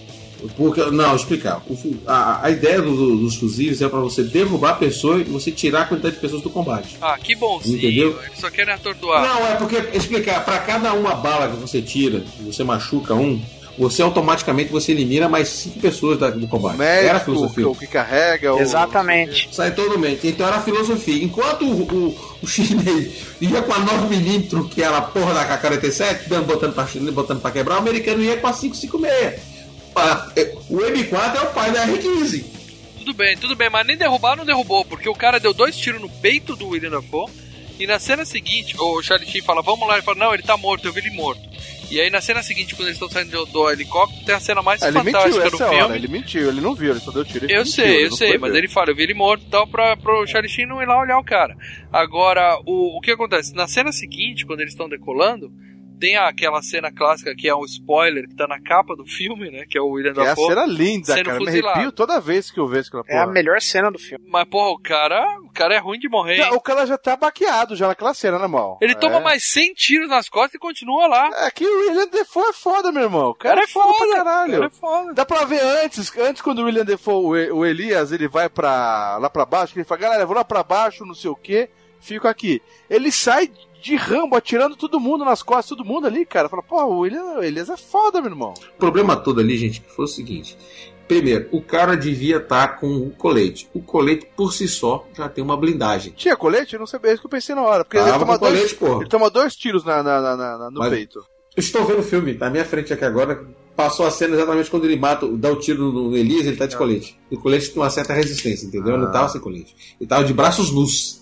Porque, 0.57 0.81
não, 0.91 1.15
explicar. 1.15 1.61
A, 2.07 2.47
a 2.47 2.51
ideia 2.51 2.81
do- 2.81 2.97
do- 2.97 3.17
dos 3.19 3.37
fuzis 3.37 3.83
é 3.83 3.89
pra 3.91 3.99
você 4.01 4.23
derrubar 4.23 4.71
a 4.71 4.75
pessoa 4.75 5.19
e 5.19 5.25
você 5.25 5.51
tirar 5.51 5.83
a 5.83 5.85
quantidade 5.85 6.15
de 6.15 6.21
pessoas 6.23 6.41
do 6.41 6.49
combate. 6.49 6.97
Ah, 7.03 7.19
que 7.23 7.35
bonzinho. 7.37 7.77
Entendeu? 7.77 8.19
Eles 8.25 8.39
só 8.39 8.49
querem 8.49 8.73
atordoar. 8.73 9.23
Não, 9.23 9.47
é 9.47 9.55
porque, 9.57 9.77
explicar, 9.95 10.43
pra 10.43 10.59
cada 10.61 10.95
uma 10.95 11.15
bala 11.15 11.47
que 11.49 11.57
você 11.57 11.83
tira, 11.83 12.25
você 12.41 12.65
machuca 12.65 13.13
um, 13.15 13.39
você 13.79 14.03
automaticamente 14.03 14.71
você 14.71 14.93
elimina 14.93 15.29
mais 15.29 15.49
cinco 15.49 15.79
pessoas 15.81 16.19
da- 16.19 16.31
do 16.31 16.45
O 16.45 16.49
combate. 16.49 16.81
Era 16.81 17.11
a 17.11 17.13
médico, 17.15 17.25
filosofia. 17.33 17.69
o 17.69 17.75
que 17.75 17.87
carrega. 17.87 18.55
o- 18.55 18.61
Exatamente. 18.61 19.49
Sai 19.53 19.73
todo 19.75 19.99
mente. 19.99 20.27
Então 20.27 20.47
era 20.47 20.57
a 20.57 20.61
filosofia. 20.63 21.23
Enquanto 21.25 21.65
o, 21.65 21.83
o, 21.83 22.37
o 22.43 22.47
chinês 22.47 23.13
ia 23.41 23.63
com 23.63 23.73
a 23.73 23.79
9mm, 23.81 24.69
que 24.69 24.83
era 24.83 24.99
a 24.99 25.03
porra 25.03 25.35
da 25.35 25.45
K-47, 25.45 26.21
dando- 26.29 26.47
botando 26.47 26.75
pra, 26.75 26.87
botando 27.13 27.41
pra 27.41 27.51
quebrar, 27.51 27.77
o 27.77 27.79
americano 27.79 28.23
ia 28.23 28.37
com 28.37 28.47
a 28.47 28.53
556. 28.53 29.41
Ah, 29.97 30.31
é, 30.37 30.55
O 30.69 30.77
M4 30.79 31.37
é 31.37 31.41
o 31.41 31.47
pai 31.53 31.73
da 31.73 31.87
R15. 31.87 32.45
Tudo 32.99 33.15
bem, 33.15 33.37
tudo 33.37 33.57
bem, 33.57 33.69
mas 33.71 33.87
nem 33.87 33.97
derrubar 33.97 34.37
não 34.37 34.45
derrubou, 34.45 34.85
porque 34.85 35.09
o 35.09 35.15
cara 35.15 35.41
deu 35.41 35.53
dois 35.55 35.77
tiros 35.77 36.01
no 36.01 36.09
peito 36.09 36.55
do 36.55 36.69
William 36.69 36.91
Dafoe. 36.91 37.31
E 37.79 37.87
na 37.87 37.99
cena 37.99 38.27
seguinte, 38.27 38.77
o 38.79 39.03
Charlie 39.03 39.27
Sheen 39.29 39.43
fala, 39.43 39.63
vamos 39.63 39.89
lá, 39.89 39.95
ele 39.95 40.03
fala, 40.03 40.19
não, 40.19 40.35
ele 40.35 40.43
tá 40.43 40.55
morto, 40.57 40.87
eu 40.87 40.93
vi 40.93 41.01
ele 41.01 41.11
morto. 41.17 41.41
E 41.91 42.01
aí 42.01 42.09
na 42.09 42.21
cena 42.21 42.43
seguinte, 42.43 42.75
quando 42.75 42.89
eles 42.89 42.95
estão 42.97 43.09
saindo 43.11 43.31
do, 43.31 43.47
do 43.47 43.71
helicóptero, 43.71 44.25
tem 44.25 44.35
a 44.35 44.41
cena 44.41 44.63
mais 44.63 44.81
Ah, 44.83 44.89
ele 44.89 44.99
fantástica 44.99 45.29
mentiu 45.29 45.51
do 45.51 45.57
essa 45.57 45.69
filme. 45.69 45.83
hora, 45.83 45.97
ele 45.97 46.09
mentiu, 46.09 46.49
ele 46.49 46.61
não 46.61 46.75
viu, 46.75 46.91
ele 46.93 47.01
só 47.01 47.11
deu 47.11 47.25
tiro 47.25 47.47
e 47.47 47.53
Eu 47.53 47.59
mentiu, 47.59 47.73
sei, 47.73 48.05
eu 48.07 48.13
sei, 48.13 48.39
mas 48.39 48.53
ver. 48.53 48.59
ele 48.59 48.69
fala, 48.69 48.91
eu 48.91 48.95
vi 48.97 49.03
ele 49.03 49.15
morto 49.15 49.45
e 49.45 49.51
tal, 49.51 49.67
pra, 49.67 49.97
pro 49.97 50.27
Charlie 50.27 50.49
Sheen 50.51 50.67
não 50.67 50.81
ir 50.81 50.87
lá 50.87 51.01
olhar 51.01 51.19
o 51.19 51.25
cara. 51.25 51.57
Agora, 51.93 52.59
o, 52.65 52.97
o 52.97 53.01
que 53.01 53.11
acontece? 53.11 53.55
Na 53.55 53.67
cena 53.67 53.91
seguinte, 53.93 54.47
quando 54.47 54.61
eles 54.61 54.73
estão 54.73 54.89
decolando, 54.89 55.51
tem 56.01 56.17
aquela 56.17 56.63
cena 56.63 56.91
clássica 56.91 57.35
que 57.37 57.49
é 57.49 57.55
um 57.55 57.65
spoiler 57.65 58.27
que 58.27 58.35
tá 58.35 58.47
na 58.49 58.61
capa 58.61 58.97
do 58.97 59.05
filme, 59.05 59.51
né? 59.51 59.65
Que 59.69 59.77
é 59.79 59.81
o 59.81 59.89
William 59.91 60.15
É 60.17 60.21
a 60.23 60.25
Dafoe. 60.31 60.47
cena 60.49 60.67
linda, 60.67 61.15
cara. 61.15 61.39
Me 61.39 61.45
fuzilado. 61.45 61.69
arrepio 61.75 61.93
toda 61.93 62.19
vez 62.21 62.51
que 62.51 62.59
eu 62.59 62.67
vejo 62.67 62.89
aquela 62.89 63.05
É 63.07 63.19
a 63.19 63.21
porra. 63.23 63.33
melhor 63.33 63.61
cena 63.61 63.91
do 63.91 63.99
filme. 63.99 64.25
Mas, 64.29 64.49
porra, 64.49 64.71
o 64.71 64.79
cara, 64.81 65.39
o 65.45 65.53
cara 65.53 65.75
é 65.75 65.79
ruim 65.79 65.99
de 65.99 66.09
morrer. 66.09 66.37
Já- 66.37 66.51
O 66.53 66.61
cara 66.61 66.87
já 66.87 66.97
tá 66.99 67.15
baqueado 67.17 67.77
já 67.77 67.87
naquela 67.89 68.15
cena, 68.15 68.39
né, 68.39 68.47
mal? 68.47 68.79
Ele 68.81 68.93
é. 68.93 68.97
toma 68.97 69.21
mais 69.21 69.45
100 69.53 69.75
tiros 69.75 70.09
nas 70.09 70.29
costas 70.29 70.55
e 70.55 70.59
continua 70.59 71.07
lá. 71.07 71.31
É 71.47 71.51
que 71.51 71.65
o 71.67 71.81
William 71.89 72.09
Defoe 72.09 72.45
é 72.49 72.53
foda, 72.53 72.91
meu 72.91 73.03
irmão. 73.03 73.29
O 73.31 73.35
cara, 73.35 73.63
é 73.63 73.67
foda, 73.67 73.99
pra 73.99 74.17
caralho. 74.17 74.53
o 74.53 74.57
cara 74.57 74.67
é 74.67 74.71
foda. 74.71 75.15
Dá 75.15 75.25
pra 75.27 75.45
ver 75.45 75.61
antes, 75.61 76.17
antes 76.19 76.41
quando 76.43 76.61
o 76.61 76.65
William 76.65 76.85
Defoe, 76.85 77.51
o 77.51 77.59
o 77.61 77.67
Elias, 77.67 78.11
ele 78.11 78.27
vai 78.27 78.49
pra, 78.49 79.19
lá 79.19 79.29
pra 79.29 79.45
baixo, 79.45 79.75
que 79.75 79.81
ele 79.81 79.85
fala, 79.87 80.01
galera, 80.01 80.23
eu 80.23 80.27
vou 80.27 80.35
lá 80.35 80.43
pra 80.45 80.63
baixo, 80.63 81.05
não 81.05 81.15
sei 81.15 81.31
o 81.31 81.37
que, 81.37 81.69
fico 82.01 82.27
aqui. 82.27 82.63
Ele 82.89 83.13
sai 83.13 83.51
de 83.83 83.97
rambo, 83.97 84.37
atirando 84.37 84.77
todo 84.77 85.01
mundo 85.01 85.25
nas 85.25 85.43
costas, 85.43 85.77
todo 85.77 85.85
mundo 85.85 86.07
ali, 86.07 86.25
cara. 86.27 86.49
Fala, 86.49 86.63
pô, 86.63 86.85
o 86.85 87.07
Elias 87.07 87.69
é 87.71 87.77
foda, 87.77 88.21
meu 88.21 88.31
irmão. 88.31 88.55
O 88.75 88.79
problema 88.79 89.17
todo 89.17 89.41
ali, 89.41 89.57
gente, 89.57 89.83
foi 89.95 90.05
o 90.05 90.09
seguinte. 90.09 90.57
Primeiro, 91.09 91.49
o 91.51 91.61
cara 91.61 91.97
devia 91.97 92.37
estar 92.37 92.79
com 92.79 92.87
o 92.99 93.11
colete. 93.11 93.69
O 93.75 93.81
colete, 93.83 94.29
por 94.37 94.53
si 94.53 94.69
só, 94.69 95.05
já 95.13 95.29
tem 95.29 95.43
uma 95.43 95.57
blindagem. 95.57 96.13
Tinha 96.17 96.37
colete? 96.37 96.75
Eu 96.75 96.81
não 96.81 96.87
sabia, 96.87 97.11
é 97.11 97.15
isso 97.15 97.23
que 97.23 97.27
eu 97.27 97.31
pensei 97.31 97.53
na 97.55 97.63
hora. 97.63 97.85
Porque 97.85 97.97
ele 97.99 98.13
toma, 98.13 98.39
colete, 98.39 98.59
dois, 98.61 98.73
porra. 98.75 99.01
ele 99.01 99.09
toma 99.09 99.29
dois 99.31 99.57
tiros 99.57 99.85
na, 99.85 100.03
na- 100.05 100.21
na- 100.21 100.37
na- 100.37 100.71
no 100.71 100.79
Mas- 100.79 100.91
peito. 100.91 101.25
Estou 101.57 101.85
vendo 101.85 101.99
o 101.99 102.03
filme, 102.05 102.35
tá 102.35 102.45
na 102.45 102.53
minha 102.53 102.65
frente 102.65 102.93
aqui 102.93 103.05
agora. 103.05 103.45
Passou 103.75 104.07
a 104.07 104.11
cena 104.11 104.37
exatamente 104.37 104.71
quando 104.71 104.85
ele 104.85 104.97
mata, 104.97 105.27
dá 105.27 105.51
o 105.51 105.57
tiro 105.57 105.91
no 105.91 106.17
Elias, 106.17 106.47
ele 106.47 106.57
tá 106.57 106.67
de 106.67 106.77
colete. 106.77 107.19
E 107.29 107.35
o 107.35 107.41
colete 107.41 107.71
tem 107.71 107.83
uma 107.83 107.91
certa 107.91 108.13
resistência, 108.13 108.67
entendeu? 108.67 108.95
Ele 108.95 109.05
não 109.05 109.11
tava 109.11 109.29
sem 109.31 109.41
colete. 109.41 109.75
Ele 110.01 110.09
tava 110.09 110.23
de 110.23 110.33
braços 110.33 110.71
nus. 110.71 111.20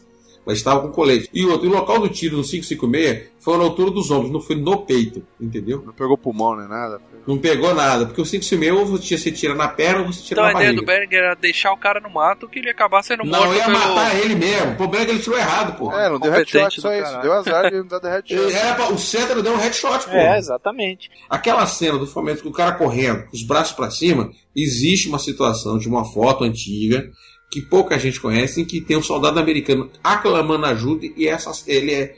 Mas 0.49 0.57
estava 0.57 0.81
com 0.81 0.89
colete. 0.91 1.29
E 1.35 1.45
outro, 1.45 1.69
o 1.69 1.71
local 1.73 2.01
do 2.01 2.09
tiro 2.09 2.39
no 2.39 2.43
556 2.43 3.29
foi 3.39 3.59
na 3.59 3.65
altura 3.65 3.91
dos 3.91 4.11
ombros, 4.11 4.33
não 4.33 4.41
foi 4.41 4.57
no 4.57 4.79
peito, 4.87 5.23
entendeu? 5.39 5.83
Não 5.85 5.93
pegou 5.93 6.17
pulmão 6.17 6.57
nem 6.57 6.67
nada. 6.67 6.99
Não 7.27 7.37
pegou 7.37 7.75
nada, 7.75 8.07
porque 8.07 8.23
o 8.23 8.25
556 8.25 8.73
ou 8.73 8.87
você 8.87 9.19
você 9.19 9.31
tira 9.31 9.55
na 9.55 9.69
perna 9.69 10.01
ou 10.01 10.07
você 10.11 10.23
tira 10.23 10.41
Então 10.41 10.45
a 10.45 10.47
na 10.47 10.53
ideia 10.61 10.73
barriga. 10.73 10.81
do 10.83 10.87
Berger 10.87 11.19
era 11.25 11.35
deixar 11.35 11.71
o 11.73 11.77
cara 11.77 12.01
no 12.01 12.09
mato 12.09 12.49
que 12.49 12.59
ele 12.61 12.69
ia 12.69 12.73
acabar 12.73 13.03
sendo 13.03 13.25
Não, 13.25 13.39
morto 13.41 13.55
ia 13.55 13.67
pelo... 13.67 13.79
matar 13.79 14.19
ele 14.19 14.35
mesmo. 14.35 14.73
O 14.73 14.77
problema 14.77 15.03
é 15.03 15.07
que 15.07 15.13
ele 15.13 15.21
tirou 15.23 15.39
errado, 15.39 15.77
pô. 15.79 15.93
É, 15.93 16.09
não 16.09 16.19
deu 16.19 16.33
headshot, 16.33 16.81
só 16.81 16.95
isso. 16.95 17.21
Deu 17.21 17.33
azar 17.35 17.71
de 17.71 17.77
não 17.77 17.87
dar 17.87 18.01
headshot. 18.11 18.51
Era 18.55 18.75
pra- 18.75 18.89
o 18.91 18.97
Cetro 18.99 19.43
deu 19.43 19.53
um 19.53 19.59
headshot, 19.59 20.07
pô. 20.07 20.17
É, 20.17 20.39
exatamente. 20.39 21.11
Aquela 21.29 21.67
cena 21.67 21.99
do 21.99 22.07
Fomento 22.07 22.43
com 22.43 22.49
o 22.49 22.53
cara 22.53 22.73
correndo, 22.73 23.25
com 23.27 23.37
os 23.37 23.43
braços 23.43 23.75
pra 23.77 23.91
cima, 23.91 24.31
existe 24.57 25.09
uma 25.09 25.19
situação 25.19 25.77
de 25.77 25.87
uma 25.87 26.07
foto 26.07 26.45
antiga 26.45 27.07
que 27.51 27.63
pouca 27.63 27.99
gente 27.99 28.21
conhece, 28.21 28.61
em 28.61 28.65
que 28.65 28.81
tem 28.81 28.97
um 28.97 29.03
soldado 29.03 29.39
americano 29.41 29.91
aclamando 30.05 30.67
ajuda 30.67 31.07
e 31.17 31.27
essa, 31.27 31.51
ele 31.67 31.95
é, 31.95 32.17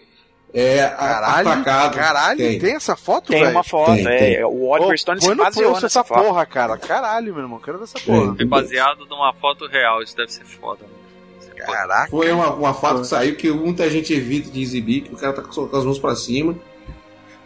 é 0.52 0.82
a- 0.84 0.90
Caralho, 0.90 1.48
atacado. 1.48 1.94
caralho, 1.96 2.38
tem. 2.38 2.58
Tem. 2.58 2.74
essa 2.74 2.96
foto, 2.96 3.28
Tem 3.28 3.40
velho? 3.40 3.52
uma 3.52 3.62
foto, 3.62 3.94
Tem, 3.94 4.06
é. 4.08 4.18
tem. 4.18 4.44
O 4.44 4.66
Oliver 4.68 4.98
Stone 4.98 5.20
se 5.22 5.34
baseou 5.34 5.72
nessa 5.74 5.86
essa 5.86 6.02
foto. 6.04 6.22
porra, 6.24 6.44
cara. 6.46 6.76
Caralho, 6.76 7.32
meu 7.32 7.44
irmão. 7.44 7.60
Quero 7.60 7.78
ver 7.78 7.84
essa 7.84 7.98
Tem. 7.98 8.06
porra. 8.06 8.34
Foi 8.34 8.44
baseado 8.44 9.06
numa 9.06 9.32
foto 9.34 9.66
real, 9.68 10.02
isso 10.02 10.16
deve 10.16 10.32
ser 10.32 10.44
foda. 10.44 10.80
né? 10.82 11.64
Caraca. 11.64 12.10
Foi 12.10 12.32
uma, 12.32 12.52
uma 12.54 12.74
foto 12.74 13.02
que 13.02 13.06
saiu 13.06 13.36
que 13.36 13.50
muita 13.52 13.88
gente 13.90 14.12
evita 14.14 14.50
de 14.50 14.62
exibir, 14.62 15.02
que 15.02 15.14
o 15.14 15.16
cara 15.16 15.32
tá 15.34 15.42
com 15.42 15.76
as 15.76 15.84
mãos 15.84 15.98
pra 15.98 16.16
cima, 16.16 16.56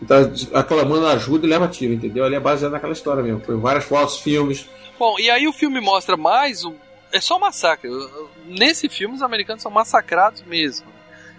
tá 0.07 0.19
aclamando 0.55 1.07
ajuda 1.09 1.45
e 1.47 1.51
leva 1.51 1.67
tiro, 1.69 1.93
entendeu? 1.93 2.25
Ele 2.25 2.37
é 2.37 2.41
baseado 2.41 2.73
naquela 2.73 2.93
história 2.93 3.23
mesmo. 3.23 3.41
Foi 3.41 3.57
várias 3.57 3.85
fotos, 3.85 4.21
filmes. 4.21 4.67
Bom, 4.99 5.19
e 5.19 5.29
aí 5.29 5.47
o 5.49 5.53
filme 5.53 5.81
mostra 5.81 6.17
mais 6.17 6.65
um. 6.65 6.75
É 7.15 7.21
só 7.21 7.39
massacre. 7.39 7.89
Nesse 8.45 8.89
filme, 8.89 9.15
os 9.15 9.23
americanos 9.23 9.63
são 9.63 9.71
massacrados 9.71 10.43
mesmo. 10.43 10.87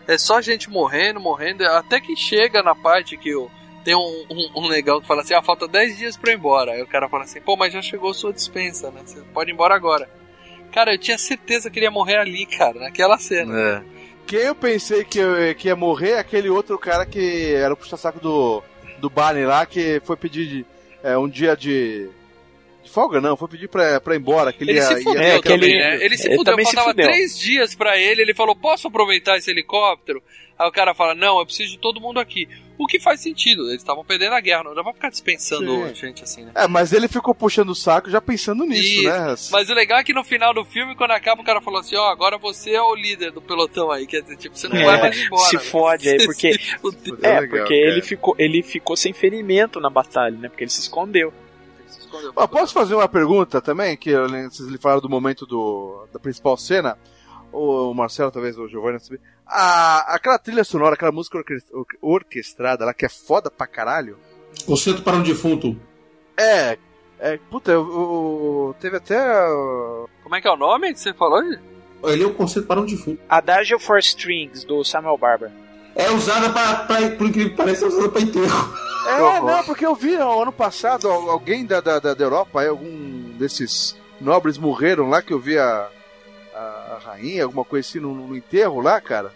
É 0.07 0.17
só 0.17 0.39
gente 0.41 0.69
morrendo, 0.69 1.19
morrendo, 1.19 1.65
até 1.65 1.99
que 1.99 2.15
chega 2.15 2.63
na 2.63 2.73
parte 2.73 3.17
que 3.17 3.35
o. 3.35 3.49
Tem 3.83 3.95
um, 3.95 4.25
um, 4.31 4.63
um 4.63 4.67
legal 4.67 5.01
que 5.01 5.07
fala 5.07 5.21
assim: 5.21 5.33
ah, 5.33 5.41
falta 5.43 5.67
10 5.67 5.97
dias 5.97 6.17
pra 6.17 6.31
eu 6.31 6.35
ir 6.35 6.37
embora. 6.39 6.71
Aí 6.71 6.81
o 6.81 6.87
cara 6.87 7.09
fala 7.09 7.23
assim: 7.23 7.41
pô, 7.41 7.55
mas 7.57 7.73
já 7.73 7.81
chegou 7.81 8.13
sua 8.13 8.31
dispensa, 8.33 8.89
né? 8.91 9.01
Você 9.05 9.19
pode 9.33 9.51
ir 9.51 9.53
embora 9.53 9.75
agora. 9.75 10.09
Cara, 10.71 10.93
eu 10.93 10.97
tinha 10.97 11.17
certeza 11.17 11.69
que 11.69 11.79
ele 11.79 11.85
ia 11.85 11.91
morrer 11.91 12.17
ali, 12.17 12.45
cara, 12.45 12.79
naquela 12.79 13.17
cena. 13.17 13.59
É. 13.59 13.83
Quem 14.25 14.39
eu 14.39 14.55
pensei 14.55 15.03
que, 15.03 15.19
eu- 15.19 15.53
que 15.55 15.67
ia 15.67 15.75
morrer 15.75 16.11
é 16.13 16.19
aquele 16.19 16.49
outro 16.49 16.77
cara 16.79 17.05
que 17.05 17.53
era 17.53 17.73
o 17.73 17.77
puxa-saco 17.77 18.19
do, 18.19 18.63
do 18.99 19.09
Barney 19.09 19.45
lá, 19.45 19.65
que 19.65 20.01
foi 20.03 20.17
pedir 20.17 20.47
de- 20.47 20.65
é, 21.03 21.15
um 21.17 21.29
dia 21.29 21.55
de 21.55 22.09
folga, 22.95 23.19
não, 23.21 23.35
foi 23.37 23.47
pedir 23.49 23.67
pra, 23.67 23.99
pra 23.99 24.15
ir 24.15 24.19
embora. 24.19 24.51
Que 24.53 24.63
ele, 24.63 24.71
Ele 24.71 24.79
ia, 24.79 24.85
se 24.85 24.93
ia- 24.93 25.03
fudeu 25.03 25.21
é, 25.21 25.35
que 25.41 25.47
também, 25.49 25.69
ele- 25.71 25.79
né? 25.79 26.03
Ele 26.05 26.17
se 26.17 26.27
ele 26.27 26.37
fudeu, 26.37 26.57
faltava 26.63 26.87
fudeu. 26.89 27.05
três 27.05 27.37
dias 27.37 27.75
pra 27.75 27.97
ele, 27.97 28.21
ele 28.21 28.33
falou, 28.33 28.55
posso 28.55 28.87
aproveitar 28.87 29.37
esse 29.37 29.51
helicóptero? 29.51 30.23
Aí 30.57 30.65
o 30.69 30.71
cara 30.71 30.95
fala, 30.95 31.13
não, 31.13 31.37
eu 31.37 31.45
preciso 31.45 31.71
de 31.73 31.77
todo 31.79 31.99
mundo 31.99 32.17
aqui. 32.17 32.47
O 32.77 32.87
que 32.87 32.97
faz 32.99 33.19
sentido, 33.21 33.63
eles 33.67 33.81
estavam 33.81 34.03
perdendo 34.05 34.33
a 34.35 34.39
guerra, 34.39 34.63
não 34.63 34.73
dá 34.75 34.81
pra 34.83 34.93
ficar 34.93 35.09
dispensando 35.09 35.87
Sim. 35.89 35.95
gente 35.95 36.23
assim, 36.23 36.43
né? 36.45 36.51
É, 36.55 36.65
mas 36.67 36.93
ele 36.93 37.07
ficou 37.09 37.35
puxando 37.35 37.69
o 37.69 37.75
saco 37.75 38.09
já 38.09 38.21
pensando 38.21 38.65
nisso, 38.65 38.81
Isso. 39.01 39.03
né? 39.03 39.35
Mas 39.51 39.69
o 39.69 39.73
legal 39.73 39.99
é 39.99 40.03
que 40.03 40.13
no 40.13 40.23
final 40.23 40.53
do 40.53 40.63
filme, 40.63 40.95
quando 40.95 41.11
acaba, 41.11 41.41
o 41.41 41.45
cara 41.45 41.61
falou 41.61 41.79
assim, 41.81 41.95
ó, 41.97 42.09
agora 42.09 42.37
você 42.37 42.71
é 42.71 42.81
o 42.81 42.95
líder 42.95 43.31
do 43.31 43.41
pelotão 43.41 43.91
aí, 43.91 44.07
quer 44.07 44.21
dizer, 44.21 44.37
tipo, 44.37 44.57
você 44.57 44.67
não 44.69 44.77
É, 44.77 44.83
vai 44.85 45.01
mais 45.01 45.19
embora. 45.25 45.49
se 45.49 45.55
né? 45.55 45.61
fode 45.61 46.09
aí, 46.09 46.17
porque-. 46.25 46.47
É, 47.21 47.39
legal, 47.41 47.47
porque 47.59 47.73
ele 47.73 48.01
ficou, 48.01 48.35
ele 48.39 48.63
ficou 48.63 48.95
sem 48.95 49.11
ferimento 49.13 49.79
na 49.81 49.89
batalha, 49.89 50.37
né? 50.37 50.47
Porque 50.49 50.63
ele 50.63 50.71
se 50.71 50.79
escondeu. 50.81 51.33
Ó, 52.35 52.47
posso 52.47 52.73
fazer 52.73 52.95
uma 52.95 53.07
pergunta 53.07 53.61
também? 53.61 53.95
Que 53.97 54.13
vocês 54.15 54.67
lhe 54.69 54.77
falaram 54.77 55.01
do 55.01 55.09
momento 55.09 55.45
do, 55.45 56.05
da 56.11 56.19
principal 56.19 56.57
cena. 56.57 56.97
O 57.51 57.93
Marcelo, 57.93 58.31
talvez, 58.31 58.57
o 58.57 58.67
Giovanni. 58.67 58.97
A, 59.47 60.15
aquela 60.15 60.37
trilha 60.37 60.63
sonora, 60.63 60.95
aquela 60.95 61.11
música 61.11 61.37
orque- 61.37 61.57
orque- 61.71 61.97
orquestrada 62.01 62.83
lá, 62.85 62.93
que 62.93 63.05
é 63.05 63.09
foda 63.09 63.49
pra 63.49 63.65
caralho. 63.67 64.17
Conceito 64.65 65.01
para 65.03 65.15
um 65.15 65.23
defunto. 65.23 65.75
É. 66.37 66.77
É, 67.17 67.37
puta, 67.49 67.71
eu, 67.71 67.81
eu- 67.81 68.75
teve 68.79 68.97
até. 68.97 69.17
Como 70.21 70.35
é 70.35 70.41
que 70.41 70.47
é 70.47 70.51
o 70.51 70.57
nome 70.57 70.93
que 70.93 70.99
você 70.99 71.13
falou? 71.13 71.41
Ele 72.03 72.23
é 72.23 72.27
um 72.27 72.33
conceito 72.33 72.67
para 72.67 72.81
um 72.81 72.85
defunto. 72.85 73.21
Adagio 73.29 73.79
for 73.79 73.97
Strings, 73.99 74.65
do 74.65 74.83
Samuel 74.83 75.17
Barber. 75.17 75.49
É 75.95 76.09
usada 76.11 76.49
para, 76.51 76.75
para 76.85 77.09
por 77.11 77.27
incrível 77.27 77.51
que 77.51 77.55
pareça, 77.55 77.85
é 77.85 77.87
usada 77.87 78.09
para 78.09 78.21
enterro. 78.21 78.73
É, 79.07 79.39
não, 79.39 79.63
porque 79.63 79.85
eu 79.85 79.93
vi 79.95 80.17
ó, 80.17 80.41
ano 80.41 80.51
passado 80.51 81.07
al- 81.09 81.29
alguém 81.29 81.65
da, 81.65 81.79
da, 81.79 81.99
da 81.99 82.23
Europa, 82.23 82.61
aí, 82.61 82.67
algum 82.67 83.29
desses 83.37 83.95
nobres 84.19 84.57
morreram 84.57 85.07
lá, 85.09 85.21
que 85.21 85.31
eu 85.31 85.39
vi 85.39 85.57
a, 85.57 85.87
a, 86.53 86.57
a 86.59 86.99
rainha, 87.05 87.43
alguma 87.43 87.63
coisa 87.63 87.87
assim, 87.87 87.99
no, 87.99 88.13
no 88.13 88.35
enterro 88.35 88.81
lá, 88.81 88.99
cara. 88.99 89.31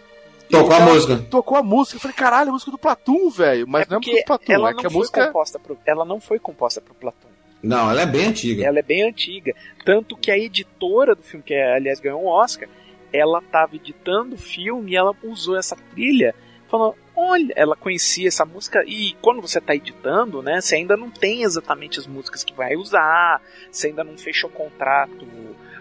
Tocou 0.50 0.72
a 0.74 0.80
música. 0.80 1.16
Tocou 1.30 1.56
a 1.56 1.62
música, 1.62 1.96
eu 1.96 2.00
falei, 2.00 2.16
caralho, 2.16 2.48
a 2.50 2.52
música 2.52 2.72
do 2.72 2.78
Platum, 2.78 3.30
velho. 3.30 3.66
Mas 3.68 3.86
não 3.86 3.94
é 3.94 3.96
a 3.96 4.00
música 4.00 4.20
do 4.20 4.24
Platum, 4.26 4.52
ela 4.52 4.70
é 4.70 4.72
não 4.72 4.80
que 4.80 4.86
a 4.86 4.90
foi 4.90 4.98
música. 4.98 5.26
composta 5.28 5.58
pro, 5.60 5.78
ela 5.86 6.04
não 6.04 6.20
foi 6.20 6.38
composta 6.40 6.80
pro 6.80 6.92
Platão. 6.94 7.30
Não, 7.62 7.88
ela 7.90 8.00
é 8.02 8.06
bem 8.06 8.26
antiga. 8.26 8.66
Ela 8.66 8.80
é 8.80 8.82
bem 8.82 9.08
antiga. 9.08 9.54
Tanto 9.84 10.16
que 10.16 10.30
a 10.30 10.36
editora 10.36 11.14
do 11.14 11.22
filme, 11.22 11.44
que 11.44 11.54
aliás 11.54 12.00
ganhou 12.00 12.24
um 12.24 12.26
Oscar, 12.26 12.68
ela 13.12 13.38
estava 13.38 13.76
editando 13.76 14.34
o 14.34 14.38
filme 14.38 14.90
e 14.92 14.96
ela 14.96 15.14
usou 15.22 15.56
essa 15.56 15.76
trilha, 15.92 16.34
falando, 16.70 16.94
olha, 17.16 17.52
ela 17.56 17.76
conhecia 17.76 18.28
essa 18.28 18.44
música 18.44 18.82
e 18.86 19.14
quando 19.20 19.42
você 19.42 19.58
está 19.58 19.74
editando, 19.74 20.42
né, 20.42 20.60
você 20.60 20.76
ainda 20.76 20.96
não 20.96 21.10
tem 21.10 21.42
exatamente 21.42 21.98
as 21.98 22.06
músicas 22.06 22.44
que 22.44 22.54
vai 22.54 22.76
usar, 22.76 23.42
você 23.70 23.88
ainda 23.88 24.04
não 24.04 24.16
fechou 24.16 24.48
contrato 24.48 25.26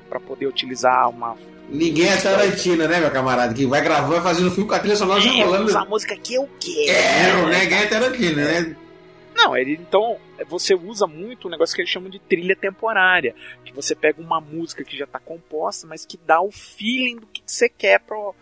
para 0.09 0.19
poder 0.19 0.47
utilizar 0.47 1.09
uma 1.09 1.37
Ninguém 1.71 2.09
é 2.09 2.17
Tarantino, 2.17 2.87
né, 2.87 2.99
meu 2.99 3.11
camarada? 3.11 3.53
Que 3.53 3.63
vai 3.67 3.79
gravando, 3.79 4.13
vai 4.13 4.21
fazendo 4.23 4.49
filme 4.49 4.67
com 4.67 4.73
a 4.73 4.79
trilha 4.79 4.95
sonora 4.95 5.21
já 5.21 5.31
É, 5.31 5.43
rolando. 5.43 5.65
usar 5.65 5.81
a 5.81 5.85
música 5.85 6.17
que 6.17 6.33
eu 6.33 6.49
quero. 6.59 6.89
É, 6.89 7.45
né? 7.45 7.59
ninguém 7.61 7.77
é 7.77 7.85
Tarantino, 7.85 8.37
né? 8.37 8.75
Não, 9.35 9.55
ele 9.55 9.73
então 9.73 10.17
você 10.47 10.73
usa 10.73 11.05
muito 11.05 11.47
um 11.47 11.51
negócio 11.51 11.75
que 11.75 11.81
eles 11.81 11.91
chamam 11.91 12.09
de 12.09 12.19
trilha 12.19 12.55
temporária, 12.55 13.35
que 13.63 13.71
você 13.71 13.93
pega 13.93 14.19
uma 14.19 14.41
música 14.41 14.83
que 14.83 14.97
já 14.97 15.05
está 15.05 15.19
composta, 15.19 15.85
mas 15.85 16.05
que 16.05 16.17
dá 16.17 16.41
o 16.41 16.51
feeling 16.51 17.17
do 17.17 17.27
que 17.27 17.41
você 17.45 17.69
quer 17.69 17.99
pro, 17.99 18.33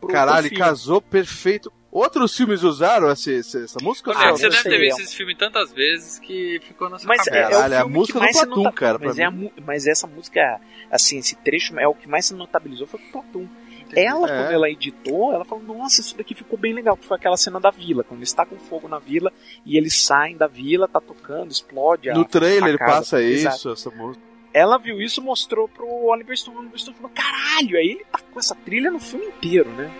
pro 0.00 0.10
Caralho, 0.10 0.52
casou 0.54 1.00
perfeito. 1.00 1.72
Outros 1.92 2.34
filmes 2.34 2.62
usaram 2.62 3.10
essa, 3.10 3.30
essa, 3.30 3.58
essa 3.58 3.78
música? 3.82 4.12
Ah, 4.16 4.30
você 4.30 4.48
deve 4.48 4.62
ter 4.62 4.74
é 4.76 4.78
visto 4.78 5.02
esse 5.02 5.14
filme 5.14 5.36
tantas 5.36 5.70
vezes 5.74 6.18
que 6.18 6.58
ficou 6.66 6.88
na 6.88 6.98
sua 6.98 7.06
Mas 7.06 7.22
cabeça. 7.22 7.44
é 7.44 7.50
Caralho, 7.50 7.74
é 7.74 7.78
a 7.78 7.86
música 7.86 8.18
do 8.18 8.26
Platum, 8.32 8.62
nota- 8.62 8.72
cara, 8.72 8.98
pra 8.98 9.08
Mas, 9.08 9.18
é 9.18 9.24
a 9.24 9.32
mas 9.66 9.86
essa 9.86 10.06
música, 10.06 10.58
assim, 10.90 11.18
esse 11.18 11.36
trecho 11.36 11.78
é 11.78 11.86
o 11.86 11.94
que 11.94 12.08
mais 12.08 12.24
se 12.24 12.32
notabilizou 12.34 12.86
foi 12.86 12.98
o 12.98 13.12
Platum. 13.12 13.46
Ela, 13.94 14.26
É. 14.26 14.42
quando 14.42 14.52
ela 14.54 14.70
editou, 14.70 15.34
ela 15.34 15.44
falou, 15.44 15.62
nossa, 15.64 16.00
isso 16.00 16.16
daqui 16.16 16.34
ficou 16.34 16.58
bem 16.58 16.72
legal, 16.72 16.96
que 16.96 17.04
foi 17.04 17.14
aquela 17.18 17.36
cena 17.36 17.60
da 17.60 17.70
vila, 17.70 18.02
quando 18.02 18.20
eles 18.20 18.32
com 18.32 18.56
fogo 18.58 18.88
na 18.88 18.98
vila 18.98 19.30
e 19.66 19.76
eles 19.76 19.94
saem 20.02 20.34
da 20.34 20.46
vila, 20.46 20.88
tá 20.88 20.98
tocando, 20.98 21.50
explode 21.50 22.08
a, 22.08 22.14
No 22.14 22.24
trailer 22.24 22.64
a 22.64 22.68
ele 22.70 22.78
casa. 22.78 22.90
passa 22.90 23.22
Exato. 23.22 23.54
isso, 23.56 23.70
essa 23.70 23.90
música. 23.90 24.24
ela 24.54 24.78
viu 24.78 24.98
isso 24.98 25.20
mostrou 25.20 25.68
pro 25.68 25.86
Oliver 25.86 26.34
Stone. 26.38 26.56
O 26.56 26.60
Oliver 26.60 26.78
Stone 26.78 26.96
falou: 26.96 27.12
caralho, 27.14 27.76
aí 27.76 27.86
ele 27.90 28.04
tá 28.10 28.18
com 28.32 28.38
essa 28.40 28.54
trilha 28.54 28.90
no 28.90 28.98
filme 28.98 29.26
inteiro, 29.26 29.68
né? 29.72 29.90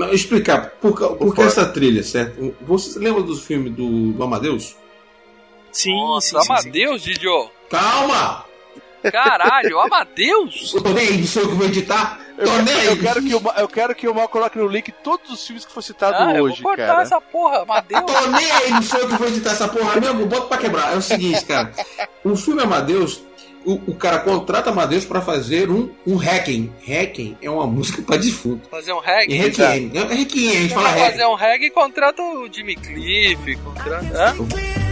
Não, 0.00 0.12
explicar, 0.14 0.70
por, 0.80 0.92
por 1.16 1.34
que 1.34 1.42
essa 1.42 1.66
trilha, 1.66 2.02
certo? 2.02 2.54
Você 2.62 2.98
lembra 2.98 3.22
do 3.22 3.36
filme 3.36 3.68
do, 3.70 4.12
do 4.12 4.22
Amadeus? 4.24 4.74
Sim, 5.70 5.94
Nossa, 5.94 6.28
sim, 6.28 6.38
sim, 6.40 6.46
sim. 6.46 6.52
Amadeus, 6.52 7.02
Didio. 7.02 7.50
Calma! 7.68 8.44
Caralho, 9.12 9.78
Amadeus. 9.80 10.72
Eu 10.76 10.82
tô 10.82 10.90
nem 10.90 11.06
aí, 11.08 11.26
sou 11.26 11.42
eu 11.42 11.48
que 11.48 11.54
vou 11.54 11.66
editar. 11.66 12.20
Eu, 12.36 12.46
Tô 12.46 12.56
nem 12.62 12.74
aí. 12.74 12.86
eu 12.86 12.98
quero 12.98 13.22
que 13.22 13.34
o, 13.34 13.42
eu 13.58 13.68
quero 13.68 13.94
que 13.94 14.08
o 14.08 14.14
Mal 14.14 14.28
coloque 14.28 14.56
no 14.58 14.66
link 14.66 14.90
todos 15.02 15.30
os 15.30 15.46
filmes 15.46 15.64
que 15.66 15.72
for 15.72 15.82
citado 15.82 16.16
Ah, 16.18 16.34
eu 16.36 16.44
hoje, 16.44 16.62
vou 16.62 16.70
cortar 16.72 16.86
cara. 16.86 17.02
essa 17.02 17.20
porra, 17.20 17.62
Amadeus. 17.62 18.02
Tô 18.06 18.26
nem 18.30 18.50
aí, 18.50 18.70
não 18.70 18.82
sou 18.82 19.00
eu 19.00 19.08
que 19.08 19.14
vou 19.16 19.28
editar 19.28 19.50
essa 19.52 19.68
porra 19.68 20.00
mesmo, 20.00 20.24
bota 20.26 20.46
pra 20.46 20.56
quebrar. 20.58 20.92
É 20.94 20.96
o 20.96 21.02
seguinte, 21.02 21.44
cara. 21.44 21.70
O 22.24 22.34
filme 22.36 22.62
Amadeus, 22.62 23.22
o, 23.64 23.74
o 23.74 23.94
cara 23.94 24.18
contrata 24.20 24.70
Amadeus 24.70 25.04
pra 25.04 25.20
fazer 25.20 25.70
um, 25.70 25.90
um 26.06 26.16
hacking. 26.16 26.72
Hacking 26.86 27.36
é 27.42 27.50
uma 27.50 27.66
música 27.68 28.02
pra 28.02 28.16
defunto. 28.16 28.68
Fazer 28.68 28.92
um 28.92 28.98
E 28.98 29.02
reggae. 29.06 29.34
Requiem. 29.36 29.92
É 29.94 30.14
Requiem, 30.14 30.50
a 30.50 30.54
gente 30.60 30.68
Você 30.68 30.74
fala 30.74 30.88
reggae. 30.90 31.10
fazer 31.12 31.26
um 31.26 31.34
e 31.66 31.70
contrata 31.70 32.22
o 32.22 32.48
Jimmy 32.52 32.74
Cliff, 32.76 33.56
contrata... 33.56 34.06
Hã? 34.30 34.89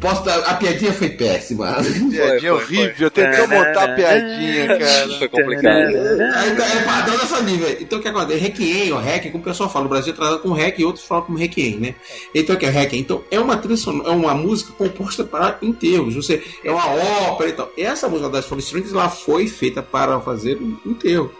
Posso 0.00 0.24
dar- 0.24 0.38
A 0.40 0.54
piadinha 0.54 0.92
foi 0.92 1.10
péssima. 1.10 1.74
Piadinha 2.10 2.10
Foi, 2.10 2.40
foi, 2.40 2.50
horrível. 2.50 2.94
foi. 2.96 3.06
Eu 3.06 3.10
tentei 3.10 3.46
montar 3.46 3.84
a 3.84 3.94
piadinha, 3.94 4.78
cara. 4.78 5.08
Foi 5.18 5.28
complicado. 5.28 5.76
É 5.76 6.82
padrão 6.84 7.18
dessa 7.18 7.42
nível. 7.42 7.76
Então 7.80 7.98
o 7.98 8.02
que 8.02 8.08
acontece? 8.08 8.38
Requiem, 8.38 8.92
ou 8.92 8.98
hack, 8.98 9.24
como 9.30 9.38
o 9.42 9.44
pessoal 9.44 9.68
fala, 9.68 9.84
o 9.84 9.88
Brasil 9.88 10.12
é 10.12 10.16
tratado 10.16 10.38
com 10.40 10.52
hack 10.52 10.78
e 10.78 10.84
outros 10.84 11.04
falam 11.04 11.24
como 11.24 11.38
requiem, 11.38 11.76
né? 11.78 11.94
Então 12.34 12.56
o 12.56 12.58
que 12.58 12.64
é 12.66 12.70
hack? 12.70 12.94
Então 12.94 13.22
é 13.30 13.38
uma 13.38 13.56
trilha 13.56 13.78
é 14.06 14.10
uma 14.10 14.34
música 14.34 14.72
composta 14.76 15.22
para 15.24 15.58
enterros. 15.62 16.14
Você, 16.14 16.42
é 16.64 16.70
uma 16.70 16.86
ópera 17.30 17.50
e 17.50 17.52
tal. 17.52 17.70
Essa 17.76 18.08
música 18.08 18.30
das 18.30 18.46
Four 18.46 18.58
Strings 18.58 18.92
ela 18.92 19.08
foi 19.08 19.46
feita 19.48 19.82
para 19.82 20.18
fazer 20.20 20.56
um 20.56 20.76
enterro. 20.86 21.30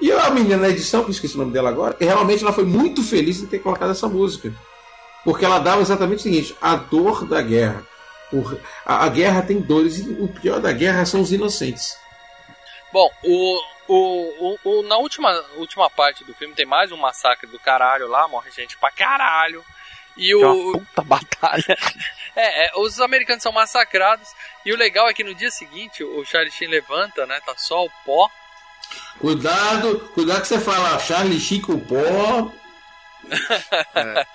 E 0.00 0.10
a 0.12 0.30
menina 0.30 0.56
na 0.56 0.68
edição, 0.68 1.02
que 1.02 1.08
eu 1.08 1.12
esqueci 1.12 1.34
o 1.34 1.38
nome 1.38 1.52
dela 1.52 1.68
agora, 1.68 1.96
realmente 1.98 2.42
ela 2.42 2.52
foi 2.52 2.64
muito 2.64 3.02
feliz 3.02 3.42
em 3.42 3.46
ter 3.46 3.58
colocado 3.58 3.90
essa 3.90 4.08
música. 4.08 4.52
Porque 5.24 5.44
ela 5.44 5.58
dava 5.58 5.80
exatamente 5.82 6.20
o 6.20 6.22
seguinte: 6.22 6.56
a 6.60 6.76
dor 6.76 7.26
da 7.26 7.40
guerra. 7.42 7.82
O- 8.32 8.58
a, 8.84 9.04
a 9.04 9.08
guerra 9.08 9.42
tem 9.42 9.60
dores 9.60 9.98
e 9.98 10.08
o 10.10 10.28
pior 10.28 10.60
da 10.60 10.72
guerra 10.72 11.04
são 11.06 11.20
os 11.20 11.32
inocentes. 11.32 11.96
Bom, 12.92 13.10
o, 13.22 13.60
o, 13.88 14.56
o, 14.64 14.78
o- 14.78 14.82
na 14.82 14.96
última, 14.96 15.30
última 15.56 15.88
parte 15.90 16.24
do 16.24 16.34
filme 16.34 16.54
tem 16.54 16.66
mais 16.66 16.90
um 16.92 16.96
massacre 16.96 17.46
do 17.48 17.58
caralho 17.58 18.08
lá, 18.08 18.26
morre 18.28 18.50
gente 18.50 18.76
pra 18.78 18.90
caralho. 18.90 19.64
E 20.16 20.32
É 20.32 20.36
uma 20.36 20.52
o. 20.54 20.72
puta 20.72 21.02
batalha. 21.02 21.76
É, 22.38 22.66
é, 22.66 22.70
os 22.78 23.00
americanos 23.00 23.42
são 23.42 23.50
massacrados. 23.50 24.28
E 24.62 24.70
o 24.70 24.76
legal 24.76 25.08
é 25.08 25.14
que 25.14 25.24
no 25.24 25.34
dia 25.34 25.50
seguinte 25.50 26.04
o 26.04 26.22
Charlie 26.22 26.52
Sheen 26.52 26.68
levanta, 26.68 27.24
né? 27.24 27.40
Tá 27.46 27.54
só 27.56 27.82
o 27.86 27.90
pó. 28.04 28.28
Cuidado, 29.18 30.00
cuidado 30.14 30.42
que 30.42 30.48
você 30.48 30.60
fala 30.60 30.98
Charlie 30.98 31.40
Chico 31.40 31.78
Pó. 31.78 32.52
É, 33.94 34.26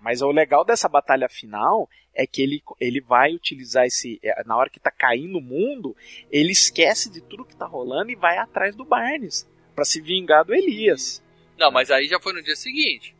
mas 0.00 0.22
o 0.22 0.30
legal 0.30 0.64
dessa 0.64 0.88
batalha 0.88 1.28
final 1.28 1.88
é 2.14 2.26
que 2.26 2.40
ele, 2.42 2.62
ele 2.80 3.00
vai 3.00 3.34
utilizar 3.34 3.84
esse. 3.86 4.20
é, 4.22 4.44
Na 4.44 4.56
hora 4.56 4.70
que 4.70 4.78
tá 4.78 4.90
caindo 4.90 5.38
o 5.38 5.42
mundo, 5.42 5.96
ele 6.30 6.52
esquece 6.52 7.10
de 7.10 7.20
tudo 7.20 7.44
que 7.44 7.56
tá 7.56 7.66
rolando 7.66 8.10
e 8.10 8.14
vai 8.16 8.38
atrás 8.38 8.76
do 8.76 8.84
Barnes 8.84 9.48
pra 9.74 9.84
se 9.84 10.00
vingar 10.00 10.44
do 10.44 10.54
Elias. 10.54 11.20
Não, 11.58 11.70
mas 11.72 11.90
aí 11.90 12.06
já 12.06 12.20
foi 12.20 12.32
no 12.32 12.42
dia 12.42 12.54
seguinte. 12.56 13.14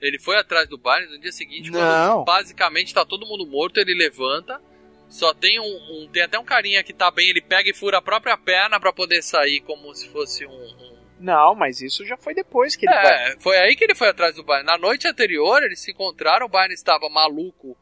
Ele 0.00 0.18
foi 0.18 0.36
atrás 0.38 0.66
do 0.66 0.78
Barney 0.78 1.10
no 1.10 1.20
dia 1.20 1.32
seguinte, 1.32 1.70
Não. 1.70 1.78
quando 1.80 2.24
basicamente 2.24 2.94
tá 2.94 3.04
todo 3.04 3.26
mundo 3.26 3.46
morto, 3.46 3.78
ele 3.78 3.94
levanta. 3.94 4.58
Só 5.10 5.34
tem 5.34 5.60
um, 5.60 5.64
um- 6.04 6.08
Tem 6.10 6.22
até 6.22 6.38
um 6.38 6.44
carinha 6.44 6.82
que 6.82 6.94
tá 6.94 7.10
bem, 7.10 7.28
ele 7.28 7.42
pega 7.42 7.68
e 7.68 7.74
fura 7.74 7.98
a 7.98 8.02
própria 8.02 8.38
perna 8.38 8.80
pra 8.80 8.92
poder 8.92 9.22
sair 9.22 9.60
como 9.60 9.94
se 9.94 10.08
fosse 10.08 10.46
um. 10.46 10.50
um- 10.50 10.99
Não, 11.20 11.54
mas 11.54 11.80
isso 11.82 12.04
já 12.06 12.16
foi 12.16 12.34
depois 12.34 12.74
que 12.76 12.86
ele 12.86 12.94
vai. 12.94 13.32
É, 13.32 13.36
foi 13.38 13.56
aí 13.58 13.76
que 13.76 13.84
ele 13.84 13.94
foi 13.94 14.08
atrás 14.08 14.34
do 14.34 14.42
Barney. 14.42 14.64
Na 14.66 14.78
noite 14.78 15.06
anterior, 15.06 15.62
eles 15.62 15.80
se 15.80 15.90
encontraram, 15.92 16.46
o 16.46 16.48
Barney 16.48 16.74
estava 16.74 17.08
maluco, 17.10 17.76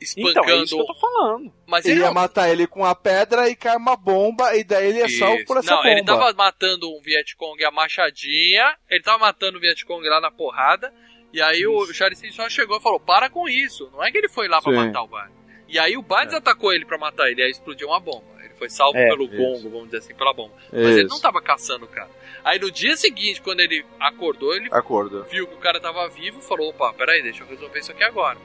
espancando. 0.00 0.30
Então, 0.40 0.44
é 0.60 0.62
isso 0.64 0.74
que 0.76 0.80
eu 0.82 0.86
tô 0.86 0.94
falando. 0.94 1.52
Mas 1.66 1.84
Ele 1.84 1.94
ele 1.94 2.00
ia 2.00 2.06
não 2.06 2.14
matar 2.14 2.48
ele 2.48 2.66
com 2.66 2.84
a 2.84 2.94
pedra 2.94 3.48
e 3.48 3.54
cai 3.56 3.76
uma 3.76 3.96
bomba, 3.96 4.56
e 4.56 4.64
daí 4.64 4.88
ele 4.88 5.02
é 5.02 5.08
salvo 5.08 5.44
por 5.44 5.58
essa 5.58 5.70
não, 5.70 5.78
bomba. 5.78 5.90
ele 5.90 6.04
tava 6.04 6.32
matando 6.32 6.88
um 6.88 7.00
Vietcong 7.02 7.62
a 7.64 7.70
machadinha, 7.70 8.76
ele 8.88 9.02
tava 9.02 9.18
matando 9.18 9.58
o 9.58 9.60
Vietcong 9.60 10.02
lá 10.08 10.20
na 10.20 10.30
porrada, 10.30 10.92
e 11.32 11.42
aí 11.42 11.66
o 11.66 11.92
Charlie 11.92 12.16
Sheen 12.18 12.32
só 12.32 12.48
chegou 12.48 12.78
e 12.78 12.82
falou, 12.82 12.98
para 13.00 13.28
com 13.28 13.48
isso, 13.48 13.90
não 13.92 14.02
é 14.02 14.10
que 14.10 14.18
ele 14.18 14.28
foi 14.28 14.48
lá 14.48 14.62
pra 14.62 14.72
Sim. 14.72 14.78
matar 14.78 15.02
o 15.02 15.08
Barney. 15.08 15.36
E 15.68 15.78
aí 15.78 15.96
o 15.98 16.02
Barnes 16.02 16.32
atacou 16.32 16.72
ele 16.72 16.86
pra 16.86 16.96
matar 16.96 17.30
ele, 17.30 17.42
aí 17.42 17.50
explodiu 17.50 17.88
uma 17.88 18.00
bomba. 18.00 18.24
Ele 18.42 18.54
foi 18.54 18.70
salvo 18.70 18.96
É, 18.96 19.06
pelo 19.08 19.24
isso. 19.24 19.36
gongo, 19.36 19.68
vamos 19.70 19.84
dizer 19.86 19.98
assim, 19.98 20.14
pela 20.14 20.32
bomba. 20.32 20.54
Mas 20.72 20.80
ele 20.96 21.00
Isso. 21.02 21.08
não 21.14 21.20
tava 21.20 21.42
caçando 21.42 21.84
o 21.84 21.88
cara. 21.88 22.08
Aí 22.48 22.58
no 22.58 22.70
dia 22.70 22.96
seguinte, 22.96 23.42
quando 23.42 23.60
ele 23.60 23.84
acordou, 24.00 24.54
ele 24.54 24.70
Acordo. 24.72 25.22
viu 25.24 25.46
que 25.46 25.54
o 25.54 25.58
cara 25.58 25.78
tava 25.78 26.08
vivo, 26.08 26.40
falou, 26.40 26.70
opa, 26.70 26.94
peraí, 26.94 27.22
deixa 27.22 27.42
eu 27.42 27.46
resolver 27.46 27.78
isso 27.78 27.92
aqui 27.92 28.02
agora. 28.02 28.38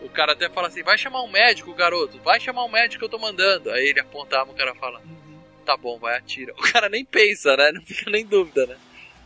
O 0.00 0.08
cara 0.08 0.30
até 0.30 0.48
fala 0.48 0.68
assim, 0.68 0.84
vai 0.84 0.96
chamar 0.96 1.20
um 1.22 1.28
médico, 1.28 1.74
garoto, 1.74 2.20
vai 2.20 2.38
chamar 2.38 2.64
um 2.64 2.70
médico 2.70 3.00
que 3.00 3.04
eu 3.06 3.08
tô 3.08 3.18
mandando. 3.18 3.68
Aí 3.72 3.88
ele 3.88 3.98
aponta 3.98 4.36
a 4.36 4.40
arma, 4.42 4.52
o 4.52 4.56
cara 4.56 4.76
fala, 4.76 5.02
tá 5.66 5.76
bom, 5.76 5.98
vai, 5.98 6.16
atira. 6.16 6.52
O 6.56 6.62
cara 6.72 6.88
nem 6.88 7.04
pensa, 7.04 7.56
né? 7.56 7.72
Não 7.72 7.82
fica 7.82 8.08
nem 8.08 8.24
dúvida, 8.24 8.64
né? 8.64 8.76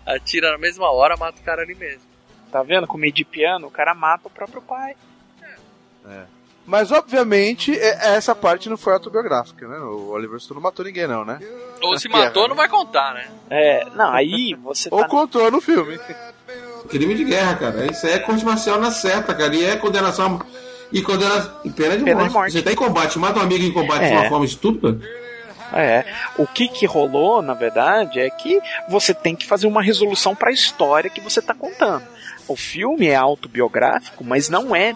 Atira 0.06 0.50
na 0.50 0.56
mesma 0.56 0.90
hora, 0.90 1.14
mata 1.18 1.38
o 1.38 1.44
cara 1.44 1.60
ali 1.60 1.74
mesmo. 1.74 2.08
Tá 2.50 2.62
vendo? 2.62 2.86
Com 2.86 2.96
meio 2.96 3.12
de 3.12 3.22
piano, 3.22 3.66
o 3.66 3.70
cara 3.70 3.92
mata 3.92 4.28
o 4.28 4.30
próprio 4.30 4.62
pai. 4.62 4.96
Mas, 6.66 6.90
obviamente, 6.90 7.76
é- 7.78 8.14
essa 8.16 8.34
parte 8.34 8.70
não 8.70 8.76
foi 8.76 8.94
autobiográfica, 8.94 9.68
né? 9.68 9.78
O 9.78 10.08
Oliver 10.10 10.40
Stone 10.40 10.56
não 10.56 10.62
matou 10.62 10.84
ninguém, 10.84 11.06
não, 11.06 11.24
né? 11.24 11.38
Ou 11.82 11.98
se 11.98 12.08
matou, 12.08 12.48
não 12.48 12.56
vai 12.56 12.68
contar, 12.68 13.12
né? 13.14 13.26
É, 13.50 13.86
não, 13.94 14.10
aí 14.12 14.54
você 14.62 14.88
Ou 14.90 15.00
tá. 15.00 15.08
contou 15.08 15.50
no 15.50 15.60
filme. 15.60 15.98
Crime 16.88 17.14
de 17.14 17.24
guerra, 17.24 17.54
cara. 17.56 17.90
Isso 17.90 18.06
aí 18.06 18.12
é 18.14 18.18
corte 18.18 18.44
marcial 18.44 18.80
na 18.80 18.90
certa, 18.90 19.34
cara. 19.34 19.54
E 19.54 19.64
é 19.64 19.76
condenação. 19.76 20.40
E 20.92 21.02
condena. 21.02 21.54
E 21.64 21.70
pena 21.70 21.96
de, 21.98 22.04
Pena 22.04 22.16
morte. 22.20 22.28
de 22.28 22.34
morte. 22.34 22.52
Você 22.52 22.62
tá 22.62 22.72
em 22.72 22.76
combate, 22.76 23.18
mata 23.18 23.38
um 23.40 23.42
amigo 23.42 23.64
em 23.64 23.72
combate 23.72 24.04
É. 24.04 24.08
de 24.08 24.14
uma 24.14 24.28
forma 24.28 24.44
estúpida. 24.44 24.98
É. 25.72 26.04
O 26.38 26.46
que 26.46 26.68
que 26.68 26.86
rolou, 26.86 27.42
na 27.42 27.52
verdade, 27.54 28.20
é 28.20 28.30
que 28.30 28.60
você 28.88 29.12
tem 29.12 29.34
que 29.34 29.44
fazer 29.46 29.66
uma 29.66 29.82
resolução 29.82 30.34
pra 30.34 30.52
história 30.52 31.10
que 31.10 31.20
você 31.20 31.42
tá 31.42 31.52
contando. 31.54 32.04
O 32.46 32.54
filme 32.56 33.08
é 33.08 33.16
autobiográfico, 33.16 34.22
mas 34.22 34.48
não 34.48 34.76
é 34.76 34.94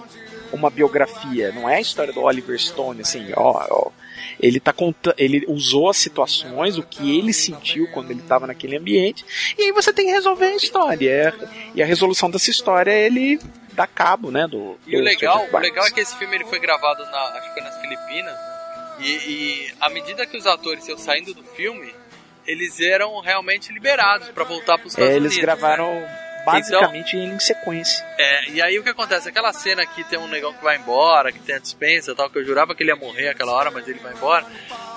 uma 0.52 0.70
biografia, 0.70 1.52
não 1.52 1.68
é 1.68 1.76
a 1.76 1.80
história 1.80 2.12
do 2.12 2.22
Oliver 2.22 2.58
Stone, 2.58 3.00
assim, 3.02 3.30
ó, 3.36 3.66
ó. 3.70 3.90
Ele 4.40 4.60
tá 4.60 4.72
contando, 4.72 5.14
ele 5.18 5.44
usou 5.48 5.88
as 5.90 5.96
situações, 5.96 6.78
o 6.78 6.82
que 6.82 7.18
ele 7.18 7.32
sentiu 7.32 7.88
quando 7.88 8.10
ele 8.10 8.20
estava 8.20 8.46
naquele 8.46 8.76
ambiente, 8.76 9.24
e 9.56 9.62
aí 9.62 9.72
você 9.72 9.92
tem 9.92 10.06
que 10.06 10.12
resolver 10.12 10.46
a 10.46 10.56
história. 10.56 11.34
E 11.74 11.82
a 11.82 11.86
resolução 11.86 12.30
dessa 12.30 12.50
história 12.50 12.90
ele 12.92 13.38
dá 13.72 13.86
cabo, 13.86 14.30
né, 14.30 14.46
do 14.46 14.76
E 14.86 14.96
o 14.96 14.98
do 14.98 15.04
legal, 15.04 15.34
Frederick 15.38 15.56
o 15.56 15.60
legal 15.60 15.86
é 15.86 15.90
que 15.90 16.00
esse 16.00 16.16
filme 16.16 16.34
ele 16.36 16.44
foi 16.44 16.58
gravado 16.58 17.04
na, 17.04 17.18
acho 17.38 17.54
que 17.54 17.60
nas 17.60 17.80
Filipinas. 17.80 18.34
E, 19.00 19.06
e 19.10 19.72
à 19.80 19.88
medida 19.88 20.26
que 20.26 20.36
os 20.36 20.46
atores 20.46 20.86
iam 20.88 20.98
saindo 20.98 21.32
do 21.32 21.42
filme, 21.44 21.94
eles 22.46 22.80
eram 22.80 23.20
realmente 23.20 23.72
liberados 23.72 24.28
pra 24.30 24.42
voltar 24.42 24.78
pros 24.78 24.92
Estados 24.94 25.10
É, 25.12 25.16
eles 25.16 25.32
Unidos. 25.32 25.38
gravaram 25.38 25.92
né? 25.94 26.27
Basicamente 26.52 27.16
em 27.16 27.38
sequência. 27.38 28.04
É, 28.18 28.50
e 28.50 28.62
aí 28.62 28.78
o 28.78 28.82
que 28.82 28.88
acontece? 28.88 29.28
Aquela 29.28 29.52
cena 29.52 29.84
que 29.86 30.04
tem 30.04 30.18
um 30.18 30.28
negão 30.28 30.52
que 30.52 30.62
vai 30.62 30.76
embora, 30.76 31.32
que 31.32 31.38
tem 31.38 31.54
a 31.54 31.58
dispensa 31.58 32.12
e 32.12 32.14
tal, 32.14 32.30
que 32.30 32.38
eu 32.38 32.44
jurava 32.44 32.74
que 32.74 32.82
ele 32.82 32.90
ia 32.90 32.96
morrer 32.96 33.28
aquela 33.28 33.52
hora, 33.52 33.70
mas 33.70 33.86
ele 33.86 33.98
vai 33.98 34.12
embora. 34.12 34.44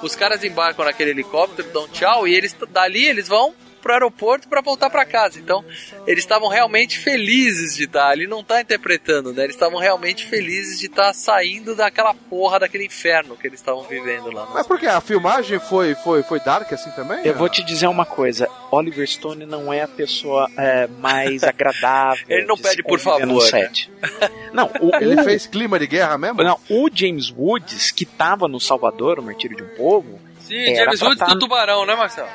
Os 0.01 0.15
caras 0.15 0.43
embarcam 0.43 0.85
naquele 0.85 1.11
helicóptero, 1.11 1.69
dão 1.71 1.87
tchau, 1.87 2.27
e 2.27 2.33
eles 2.33 2.55
dali 2.69 3.05
eles 3.05 3.27
vão 3.27 3.53
pro 3.81 3.93
aeroporto 3.93 4.47
pra 4.47 4.61
voltar 4.61 4.89
pra 4.89 5.03
casa. 5.05 5.39
Então, 5.39 5.63
eles 6.07 6.23
estavam 6.23 6.47
realmente 6.47 6.99
felizes 6.99 7.75
de 7.75 7.85
estar 7.85 8.07
ali, 8.09 8.27
não 8.27 8.43
tá 8.43 8.61
interpretando, 8.61 9.33
né? 9.33 9.43
Eles 9.43 9.55
estavam 9.55 9.79
realmente 9.79 10.25
felizes 10.25 10.79
de 10.79 10.85
estar 10.85 11.13
saindo 11.13 11.75
daquela 11.75 12.13
porra, 12.13 12.59
daquele 12.59 12.85
inferno 12.85 13.35
que 13.35 13.47
eles 13.47 13.59
estavam 13.59 13.83
vivendo 13.83 14.31
lá. 14.31 14.47
Mas 14.53 14.67
por 14.67 14.79
quê? 14.79 14.87
A 14.87 15.01
filmagem 15.01 15.59
foi, 15.59 15.95
foi, 15.95 16.23
foi 16.23 16.39
dark 16.39 16.71
assim 16.71 16.91
também? 16.91 17.25
Eu 17.25 17.33
vou 17.35 17.49
te 17.49 17.63
dizer 17.63 17.87
uma 17.87 18.05
coisa: 18.05 18.47
Oliver 18.71 19.07
Stone 19.07 19.45
não 19.45 19.73
é 19.73 19.81
a 19.81 19.87
pessoa 19.87 20.47
é, 20.57 20.87
mais 20.87 21.43
agradável. 21.43 22.23
Ele 22.29 22.45
não 22.45 22.55
de 22.55 22.61
pede 22.61 22.83
por 22.83 22.99
favor, 22.99 23.25
no 23.25 23.35
né? 23.39 23.41
set. 23.41 23.91
Não, 24.53 24.69
o, 24.81 24.93
Ele 24.97 25.21
o- 25.21 25.23
fez 25.23 25.47
clima 25.47 25.79
de 25.79 25.87
guerra 25.87 26.17
mesmo? 26.17 26.43
não, 26.43 26.59
o 26.69 26.89
James 26.93 27.31
Woods, 27.35 27.89
que 27.91 28.05
tava 28.05 28.49
no 28.49 28.59
Salvador, 28.59 29.17
o 29.17 29.23
Martírio 29.23 29.55
de 29.55 29.63
um 29.63 29.67
Povo. 29.77 30.19
Sim, 30.51 30.73
Era 30.73 30.85
James 30.85 31.01
Woods 31.01 31.17
tá- 31.19 31.25
do 31.27 31.39
Tubarão, 31.39 31.85
né, 31.85 31.95
Marcelo? 31.95 32.27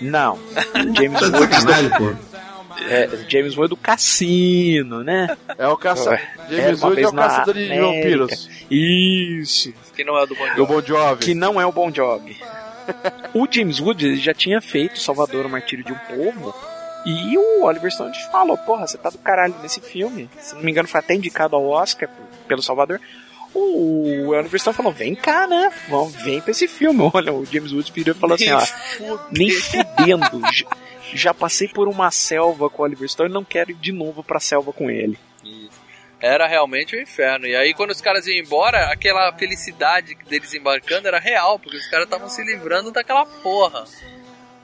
Não. 0.00 0.38
James 0.96 1.18
Tá 1.30 1.38
Woods, 1.38 1.64
pô. 1.98 2.84
é, 2.88 3.08
James 3.28 3.56
Woods 3.56 3.70
do 3.70 3.76
Cassino, 3.76 5.02
né? 5.02 5.36
É 5.58 5.66
o 5.66 5.76
caça... 5.76 6.16
James 6.48 6.80
uma 6.80 6.88
Woods 6.90 7.04
é 7.04 7.08
o 7.08 7.12
caçador 7.12 7.54
de 7.54 7.68
vampiros. 7.80 8.50
Isso. 8.70 9.72
Que 9.96 10.04
não 10.04 10.16
é 10.16 10.26
do 10.26 10.34
Bon 10.36 10.44
Do 10.46 10.56
Jovi. 10.56 10.72
Bon 10.72 10.82
Jovi. 10.82 11.24
Que 11.24 11.34
não 11.34 11.60
é 11.60 11.66
o 11.66 11.72
Bon 11.72 11.92
Jovi. 11.92 12.36
o 13.34 13.46
James 13.50 13.80
Woods 13.80 14.04
ele 14.06 14.16
já 14.20 14.32
tinha 14.32 14.60
feito 14.60 15.00
Salvador, 15.00 15.46
o 15.46 15.48
Martírio 15.48 15.84
de 15.84 15.92
um 15.92 15.98
Povo. 15.98 16.54
E 17.04 17.36
o 17.38 17.64
Oliver 17.64 17.90
Stone 17.90 18.12
falou: 18.32 18.56
Porra, 18.58 18.86
você 18.86 18.98
tá 18.98 19.10
do 19.10 19.18
caralho 19.18 19.54
nesse 19.62 19.80
filme. 19.80 20.28
Se 20.40 20.54
não 20.54 20.62
me 20.62 20.70
engano, 20.70 20.86
foi 20.88 21.00
até 21.00 21.14
indicado 21.14 21.54
ao 21.56 21.64
Oscar 21.68 22.08
pelo 22.48 22.62
Salvador. 22.62 23.00
O 23.56 24.28
Oliver 24.28 24.60
Stone 24.60 24.76
falou: 24.76 24.92
vem 24.92 25.14
cá, 25.14 25.46
né? 25.46 25.72
Vamos, 25.88 26.14
vem 26.16 26.40
pra 26.40 26.50
esse 26.50 26.68
filme. 26.68 27.00
Olha, 27.12 27.32
o 27.32 27.44
James 27.44 27.72
Woods 27.72 27.90
virou 27.90 28.14
e 28.14 28.18
falou 28.18 28.34
assim: 28.34 28.50
ó, 28.50 28.62
nem 29.30 29.50
fudendo. 29.50 30.42
já, 31.14 31.32
passei 31.32 31.68
por 31.68 31.88
uma 31.88 32.10
selva 32.10 32.68
com 32.68 32.82
o 32.82 32.84
Oliver 32.84 33.08
Stone 33.08 33.32
não 33.32 33.44
quero 33.44 33.70
ir 33.70 33.74
de 33.74 33.92
novo 33.92 34.22
pra 34.22 34.40
selva 34.40 34.72
com 34.72 34.90
ele. 34.90 35.18
Era 36.20 36.46
realmente 36.46 36.96
o 36.96 37.00
inferno. 37.00 37.46
E 37.46 37.54
aí, 37.54 37.74
quando 37.74 37.90
os 37.90 38.00
caras 38.00 38.26
iam 38.26 38.38
embora, 38.38 38.90
aquela 38.90 39.32
felicidade 39.32 40.16
deles 40.28 40.52
embarcando 40.54 41.06
era 41.06 41.18
real, 41.18 41.58
porque 41.58 41.76
os 41.76 41.86
caras 41.88 42.06
estavam 42.06 42.28
se 42.28 42.42
livrando 42.42 42.90
daquela 42.90 43.26
porra. 43.26 43.84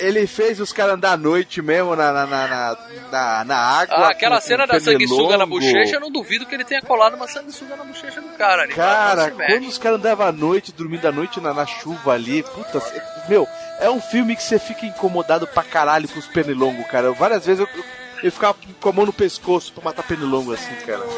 Ele 0.05 0.27
fez 0.27 0.59
os 0.61 0.73
caras 0.73 0.95
andar 0.95 1.13
à 1.13 1.17
noite 1.17 1.63
mesmo 1.63 1.95
na, 1.95 2.13
na, 2.13 2.27
na, 2.27 2.49
na, 2.49 2.77
na, 3.11 3.45
na 3.45 3.57
água. 3.57 3.97
Ah, 4.07 4.09
aquela 4.11 4.41
com- 4.41 4.47
cena 4.47 4.67
com 4.67 4.73
da 4.73 4.81
sanguessuga 4.81 5.37
na 5.39 5.47
bochecha, 5.47 5.95
eu 5.97 6.01
não 6.01 6.11
duvido 6.11 6.45
que 6.45 6.55
ele 6.55 6.65
tenha 6.65 6.83
colado 6.83 7.15
uma 7.15 7.29
sanguessuga 7.29 7.77
na 7.77 7.85
bochecha 7.85 8.21
do 8.21 8.29
cara. 8.37 8.63
ali. 8.63 8.75
Cara, 8.75 9.31
quando 9.31 9.67
os 9.69 9.79
caras 9.79 9.99
andavam 10.01 10.27
à 10.27 10.33
noite, 10.33 10.73
dormindo 10.73 11.07
à 11.07 11.13
noite 11.13 11.41
na, 11.41 11.55
na 11.55 11.65
chuva 11.67 12.15
ali, 12.15 12.43
puta, 12.43 12.83
meu, 13.29 13.47
é 13.79 13.89
um 13.89 14.01
filme 14.01 14.35
que 14.35 14.43
você 14.43 14.59
fica 14.59 14.85
incomodado 14.87 15.47
pra 15.47 15.63
caralho 15.63 16.09
com 16.09 16.19
os 16.19 16.27
pernilongos, 16.27 16.87
cara. 16.89 17.07
Eu- 17.07 17.15
várias 17.15 17.47
vezes 17.47 17.61
eu, 17.61 17.69
eu, 17.79 17.85
eu 18.25 18.33
ficava 18.33 18.57
com 18.81 18.89
a 18.89 18.93
mão 18.93 19.07
no 19.07 19.13
pescoço 19.13 19.73
pra 19.73 19.85
matar 19.85 20.03
pernilongo 20.03 20.53
assim, 20.53 20.75
cara. 20.85 21.03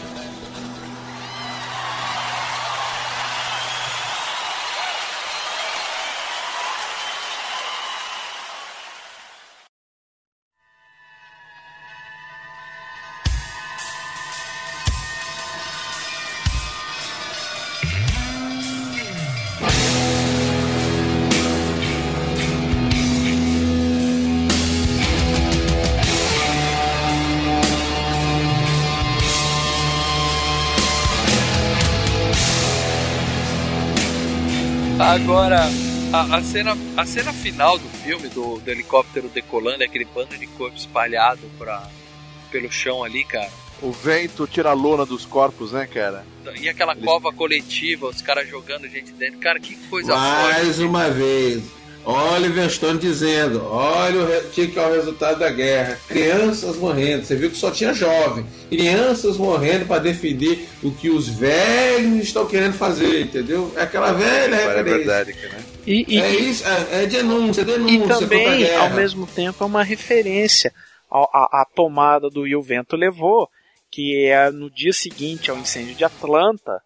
Agora, 35.22 35.60
a, 36.12 36.36
a 36.36 36.42
cena, 36.42 36.76
a 36.96 37.06
cena 37.06 37.32
final 37.32 37.78
do 37.78 37.88
filme, 37.88 38.28
do, 38.28 38.58
do 38.58 38.70
helicóptero 38.70 39.28
decolando, 39.28 39.84
aquele 39.84 40.04
bando 40.04 40.36
de 40.36 40.46
corpo 40.46 40.76
espalhado 40.76 41.40
pra, 41.58 41.88
pelo 42.50 42.70
chão 42.70 43.04
ali, 43.04 43.24
cara. 43.24 43.50
O 43.82 43.92
vento 43.92 44.46
tira 44.46 44.70
a 44.70 44.74
lona 44.74 45.06
dos 45.06 45.24
corpos, 45.24 45.72
né, 45.72 45.86
cara? 45.86 46.24
E 46.60 46.68
aquela 46.68 46.94
cova 46.96 47.32
coletiva, 47.32 48.08
os 48.08 48.20
caras 48.20 48.48
jogando 48.48 48.88
gente 48.88 49.12
dentro. 49.12 49.38
Cara, 49.38 49.58
que 49.58 49.74
coisa 49.88 50.12
forte. 50.12 50.52
Mais 50.52 50.78
uma 50.80 51.08
vez, 51.08 51.62
Oliver 52.04 52.68
Stone 52.70 52.98
dizendo: 52.98 53.62
olha 53.64 54.20
o 54.20 54.26
re- 54.26 54.40
que 54.52 54.78
é 54.78 54.86
o 54.86 54.92
resultado 54.92 55.38
da 55.38 55.50
guerra. 55.50 55.98
Crianças 56.08 56.76
morrendo. 56.76 57.24
Você 57.24 57.36
viu 57.36 57.50
que 57.50 57.56
só 57.56 57.70
tinha 57.70 57.92
jovem. 57.92 58.46
Crianças 58.68 59.36
morrendo 59.36 59.86
para 59.86 60.00
defender 60.02 60.66
o 60.82 60.90
que 60.90 61.10
os 61.10 61.28
velhos 61.28 62.24
estão 62.24 62.46
querendo 62.46 62.74
fazer, 62.74 63.22
entendeu? 63.22 63.72
É 63.76 63.82
aquela 63.82 64.12
velha 64.12 64.54
É 64.56 64.66
referência. 64.82 65.04
cara. 65.34 65.58
E, 65.86 66.04
e- 66.08 66.20
É 66.20 66.30
isso, 66.36 66.64
é, 66.66 67.02
é 67.02 67.06
denúncia, 67.06 67.64
denúncia 67.64 67.94
e 67.96 68.08
também, 68.08 68.74
ao 68.76 68.90
mesmo 68.90 69.26
tempo, 69.26 69.62
é 69.62 69.66
uma 69.66 69.82
referência 69.82 70.72
ao- 71.10 71.28
à, 71.32 71.62
à 71.62 71.66
tomada 71.74 72.28
do 72.30 72.46
E 72.46 72.54
o 72.56 72.62
Vento 72.62 72.96
Levou, 72.96 73.48
que 73.90 74.26
é 74.26 74.50
no 74.50 74.70
dia 74.70 74.92
seguinte 74.92 75.50
ao 75.50 75.58
incêndio 75.58 75.94
de 75.94 76.04
Atlanta, 76.04 76.80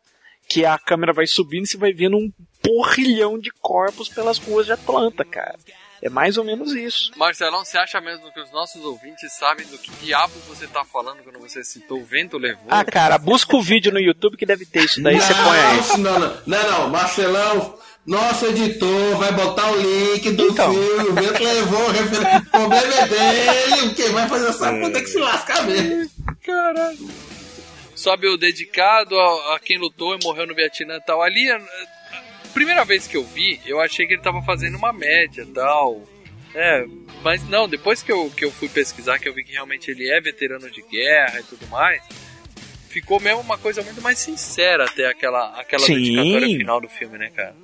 que 0.48 0.64
a 0.64 0.78
câmera 0.78 1.12
vai 1.12 1.26
subindo 1.26 1.64
e 1.64 1.68
você 1.68 1.76
vai 1.76 1.92
vendo 1.92 2.16
um 2.16 2.30
porrilhão 2.64 3.38
de 3.38 3.50
corpos 3.60 4.08
pelas 4.08 4.38
ruas 4.38 4.66
de 4.66 4.72
Atlanta, 4.72 5.24
cara. 5.24 5.56
É 6.02 6.10
mais 6.10 6.36
ou 6.36 6.44
menos 6.44 6.72
isso. 6.74 7.12
Marcelão, 7.16 7.64
você 7.64 7.78
acha 7.78 7.98
mesmo 8.00 8.30
que 8.32 8.40
os 8.40 8.50
nossos 8.52 8.82
ouvintes 8.84 9.32
sabem 9.32 9.66
do 9.66 9.78
que 9.78 9.90
diabo 10.02 10.34
você 10.46 10.66
tá 10.66 10.84
falando 10.84 11.22
quando 11.22 11.38
você 11.38 11.64
citou 11.64 11.98
o 12.00 12.04
vento 12.04 12.36
levou? 12.36 12.64
Ah, 12.68 12.84
cara, 12.84 13.16
busca 13.16 13.56
o 13.56 13.62
vídeo 13.62 13.90
no 13.90 13.98
YouTube 14.00 14.36
que 14.36 14.44
deve 14.44 14.66
ter 14.66 14.84
isso 14.84 15.02
daí, 15.02 15.18
você 15.18 15.32
põe 15.32 15.58
aí. 15.58 15.78
Não, 16.02 16.18
não, 16.18 16.18
não, 16.20 16.42
não, 16.46 16.70
não, 16.70 16.88
Marcelão, 16.90 17.78
nosso 18.04 18.44
editor 18.46 19.16
vai 19.16 19.32
botar 19.32 19.70
o 19.72 19.76
link 19.76 20.30
do 20.32 20.44
Então. 20.48 20.74
filme, 20.74 21.08
o 21.08 21.14
vento 21.14 21.42
levou, 21.42 21.86
o 21.88 22.50
problema 22.50 22.94
é 22.94 23.08
dele, 23.08 23.94
quem 23.94 24.12
vai 24.12 24.28
fazer 24.28 24.48
essa 24.48 24.72
puta 24.74 25.00
que 25.00 25.06
se 25.06 25.18
lascar 25.18 25.62
mesmo. 25.62 26.10
Caralho. 26.44 27.08
Sobe 27.94 28.28
o 28.28 28.36
dedicado 28.36 29.18
a, 29.18 29.54
a 29.54 29.60
quem 29.60 29.78
lutou 29.78 30.14
e 30.14 30.22
morreu 30.22 30.46
no 30.46 30.54
Vietnã 30.54 30.96
e 30.96 31.00
tal. 31.00 31.22
Ali, 31.22 31.50
a 31.50 31.58
primeira 32.54 32.84
vez 32.84 33.06
que 33.06 33.16
eu 33.16 33.24
vi, 33.24 33.60
eu 33.66 33.80
achei 33.80 34.06
que 34.06 34.14
ele 34.14 34.22
tava 34.22 34.40
fazendo 34.42 34.76
uma 34.76 34.92
média 34.92 35.46
tal. 35.52 36.02
É, 36.54 36.86
mas 37.22 37.46
não, 37.48 37.68
depois 37.68 38.00
que 38.00 38.12
eu, 38.12 38.30
que 38.30 38.44
eu 38.44 38.52
fui 38.52 38.68
pesquisar, 38.68 39.18
que 39.18 39.28
eu 39.28 39.34
vi 39.34 39.42
que 39.42 39.52
realmente 39.52 39.90
ele 39.90 40.08
é 40.08 40.20
veterano 40.20 40.70
de 40.70 40.82
guerra 40.82 41.40
e 41.40 41.42
tudo 41.42 41.66
mais, 41.66 42.00
ficou 42.88 43.18
mesmo 43.18 43.40
uma 43.40 43.58
coisa 43.58 43.82
muito 43.82 44.00
mais 44.00 44.18
sincera 44.20 44.84
até 44.84 45.06
aquela, 45.06 45.60
aquela 45.60 45.84
Sim. 45.84 45.94
dedicatória 45.94 46.46
final 46.56 46.80
do 46.80 46.88
filme, 46.88 47.18
né, 47.18 47.30
cara? 47.34 47.56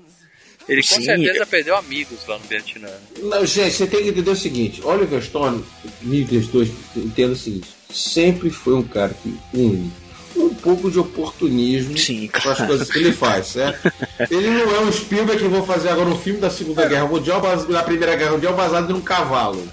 Ele 0.68 0.82
com 0.82 0.94
Sim. 0.96 1.04
certeza 1.04 1.46
perdeu 1.46 1.76
amigos 1.76 2.26
lá 2.26 2.38
no 2.38 2.44
Vietnã. 2.44 2.90
Não, 3.18 3.46
gente, 3.46 3.72
você 3.72 3.86
tem 3.86 4.02
que 4.02 4.08
entender 4.10 4.30
o 4.30 4.36
seguinte: 4.36 4.82
Oliver 4.84 5.22
Stone, 5.22 5.64
níveis 6.02 6.48
dois, 6.48 6.70
entenda 6.96 7.32
o 7.32 7.36
seguinte: 7.36 7.68
sempre 7.92 8.50
foi 8.50 8.74
um 8.74 8.82
cara 8.82 9.14
que 9.14 9.34
une 9.54 9.90
um 10.36 10.55
pouco 10.55 10.90
de 10.90 10.98
oportunismo 10.98 11.97
Sim, 11.98 12.28
com 12.28 12.48
as 12.48 12.59
coisas 12.59 12.89
que 12.90 12.98
ele 12.98 13.12
faz, 13.12 13.48
certo? 13.48 13.93
Ele 14.31 14.48
não 14.51 14.74
é 14.77 14.81
um 14.81 14.93
Spielberg 14.93 15.43
que 15.43 15.48
vou 15.48 15.65
fazer 15.65 15.89
agora 15.89 16.09
um 16.09 16.19
filme 16.19 16.39
da 16.40 16.51
Segunda 16.51 16.86
Guerra 16.86 17.07
Mundial, 17.07 17.40
da 17.40 17.82
Primeira 17.82 18.15
Guerra 18.16 18.32
Mundial, 18.32 18.55
baseado 18.55 18.90
num 18.90 19.01
cavalo. 19.01 19.66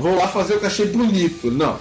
Vou 0.00 0.16
lá 0.16 0.26
fazer 0.26 0.54
o 0.54 0.60
que 0.60 0.66
achei 0.66 0.86
bonito. 0.86 1.50
Não. 1.50 1.78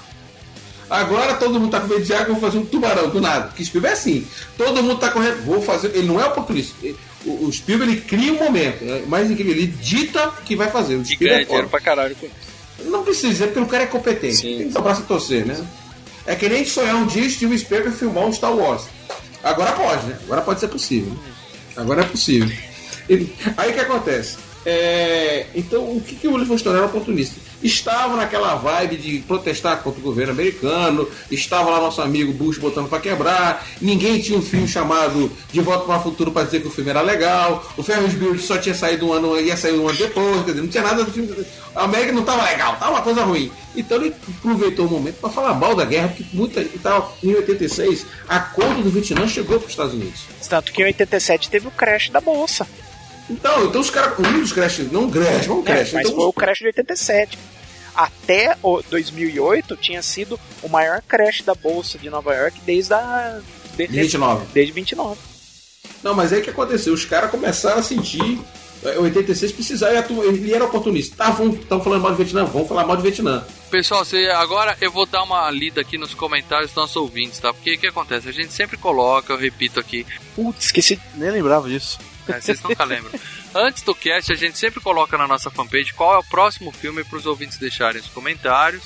Agora 0.89 1.35
todo 1.35 1.59
mundo 1.59 1.71
tá 1.71 1.79
com 1.79 1.87
medo 1.87 2.01
de 2.03 2.13
água, 2.13 2.33
vou 2.33 2.41
fazer 2.41 2.57
um 2.57 2.65
tubarão, 2.65 3.09
do 3.09 3.21
nada. 3.21 3.53
Que 3.55 3.63
Spielberg 3.63 3.95
é 3.95 3.99
assim. 3.99 4.27
Todo 4.57 4.81
mundo 4.83 4.97
tá 4.99 5.09
correndo, 5.09 5.43
vou 5.45 5.61
fazer. 5.61 5.91
Ele 5.95 6.07
não 6.07 6.19
é 6.19 6.25
oportunista. 6.25 6.75
Ele- 6.83 6.95
O, 7.25 7.45
o 7.47 7.51
Spielberg 7.51 7.93
ele 7.93 8.01
cria 8.01 8.31
um 8.33 8.37
momento. 8.37 8.83
Né? 8.83 9.03
Mais 9.07 9.29
incrível, 9.29 9.51
ele 9.53 9.67
dita 9.67 10.29
o 10.29 10.41
que 10.43 10.55
vai 10.55 10.69
fazer. 10.71 10.95
O 10.95 11.01
E 11.01 11.05
Spielberg 11.05 11.29
ganha 11.29 11.41
é 11.41 11.45
dinheiro 11.45 11.69
pra 11.69 11.79
caralho 11.79 12.15
com 12.15 12.25
isso. 12.25 12.89
Não 12.89 13.03
precisa, 13.03 13.43
é 13.43 13.47
porque 13.47 13.59
o 13.59 13.65
cara 13.65 13.83
é 13.83 13.87
competente. 13.87 14.35
Sim. 14.37 14.57
Tem 14.57 14.71
que 14.71 14.81
braço 14.81 15.01
a 15.01 15.05
torcer, 15.05 15.45
né? 15.45 15.57
É 16.29 16.35
que 16.35 16.47
nem 16.47 16.63
sonhar 16.63 16.95
um 16.95 17.07
dia 17.07 17.27
Steven 17.27 17.57
Spielberg 17.57 17.97
filmar 17.97 18.23
um 18.23 18.31
Star 18.31 18.55
Wars. 18.55 18.83
Agora 19.43 19.71
pode, 19.71 20.05
né? 20.05 20.19
Agora 20.25 20.41
pode 20.43 20.59
ser 20.59 20.67
possível. 20.67 21.11
Agora 21.75 22.01
é 22.01 22.05
possível. 22.05 22.55
Aí 23.57 23.71
o 23.71 23.73
que 23.73 23.79
acontece? 23.79 24.37
É, 24.63 25.47
então, 25.55 25.97
o 25.97 25.99
que, 25.99 26.15
que 26.15 26.27
o 26.27 26.33
Oliver 26.33 26.55
Stone 26.59 26.77
era 26.77 26.85
oportunista? 26.85 27.41
Estava 27.61 28.15
naquela 28.15 28.55
vibe 28.55 28.97
de 28.97 29.19
protestar 29.19 29.81
contra 29.83 29.99
o 29.99 30.03
governo 30.03 30.31
americano, 30.31 31.07
estava 31.29 31.69
lá 31.69 31.81
nosso 31.81 32.01
amigo 32.01 32.31
Bush 32.31 32.57
botando 32.57 32.87
pra 32.87 32.99
quebrar, 32.99 33.65
ninguém 33.81 34.19
tinha 34.19 34.37
um 34.37 34.41
filme 34.41 34.67
chamado 34.67 35.31
De 35.51 35.59
Volta 35.59 35.85
para 35.85 35.97
o 35.97 36.03
Futuro 36.03 36.31
para 36.31 36.45
dizer 36.45 36.61
que 36.61 36.67
o 36.67 36.71
filme 36.71 36.89
era 36.89 37.01
legal, 37.01 37.69
o 37.75 37.83
Ferris 37.83 38.13
Bueller 38.13 38.39
só 38.39 38.57
tinha 38.57 38.75
saído 38.75 39.07
um 39.07 39.13
ano, 39.13 39.39
ia 39.39 39.57
sair 39.57 39.77
um 39.77 39.87
ano 39.87 39.97
depois, 39.97 40.45
quer 40.45 40.51
dizer, 40.51 40.61
não 40.61 40.69
tinha 40.69 40.83
nada 40.83 41.03
do 41.03 41.11
filme. 41.11 41.45
A 41.75 41.83
América 41.83 42.11
não 42.11 42.21
estava 42.21 42.43
legal, 42.43 42.73
estava 42.73 42.91
uma 42.91 43.01
coisa 43.01 43.23
ruim. 43.23 43.51
Então 43.75 43.97
ele 43.97 44.15
aproveitou 44.37 44.87
o 44.87 44.89
momento 44.89 45.15
para 45.15 45.29
falar 45.29 45.53
mal 45.53 45.75
da 45.75 45.85
guerra, 45.85 46.09
porque 46.09 46.25
muita, 46.33 46.65
tal, 46.81 47.17
em 47.23 47.35
86, 47.35 48.05
a 48.27 48.37
acordo 48.37 48.83
do 48.83 48.89
Vietnã 48.89 49.27
chegou 49.27 49.57
para 49.57 49.65
os 49.65 49.71
Estados 49.71 49.93
Unidos. 49.93 50.21
Tanto 50.47 50.71
que 50.71 50.81
em 50.81 50.85
87 50.85 51.49
teve 51.49 51.67
o 51.67 51.71
crash 51.71 52.09
da 52.09 52.19
bolsa. 52.19 52.67
Então, 53.29 53.65
então 53.65 53.79
os 53.81 53.89
caras, 53.89 54.17
um 54.19 54.39
dos 54.39 54.51
crashes, 54.51 54.91
não 54.91 55.09
crash, 55.09 55.45
vamos 55.45 55.65
É, 55.67 55.73
crash. 55.73 55.93
mas 55.93 56.05
então, 56.05 56.15
foi 56.17 56.25
o 56.25 56.33
crash 56.33 56.59
de 56.59 56.65
87. 56.67 57.37
Até 57.95 58.55
o 58.63 58.81
2008 58.89 59.75
tinha 59.75 60.01
sido 60.01 60.39
o 60.61 60.69
maior 60.69 61.01
crash 61.01 61.41
da 61.43 61.53
bolsa 61.53 61.97
de 61.97 62.09
Nova 62.09 62.33
York 62.33 62.59
desde 62.65 62.93
a 62.93 63.39
de- 63.75 63.87
De 63.87 63.93
29. 64.01 64.45
Desde 64.53 64.71
29. 64.73 65.19
Não, 66.03 66.13
mas 66.15 66.31
aí 66.31 66.39
o 66.39 66.43
que 66.43 66.49
aconteceu? 66.49 66.93
Os 66.93 67.05
caras 67.05 67.29
começaram 67.31 67.79
a 67.79 67.83
sentir. 67.83 68.39
eh, 68.81 68.97
86 68.97 69.51
precisava, 69.51 69.93
e 69.93 69.97
a 69.97 70.01
turma- 70.03 70.23
ele 70.23 70.53
era 70.53 70.63
oportunista. 70.63 71.13
Tá, 71.17 71.31
estão 71.53 71.81
falando 71.83 72.01
mal 72.01 72.11
de 72.11 72.17
Vietnã, 72.23 72.45
vamos 72.45 72.65
falar 72.69 72.85
mal 72.87 72.95
de 72.95 73.03
Vietnã. 73.03 73.43
Pessoal, 73.69 74.05
você, 74.05 74.27
agora 74.27 74.77
eu 74.79 74.89
vou 74.89 75.05
dar 75.05 75.21
uma 75.23 75.51
lida 75.51 75.81
aqui 75.81 75.97
nos 75.97 76.13
comentários 76.13 76.69
dos 76.71 76.77
nossos 76.77 76.95
ouvintes, 76.95 77.39
tá? 77.39 77.53
Porque 77.53 77.73
o 77.73 77.77
que 77.77 77.87
acontece? 77.87 78.29
A 78.29 78.31
gente 78.31 78.53
sempre 78.53 78.77
coloca, 78.77 79.33
eu 79.33 79.37
repito 79.37 79.81
aqui, 79.81 80.05
Putz, 80.33 80.67
esqueci. 80.67 80.97
Nem 81.15 81.29
lembrava 81.29 81.67
disso. 81.67 81.99
É, 82.29 82.39
vocês 82.39 82.61
nunca 82.61 82.83
lembram. 82.83 83.11
Antes 83.53 83.83
do 83.83 83.95
cast, 83.95 84.31
a 84.31 84.35
gente 84.35 84.57
sempre 84.57 84.79
coloca 84.79 85.17
na 85.17 85.27
nossa 85.27 85.49
fanpage 85.49 85.93
qual 85.93 86.15
é 86.15 86.17
o 86.19 86.23
próximo 86.23 86.71
filme 86.71 87.03
para 87.03 87.17
os 87.17 87.25
ouvintes 87.25 87.57
deixarem 87.57 87.99
os 87.99 88.07
comentários 88.07 88.83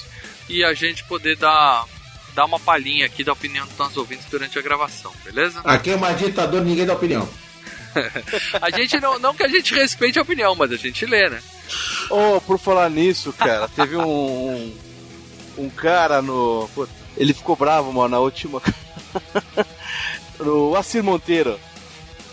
e 0.50 0.64
a 0.64 0.74
gente 0.74 1.04
poder 1.04 1.36
dar, 1.36 1.86
dar 2.34 2.46
uma 2.46 2.60
palhinha 2.60 3.06
aqui 3.06 3.24
da 3.24 3.34
opinião 3.34 3.66
dos 3.68 3.78
nossos 3.78 3.98
ouvintes 3.98 4.26
durante 4.30 4.58
a 4.58 4.62
gravação, 4.62 5.12
beleza? 5.24 5.62
Aqui 5.66 5.92
é 5.92 5.96
uma 5.96 6.14
ditadura, 6.14 6.64
ninguém 6.64 6.86
dá 6.86 6.94
opinião. 6.94 7.28
A 8.62 8.72
gente 8.72 9.00
não, 9.00 9.20
não 9.20 9.34
que 9.36 9.44
a 9.44 9.48
gente 9.48 9.74
respeite 9.76 10.18
a 10.18 10.24
opinião, 10.24 10.56
mas 10.56 10.72
a 10.72 10.78
gente 10.78 11.06
lê, 11.06 11.30
né? 11.30 11.42
Oh, 12.10 12.42
por 12.42 12.58
falar 12.58 12.90
nisso, 12.90 13.32
cara, 13.34 13.68
teve 13.68 13.96
um. 13.96 14.04
Um, 14.04 14.78
um 15.58 15.70
cara 15.70 16.22
no. 16.22 16.68
ele 17.16 17.34
ficou 17.34 17.56
bravo, 17.56 17.94
mano, 17.94 18.10
na 18.10 18.20
última. 18.20 18.62
o 20.40 20.76
Assir 20.76 21.04
Monteiro. 21.04 21.60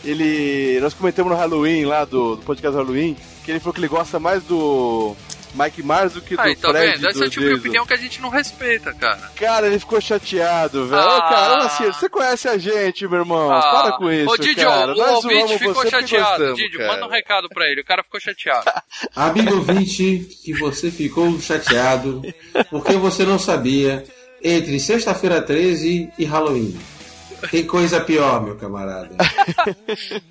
Ele. 0.05 0.79
Nós 0.81 0.95
comentamos 0.95 1.31
no 1.33 1.39
Halloween 1.39 1.85
lá 1.85 2.05
do, 2.05 2.37
do 2.37 2.43
podcast 2.43 2.77
Halloween 2.77 3.17
que 3.45 3.51
ele 3.51 3.61
falou 3.61 3.75
que 3.75 3.81
ele 3.81 3.89
gosta 3.89 4.19
mais 4.19 4.43
do 4.45 5.15
Mike 5.55 5.83
Myers 5.83 6.13
do 6.13 6.21
que 6.23 6.37
do 6.37 6.41
Aí, 6.43 6.55
tá 6.55 6.69
Fred. 6.71 6.93
vendo? 6.99 7.09
Esse 7.09 7.19
do 7.19 7.25
é 7.25 7.27
o 7.27 7.31
tipo 7.31 7.47
de 7.47 7.55
opinião 7.55 7.87
que 7.87 7.93
a 7.95 7.97
gente 7.97 8.21
não 8.23 8.29
respeita, 8.29 8.93
cara. 8.95 9.31
Cara, 9.35 9.67
ele 9.67 9.79
ficou 9.79 10.01
chateado, 10.01 10.87
velho. 10.87 11.03
Ah. 11.03 11.17
Ô, 11.17 11.21
cara, 11.23 11.53
ô, 11.55 11.67
Assir, 11.67 11.87
você 11.93 12.09
conhece 12.09 12.49
a 12.49 12.57
gente, 12.57 13.07
meu 13.09 13.21
irmão. 13.21 13.51
Ah, 13.51 13.61
Para 13.61 13.93
com 13.99 14.11
isso. 14.13 14.31
Ô, 14.31 14.37
Didi, 14.37 14.55
cara. 14.57 14.93
o 14.93 14.97
Nós 14.97 15.25
ouvinte 15.25 15.59
ficou 15.59 15.87
chateado. 15.89 16.29
gostamos, 16.31 16.57
Didi, 16.57 16.79
cara. 16.79 16.93
manda 16.93 17.07
um 17.07 17.11
recado 17.11 17.49
pra 17.49 17.69
ele. 17.69 17.81
O 17.81 17.85
cara 17.85 18.03
ficou 18.03 18.21
chateado. 18.21 18.71
Amigo 19.17 19.55
ouvinte, 19.57 20.29
que 20.45 20.53
você 20.55 20.91
ficou 20.91 21.39
chateado 21.41 22.23
porque 22.71 22.93
você 22.95 23.25
não 23.25 23.39
sabia 23.39 24.05
entre 24.43 24.79
sexta-feira 24.79 25.43
13 25.43 26.11
e 26.19 26.25
Halloween. 26.25 26.79
Tem 27.51 27.65
coisa 27.65 28.01
pior, 28.01 28.43
meu 28.43 28.57
camarada. 28.57 29.11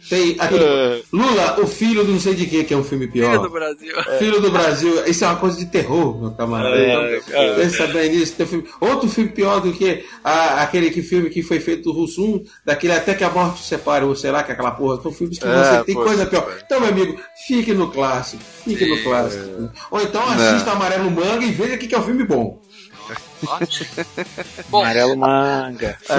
Tem 0.10 0.36
aquele... 0.40 1.03
Lula, 1.11 1.60
o 1.61 1.68
filho 1.68 2.03
do 2.03 2.11
não 2.11 2.19
sei 2.19 2.34
de 2.36 2.45
que, 2.45 2.64
que 2.64 2.73
é 2.73 2.77
um 2.77 2.84
filme 2.84 3.07
pior. 3.07 3.31
Filho 3.31 3.41
do 3.44 3.49
Brasil. 3.49 3.94
Filho 4.19 4.41
do 4.41 4.52
Brasil, 4.52 5.06
isso 5.06 5.23
é 5.23 5.27
uma 5.27 5.36
coisa 5.38 5.57
de 5.57 5.65
terror, 5.65 6.19
meu 6.19 6.31
camarada. 6.31 6.76
É, 6.76 7.18
então, 7.18 7.56
pensa 7.56 7.88
bem 7.88 8.10
nisso. 8.10 8.34
Tem 8.36 8.45
filme- 8.45 8.65
Outro 8.80 9.10
filme 9.10 9.30
pior 9.31 9.60
do 9.61 9.72
que 9.72 10.03
a- 10.23 10.61
aquele 10.61 10.90
que 10.91 11.02
filme 11.02 11.30
que 11.30 11.41
foi 11.41 11.60
feito 11.60 11.84
do 11.84 11.91
Russum, 11.91 12.44
daquele 12.65 12.94
até 12.94 13.14
que 13.14 13.23
a 13.23 13.30
morte 13.30 13.64
separe, 13.64 14.06
ou 14.06 14.15
sei 14.15 14.31
lá, 14.31 14.44
que 14.44 14.52
é 14.52 14.53
aquela 14.53 14.72
porra. 14.72 15.02
São 15.02 15.11
filmes 15.11 15.38
que 15.40 15.48
É, 15.48 15.64
você 15.64 15.84
tem 15.84 15.95
poxa, 15.95 16.07
coisa 16.07 16.26
pior. 16.26 16.57
Então, 16.65 16.80
meu 16.80 16.90
amigo, 16.90 17.19
fique 17.48 17.73
no 17.73 17.90
clássico. 17.91 18.41
Fique 18.64 18.86
no 18.86 19.02
clássico. 19.03 19.69
Ou 19.91 20.02
então 20.02 20.22
assista 20.30 20.72
Amarelo 20.72 21.10
Manga 21.10 21.44
e 21.45 21.52
veja 21.52 21.76
o 21.76 21.77
que 21.77 21.88
que 21.88 21.95
é 21.95 21.99
um 21.99 22.03
filme 22.03 22.23
bom. 22.23 22.61
Bom, 24.69 24.81
Amarelo 24.81 25.18
manga. 25.18 25.98
É, 26.07 26.14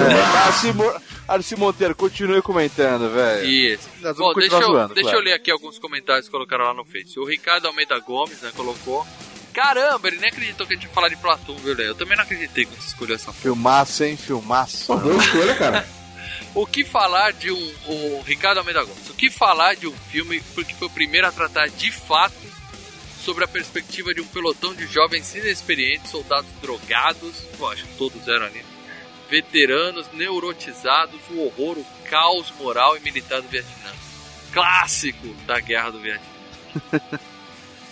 Arci, 0.45 0.73
Mo- 0.73 1.01
Arci 1.27 1.55
Monteiro, 1.55 1.95
continue 1.95 2.41
comentando, 2.41 3.09
velho. 3.13 3.45
Isso. 3.47 3.89
Bom, 4.17 4.33
deixa 4.33 4.55
eu, 4.55 4.61
zoando, 4.63 4.93
deixa 4.93 5.09
claro. 5.09 5.19
eu 5.19 5.25
ler 5.25 5.33
aqui 5.33 5.51
alguns 5.51 5.77
comentários 5.79 6.25
que 6.25 6.31
colocaram 6.31 6.65
lá 6.65 6.73
no 6.73 6.85
Face. 6.85 7.19
O 7.19 7.25
Ricardo 7.25 7.67
Almeida 7.67 7.97
Gomes, 7.99 8.41
né, 8.41 8.51
colocou. 8.55 9.05
Caramba, 9.53 10.07
ele 10.07 10.17
nem 10.17 10.29
acreditou 10.29 10.65
que 10.65 10.73
a 10.73 10.75
gente 10.77 10.85
ia 10.87 10.93
falar 10.93 11.09
de 11.09 11.17
Platum, 11.17 11.55
viu, 11.57 11.75
Léo? 11.75 11.87
Eu 11.87 11.95
também 11.95 12.15
não 12.15 12.23
acreditei 12.23 12.65
quando 12.65 12.79
você 12.79 12.87
escolheu 12.87 13.15
essa 13.15 13.25
porra. 13.25 13.37
Filmaço, 13.41 14.03
hein? 14.03 14.15
Filmaço. 14.17 14.87
Pô, 14.87 14.97
boa 14.97 15.15
escolha, 15.17 15.55
cara. 15.55 15.87
O 16.53 16.65
que 16.65 16.83
falar 16.83 17.31
de 17.31 17.49
um. 17.49 17.73
O 17.87 18.21
Ricardo 18.25 18.57
Almeida 18.57 18.83
Gomes. 18.83 19.09
O 19.09 19.13
que 19.13 19.29
falar 19.29 19.73
de 19.73 19.87
um 19.87 19.93
filme 20.11 20.41
porque 20.53 20.73
foi 20.73 20.87
o 20.87 20.91
primeiro 20.91 21.25
a 21.25 21.31
tratar 21.31 21.69
de 21.69 21.89
fato 21.93 22.33
sobre 23.21 23.43
a 23.43 23.47
perspectiva 23.47 24.13
de 24.13 24.21
um 24.21 24.27
pelotão 24.27 24.73
de 24.73 24.85
jovens 24.87 25.33
inexperientes, 25.35 26.09
soldados 26.11 26.49
drogados, 26.61 27.35
pô, 27.57 27.69
acho 27.69 27.85
que 27.85 27.97
todos 27.97 28.27
eram 28.27 28.45
ali, 28.47 28.63
veteranos 29.29 30.07
neurotizados, 30.13 31.19
o 31.29 31.39
horror, 31.45 31.77
o 31.77 31.85
caos 32.09 32.51
moral 32.59 32.97
e 32.97 32.99
militar 32.99 33.41
do 33.41 33.47
Vietnã. 33.47 33.91
Clássico 34.51 35.27
da 35.45 35.59
guerra 35.59 35.91
do 35.91 35.99
Vietnã. 35.99 36.25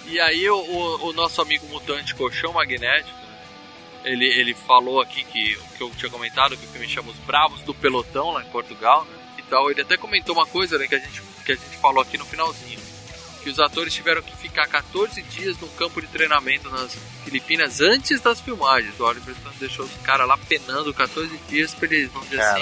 e 0.08 0.20
aí 0.20 0.50
o, 0.50 0.58
o- 0.58 1.10
o 1.10 1.14
nosso 1.14 1.42
amigo 1.42 1.66
mutante 1.68 2.16
Colchão 2.16 2.52
Magnético, 2.54 3.18
né, 3.18 3.40
ele, 4.04 4.26
ele 4.26 4.54
falou 4.54 5.00
aqui 5.02 5.24
que, 5.24 5.56
que 5.78 5.82
eu 5.84 5.90
tinha 5.92 6.10
comentado 6.10 6.58
que 6.58 6.66
o 6.66 6.70
filme 6.70 6.88
chama 6.88 7.12
Os 7.12 7.18
Bravos 7.20 7.62
do 7.62 7.74
Pelotão 7.74 8.32
lá 8.32 8.42
em 8.44 8.50
Portugal, 8.50 9.06
né? 9.06 9.18
E 9.38 9.42
tal. 9.44 9.70
Ele 9.70 9.82
até 9.82 9.98
comentou 9.98 10.34
uma 10.36 10.46
coisa 10.46 10.78
né, 10.78 10.88
que, 10.88 10.96
a 10.96 11.00
gente, 11.00 11.22
que 11.46 11.52
a 11.52 11.56
gente 11.56 11.78
falou 11.78 12.02
aqui 12.02 12.18
no 12.18 12.26
finalzinho. 12.26 12.80
Que 13.44 13.50
os 13.50 13.60
atores 13.60 13.94
tiveram 13.94 14.22
que 14.22 14.36
ficar 14.36 14.68
14 14.68 15.22
dias 15.24 15.58
num 15.60 15.68
campo 15.70 16.02
de 16.02 16.08
treinamento 16.08 16.70
nas 16.70 16.96
Filipinas 17.24 17.80
antes 17.82 18.20
das 18.22 18.40
filmagens. 18.42 18.94
O 19.00 19.04
Oliver 19.04 19.34
Stone 19.36 19.56
deixou 19.60 19.86
os 19.86 19.92
caras 20.04 20.28
lá 20.28 20.38
penando 20.38 20.94
14 20.94 21.30
dias 21.50 21.74
pra 21.74 21.86
eles, 21.88 22.10
vamos 22.12 22.30
dizer 22.30 22.42
assim, 22.42 22.60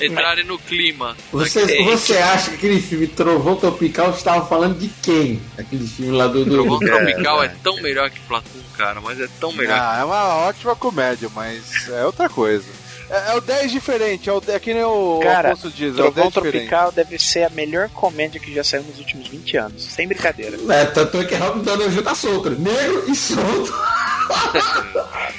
entrarem 0.00 0.44
no 0.44 0.58
clima. 0.58 1.14
Você, 1.30 1.60
daquele- 1.60 1.84
você 1.84 2.16
acha 2.18 2.50
que 2.50 2.56
aquele 2.56 2.80
filme 2.80 3.06
Trovão 3.06 3.54
Tropical 3.56 4.10
estava 4.10 4.46
falando 4.46 4.78
de 4.78 4.88
quem? 5.02 5.40
Aquele 5.58 5.86
filme 5.86 6.16
lá 6.16 6.26
do. 6.26 6.44
do 6.44 6.50
Trovão 6.50 6.78
Tropical 6.78 7.42
é, 7.42 7.48
tão 7.62 7.76
melhor 7.82 8.10
que 8.10 8.18
Platum, 8.20 8.60
cara, 8.76 9.00
mas 9.00 9.20
é 9.20 9.28
tão 9.38 9.52
melhor. 9.52 9.78
Ah, 9.78 9.98
é 10.00 10.04
uma 10.04 10.34
ótima 10.46 10.74
comédia, 10.74 11.28
mas 11.34 11.88
é 11.90 12.04
outra 12.04 12.28
coisa. 12.28 12.66
É, 13.12 13.32
é 13.32 13.34
o 13.36 13.40
10 13.42 13.70
diferente, 13.70 14.28
é, 14.30 14.32
o, 14.32 14.42
é 14.48 14.58
que 14.58 14.72
nem 14.72 14.82
o 14.84 15.20
Cara, 15.22 15.52
Afonso 15.52 15.70
diz, 15.70 15.88
é 15.88 15.92
o 15.92 15.94
Trovão 16.10 16.14
10 16.30 16.34
diferente. 16.34 16.52
Tropical 16.68 16.92
deve 16.92 17.18
ser 17.18 17.42
a 17.44 17.50
melhor 17.50 17.88
comédia 17.90 18.40
que 18.40 18.54
já 18.54 18.64
saiu 18.64 18.82
nos 18.84 18.98
últimos 18.98 19.28
20 19.28 19.56
anos. 19.58 19.84
Sem 19.84 20.08
brincadeira. 20.08 20.56
É, 20.70 20.84
tanto 20.86 21.18
é 21.20 21.24
que 21.24 21.34
Robin 21.34 21.60
Donald 21.62 22.02
tá 22.02 22.14
solto. 22.14 22.50
Negro 22.50 23.04
e 23.08 23.14
solto. 23.14 23.72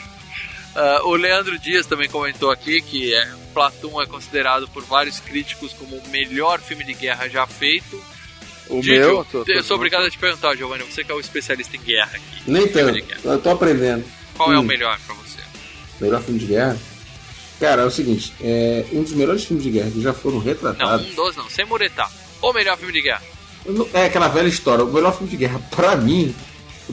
Ah, 0.75 1.01
o 1.03 1.13
Leandro 1.13 1.59
Dias 1.59 1.85
também 1.85 2.09
comentou 2.09 2.49
aqui 2.49 2.81
que 2.81 3.13
é, 3.13 3.31
Platum 3.53 4.01
é 4.01 4.07
considerado 4.07 4.67
por 4.69 4.83
vários 4.83 5.19
críticos 5.19 5.71
como 5.73 5.95
o 5.97 6.07
melhor 6.09 6.59
filme 6.59 6.83
de 6.83 6.93
guerra 6.95 7.27
já 7.29 7.45
feito. 7.45 8.03
O 8.69 8.81
Didi, 8.81 8.97
meu, 8.97 9.23
tô- 9.31 9.45
tô- 9.45 9.51
eu 9.51 9.63
sou 9.63 9.75
obrigado 9.77 10.05
a 10.05 10.09
te 10.09 10.17
perguntar, 10.17 10.55
Giovanni, 10.55 10.83
você 10.83 11.03
que 11.03 11.11
é 11.11 11.15
o 11.15 11.19
especialista 11.19 11.75
em 11.77 11.79
guerra 11.81 12.13
aqui. 12.15 12.41
Nem 12.51 12.67
tanto. 12.67 12.97
Eu 13.23 13.39
tô 13.39 13.51
aprendendo. 13.51 14.03
Qual 14.35 14.51
é 14.51 14.57
o 14.57 14.61
Hum. 14.61 14.63
melhor 14.63 14.97
pra 15.05 15.13
você? 15.13 15.37
Melhor 16.01 16.23
filme 16.23 16.39
de 16.39 16.47
guerra? 16.47 16.75
Cara, 17.63 17.83
é 17.83 17.85
o 17.85 17.89
seguinte, 17.91 18.33
é 18.41 18.83
um 18.91 19.03
dos 19.03 19.13
melhores 19.13 19.45
filmes 19.45 19.63
de 19.63 19.71
guerra 19.71 19.89
que 19.89 20.01
já 20.01 20.11
foram 20.13 20.35
Não, 20.39 20.43
retratados. 20.43 21.07
um 21.11 21.15
dos 21.15 21.35
não, 21.37 21.49
sem 21.49 21.63
muretar. 21.65 22.11
O 22.41 22.51
melhor 22.51 22.77
filme 22.77 22.91
de 22.91 23.01
guerra. 23.01 23.21
Não- 23.65 23.87
É 23.93 24.05
aquela 24.07 24.27
velha 24.27 24.49
história. 24.49 24.83
O 24.83 24.91
melhor 24.91 25.13
filme 25.13 25.29
de 25.29 25.37
guerra, 25.37 25.61
pra 25.71 25.95
mim, 25.95 26.35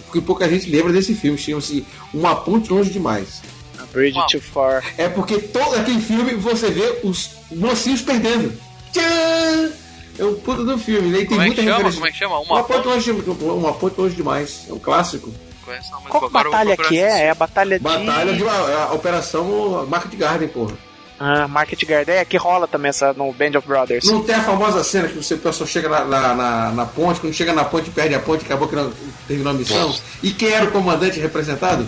porque 0.06 0.20
pouca 0.20 0.48
gente 0.48 0.70
lembra 0.70 0.92
desse 0.92 1.12
filme, 1.16 1.36
chama-se 1.36 1.84
Uma 2.14 2.36
Ponte 2.36 2.72
Longe 2.72 2.88
Demais. 2.88 3.42
A 3.80 3.84
Bridge 3.86 4.16
Uau. 4.16 4.28
Too 4.28 4.40
Far. 4.40 4.84
É 4.96 5.08
porque 5.08 5.38
todo 5.38 5.74
aquele 5.74 6.00
filme 6.00 6.34
você 6.34 6.70
vê 6.70 7.00
os 7.02 7.30
mocinhos 7.50 8.02
perdendo. 8.02 8.52
Tchan! 8.92 9.72
É 10.20 10.24
o 10.24 10.34
puta 10.34 10.62
do 10.64 10.78
filme, 10.78 11.08
né? 11.08 11.18
E 11.18 11.26
tem 11.26 11.28
Como 11.30 11.40
é 11.42 11.44
que 11.46 11.48
muita 11.48 11.62
chama? 11.62 11.76
referência. 11.78 11.96
Como 11.98 12.06
é 12.06 12.12
que 12.12 12.18
chama? 12.18 12.38
Uma, 12.38 12.54
Uma 12.54 12.62
ponte 12.62 12.82
ponte. 12.84 13.10
longe, 13.10 13.10
uma 13.40 13.72
ponte 13.72 14.00
longe 14.00 14.14
demais. 14.14 14.60
É 14.68 14.72
um 14.72 14.78
clássico. 14.78 15.34
Conheço, 15.70 15.90
não, 15.92 16.00
mas 16.00 16.10
Qual 16.10 16.30
batalha 16.30 16.76
que 16.76 16.98
é? 16.98 17.26
É 17.26 17.30
a 17.30 17.34
batalha 17.34 17.78
de... 17.78 17.82
Batalha 17.84 18.32
de 18.32 18.42
uma, 18.42 18.52
é 18.70 18.82
a 18.82 18.92
Operação 18.92 19.86
Market 19.86 20.14
Garden, 20.18 20.48
porra. 20.48 20.72
Ah, 21.22 21.46
Market 21.46 21.84
Garden. 21.84 22.14
É, 22.16 22.24
que 22.24 22.36
rola 22.36 22.66
também 22.66 22.88
essa 22.88 23.12
no 23.12 23.30
Band 23.32 23.56
of 23.58 23.66
Brothers. 23.68 24.04
Não 24.06 24.22
tem 24.22 24.34
a 24.34 24.42
famosa 24.42 24.82
cena 24.82 25.06
que 25.06 25.14
você, 25.16 25.34
o 25.34 25.38
pessoal 25.38 25.66
chega 25.68 25.88
na, 25.88 26.04
na, 26.04 26.34
na- 26.34 26.70
na 26.72 26.86
ponte, 26.86 27.20
quando 27.20 27.34
chega 27.34 27.52
na 27.52 27.62
ponte, 27.64 27.90
perde 27.90 28.14
a 28.14 28.18
ponte, 28.20 28.44
acabou 28.44 28.66
que 28.66 28.74
não 28.74 28.90
terminou 29.28 29.52
a 29.52 29.54
missão. 29.54 29.94
E 30.22 30.30
quem 30.32 30.48
era 30.50 30.64
o 30.64 30.70
comandante 30.72 31.20
representado? 31.20 31.86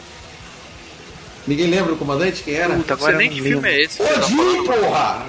Ninguém 1.46 1.66
lembra 1.68 1.94
o 1.94 1.96
comandante? 1.96 2.42
Quem 2.42 2.54
era? 2.54 2.74
Puta, 2.74 2.94
agora 2.94 3.16
nem 3.16 3.26
eu 3.28 3.32
que 3.32 3.40
não 3.40 3.46
filme 3.48 3.68
lembro. 3.68 3.82
é 3.82 3.84
esse 3.84 3.96
você 3.96 4.12
tá 4.14 4.26
Odin, 4.26 4.64
porra! 4.64 5.26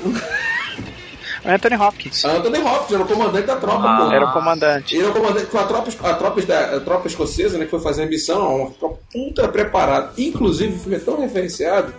Anthony 1.45 1.75
Hopkins. 1.75 2.23
Anthony 2.25 2.59
Hopkins 2.59 2.91
era 2.93 3.03
o 3.03 3.07
comandante 3.07 3.47
da 3.47 3.55
tropa, 3.57 3.83
Ah. 3.89 3.97
porra. 3.97 4.15
Era 4.15 4.25
o 4.25 4.33
comandante. 4.33 4.95
Ele 4.95 5.03
era 5.03 5.11
o 5.11 5.15
comandante 5.21 5.45
com 5.47 5.57
a 5.59 5.63
tropa, 5.65 5.89
a 6.09 6.13
tropa, 6.13 6.41
da, 6.43 6.75
a 6.77 6.79
tropa 6.79 7.07
escocesa, 7.07 7.57
né, 7.57 7.65
que 7.65 7.71
foi 7.71 7.79
fazer 7.81 8.03
a 8.03 8.05
missão, 8.05 8.55
uma 8.61 8.71
tropa 8.71 8.99
ultra 9.13 9.47
preparada. 9.49 10.13
Inclusive, 10.17 10.73
o 10.75 10.79
filme 10.79 10.95
é 10.95 10.99
tão 10.99 11.19
referenciado 11.19 11.93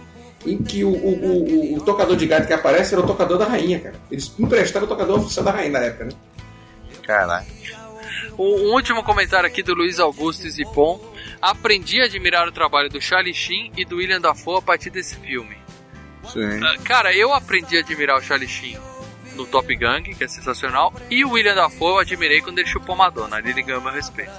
em 0.47 0.59
que 0.63 0.85
o, 0.85 0.91
o, 0.91 1.75
o, 1.75 1.77
o 1.77 1.81
tocador 1.83 2.17
de 2.17 2.27
gato 2.27 2.47
que 2.47 2.53
aparece 2.53 2.95
era 2.95 3.03
o 3.03 3.07
tocador 3.07 3.39
da 3.39 3.45
rainha, 3.47 3.81
cara. 3.81 3.95
Eles 4.11 4.33
emprestaram 4.39 4.87
o 4.87 4.89
tocador 4.89 5.19
oficial 5.19 5.45
da 5.45 5.51
rainha 5.53 5.71
na 5.73 5.79
época, 5.81 6.05
né? 6.07 6.13
Caralho. 7.03 7.47
Um 8.39 8.73
último 8.73 9.03
comentário 9.05 9.47
aqui 9.47 9.63
do 9.63 9.75
Luiz 9.75 10.01
Augusto 10.01 10.49
Zipon. 10.51 11.01
Aprendi 11.41 12.01
a 12.01 12.05
admirar 12.07 12.49
o 12.49 12.53
trabalho 12.53 12.89
do 12.89 13.01
Charlie 13.01 13.35
Sheen 13.35 13.71
e 13.77 13.85
do 13.85 13.97
William 13.97 14.21
Dafoe 14.21 14.59
a 14.59 14.63
partir 14.63 14.91
desse 14.91 15.15
filme. 15.17 15.57
Sim. 16.33 16.61
Ah, 16.65 16.77
Cara, 16.83 17.15
eu 17.15 17.33
aprendi 17.35 17.77
a 17.77 17.81
admirar 17.81 18.19
o 18.19 18.23
Charlie 18.23 18.49
Sheen 18.49 18.79
no 19.35 19.47
Top 19.47 19.75
Gang, 19.77 20.15
que 20.15 20.25
é 20.25 20.29
sensacional, 20.29 20.93
e 21.11 21.25
o 21.25 21.31
William 21.31 21.55
Dafoe 21.55 21.91
eu 21.93 21.99
admirei 21.99 22.41
quando 22.41 22.59
ele 22.59 22.69
chupou 22.69 22.95
Madonna. 22.97 23.37
Ali 23.37 23.51
ele 23.51 23.63
ganhou 23.63 23.81
meu 23.81 23.93
respeito. 23.93 24.31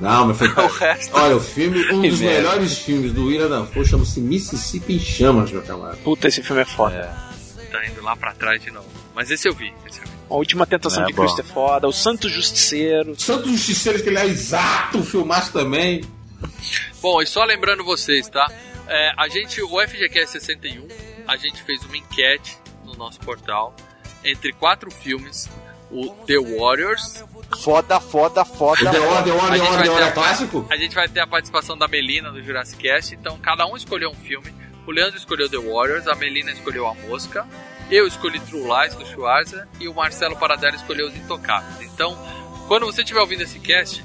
Não, 0.00 0.26
mas 0.28 0.38
foi. 0.38 0.48
O 0.64 0.66
resto. 0.68 1.16
Olha, 1.16 1.36
o 1.36 1.40
filme, 1.40 1.78
um 1.92 2.00
dos 2.08 2.20
merda. 2.20 2.36
melhores 2.42 2.78
filmes 2.78 3.12
do 3.12 3.26
William 3.26 3.48
Dafoe 3.48 3.84
chama-se 3.86 4.20
Mississippi 4.20 4.94
em 4.94 4.98
Chamas, 5.00 5.50
meu 5.50 5.62
camarada. 5.62 5.96
Puta, 5.98 6.28
esse 6.28 6.42
filme 6.42 6.62
é 6.62 6.64
foda. 6.64 7.12
Tá 7.70 7.84
indo 7.86 8.02
lá 8.02 8.14
pra 8.16 8.32
trás 8.32 8.62
de 8.62 8.70
novo. 8.70 8.86
Mas 9.14 9.30
esse 9.30 9.48
eu 9.48 9.54
vi. 9.54 9.72
Esse 9.86 9.98
eu 10.00 10.04
vi. 10.06 10.14
A 10.30 10.34
Última 10.34 10.64
Tentação 10.66 11.02
É 11.02 11.06
de 11.06 11.12
bom. 11.12 11.22
Cristo 11.22 11.40
é 11.40 11.44
foda. 11.44 11.86
O 11.88 11.92
Santo 11.92 12.28
Justiceiro. 12.28 13.18
Santos 13.20 13.50
Justiceiros, 13.50 14.00
que 14.02 14.08
ele 14.08 14.18
é 14.18 14.26
exato, 14.26 15.02
filmaço 15.02 15.52
também. 15.52 16.02
Bom, 17.02 17.20
e 17.20 17.26
só 17.26 17.44
lembrando 17.44 17.84
vocês, 17.84 18.28
tá? 18.28 18.46
É, 18.86 19.12
a 19.18 19.28
gente, 19.28 19.60
o 19.62 19.68
FGCast 19.80 20.38
61, 20.40 20.86
a 21.26 21.36
gente 21.36 21.62
fez 21.64 21.82
uma 21.84 21.96
enquete 21.96 22.56
no 22.84 22.94
nosso 22.94 23.18
portal 23.20 23.74
entre 24.24 24.52
quatro 24.52 24.90
filmes: 24.90 25.48
o 25.90 26.08
The 26.26 26.38
Warriors, 26.38 27.24
Foda, 27.58 28.00
foda, 28.00 28.44
foda. 28.44 28.90
The 28.90 28.98
Order, 29.00 29.34
The 29.34 29.58
gente 29.58 29.88
The 29.98 30.02
é 30.06 30.10
clássico? 30.10 30.66
a 30.70 30.76
gente 30.76 30.94
vai 30.94 31.08
ter 31.08 31.20
a 31.20 31.26
participação 31.26 31.76
da 31.76 31.86
Melina 31.86 32.30
do 32.30 32.42
Jurassic 32.42 32.82
Cast, 32.82 33.14
então 33.14 33.38
cada 33.38 33.66
um 33.66 33.76
escolheu 33.76 34.10
um 34.10 34.14
filme. 34.14 34.52
O 34.86 34.90
Leandro 34.90 35.16
escolheu 35.16 35.48
The 35.48 35.58
Warriors, 35.58 36.06
a 36.08 36.14
Melina 36.14 36.50
escolheu 36.50 36.86
A 36.86 36.94
Mosca, 36.94 37.46
eu 37.90 38.06
escolhi 38.06 38.40
True 38.40 38.62
Lies 38.62 38.94
do 38.94 39.06
Schwarzer 39.06 39.66
e 39.80 39.88
o 39.88 39.94
Marcelo 39.94 40.36
Paradela 40.36 40.76
escolheu 40.76 41.06
Os 41.06 41.16
Intocáveis. 41.16 41.80
Então, 41.92 42.18
quando 42.66 42.86
você 42.86 43.02
estiver 43.02 43.20
ouvindo 43.20 43.42
esse 43.42 43.58
cast, 43.60 44.04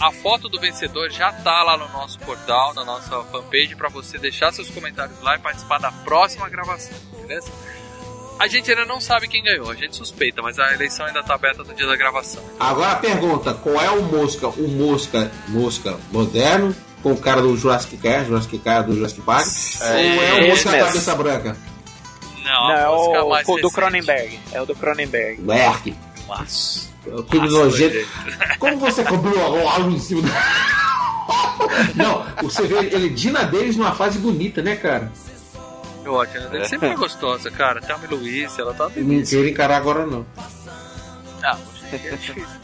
a 0.00 0.12
foto 0.12 0.48
do 0.48 0.60
vencedor 0.60 1.10
já 1.10 1.32
tá 1.32 1.62
lá 1.62 1.76
no 1.76 1.88
nosso 1.88 2.18
portal, 2.20 2.72
na 2.72 2.84
nossa 2.84 3.22
fanpage, 3.24 3.74
para 3.74 3.88
você 3.88 4.16
deixar 4.18 4.52
seus 4.52 4.70
comentários 4.70 5.20
lá 5.20 5.34
e 5.34 5.38
participar 5.40 5.78
da 5.78 5.90
próxima 5.90 6.48
gravação. 6.48 6.96
beleza? 7.20 7.50
A 8.38 8.46
gente 8.46 8.70
ainda 8.70 8.84
não 8.84 9.00
sabe 9.00 9.26
quem 9.26 9.42
ganhou, 9.42 9.70
a 9.70 9.74
gente 9.74 9.96
suspeita, 9.96 10.40
mas 10.40 10.58
a 10.58 10.72
eleição 10.72 11.04
ainda 11.06 11.22
tá 11.22 11.34
aberta 11.34 11.64
no 11.64 11.74
dia 11.74 11.86
da 11.86 11.96
gravação. 11.96 12.42
Agora 12.60 12.92
a 12.92 12.96
pergunta: 12.96 13.52
qual 13.54 13.80
é 13.80 13.90
o 13.90 14.02
Mosca? 14.02 14.48
O 14.48 14.68
Mosca, 14.68 15.30
Mosca 15.48 15.98
moderno, 16.12 16.74
com 17.02 17.12
o 17.12 17.16
cara 17.16 17.42
do 17.42 17.56
Jurassic 17.56 17.96
Park, 17.96 18.26
Jurassic 18.26 18.58
Park 18.58 18.86
do 18.86 18.94
Jurassic 18.94 19.20
Park? 19.22 19.46
ou 19.80 19.88
é 19.88 20.44
o 20.44 20.48
Mosca 20.48 20.70
mesmo. 20.70 20.86
cabeça 20.86 21.14
branca? 21.16 21.56
Não, 22.44 22.68
Não, 22.68 23.14
a 23.14 23.16
é 23.16 23.22
o, 23.22 23.28
mais 23.28 23.48
o 23.48 23.56
do. 23.56 23.70
Cronenberg. 23.70 24.38
É 24.52 24.62
o 24.62 24.66
do 24.66 24.74
Cronenberg. 24.74 25.42
Berk. 25.42 25.94
Nossa. 26.26 26.88
O 27.06 27.22
filme 27.24 27.48
Nossa, 27.48 27.64
nojento. 27.64 28.08
Como 28.58 28.78
você 28.78 29.02
cobriu 29.02 29.42
algo 29.42 29.90
em 29.90 29.98
cima 29.98 30.22
da. 30.22 30.28
Não, 31.94 32.24
você 32.42 32.66
vê 32.66 32.76
ele 32.94 33.10
Dina 33.10 33.44
deles 33.44 33.76
numa 33.76 33.92
fase 33.94 34.18
bonita, 34.18 34.62
né, 34.62 34.76
cara? 34.76 35.12
Ótimo, 36.08 36.46
ela 36.52 36.64
sempre 36.64 36.88
foi 36.88 36.96
gostosa, 36.96 37.50
cara. 37.50 37.80
Thelma 37.80 38.06
Luiz, 38.10 38.58
ela 38.58 38.72
tá 38.72 38.88
delícia. 38.88 39.36
quero 39.36 39.48
encarar 39.48 39.76
agora, 39.76 40.06
não. 40.06 40.26
Ah, 41.42 41.58
é 41.92 42.16
difícil. 42.16 42.46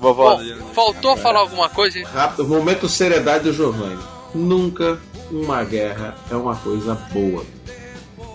Vovó. 0.00 0.36
Bom, 0.36 0.72
faltou 0.74 1.16
falar 1.16 1.40
alguma 1.40 1.68
coisa, 1.68 1.98
gente? 1.98 2.08
Rápido, 2.10 2.46
momento 2.48 2.88
seriedade 2.88 3.44
do 3.44 3.52
Giovanni. 3.52 4.02
Nunca 4.34 4.98
uma 5.30 5.62
guerra 5.62 6.16
é 6.30 6.34
uma 6.34 6.56
coisa 6.56 6.94
boa, 7.12 7.44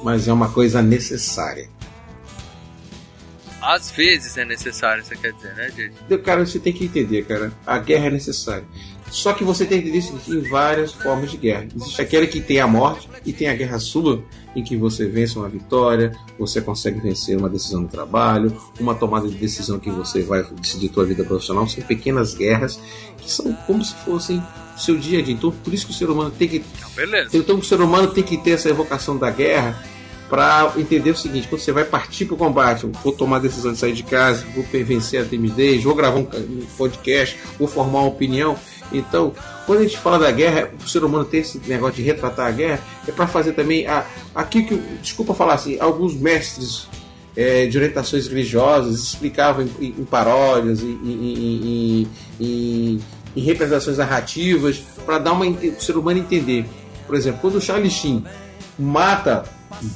mas 0.03 0.27
é 0.27 0.33
uma 0.33 0.49
coisa 0.49 0.81
necessária. 0.81 1.69
Às 3.61 3.91
vezes 3.91 4.37
é 4.37 4.45
necessário, 4.45 5.03
você 5.03 5.17
quer 5.17 5.33
dizer, 5.33 5.53
né, 5.55 5.69
gente? 5.75 6.17
Cara, 6.19 6.45
você 6.45 6.57
tem 6.57 6.71
que 6.71 6.85
entender, 6.85 7.25
cara. 7.25 7.51
A 7.65 7.77
guerra 7.79 8.07
é 8.07 8.11
necessária. 8.11 8.65
Só 9.09 9.33
que 9.33 9.43
você 9.43 9.65
tem 9.65 9.81
que 9.81 9.89
entender 9.89 9.99
o 9.99 10.19
seguinte, 10.19 10.41
tem 10.41 10.49
várias 10.49 10.91
formas 10.91 11.31
de 11.31 11.37
guerra. 11.37 11.67
Existe 11.75 12.01
aquela 12.01 12.27
que 12.27 12.41
tem 12.41 12.59
a 12.59 12.67
morte 12.67 13.09
e 13.25 13.31
tem 13.31 13.47
a 13.47 13.55
guerra 13.55 13.79
sua, 13.79 14.23
em 14.55 14.63
que 14.63 14.75
você 14.75 15.07
vence 15.07 15.37
uma 15.37 15.47
vitória, 15.47 16.11
você 16.37 16.61
consegue 16.61 16.99
vencer 16.99 17.37
uma 17.37 17.49
decisão 17.49 17.81
no 17.81 17.87
trabalho, 17.87 18.55
uma 18.79 18.95
tomada 18.95 19.27
de 19.27 19.35
decisão 19.35 19.79
que 19.79 19.89
você 19.89 20.21
vai 20.21 20.43
decidir 20.61 20.91
sua 20.93 21.05
vida 21.05 21.23
profissional. 21.23 21.67
São 21.67 21.83
pequenas 21.83 22.33
guerras 22.33 22.79
que 23.17 23.31
são 23.31 23.53
como 23.65 23.83
se 23.83 23.95
fossem 23.95 24.43
o 24.75 24.79
seu 24.79 24.97
dia 24.97 25.19
a 25.19 25.21
dia. 25.21 25.33
Então, 25.33 25.51
por 25.51 25.73
isso 25.73 25.85
que 25.85 25.91
o 25.91 25.95
ser 25.95 26.09
humano 26.09 26.31
tem 26.31 26.47
que 26.47 26.63
beleza. 26.95 27.37
então 27.37 27.57
o 27.57 27.63
ser 27.63 27.79
humano 27.81 28.07
tem 28.09 28.23
que 28.23 28.37
ter 28.37 28.51
essa 28.51 28.69
evocação 28.69 29.17
da 29.17 29.29
guerra 29.29 29.83
para 30.29 30.73
entender 30.77 31.11
o 31.11 31.15
seguinte: 31.15 31.47
quando 31.47 31.61
você 31.61 31.71
vai 31.71 31.83
partir 31.85 32.25
para 32.25 32.35
o 32.35 32.37
combate, 32.37 32.85
vou 33.03 33.11
tomar 33.13 33.37
a 33.37 33.39
decisão 33.39 33.71
de 33.73 33.77
sair 33.79 33.93
de 33.93 34.03
casa, 34.03 34.45
vou 34.55 34.63
vencer 34.83 35.21
a 35.21 35.25
timidez, 35.25 35.83
vou 35.83 35.95
gravar 35.95 36.17
um 36.19 36.25
ca- 36.25 36.37
podcast, 36.77 37.37
vou 37.57 37.67
formar 37.67 37.99
uma 37.99 38.07
opinião. 38.07 38.55
Então, 38.91 39.33
quando 39.65 39.79
a 39.79 39.83
gente 39.83 39.97
fala 39.97 40.17
da 40.17 40.31
guerra, 40.31 40.69
o 40.83 40.87
ser 40.87 41.03
humano 41.03 41.25
tem 41.25 41.41
esse 41.41 41.59
negócio 41.67 41.95
de 41.97 42.01
retratar 42.03 42.47
a 42.47 42.51
guerra, 42.51 42.81
é 43.07 43.11
para 43.11 43.27
fazer 43.27 43.51
também 43.51 43.85
a, 43.85 44.05
aqui 44.33 44.63
que, 44.63 44.75
desculpa 45.01 45.33
falar 45.33 45.55
assim, 45.55 45.77
alguns 45.79 46.13
mestres 46.15 46.87
é, 47.35 47.65
de 47.67 47.77
orientações 47.77 48.27
religiosas 48.27 48.95
explicavam 48.99 49.67
em, 49.79 49.87
em- 49.99 50.05
paródias, 50.05 50.81
em, 50.81 50.99
em- 51.03 52.07
em- 52.39 52.99
em- 53.35 53.41
representações 53.41 53.97
narrativas, 53.97 54.81
para 55.05 55.19
dar 55.19 55.33
uma 55.33 55.45
o 55.45 55.81
ser 55.81 55.97
humano 55.97 56.19
entender. 56.19 56.65
Por 57.05 57.15
exemplo, 57.15 57.39
quando 57.41 57.55
o 57.55 57.61
Charlie 57.61 57.91
Sheen 57.91 58.23
mata 58.79 59.43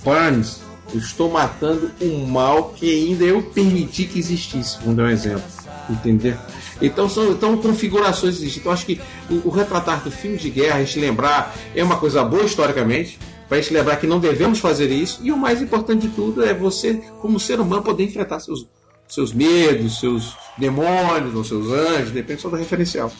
Barnes, 0.03 0.61
eu 0.93 0.99
estou 0.99 1.31
matando 1.31 1.91
um 2.01 2.25
mal 2.25 2.69
que 2.69 2.89
ainda 2.89 3.23
eu 3.23 3.41
permiti 3.41 4.05
que 4.05 4.19
existisse, 4.19 4.77
vamos 4.81 4.97
dar 4.97 5.03
um 5.03 5.09
exemplo. 5.09 5.43
Entender? 5.89 6.37
Então 6.81 7.09
são 7.09 7.31
então, 7.31 7.57
configurações 7.57 8.35
existem. 8.35 8.61
Então 8.61 8.71
acho 8.71 8.85
que 8.85 9.01
o, 9.29 9.47
o 9.47 9.49
retratar 9.49 10.03
do 10.03 10.11
filme 10.11 10.37
de 10.37 10.49
guerra, 10.49 10.77
a 10.77 10.83
gente 10.83 10.99
lembrar, 10.99 11.55
é 11.75 11.83
uma 11.83 11.97
coisa 11.97 12.23
boa 12.23 12.43
historicamente, 12.43 13.19
para 13.47 13.57
a 13.57 13.61
gente 13.61 13.73
lembrar 13.73 13.97
que 13.97 14.07
não 14.07 14.19
devemos 14.19 14.59
fazer 14.59 14.89
isso, 14.89 15.19
e 15.23 15.31
o 15.31 15.37
mais 15.37 15.61
importante 15.61 16.07
de 16.07 16.15
tudo 16.15 16.43
é 16.43 16.53
você, 16.53 17.01
como 17.19 17.39
ser 17.39 17.59
humano, 17.59 17.83
poder 17.83 18.05
enfrentar 18.05 18.39
seus, 18.39 18.65
seus 19.07 19.33
medos, 19.33 19.99
seus 19.99 20.35
demônios 20.57 21.35
ou 21.35 21.43
seus 21.43 21.67
anjos, 21.69 22.11
depende 22.11 22.41
só 22.41 22.49
do 22.49 22.55
referencial. 22.55 23.11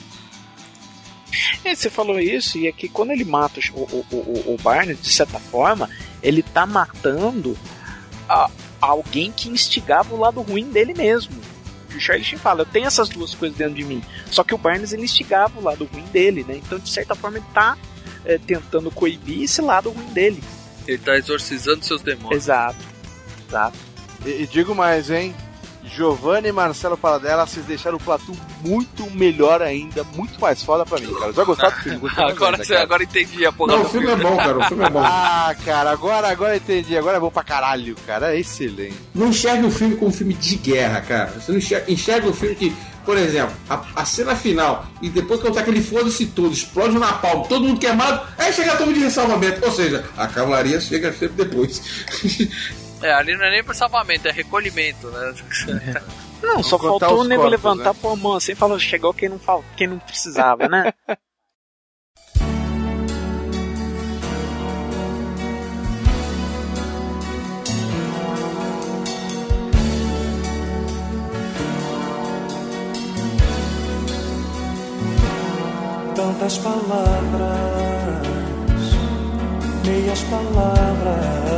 É, 1.64 1.74
você 1.76 1.90
falou 1.90 2.20
isso, 2.20 2.58
e 2.58 2.68
é 2.68 2.72
que 2.72 2.90
quando 2.90 3.12
ele 3.12 3.24
mata 3.24 3.60
o, 3.74 3.80
o, 3.82 4.06
o, 4.12 4.54
o 4.54 4.58
Barney, 4.62 4.96
de 4.96 5.12
certa 5.12 5.40
forma, 5.40 5.90
ele 6.22 6.42
tá 6.44 6.66
matando 6.66 7.58
a- 8.28 8.50
alguém 8.80 9.32
que 9.32 9.48
instigava 9.50 10.14
o 10.14 10.20
lado 10.20 10.42
ruim 10.42 10.70
dele 10.72 10.94
mesmo. 10.94 11.34
O 11.96 12.00
Charlie 12.00 12.24
Sheen 12.26 12.40
fala, 12.40 12.62
eu 12.62 12.66
tenho 12.66 12.88
essas 12.88 13.10
duas 13.10 13.36
coisas 13.36 13.58
dentro 13.58 13.76
de 13.76 13.84
mim. 13.84 14.02
Só 14.30 14.44
que 14.44 14.56
o 14.56 14.58
Barnes 14.58 14.94
ele 14.94 15.04
instigava 15.04 15.60
o 15.60 15.64
lado 15.64 15.86
ruim 15.92 16.06
dele, 16.06 16.46
né? 16.48 16.56
Então, 16.56 16.80
de 16.80 16.90
certa 16.90 17.14
forma, 17.16 17.38
ele 17.38 17.46
tá 17.54 17.78
é, 18.26 18.38
tentando 18.38 18.90
coibir 18.90 19.44
esse 19.44 19.62
lado 19.62 19.90
ruim 19.90 20.08
dele. 20.14 20.42
Ele 20.88 20.98
tá 20.98 21.18
exorcizando 21.18 21.84
seus 21.86 22.02
demônios. 22.02 22.44
Exato. 22.44 22.80
Exato. 23.48 23.78
E, 24.26 24.30
e 24.44 24.48
digo 24.48 24.74
mais, 24.74 25.10
hein? 25.12 25.36
Giovanni 25.94 26.48
e 26.48 26.52
Marcelo 26.52 26.98
Paradela, 26.98 27.46
vocês 27.46 27.66
deixaram 27.66 27.98
o 27.98 28.00
Platu 28.00 28.34
muito 28.64 29.10
melhor 29.12 29.62
ainda, 29.62 30.04
muito 30.16 30.40
mais 30.40 30.64
foda 30.64 30.86
pra 30.86 31.00
mim, 31.00 31.14
cara. 31.14 31.28
Eu 31.28 31.34
já 31.34 31.44
gostava 31.44 31.76
do 31.76 31.82
filme. 31.82 32.10
Agora, 32.18 32.56
ainda, 32.56 32.64
você, 32.64 32.76
agora 32.76 33.04
entendi 33.04 33.46
a 33.46 33.52
porra 33.52 33.74
Não, 33.74 33.82
do 33.82 33.88
o 33.88 33.90
filme 33.90 34.08
é 34.08 34.16
bom, 34.16 34.38
cara, 34.38 34.58
o 34.58 34.64
filme 34.64 34.84
é 34.86 34.90
bom. 34.90 35.02
Ah, 35.12 35.56
cara, 35.66 35.92
agora, 35.92 36.30
agora 36.30 36.54
eu 36.54 36.58
entendi. 36.58 36.98
Agora 36.98 37.18
é 37.18 37.20
bom 37.20 37.30
pra 37.30 37.44
caralho, 37.44 37.96
cara. 38.08 38.34
É 38.34 38.40
excelente. 38.40 38.96
não 39.14 39.28
enxergue 39.28 39.66
o 39.66 39.72
filme 39.72 39.96
como 39.96 40.10
um 40.10 40.14
filme 40.14 40.34
de 40.34 40.56
guerra, 40.56 41.02
cara. 41.02 41.32
Você 41.40 41.52
não 41.52 41.58
enxerga, 41.58 41.92
enxerga 41.92 42.30
o 42.30 42.34
filme 42.34 42.56
que, 42.56 42.76
por 43.06 43.18
exemplo, 43.18 43.54
a, 43.70 43.84
a 43.96 44.06
cena 44.06 44.36
final 44.36 44.86
e 45.02 45.10
depois 45.10 45.42
que 45.42 45.52
tá 45.52 45.60
aquele 45.60 45.82
foda-se 45.82 46.28
tudo, 46.28 46.54
explode 46.54 46.98
na 46.98 47.14
palma, 47.14 47.46
todo 47.48 47.66
mundo 47.66 47.80
queimado, 47.80 48.22
aí 48.38 48.54
chega 48.54 48.74
a 48.74 48.78
turma 48.78 48.94
de 48.94 49.00
ressalvamento. 49.00 49.66
Ou 49.66 49.72
seja, 49.72 50.06
a 50.16 50.28
cavalaria 50.28 50.80
chega 50.80 51.12
sempre 51.12 51.44
depois. 51.46 51.82
É, 53.02 53.12
ali 53.14 53.36
não 53.36 53.46
é 53.46 53.52
nem 53.52 53.64
pro 53.64 53.74
salvamento, 53.74 54.28
é 54.28 54.32
recolhimento, 54.32 55.10
né? 55.10 55.34
Não, 56.42 56.64
só 56.64 56.80
faltou 56.80 57.20
o 57.20 57.24
nego 57.24 57.44
corpos, 57.44 57.64
levantar 57.64 57.94
né? 57.94 58.00
pô, 58.02 58.10
a 58.10 58.16
mão 58.16 58.34
assim 58.34 58.54
e 58.54 58.56
falou, 58.56 58.80
chegou 58.80 59.14
quem 59.14 59.30
não, 59.30 59.38
fal... 59.38 59.64
quem 59.78 59.86
não 59.86 60.00
precisava, 60.00 60.68
né? 60.68 60.92
tantas 76.42 76.58
palavras, 76.58 77.50
meias 79.86 80.22
palavras. 80.24 81.51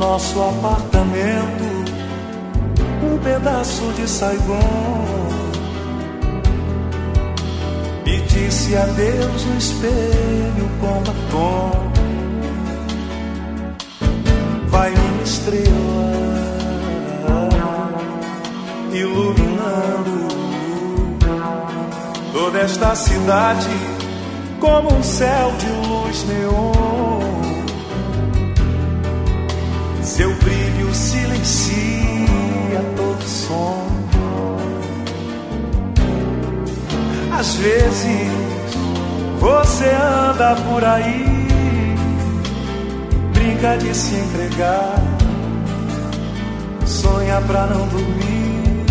Nosso 0.00 0.40
apartamento, 0.40 1.62
um 3.04 3.18
pedaço 3.18 3.82
de 3.92 4.08
Saigon. 4.08 4.58
E 8.06 8.16
disse 8.22 8.74
adeus 8.78 9.44
no 9.44 9.58
espelho 9.58 10.70
com 10.80 11.02
batom. 11.02 11.92
Vai 14.68 14.90
uma 14.90 15.22
estrela 15.22 15.68
iluminando 18.94 20.28
toda 22.32 22.58
esta 22.58 22.94
cidade 22.94 23.68
como 24.60 24.94
um 24.94 25.02
céu 25.02 25.52
de 25.58 25.88
luz 25.88 26.24
neon. 26.24 26.89
Seu 30.10 30.34
brilho 30.34 30.92
silencia 30.92 32.82
todo 32.96 33.22
som. 33.22 33.86
Às 37.32 37.54
vezes 37.54 38.28
você 39.38 39.84
anda 39.86 40.56
por 40.56 40.84
aí, 40.84 41.96
brinca 43.32 43.78
de 43.78 43.94
se 43.94 44.16
entregar, 44.16 45.00
sonha 46.84 47.40
pra 47.42 47.66
não 47.68 47.86
dormir. 47.86 48.84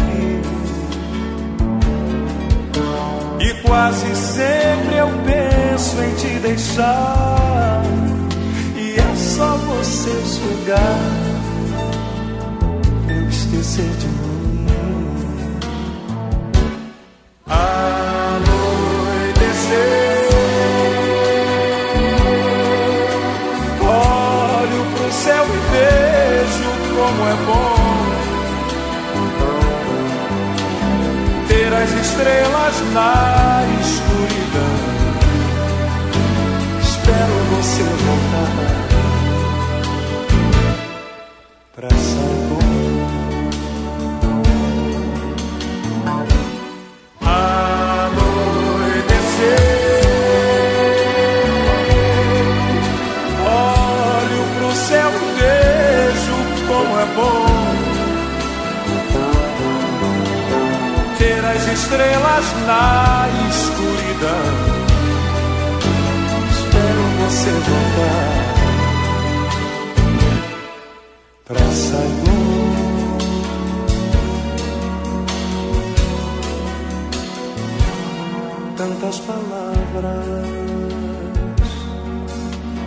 E 3.42 3.54
quase 3.68 4.16
sempre 4.16 4.96
eu 4.96 5.10
penso 5.26 6.02
em 6.02 6.16
te 6.16 6.40
deixar. 6.40 7.99
Só 9.40 9.56
você 9.56 10.12
chegar, 10.26 11.00
eu 13.08 13.30
esquecer 13.30 13.90
de 13.90 14.08
mim. 14.08 14.68
Anoitecer, 17.48 18.50
olho 23.82 24.82
pro 24.94 25.10
céu 25.14 25.46
e 25.46 25.60
vejo 25.72 26.72
como 26.94 27.22
é 27.24 27.36
bom. 27.46 27.80
ter 31.48 31.74
as 31.74 31.92
estrelas 31.92 32.76
na 32.92 33.64
escuridão. 33.80 34.80
Espero 36.82 37.36
você 37.56 37.84
voltar. 37.84 38.89
Estrelas 61.90 62.46
na 62.68 63.28
escuridão. 63.50 64.46
Espero 66.52 67.04
você 67.20 67.52
voltar 67.52 68.39
Tantas 79.10 79.26
palavras, 79.26 80.26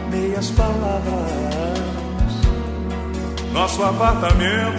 meias 0.08 0.50
palavras. 0.50 1.32
Nosso 3.52 3.82
apartamento, 3.82 4.78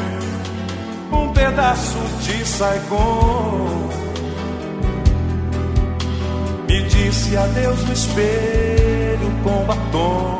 um 1.12 1.34
pedaço 1.34 1.98
de 2.22 2.46
Saigon. 2.46 3.90
Me 6.70 6.84
disse 6.84 7.36
adeus 7.36 7.84
no 7.88 7.94
espelho 7.94 9.32
com 9.44 9.66
batom. 9.66 10.40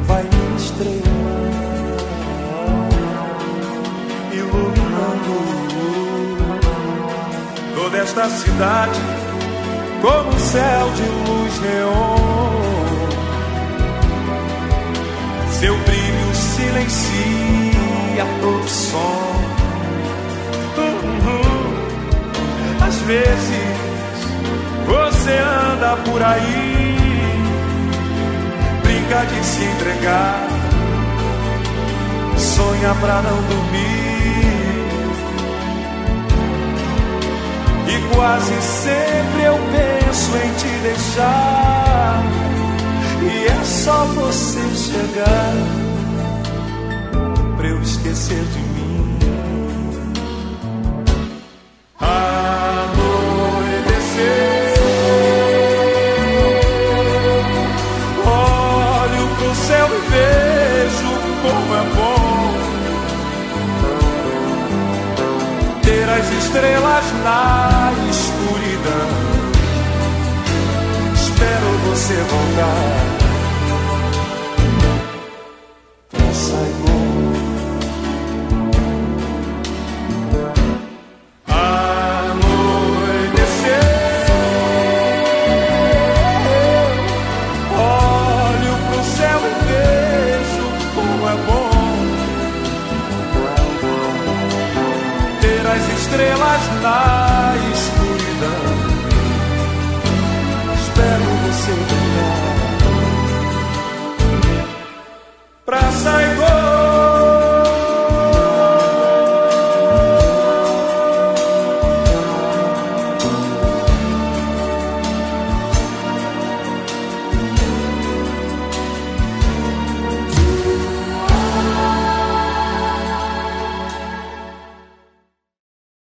Vai 0.00 0.24
minha 0.24 0.56
estrela 0.56 1.00
iluminando 4.32 5.59
esta 8.02 8.28
cidade 8.30 8.98
como 10.00 10.30
um 10.30 10.38
céu 10.38 10.90
de 10.96 11.02
luz 11.02 11.60
neon. 11.60 12.16
Seu 15.58 15.76
brilho 15.76 16.34
silencia 16.34 18.24
todo 18.40 18.68
som. 18.68 19.30
Às 22.80 22.96
vezes 23.02 23.76
você 24.86 25.38
anda 25.38 25.96
por 25.98 26.22
aí, 26.22 26.96
brinca 28.82 29.26
de 29.26 29.44
se 29.44 29.62
entregar, 29.62 30.48
sonha 32.36 32.94
pra 33.00 33.22
não 33.22 33.42
dormir. 33.42 33.99
Quase 38.14 38.60
sempre 38.62 39.42
eu 39.42 39.58
penso 39.72 40.36
em 40.36 40.52
te 40.54 40.68
deixar. 40.82 42.22
E 43.22 43.46
é 43.46 43.64
só 43.64 44.04
você 44.04 44.60
chegar 44.74 45.54
pra 47.56 47.66
eu 47.68 47.80
esquecer 47.82 48.42
de 48.44 48.58
mim. 48.58 49.18
Anoitecer, 52.00 52.30
céu 59.66 59.86
e 59.86 60.00
vejo 60.10 61.12
como 61.42 61.74
é 61.74 61.84
bom 61.94 62.20
ter 65.82 66.08
as 66.08 66.26
estrelas 66.44 66.99
na 67.22 67.92
escuridão. 68.10 69.10
Espero 71.14 71.68
você 71.88 72.14
voltar 72.14 73.09